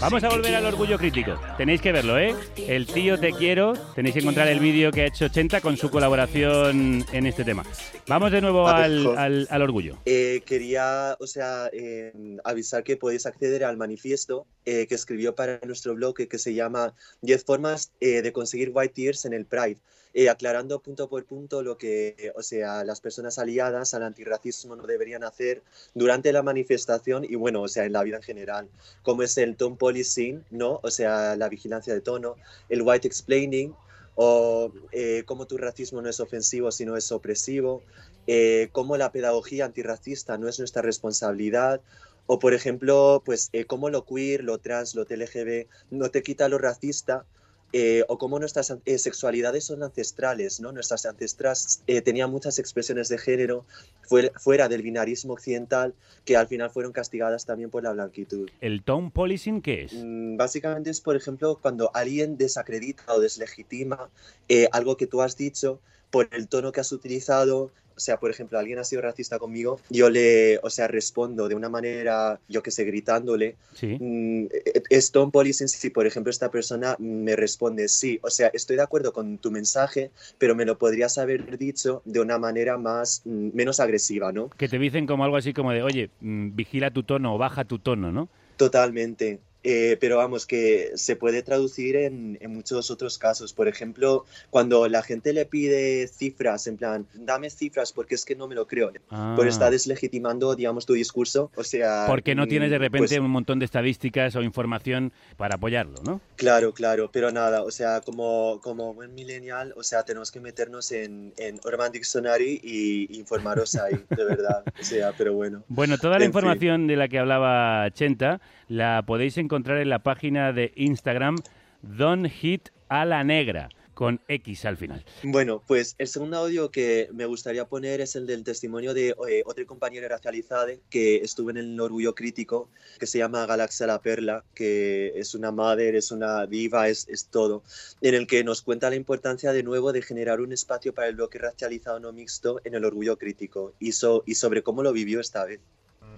Vamos 0.00 0.22
a 0.24 0.28
volver 0.28 0.54
al 0.54 0.64
orgullo 0.66 0.98
crítico. 0.98 1.38
Tenéis 1.56 1.80
que 1.80 1.90
verlo, 1.92 2.18
¿eh? 2.18 2.34
El 2.56 2.86
tío 2.86 3.18
te 3.18 3.32
quiero. 3.32 3.72
Tenéis 3.94 4.14
que 4.14 4.20
encontrar 4.20 4.48
el 4.48 4.60
vídeo 4.60 4.90
que 4.92 5.02
ha 5.02 5.06
hecho 5.06 5.24
80 5.26 5.60
con 5.60 5.76
su 5.76 5.90
colaboración 5.90 7.04
en 7.12 7.26
este 7.26 7.44
tema. 7.44 7.64
Vamos 8.06 8.30
de 8.32 8.40
nuevo 8.40 8.68
al, 8.68 9.16
al- 9.16 9.46
al 9.50 9.62
orgullo. 9.62 9.96
Eh, 10.04 10.42
quería, 10.44 11.16
o 11.18 11.26
sea, 11.26 11.70
eh, 11.72 12.12
avisar 12.44 12.84
que 12.84 12.96
podéis 12.96 13.26
acceder 13.26 13.64
al 13.64 13.76
manifiesto 13.76 14.46
eh, 14.64 14.86
que 14.86 14.94
escribió 14.94 15.34
para 15.34 15.60
nuestro 15.66 15.94
blog 15.94 16.14
que, 16.14 16.28
que 16.28 16.38
se 16.38 16.54
llama 16.54 16.94
10 17.22 17.44
formas 17.44 17.92
eh, 18.00 18.22
de 18.22 18.32
conseguir 18.32 18.70
white 18.74 18.92
tears 18.94 19.24
en 19.24 19.32
el 19.32 19.46
Pride, 19.46 19.78
eh, 20.18 20.28
aclarando 20.28 20.80
punto 20.80 21.08
por 21.08 21.24
punto 21.24 21.62
lo 21.62 21.78
que, 21.78 22.32
o 22.34 22.42
sea, 22.42 22.84
las 22.84 23.00
personas 23.00 23.38
aliadas 23.38 23.94
al 23.94 24.02
antirracismo 24.02 24.74
no 24.74 24.84
deberían 24.86 25.22
hacer 25.22 25.62
durante 25.94 26.32
la 26.32 26.42
manifestación 26.42 27.24
y, 27.24 27.36
bueno, 27.36 27.62
o 27.62 27.68
sea, 27.68 27.84
en 27.84 27.92
la 27.92 28.02
vida 28.02 28.16
en 28.16 28.22
general, 28.22 28.68
como 29.02 29.22
es 29.22 29.38
el 29.38 29.56
tone 29.56 29.76
policing, 29.76 30.44
¿no? 30.50 30.80
O 30.82 30.90
sea, 30.90 31.36
la 31.36 31.48
vigilancia 31.48 31.94
de 31.94 32.00
tono, 32.00 32.36
el 32.68 32.82
white 32.82 33.06
explaining, 33.06 33.74
o 34.20 34.72
eh, 34.90 35.22
cómo 35.26 35.46
tu 35.46 35.56
racismo 35.56 36.02
no 36.02 36.08
es 36.08 36.18
ofensivo 36.18 36.72
sino 36.72 36.96
es 36.96 37.12
opresivo, 37.12 37.84
eh, 38.26 38.68
cómo 38.72 38.96
la 38.96 39.12
pedagogía 39.12 39.64
antirracista 39.64 40.36
no 40.38 40.48
es 40.48 40.58
nuestra 40.58 40.82
responsabilidad, 40.82 41.80
o 42.26 42.40
por 42.40 42.52
ejemplo, 42.52 43.22
pues 43.24 43.48
eh, 43.52 43.64
cómo 43.66 43.90
lo 43.90 44.04
queer, 44.04 44.42
lo 44.42 44.58
trans, 44.58 44.96
lo 44.96 45.04
TLGB 45.04 45.68
no 45.92 46.10
te 46.10 46.24
quita 46.24 46.48
lo 46.48 46.58
racista, 46.58 47.26
eh, 47.72 48.04
o 48.08 48.18
cómo 48.18 48.38
nuestras 48.38 48.74
eh, 48.84 48.98
sexualidades 48.98 49.64
son 49.64 49.82
ancestrales, 49.82 50.60
¿no? 50.60 50.72
Nuestras 50.72 51.04
ancestras 51.06 51.82
eh, 51.86 52.00
tenían 52.00 52.30
muchas 52.30 52.58
expresiones 52.58 53.08
de 53.08 53.18
género 53.18 53.66
fuera, 54.02 54.30
fuera 54.38 54.68
del 54.68 54.82
binarismo 54.82 55.34
occidental 55.34 55.94
que 56.24 56.36
al 56.36 56.46
final 56.46 56.70
fueron 56.70 56.92
castigadas 56.92 57.44
también 57.44 57.70
por 57.70 57.82
la 57.82 57.92
blanquitud. 57.92 58.48
¿El 58.60 58.82
tone 58.82 59.10
policing 59.10 59.60
qué 59.60 59.84
es? 59.84 59.92
Mm, 59.92 60.36
Básicamente 60.36 60.90
es, 60.90 61.00
por 61.00 61.16
ejemplo, 61.16 61.58
cuando 61.60 61.90
alguien 61.94 62.36
desacredita 62.38 63.02
o 63.14 63.20
deslegitima 63.20 64.08
eh, 64.48 64.68
algo 64.72 64.96
que 64.96 65.06
tú 65.06 65.20
has 65.20 65.36
dicho 65.36 65.80
por 66.10 66.28
el 66.32 66.48
tono 66.48 66.72
que 66.72 66.80
has 66.80 66.92
utilizado. 66.92 67.70
O 67.96 68.00
sea, 68.00 68.20
por 68.20 68.30
ejemplo, 68.30 68.60
alguien 68.60 68.78
ha 68.78 68.84
sido 68.84 69.02
racista 69.02 69.40
conmigo, 69.40 69.80
yo 69.90 70.08
le, 70.08 70.58
o 70.58 70.70
sea, 70.70 70.86
respondo 70.86 71.48
de 71.48 71.56
una 71.56 71.68
manera, 71.68 72.38
yo 72.48 72.62
que 72.62 72.70
sé, 72.70 72.84
gritándole. 72.84 73.56
Sí. 73.74 73.96
Mm, 73.98 74.46
es 74.88 75.10
tone 75.10 75.32
policing 75.32 75.66
si, 75.66 75.90
por 75.90 76.06
ejemplo, 76.06 76.30
esta 76.30 76.48
persona 76.48 76.94
me 77.00 77.34
responde 77.34 77.88
sí. 77.88 78.20
O 78.22 78.30
sea, 78.30 78.52
estoy 78.54 78.76
de 78.76 78.82
acuerdo 78.82 79.12
con 79.12 79.38
tu 79.38 79.50
mensaje, 79.50 80.12
pero 80.38 80.54
me 80.54 80.64
lo 80.64 80.78
podrías 80.78 81.18
haber 81.18 81.58
dicho 81.58 82.00
de 82.04 82.20
una 82.20 82.38
manera 82.38 82.78
más, 82.78 83.22
mm, 83.24 83.48
menos 83.52 83.80
agresiva, 83.80 84.30
¿no? 84.30 84.48
Que 84.50 84.68
te 84.68 84.78
dicen 84.78 85.04
como 85.04 85.24
algo 85.24 85.36
así 85.36 85.52
como 85.52 85.72
de, 85.72 85.82
oye, 85.82 86.10
mm, 86.20 86.54
vigila 86.54 86.92
tu 86.92 87.02
tono 87.02 87.34
o 87.34 87.38
baja 87.38 87.64
tu 87.64 87.80
tono, 87.80 88.12
¿no? 88.12 88.28
Totalmente. 88.56 89.40
Eh, 89.70 89.98
pero 90.00 90.16
vamos, 90.16 90.46
que 90.46 90.92
se 90.94 91.14
puede 91.14 91.42
traducir 91.42 91.94
en, 91.96 92.38
en 92.40 92.54
muchos 92.54 92.90
otros 92.90 93.18
casos. 93.18 93.52
Por 93.52 93.68
ejemplo, 93.68 94.24
cuando 94.48 94.88
la 94.88 95.02
gente 95.02 95.34
le 95.34 95.44
pide 95.44 96.08
cifras, 96.08 96.66
en 96.68 96.78
plan, 96.78 97.06
dame 97.12 97.50
cifras 97.50 97.92
porque 97.92 98.14
es 98.14 98.24
que 98.24 98.34
no 98.34 98.48
me 98.48 98.54
lo 98.54 98.66
creo. 98.66 98.92
Ah. 99.10 99.34
Pues 99.36 99.48
está 99.48 99.70
deslegitimando, 99.70 100.54
digamos, 100.54 100.86
tu 100.86 100.94
discurso. 100.94 101.50
O 101.54 101.64
sea. 101.64 102.06
Porque 102.06 102.34
no 102.34 102.46
tienes 102.46 102.70
de 102.70 102.78
mm, 102.78 102.80
repente 102.80 103.08
pues, 103.08 103.20
un 103.20 103.30
montón 103.30 103.58
de 103.58 103.66
estadísticas 103.66 104.34
o 104.36 104.42
información 104.42 105.12
para 105.36 105.56
apoyarlo, 105.56 106.00
¿no? 106.02 106.22
Claro, 106.36 106.72
claro, 106.72 107.10
pero 107.12 107.30
nada, 107.30 107.62
o 107.62 107.70
sea, 107.70 108.00
como, 108.00 108.60
como 108.62 108.94
buen 108.94 109.14
millennial, 109.14 109.74
o 109.76 109.82
sea, 109.82 110.02
tenemos 110.02 110.32
que 110.32 110.40
meternos 110.40 110.92
en, 110.92 111.34
en 111.36 111.60
Urban 111.62 111.92
Dictionary 111.92 112.58
y 112.64 113.18
informaros 113.18 113.74
ahí, 113.74 114.02
de 114.08 114.24
verdad. 114.24 114.64
O 114.80 114.82
sea, 114.82 115.12
pero 115.18 115.34
bueno. 115.34 115.62
Bueno, 115.68 115.98
toda 115.98 116.18
la 116.18 116.24
En 116.24 116.32
fin. 116.32 116.38
información 116.38 116.86
de 116.86 116.96
la 116.96 117.08
que 117.08 117.18
hablaba 117.18 117.90
Chenta 117.90 118.40
la 118.68 119.02
podéis 119.06 119.36
encontrar 119.36 119.57
en 119.66 119.88
la 119.88 119.98
página 120.02 120.52
de 120.52 120.72
Instagram 120.76 121.36
Don't 121.82 122.28
Hit 122.30 122.68
a 122.88 123.04
la 123.04 123.22
Negra, 123.24 123.68
con 123.94 124.20
X 124.28 124.64
al 124.64 124.76
final. 124.76 125.04
Bueno, 125.24 125.60
pues 125.66 125.96
el 125.98 126.06
segundo 126.06 126.36
audio 126.38 126.70
que 126.70 127.08
me 127.12 127.26
gustaría 127.26 127.64
poner 127.66 128.00
es 128.00 128.14
el 128.14 128.26
del 128.28 128.44
testimonio 128.44 128.94
de 128.94 129.08
eh, 129.28 129.42
otra 129.44 129.64
compañera 129.64 130.06
racializada 130.08 130.68
que 130.88 131.16
estuvo 131.16 131.50
en 131.50 131.56
el 131.56 131.80
Orgullo 131.80 132.14
Crítico, 132.14 132.68
que 133.00 133.06
se 133.06 133.18
llama 133.18 133.44
Galaxia 133.46 133.88
la 133.88 134.00
Perla, 134.00 134.44
que 134.54 135.12
es 135.16 135.34
una 135.34 135.50
madre, 135.50 135.96
es 135.98 136.12
una 136.12 136.46
diva, 136.46 136.88
es, 136.88 137.08
es 137.08 137.26
todo, 137.26 137.64
en 138.00 138.14
el 138.14 138.26
que 138.28 138.44
nos 138.44 138.62
cuenta 138.62 138.88
la 138.88 138.94
importancia 138.96 139.52
de 139.52 139.64
nuevo 139.64 139.92
de 139.92 140.00
generar 140.02 140.40
un 140.40 140.52
espacio 140.52 140.94
para 140.94 141.08
el 141.08 141.16
bloque 141.16 141.38
racializado 141.38 141.98
no 141.98 142.12
mixto 142.12 142.60
en 142.64 142.74
el 142.74 142.84
Orgullo 142.84 143.18
Crítico 143.18 143.74
y, 143.80 143.90
so- 143.92 144.22
y 144.26 144.36
sobre 144.36 144.62
cómo 144.62 144.84
lo 144.84 144.92
vivió 144.92 145.20
esta 145.20 145.44
vez. 145.44 145.58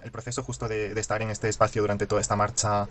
El 0.03 0.11
proceso 0.11 0.41
justo 0.43 0.67
de, 0.67 0.93
de 0.93 1.01
estar 1.01 1.21
en 1.21 1.29
este 1.31 1.49
espacio 1.49 1.81
durante 1.81 2.07
toda 2.07 2.21
esta 2.21 2.35
marcha 2.35 2.87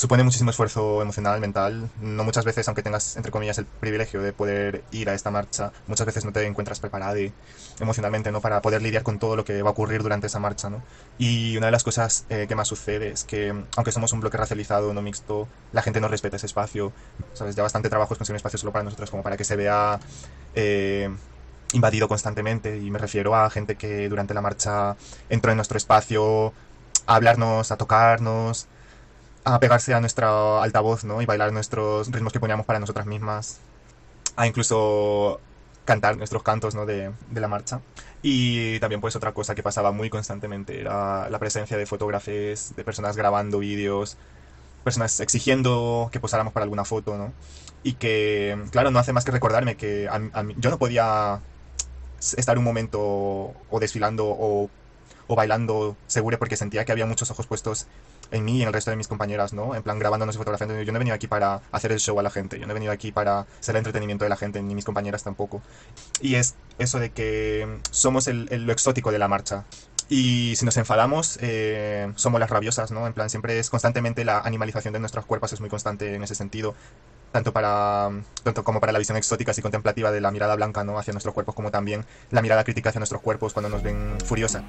supone 0.00 0.22
muchísimo 0.22 0.50
esfuerzo 0.50 1.02
emocional, 1.02 1.40
mental. 1.40 1.90
No 1.96 2.24
muchas 2.24 2.44
veces, 2.44 2.66
aunque 2.68 2.82
tengas, 2.82 3.16
entre 3.16 3.32
comillas, 3.32 3.58
el 3.58 3.66
privilegio 3.66 4.22
de 4.22 4.32
poder 4.32 4.84
ir 4.90 5.10
a 5.10 5.14
esta 5.14 5.30
marcha, 5.30 5.72
muchas 5.86 6.06
veces 6.06 6.24
no 6.24 6.32
te 6.32 6.44
encuentras 6.46 6.80
preparado 6.80 7.18
y- 7.18 7.34
emocionalmente, 7.80 8.30
¿no? 8.32 8.40
Para 8.40 8.62
poder 8.62 8.82
lidiar 8.82 9.02
con 9.02 9.18
todo 9.18 9.36
lo 9.36 9.44
que 9.44 9.62
va 9.62 9.70
a 9.70 9.72
ocurrir 9.72 10.02
durante 10.02 10.26
esa 10.28 10.38
marcha, 10.38 10.70
¿no? 10.70 10.84
Y 11.16 11.56
una 11.56 11.66
de 11.66 11.72
las 11.72 11.84
cosas 11.84 12.24
eh, 12.28 12.46
que 12.48 12.54
más 12.54 12.68
sucede 12.68 13.10
es 13.10 13.24
que, 13.24 13.48
aunque 13.76 13.92
somos 13.92 14.12
un 14.12 14.20
bloque 14.20 14.36
racializado, 14.36 14.92
no 14.94 15.02
mixto, 15.02 15.50
la 15.72 15.82
gente 15.82 16.00
no 16.00 16.08
respeta 16.08 16.36
ese 16.36 16.46
espacio, 16.46 16.92
¿sabes? 17.32 17.54
Ya 17.56 17.62
bastante 17.62 17.88
trabajo 17.88 18.14
es 18.14 18.18
conseguir 18.18 18.34
un 18.34 18.38
espacio 18.38 18.58
solo 18.58 18.72
para 18.72 18.84
nosotros 18.84 19.10
como 19.10 19.22
para 19.22 19.36
que 19.36 19.44
se 19.44 19.56
vea... 19.56 20.00
eh, 20.54 21.08
invadido 21.72 22.08
constantemente 22.08 22.78
y 22.78 22.90
me 22.90 22.98
refiero 22.98 23.34
a 23.36 23.50
gente 23.50 23.76
que 23.76 24.08
durante 24.08 24.34
la 24.34 24.40
marcha 24.40 24.96
entró 25.28 25.50
en 25.52 25.56
nuestro 25.56 25.76
espacio 25.76 26.54
a 27.06 27.16
hablarnos, 27.16 27.70
a 27.72 27.76
tocarnos, 27.76 28.68
a 29.54 29.60
pegarse 29.60 29.94
a 29.94 30.00
nuestra 30.00 30.62
altavoz, 30.62 31.04
¿no? 31.04 31.22
Y 31.22 31.26
bailar 31.26 31.52
nuestros 31.52 32.10
ritmos 32.10 32.32
que 32.32 32.40
poníamos 32.40 32.66
para 32.66 32.78
nosotras 32.78 33.06
mismas, 33.06 33.60
a 34.36 34.46
incluso 34.46 35.40
cantar 35.84 36.16
nuestros 36.18 36.42
cantos, 36.42 36.74
¿no? 36.74 36.86
De, 36.86 37.12
la 37.32 37.48
marcha. 37.48 37.80
Y 38.22 38.78
también 38.80 39.00
pues 39.00 39.16
otra 39.16 39.32
cosa 39.32 39.54
que 39.54 39.62
pasaba 39.62 39.92
muy 39.92 40.10
constantemente 40.10 40.80
era 40.80 41.30
la 41.30 41.38
presencia 41.38 41.76
de 41.76 41.86
fotógrafes, 41.86 42.74
de 42.76 42.84
personas 42.84 43.16
grabando 43.16 43.60
vídeos, 43.60 44.16
personas 44.84 45.18
exigiendo 45.20 46.10
que 46.12 46.20
posáramos 46.20 46.52
para 46.52 46.64
alguna 46.64 46.84
foto, 46.84 47.16
¿no? 47.16 47.32
Y 47.82 47.94
que, 47.94 48.58
claro, 48.70 48.90
no 48.90 48.98
hace 48.98 49.12
más 49.12 49.24
que 49.24 49.30
recordarme 49.30 49.76
que 49.76 50.08
yo 50.58 50.70
no 50.70 50.78
podía 50.78 51.40
estar 52.36 52.58
un 52.58 52.64
momento 52.64 53.00
o 53.00 53.80
desfilando 53.80 54.26
o, 54.26 54.68
o 55.26 55.36
bailando 55.36 55.96
seguro 56.06 56.38
porque 56.38 56.56
sentía 56.56 56.84
que 56.84 56.92
había 56.92 57.06
muchos 57.06 57.30
ojos 57.30 57.46
puestos 57.46 57.86
en 58.30 58.44
mí 58.44 58.58
y 58.58 58.62
en 58.62 58.68
el 58.68 58.74
resto 58.74 58.90
de 58.90 58.96
mis 58.96 59.08
compañeras, 59.08 59.52
¿no? 59.52 59.74
En 59.74 59.82
plan, 59.82 59.98
grabándonos 59.98 60.34
y 60.34 60.38
fotografiando. 60.38 60.80
Yo 60.82 60.92
no 60.92 60.96
he 60.96 61.00
venido 61.00 61.14
aquí 61.14 61.26
para 61.26 61.62
hacer 61.72 61.92
el 61.92 61.98
show 62.00 62.18
a 62.18 62.22
la 62.22 62.30
gente, 62.30 62.58
yo 62.58 62.66
no 62.66 62.72
he 62.72 62.74
venido 62.74 62.92
aquí 62.92 63.12
para 63.12 63.46
ser 63.60 63.74
el 63.76 63.80
entretenimiento 63.80 64.24
de 64.24 64.28
la 64.28 64.36
gente, 64.36 64.62
ni 64.62 64.74
mis 64.74 64.84
compañeras 64.84 65.22
tampoco. 65.22 65.62
Y 66.20 66.34
es 66.36 66.54
eso 66.78 66.98
de 66.98 67.10
que 67.10 67.78
somos 67.90 68.28
el, 68.28 68.48
el- 68.50 68.66
lo 68.66 68.72
exótico 68.72 69.12
de 69.12 69.18
la 69.18 69.28
marcha. 69.28 69.64
Y 70.10 70.54
si 70.56 70.64
nos 70.64 70.76
enfadamos, 70.78 71.38
eh, 71.42 72.10
somos 72.16 72.40
las 72.40 72.48
rabiosas, 72.48 72.90
¿no? 72.90 73.06
En 73.06 73.12
plan, 73.12 73.28
siempre 73.28 73.58
es 73.58 73.68
constantemente 73.68 74.24
la 74.24 74.40
animalización 74.40 74.94
de 74.94 75.00
nuestros 75.00 75.26
cuerpos, 75.26 75.52
es 75.52 75.60
muy 75.60 75.68
constante 75.68 76.14
en 76.14 76.22
ese 76.22 76.34
sentido. 76.34 76.74
Tanto, 77.30 77.52
para, 77.52 78.08
tanto 78.42 78.64
como 78.64 78.80
para 78.80 78.90
la 78.90 78.98
visión 78.98 79.18
exótica 79.18 79.52
y 79.54 79.60
contemplativa 79.60 80.10
de 80.10 80.22
la 80.22 80.30
mirada 80.30 80.56
blanca, 80.56 80.82
¿no? 80.82 80.98
Hacia 80.98 81.12
nuestros 81.12 81.34
cuerpos, 81.34 81.54
como 81.54 81.70
también 81.70 82.06
la 82.30 82.40
mirada 82.40 82.64
crítica 82.64 82.88
hacia 82.88 83.00
nuestros 83.00 83.20
cuerpos 83.20 83.52
cuando 83.52 83.68
nos 83.68 83.82
ven 83.82 84.16
furiosa. 84.24 84.64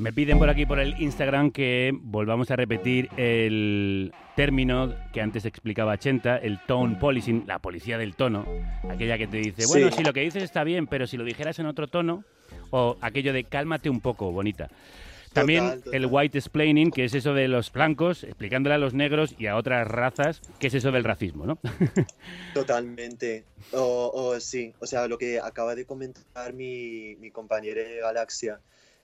Me 0.00 0.14
piden 0.14 0.38
por 0.38 0.48
aquí, 0.48 0.64
por 0.64 0.80
el 0.80 0.98
Instagram, 0.98 1.50
que 1.50 1.92
volvamos 1.94 2.50
a 2.50 2.56
repetir 2.56 3.10
el 3.18 4.14
término 4.34 4.94
que 5.12 5.20
antes 5.20 5.44
explicaba 5.44 5.98
Chenta, 5.98 6.38
el 6.38 6.58
tone 6.66 6.96
policing, 6.98 7.44
la 7.46 7.58
policía 7.58 7.98
del 7.98 8.16
tono, 8.16 8.46
aquella 8.88 9.18
que 9.18 9.26
te 9.26 9.36
dice, 9.36 9.66
bueno, 9.66 9.90
Sí. 9.90 9.98
si 9.98 10.04
lo 10.04 10.14
que 10.14 10.22
dices 10.22 10.42
está 10.42 10.64
bien, 10.64 10.86
pero 10.86 11.06
si 11.06 11.18
lo 11.18 11.24
dijeras 11.24 11.58
en 11.58 11.66
otro 11.66 11.86
tono, 11.88 12.24
o 12.70 12.96
aquello 13.02 13.34
de 13.34 13.44
cálmate 13.44 13.90
un 13.90 14.00
poco, 14.00 14.32
bonita. 14.32 14.70
También 15.34 15.64
Total, 15.64 15.82
total. 15.82 15.94
el 15.94 16.06
white 16.10 16.38
explaining, 16.38 16.90
que 16.90 17.04
es 17.04 17.14
eso 17.14 17.34
de 17.34 17.46
los 17.46 17.70
blancos, 17.70 18.24
explicándole 18.24 18.74
a 18.76 18.78
los 18.78 18.94
negros 18.94 19.34
y 19.38 19.46
a 19.48 19.56
otras 19.56 19.86
razas, 19.86 20.40
que 20.58 20.68
es 20.68 20.74
eso 20.74 20.90
del 20.92 21.04
racismo, 21.04 21.44
¿no? 21.44 21.58
Totalmente. 22.54 23.44
O, 23.72 24.40
sí, 24.40 24.72
o 24.80 24.86
sea, 24.86 25.06
lo 25.08 25.18
que 25.18 25.38
acaba 25.38 25.74
de 25.74 25.84
comentar 25.84 26.52
mi, 26.54 27.14
mi 27.16 27.30
compañera 27.30 27.82
de 27.82 28.00
Galaxia, 28.00 28.60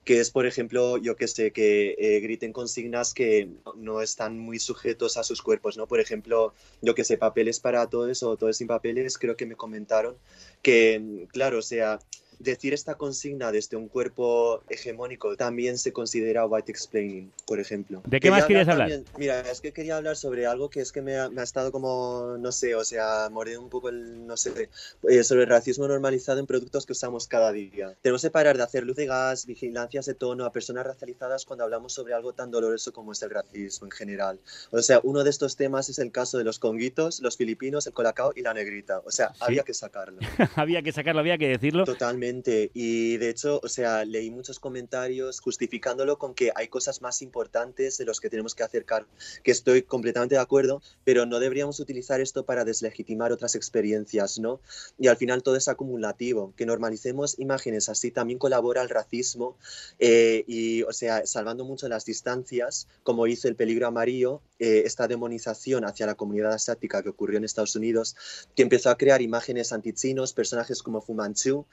que 0.06 0.20
es, 0.20 0.30
por 0.30 0.46
ejemplo, 0.46 0.98
yo 0.98 1.16
que 1.16 1.26
sé, 1.26 1.50
que 1.50 1.96
eh, 1.98 2.20
griten 2.20 2.52
consignas 2.52 3.12
que 3.12 3.50
no 3.74 4.00
están 4.00 4.38
muy 4.38 4.60
sujetos 4.60 5.16
a 5.16 5.24
sus 5.24 5.42
cuerpos, 5.42 5.76
¿no? 5.76 5.88
Por 5.88 5.98
ejemplo, 5.98 6.54
yo 6.80 6.94
que 6.94 7.02
sé, 7.02 7.18
papeles 7.18 7.58
para 7.58 7.88
todos 7.88 8.22
o 8.22 8.36
todos 8.36 8.56
sin 8.56 8.68
papeles, 8.68 9.18
creo 9.18 9.36
que 9.36 9.46
me 9.46 9.56
comentaron 9.56 10.16
que, 10.62 11.26
claro, 11.32 11.58
o 11.58 11.62
sea, 11.62 11.98
decir 12.38 12.74
esta 12.74 12.94
consigna 12.96 13.50
desde 13.52 13.76
un 13.76 13.88
cuerpo 13.88 14.62
hegemónico 14.68 15.36
también 15.36 15.78
se 15.78 15.92
considera 15.92 16.46
white 16.46 16.70
explaining, 16.70 17.32
por 17.46 17.58
ejemplo. 17.60 18.02
¿De 18.06 18.20
qué 18.20 18.30
más 18.30 18.44
Quería 18.44 18.60
querías 18.64 18.68
hablar? 18.72 18.88
también- 18.90 19.04
Mira, 19.18 19.40
es 19.50 19.60
que 19.60 19.72
quería 19.72 19.96
hablar 19.96 20.16
sobre 20.16 20.46
algo 20.46 20.68
que 20.68 20.80
es 20.80 20.92
que 20.92 21.00
me 21.02 21.16
ha, 21.18 21.28
me 21.30 21.40
ha 21.40 21.44
estado 21.44 21.72
como, 21.72 22.36
no 22.38 22.52
sé, 22.52 22.74
o 22.74 22.84
sea, 22.84 23.28
mordiendo 23.30 23.62
un 23.62 23.70
poco 23.70 23.88
el, 23.88 24.26
no 24.26 24.36
sé, 24.36 24.68
eh, 25.08 25.24
sobre 25.24 25.42
el 25.44 25.48
racismo 25.48 25.88
normalizado 25.88 26.38
en 26.40 26.46
productos 26.46 26.84
que 26.86 26.92
usamos 26.92 27.26
cada 27.26 27.52
día. 27.52 27.94
Tenemos 28.02 28.22
que 28.22 28.30
parar 28.30 28.56
de 28.56 28.62
hacer 28.62 28.84
luz 28.84 28.96
de 28.96 29.06
gas, 29.06 29.46
vigilancias 29.46 30.06
de 30.06 30.14
tono 30.14 30.44
a 30.44 30.52
personas 30.52 30.86
racializadas 30.86 31.44
cuando 31.46 31.64
hablamos 31.64 31.92
sobre 31.94 32.12
algo 32.14 32.32
tan 32.34 32.50
doloroso 32.50 32.92
como 32.92 33.12
es 33.12 33.22
el 33.22 33.30
racismo 33.30 33.86
en 33.86 33.90
general. 33.92 34.38
O 34.70 34.82
sea, 34.82 35.00
uno 35.02 35.24
de 35.24 35.30
estos 35.30 35.56
temas 35.56 35.88
es 35.88 35.98
el 35.98 36.12
caso 36.12 36.38
de 36.38 36.44
los 36.44 36.58
conguitos, 36.58 37.20
los 37.20 37.36
filipinos, 37.36 37.86
el 37.86 37.92
colacao 37.94 38.32
y 38.36 38.42
la 38.42 38.52
negrita. 38.52 39.00
O 39.04 39.10
sea, 39.10 39.32
había 39.40 39.62
que 39.62 39.72
sacarlo. 39.74 40.18
había 40.56 40.82
que 40.82 40.92
sacarlo, 40.92 41.20
había 41.20 41.38
que 41.38 41.48
decirlo. 41.48 41.84
Totalmente. 41.84 42.25
Y 42.74 43.16
de 43.18 43.28
hecho, 43.30 43.60
o 43.62 43.68
sea, 43.68 44.04
leí 44.04 44.30
muchos 44.30 44.58
comentarios 44.58 45.40
justificándolo 45.40 46.18
con 46.18 46.34
que 46.34 46.50
hay 46.54 46.68
cosas 46.68 47.00
más 47.00 47.22
importantes 47.22 47.98
de 47.98 48.04
los 48.04 48.20
que 48.20 48.30
tenemos 48.30 48.54
que 48.54 48.64
acercar, 48.64 49.06
que 49.42 49.52
estoy 49.52 49.82
completamente 49.82 50.34
de 50.34 50.40
acuerdo, 50.40 50.82
pero 51.04 51.26
no 51.26 51.38
deberíamos 51.38 51.78
utilizar 51.80 52.20
esto 52.20 52.44
para 52.44 52.64
deslegitimar 52.64 53.32
otras 53.32 53.54
experiencias, 53.54 54.38
¿no? 54.38 54.60
Y 54.98 55.08
al 55.08 55.16
final 55.16 55.42
todo 55.42 55.56
es 55.56 55.68
acumulativo. 55.68 56.52
Que 56.56 56.66
normalicemos 56.66 57.38
imágenes 57.38 57.88
así 57.88 58.10
también 58.10 58.38
colabora 58.38 58.80
al 58.80 58.88
racismo 58.88 59.56
eh, 59.98 60.44
y, 60.46 60.82
o 60.82 60.92
sea, 60.92 61.26
salvando 61.26 61.64
mucho 61.64 61.88
las 61.88 62.04
distancias, 62.04 62.88
como 63.02 63.26
hizo 63.26 63.48
el 63.48 63.56
peligro 63.56 63.86
amarillo, 63.86 64.40
eh, 64.58 64.82
esta 64.86 65.06
demonización 65.06 65.84
hacia 65.84 66.06
la 66.06 66.14
comunidad 66.14 66.52
asiática 66.52 67.02
que 67.02 67.10
ocurrió 67.10 67.38
en 67.38 67.44
Estados 67.44 67.76
Unidos, 67.76 68.16
que 68.54 68.62
empezó 68.62 68.90
a 68.90 68.96
crear 68.96 69.20
imágenes 69.20 69.72
antichinos, 69.72 70.32
personajes 70.32 70.82
como 70.82 71.00
Fu 71.00 71.14
Manchu, 71.14 71.66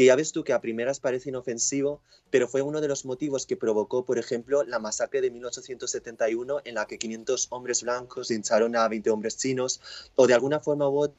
que 0.00 0.06
ya 0.06 0.16
ves 0.16 0.32
tú 0.32 0.44
que 0.44 0.54
a 0.54 0.62
primeras 0.62 0.98
parece 0.98 1.28
inofensivo, 1.28 2.00
pero 2.30 2.48
fue 2.48 2.62
uno 2.62 2.80
de 2.80 2.88
los 2.88 3.04
motivos 3.04 3.44
que 3.44 3.54
provocó, 3.54 4.06
por 4.06 4.18
ejemplo, 4.18 4.64
la 4.64 4.78
masacre 4.78 5.20
de 5.20 5.30
1871 5.30 6.62
en 6.64 6.76
la 6.76 6.86
que 6.86 6.96
500 6.96 7.48
hombres 7.50 7.82
blancos 7.82 8.30
hincharon 8.30 8.76
a 8.76 8.88
20 8.88 9.10
hombres 9.10 9.36
chinos, 9.36 9.82
o 10.14 10.26
de 10.26 10.32
alguna 10.32 10.58
forma 10.58 10.88
u 10.88 11.00
otra 11.00 11.18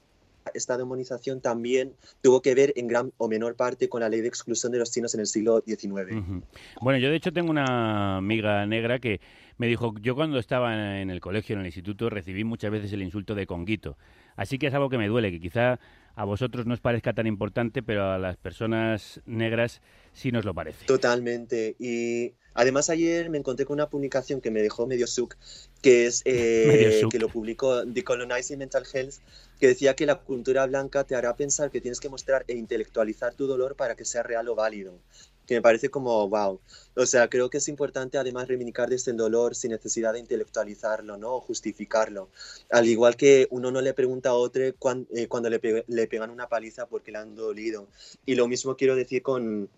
esta 0.55 0.75
demonización 0.79 1.41
también 1.41 1.93
tuvo 2.23 2.41
que 2.41 2.55
ver 2.55 2.73
en 2.75 2.87
gran 2.87 3.13
o 3.19 3.27
menor 3.27 3.55
parte 3.55 3.87
con 3.87 4.01
la 4.01 4.09
ley 4.09 4.21
de 4.21 4.27
exclusión 4.29 4.71
de 4.71 4.79
los 4.79 4.89
chinos 4.89 5.13
en 5.13 5.19
el 5.19 5.27
siglo 5.27 5.63
XIX. 5.63 6.43
Bueno, 6.81 6.97
yo 6.97 7.11
de 7.11 7.17
hecho 7.17 7.31
tengo 7.31 7.51
una 7.51 8.17
amiga 8.17 8.65
negra 8.65 8.97
que 8.97 9.21
me 9.59 9.67
dijo, 9.67 9.93
yo 10.01 10.15
cuando 10.15 10.39
estaba 10.39 10.99
en 10.99 11.11
el 11.11 11.21
colegio, 11.21 11.53
en 11.53 11.59
el 11.59 11.67
instituto, 11.67 12.09
recibí 12.09 12.43
muchas 12.43 12.71
veces 12.71 12.91
el 12.93 13.03
insulto 13.03 13.35
de 13.35 13.45
conguito. 13.45 13.95
Así 14.35 14.57
que 14.57 14.65
es 14.65 14.73
algo 14.73 14.89
que 14.89 14.97
me 14.97 15.07
duele, 15.07 15.29
que 15.29 15.39
quizá 15.39 15.79
a 16.15 16.25
vosotros 16.25 16.65
no 16.65 16.73
os 16.73 16.79
parezca 16.79 17.13
tan 17.13 17.27
importante, 17.27 17.81
pero 17.83 18.11
a 18.11 18.17
las 18.17 18.37
personas 18.37 19.21
negras 19.25 19.81
sí 20.13 20.31
nos 20.31 20.45
lo 20.45 20.53
parece. 20.53 20.85
Totalmente. 20.85 21.75
Y 21.79 22.33
además 22.53 22.89
ayer 22.89 23.29
me 23.29 23.37
encontré 23.37 23.65
con 23.65 23.75
una 23.75 23.89
publicación 23.89 24.41
que 24.41 24.51
me 24.51 24.61
dejó 24.61 24.87
medio 24.87 25.05
shook, 25.05 25.35
que 25.81 26.05
es 26.07 26.21
eh, 26.25 27.01
que 27.09 27.19
lo 27.19 27.29
publicó 27.29 27.85
Decolonizing 27.85 28.59
Mental 28.59 28.83
Health, 28.91 29.15
que 29.59 29.67
decía 29.67 29.95
que 29.95 30.05
la 30.05 30.15
cultura 30.15 30.65
blanca 30.65 31.03
te 31.03 31.15
hará 31.15 31.35
pensar 31.35 31.71
que 31.71 31.81
tienes 31.81 31.99
que 31.99 32.09
mostrar 32.09 32.43
e 32.47 32.55
intelectualizar 32.55 33.33
tu 33.33 33.47
dolor 33.47 33.75
para 33.75 33.95
que 33.95 34.05
sea 34.05 34.23
real 34.23 34.47
o 34.49 34.55
válido. 34.55 34.99
Que 35.47 35.55
me 35.55 35.61
parece 35.61 35.89
como, 35.89 36.29
wow. 36.29 36.59
O 36.95 37.05
sea, 37.05 37.29
creo 37.29 37.49
que 37.49 37.57
es 37.57 37.67
importante 37.67 38.17
además 38.17 38.47
reivindicar 38.47 38.89
desde 38.89 39.11
el 39.11 39.17
dolor 39.17 39.55
sin 39.55 39.71
necesidad 39.71 40.13
de 40.13 40.19
intelectualizarlo, 40.19 41.17
¿no? 41.17 41.35
O 41.35 41.41
justificarlo. 41.41 42.29
Al 42.69 42.87
igual 42.87 43.15
que 43.15 43.47
uno 43.49 43.71
no 43.71 43.81
le 43.81 43.93
pregunta 43.93 44.29
a 44.29 44.33
otro 44.33 44.61
cuan- 44.79 45.07
eh, 45.13 45.27
cuando 45.27 45.49
le, 45.49 45.83
le 45.87 46.07
pegan 46.07 46.29
una 46.29 46.47
paliza 46.47 46.85
porque 46.85 47.11
le 47.11 47.17
han 47.17 47.35
dolido. 47.35 47.87
Y 48.25 48.35
lo 48.35 48.47
mismo 48.47 48.75
quiero 48.77 48.95
decir 48.95 49.21
con, 49.23 49.69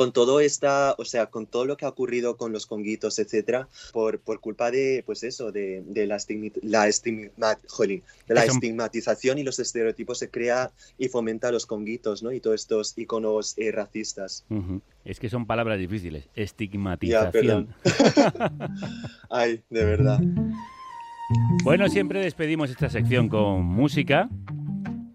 con 0.00 0.14
todo 0.14 0.40
esta, 0.40 0.94
o 0.96 1.04
sea, 1.04 1.26
con 1.26 1.44
todo 1.46 1.66
lo 1.66 1.76
que 1.76 1.84
ha 1.84 1.88
ocurrido 1.90 2.38
con 2.38 2.52
los 2.52 2.64
conguitos, 2.64 3.18
etcétera, 3.18 3.68
por, 3.92 4.18
por 4.18 4.40
culpa 4.40 4.70
de, 4.70 5.02
pues 5.04 5.22
eso, 5.24 5.52
de, 5.52 5.82
de 5.86 6.06
la, 6.06 6.16
la, 6.62 6.88
estigma- 6.88 7.58
jolín, 7.68 8.02
de 8.26 8.34
la 8.34 8.46
estigmatización 8.46 9.36
y 9.36 9.42
los 9.42 9.58
estereotipos 9.58 10.16
se 10.18 10.30
crea 10.30 10.70
y 10.96 11.08
fomenta 11.08 11.52
los 11.52 11.66
conguitos, 11.66 12.22
¿no? 12.22 12.32
Y 12.32 12.40
todos 12.40 12.62
estos 12.62 12.96
iconos 12.96 13.58
eh, 13.58 13.72
racistas. 13.72 14.46
Es 15.04 15.20
que 15.20 15.28
son 15.28 15.44
palabras 15.44 15.78
difíciles. 15.78 16.30
Estigmatización. 16.34 17.68
Ay, 19.28 19.62
de 19.68 19.84
verdad. 19.84 20.18
Bueno, 21.62 21.90
siempre 21.90 22.20
despedimos 22.20 22.70
esta 22.70 22.88
sección 22.88 23.28
con 23.28 23.66
música. 23.66 24.30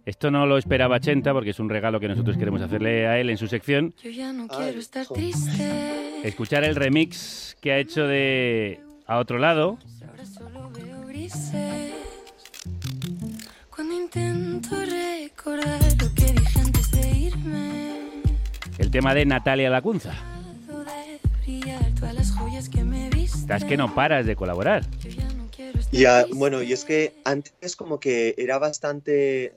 Esto 0.06 0.30
no 0.30 0.46
lo 0.46 0.58
esperaba 0.58 1.00
Chenta 1.00 1.34
porque 1.34 1.50
es 1.50 1.60
un 1.60 1.68
regalo 1.68 2.00
que 2.00 2.08
nosotros 2.08 2.38
queremos 2.38 2.62
hacerle 2.62 3.08
a 3.08 3.20
él 3.20 3.32
en 3.32 3.38
su 3.38 3.48
sección. 3.48 3.94
Yo 4.04 4.12
ya 4.12 4.32
no 4.32 4.48
quiero 4.48 4.80
estar 4.80 5.08
triste. 5.08 6.28
Escuchar 6.28 6.64
el 6.64 6.76
remix 6.76 7.58
que 7.60 7.72
ha 7.72 7.80
hecho 7.80 8.06
de 8.08 8.80
A 9.08 9.18
Otro 9.18 9.40
Lado. 9.40 9.80
Ahora 10.08 10.26
solo 10.26 10.70
veo 10.72 11.08
grises. 11.08 11.94
Cuando 13.76 13.96
intento 13.96 14.76
recordar 14.76 15.82
lo 16.00 16.14
que 16.14 16.32
dije 16.34 16.60
antes 16.60 16.92
de 16.92 17.12
irme. 17.12 18.22
El 18.78 18.92
tema 18.92 19.16
de 19.16 19.26
Natalia 19.26 19.70
Lacunza. 19.72 20.14
Estás 23.46 23.64
que 23.64 23.78
no 23.78 23.94
paras 23.94 24.26
de 24.26 24.36
colaborar. 24.36 24.84
Ya, 25.92 26.26
bueno, 26.34 26.64
y 26.64 26.74
es 26.74 26.84
que 26.84 27.14
antes 27.24 27.76
como 27.76 28.00
que 28.00 28.34
era 28.38 28.58
bastante, 28.58 29.54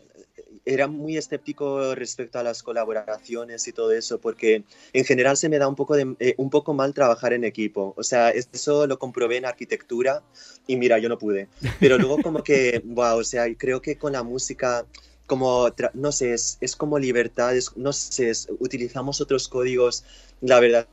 era 0.75 0.87
muy 0.87 1.17
escéptico 1.17 1.95
respecto 1.95 2.39
a 2.39 2.43
las 2.43 2.63
colaboraciones 2.63 3.67
y 3.67 3.73
todo 3.73 3.93
eso, 3.93 4.21
porque 4.21 4.65
en 4.93 5.05
general 5.05 5.37
se 5.37 5.49
me 5.49 5.59
da 5.59 5.67
un 5.69 5.75
poco, 5.75 5.97
de, 5.97 6.15
eh, 6.21 6.35
un 6.39 6.51
poco 6.51 6.75
mal 6.75 6.93
trabajar 6.95 7.33
en 7.33 7.45
equipo. 7.45 7.95
O 7.97 8.03
sea, 8.03 8.31
eso 8.31 8.87
lo 8.87 8.99
comprobé 8.99 9.39
en 9.39 9.47
arquitectura 9.47 10.23
y 10.67 10.77
mira, 10.77 10.99
yo 10.99 11.09
no 11.09 11.19
pude. 11.19 11.49
Pero 11.81 11.99
luego 11.99 12.19
como 12.23 12.43
que, 12.43 12.83
wow, 12.85 13.19
o 13.19 13.25
sea, 13.25 13.47
creo 13.57 13.81
que 13.81 13.97
con 13.97 14.13
la 14.13 14.23
música 14.23 14.87
como, 15.27 15.69
no 15.93 16.11
sé, 16.11 16.33
es, 16.33 16.57
es 16.61 16.75
como 16.75 16.99
libertad, 16.99 17.55
es- 17.57 17.77
no 17.77 17.93
sé, 17.93 18.31
es- 18.31 18.49
utilizamos 18.61 19.21
otros 19.21 19.49
códigos, 19.49 20.05
la 20.41 20.59
verdad, 20.61 20.89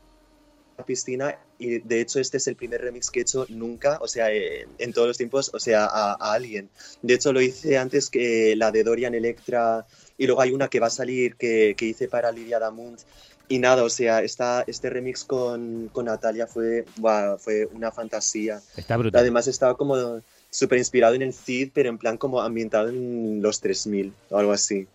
piscina 0.83 1.37
y 1.57 1.79
de 1.79 2.01
hecho 2.01 2.19
este 2.19 2.37
es 2.37 2.47
el 2.47 2.55
primer 2.55 2.81
remix 2.81 3.09
que 3.09 3.19
he 3.19 3.21
hecho 3.21 3.45
nunca, 3.49 3.97
o 4.01 4.07
sea, 4.07 4.31
eh, 4.31 4.67
en 4.77 4.93
todos 4.93 5.07
los 5.07 5.17
tiempos, 5.17 5.51
o 5.53 5.59
sea, 5.59 5.85
a, 5.85 6.13
a 6.13 6.33
alguien. 6.33 6.69
De 7.01 7.13
hecho 7.13 7.31
lo 7.31 7.41
hice 7.41 7.77
antes 7.77 8.09
que 8.09 8.55
la 8.55 8.71
de 8.71 8.83
Dorian 8.83 9.13
Electra 9.13 9.85
y 10.17 10.25
luego 10.25 10.41
hay 10.41 10.51
una 10.51 10.67
que 10.67 10.79
va 10.79 10.87
a 10.87 10.91
salir 10.91 11.35
que, 11.35 11.75
que 11.77 11.85
hice 11.85 12.07
para 12.07 12.31
Lidia 12.31 12.59
Damunt 12.59 13.01
y 13.47 13.59
nada, 13.59 13.83
o 13.83 13.89
sea, 13.89 14.21
esta, 14.21 14.63
este 14.65 14.89
remix 14.89 15.23
con, 15.23 15.89
con 15.93 16.05
Natalia 16.05 16.47
fue, 16.47 16.85
buah, 16.97 17.37
fue 17.37 17.67
una 17.67 17.91
fantasía. 17.91 18.61
Está 18.75 18.97
brutal. 18.97 19.21
Además 19.21 19.47
estaba 19.47 19.77
como 19.77 20.21
súper 20.49 20.79
inspirado 20.79 21.13
en 21.13 21.21
el 21.21 21.33
Cid, 21.33 21.69
pero 21.73 21.89
en 21.89 21.97
plan 21.97 22.17
como 22.17 22.41
ambientado 22.41 22.89
en 22.89 23.41
los 23.41 23.59
3000 23.59 24.13
o 24.29 24.37
algo 24.37 24.51
así. 24.51 24.87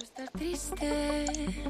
estar 0.00 0.30
triste. 0.30 1.64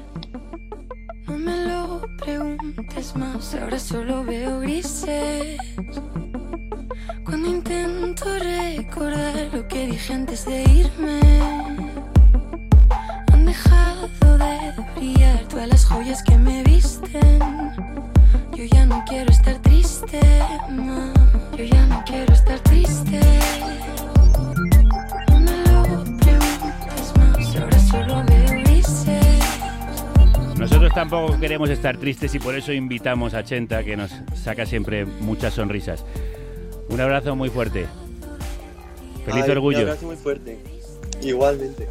No 1.27 1.37
me 1.37 1.65
lo 1.65 1.78
preguntes 2.19 3.15
más, 3.15 3.55
ahora 3.55 3.79
solo 3.79 4.23
veo 4.23 4.59
grises. 4.59 5.59
Cuando 7.23 7.49
intento 7.49 8.25
recordar 8.39 9.49
lo 9.53 9.67
que 9.67 9.87
dije 9.87 10.13
antes 10.13 10.45
de 10.45 10.63
irme, 10.63 11.19
han 13.31 13.45
dejado 13.45 14.07
de 14.37 14.73
brillar 14.95 15.39
todas 15.47 15.67
las 15.67 15.85
joyas 15.85 16.23
que 16.23 16.37
me 16.37 16.63
visten. 16.63 17.39
Yo 18.55 18.63
ya 18.65 18.85
no 18.85 19.03
quiero 19.07 19.31
estar 19.31 19.57
triste, 19.59 20.19
ma. 20.69 21.13
Yo 21.57 21.63
ya 21.63 21.85
no 21.85 22.03
quiero 22.05 22.33
estar 22.33 22.59
triste. 22.59 23.19
No 25.29 25.39
me 25.39 25.57
lo 25.69 25.83
preguntes 26.17 27.13
más, 27.17 27.55
ahora 27.55 27.79
solo 27.79 28.23
veo. 28.25 28.68
Nosotros 30.59 30.91
tampoco 30.93 31.39
queremos 31.39 31.69
estar 31.69 31.97
tristes 31.97 32.35
y 32.35 32.39
por 32.39 32.53
eso 32.53 32.73
invitamos 32.73 33.33
a 33.33 33.43
Chenta, 33.43 33.83
que 33.83 33.95
nos 33.95 34.11
saca 34.35 34.65
siempre 34.65 35.05
muchas 35.05 35.53
sonrisas. 35.53 36.05
Un 36.89 36.99
abrazo 36.99 37.35
muy 37.35 37.49
fuerte. 37.49 37.85
Feliz 39.25 39.43
Ay, 39.43 39.51
Un 39.51 39.57
orgullo. 39.57 39.79
abrazo 39.79 40.05
muy 40.05 40.15
fuerte. 40.17 40.59
Igualmente. 41.21 41.87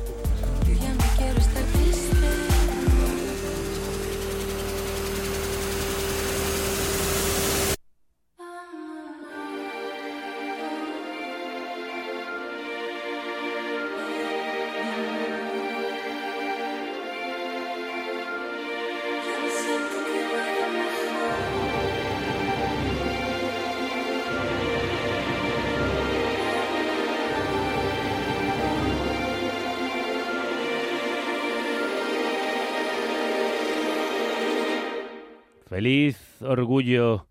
Orgullo 36.48 37.28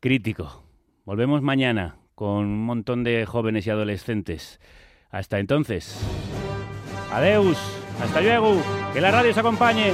crítico. 0.00 0.64
Volvemos 1.04 1.42
mañana 1.42 1.96
con 2.14 2.46
un 2.46 2.64
montón 2.64 3.04
de 3.04 3.26
jóvenes 3.26 3.66
y 3.66 3.70
adolescentes. 3.70 4.60
Hasta 5.10 5.38
entonces. 5.38 5.98
Adeus. 7.12 7.58
Hasta 8.02 8.20
luego. 8.20 8.56
Que 8.92 9.00
la 9.00 9.10
radio 9.10 9.30
os 9.30 9.38
acompañe. 9.38 9.92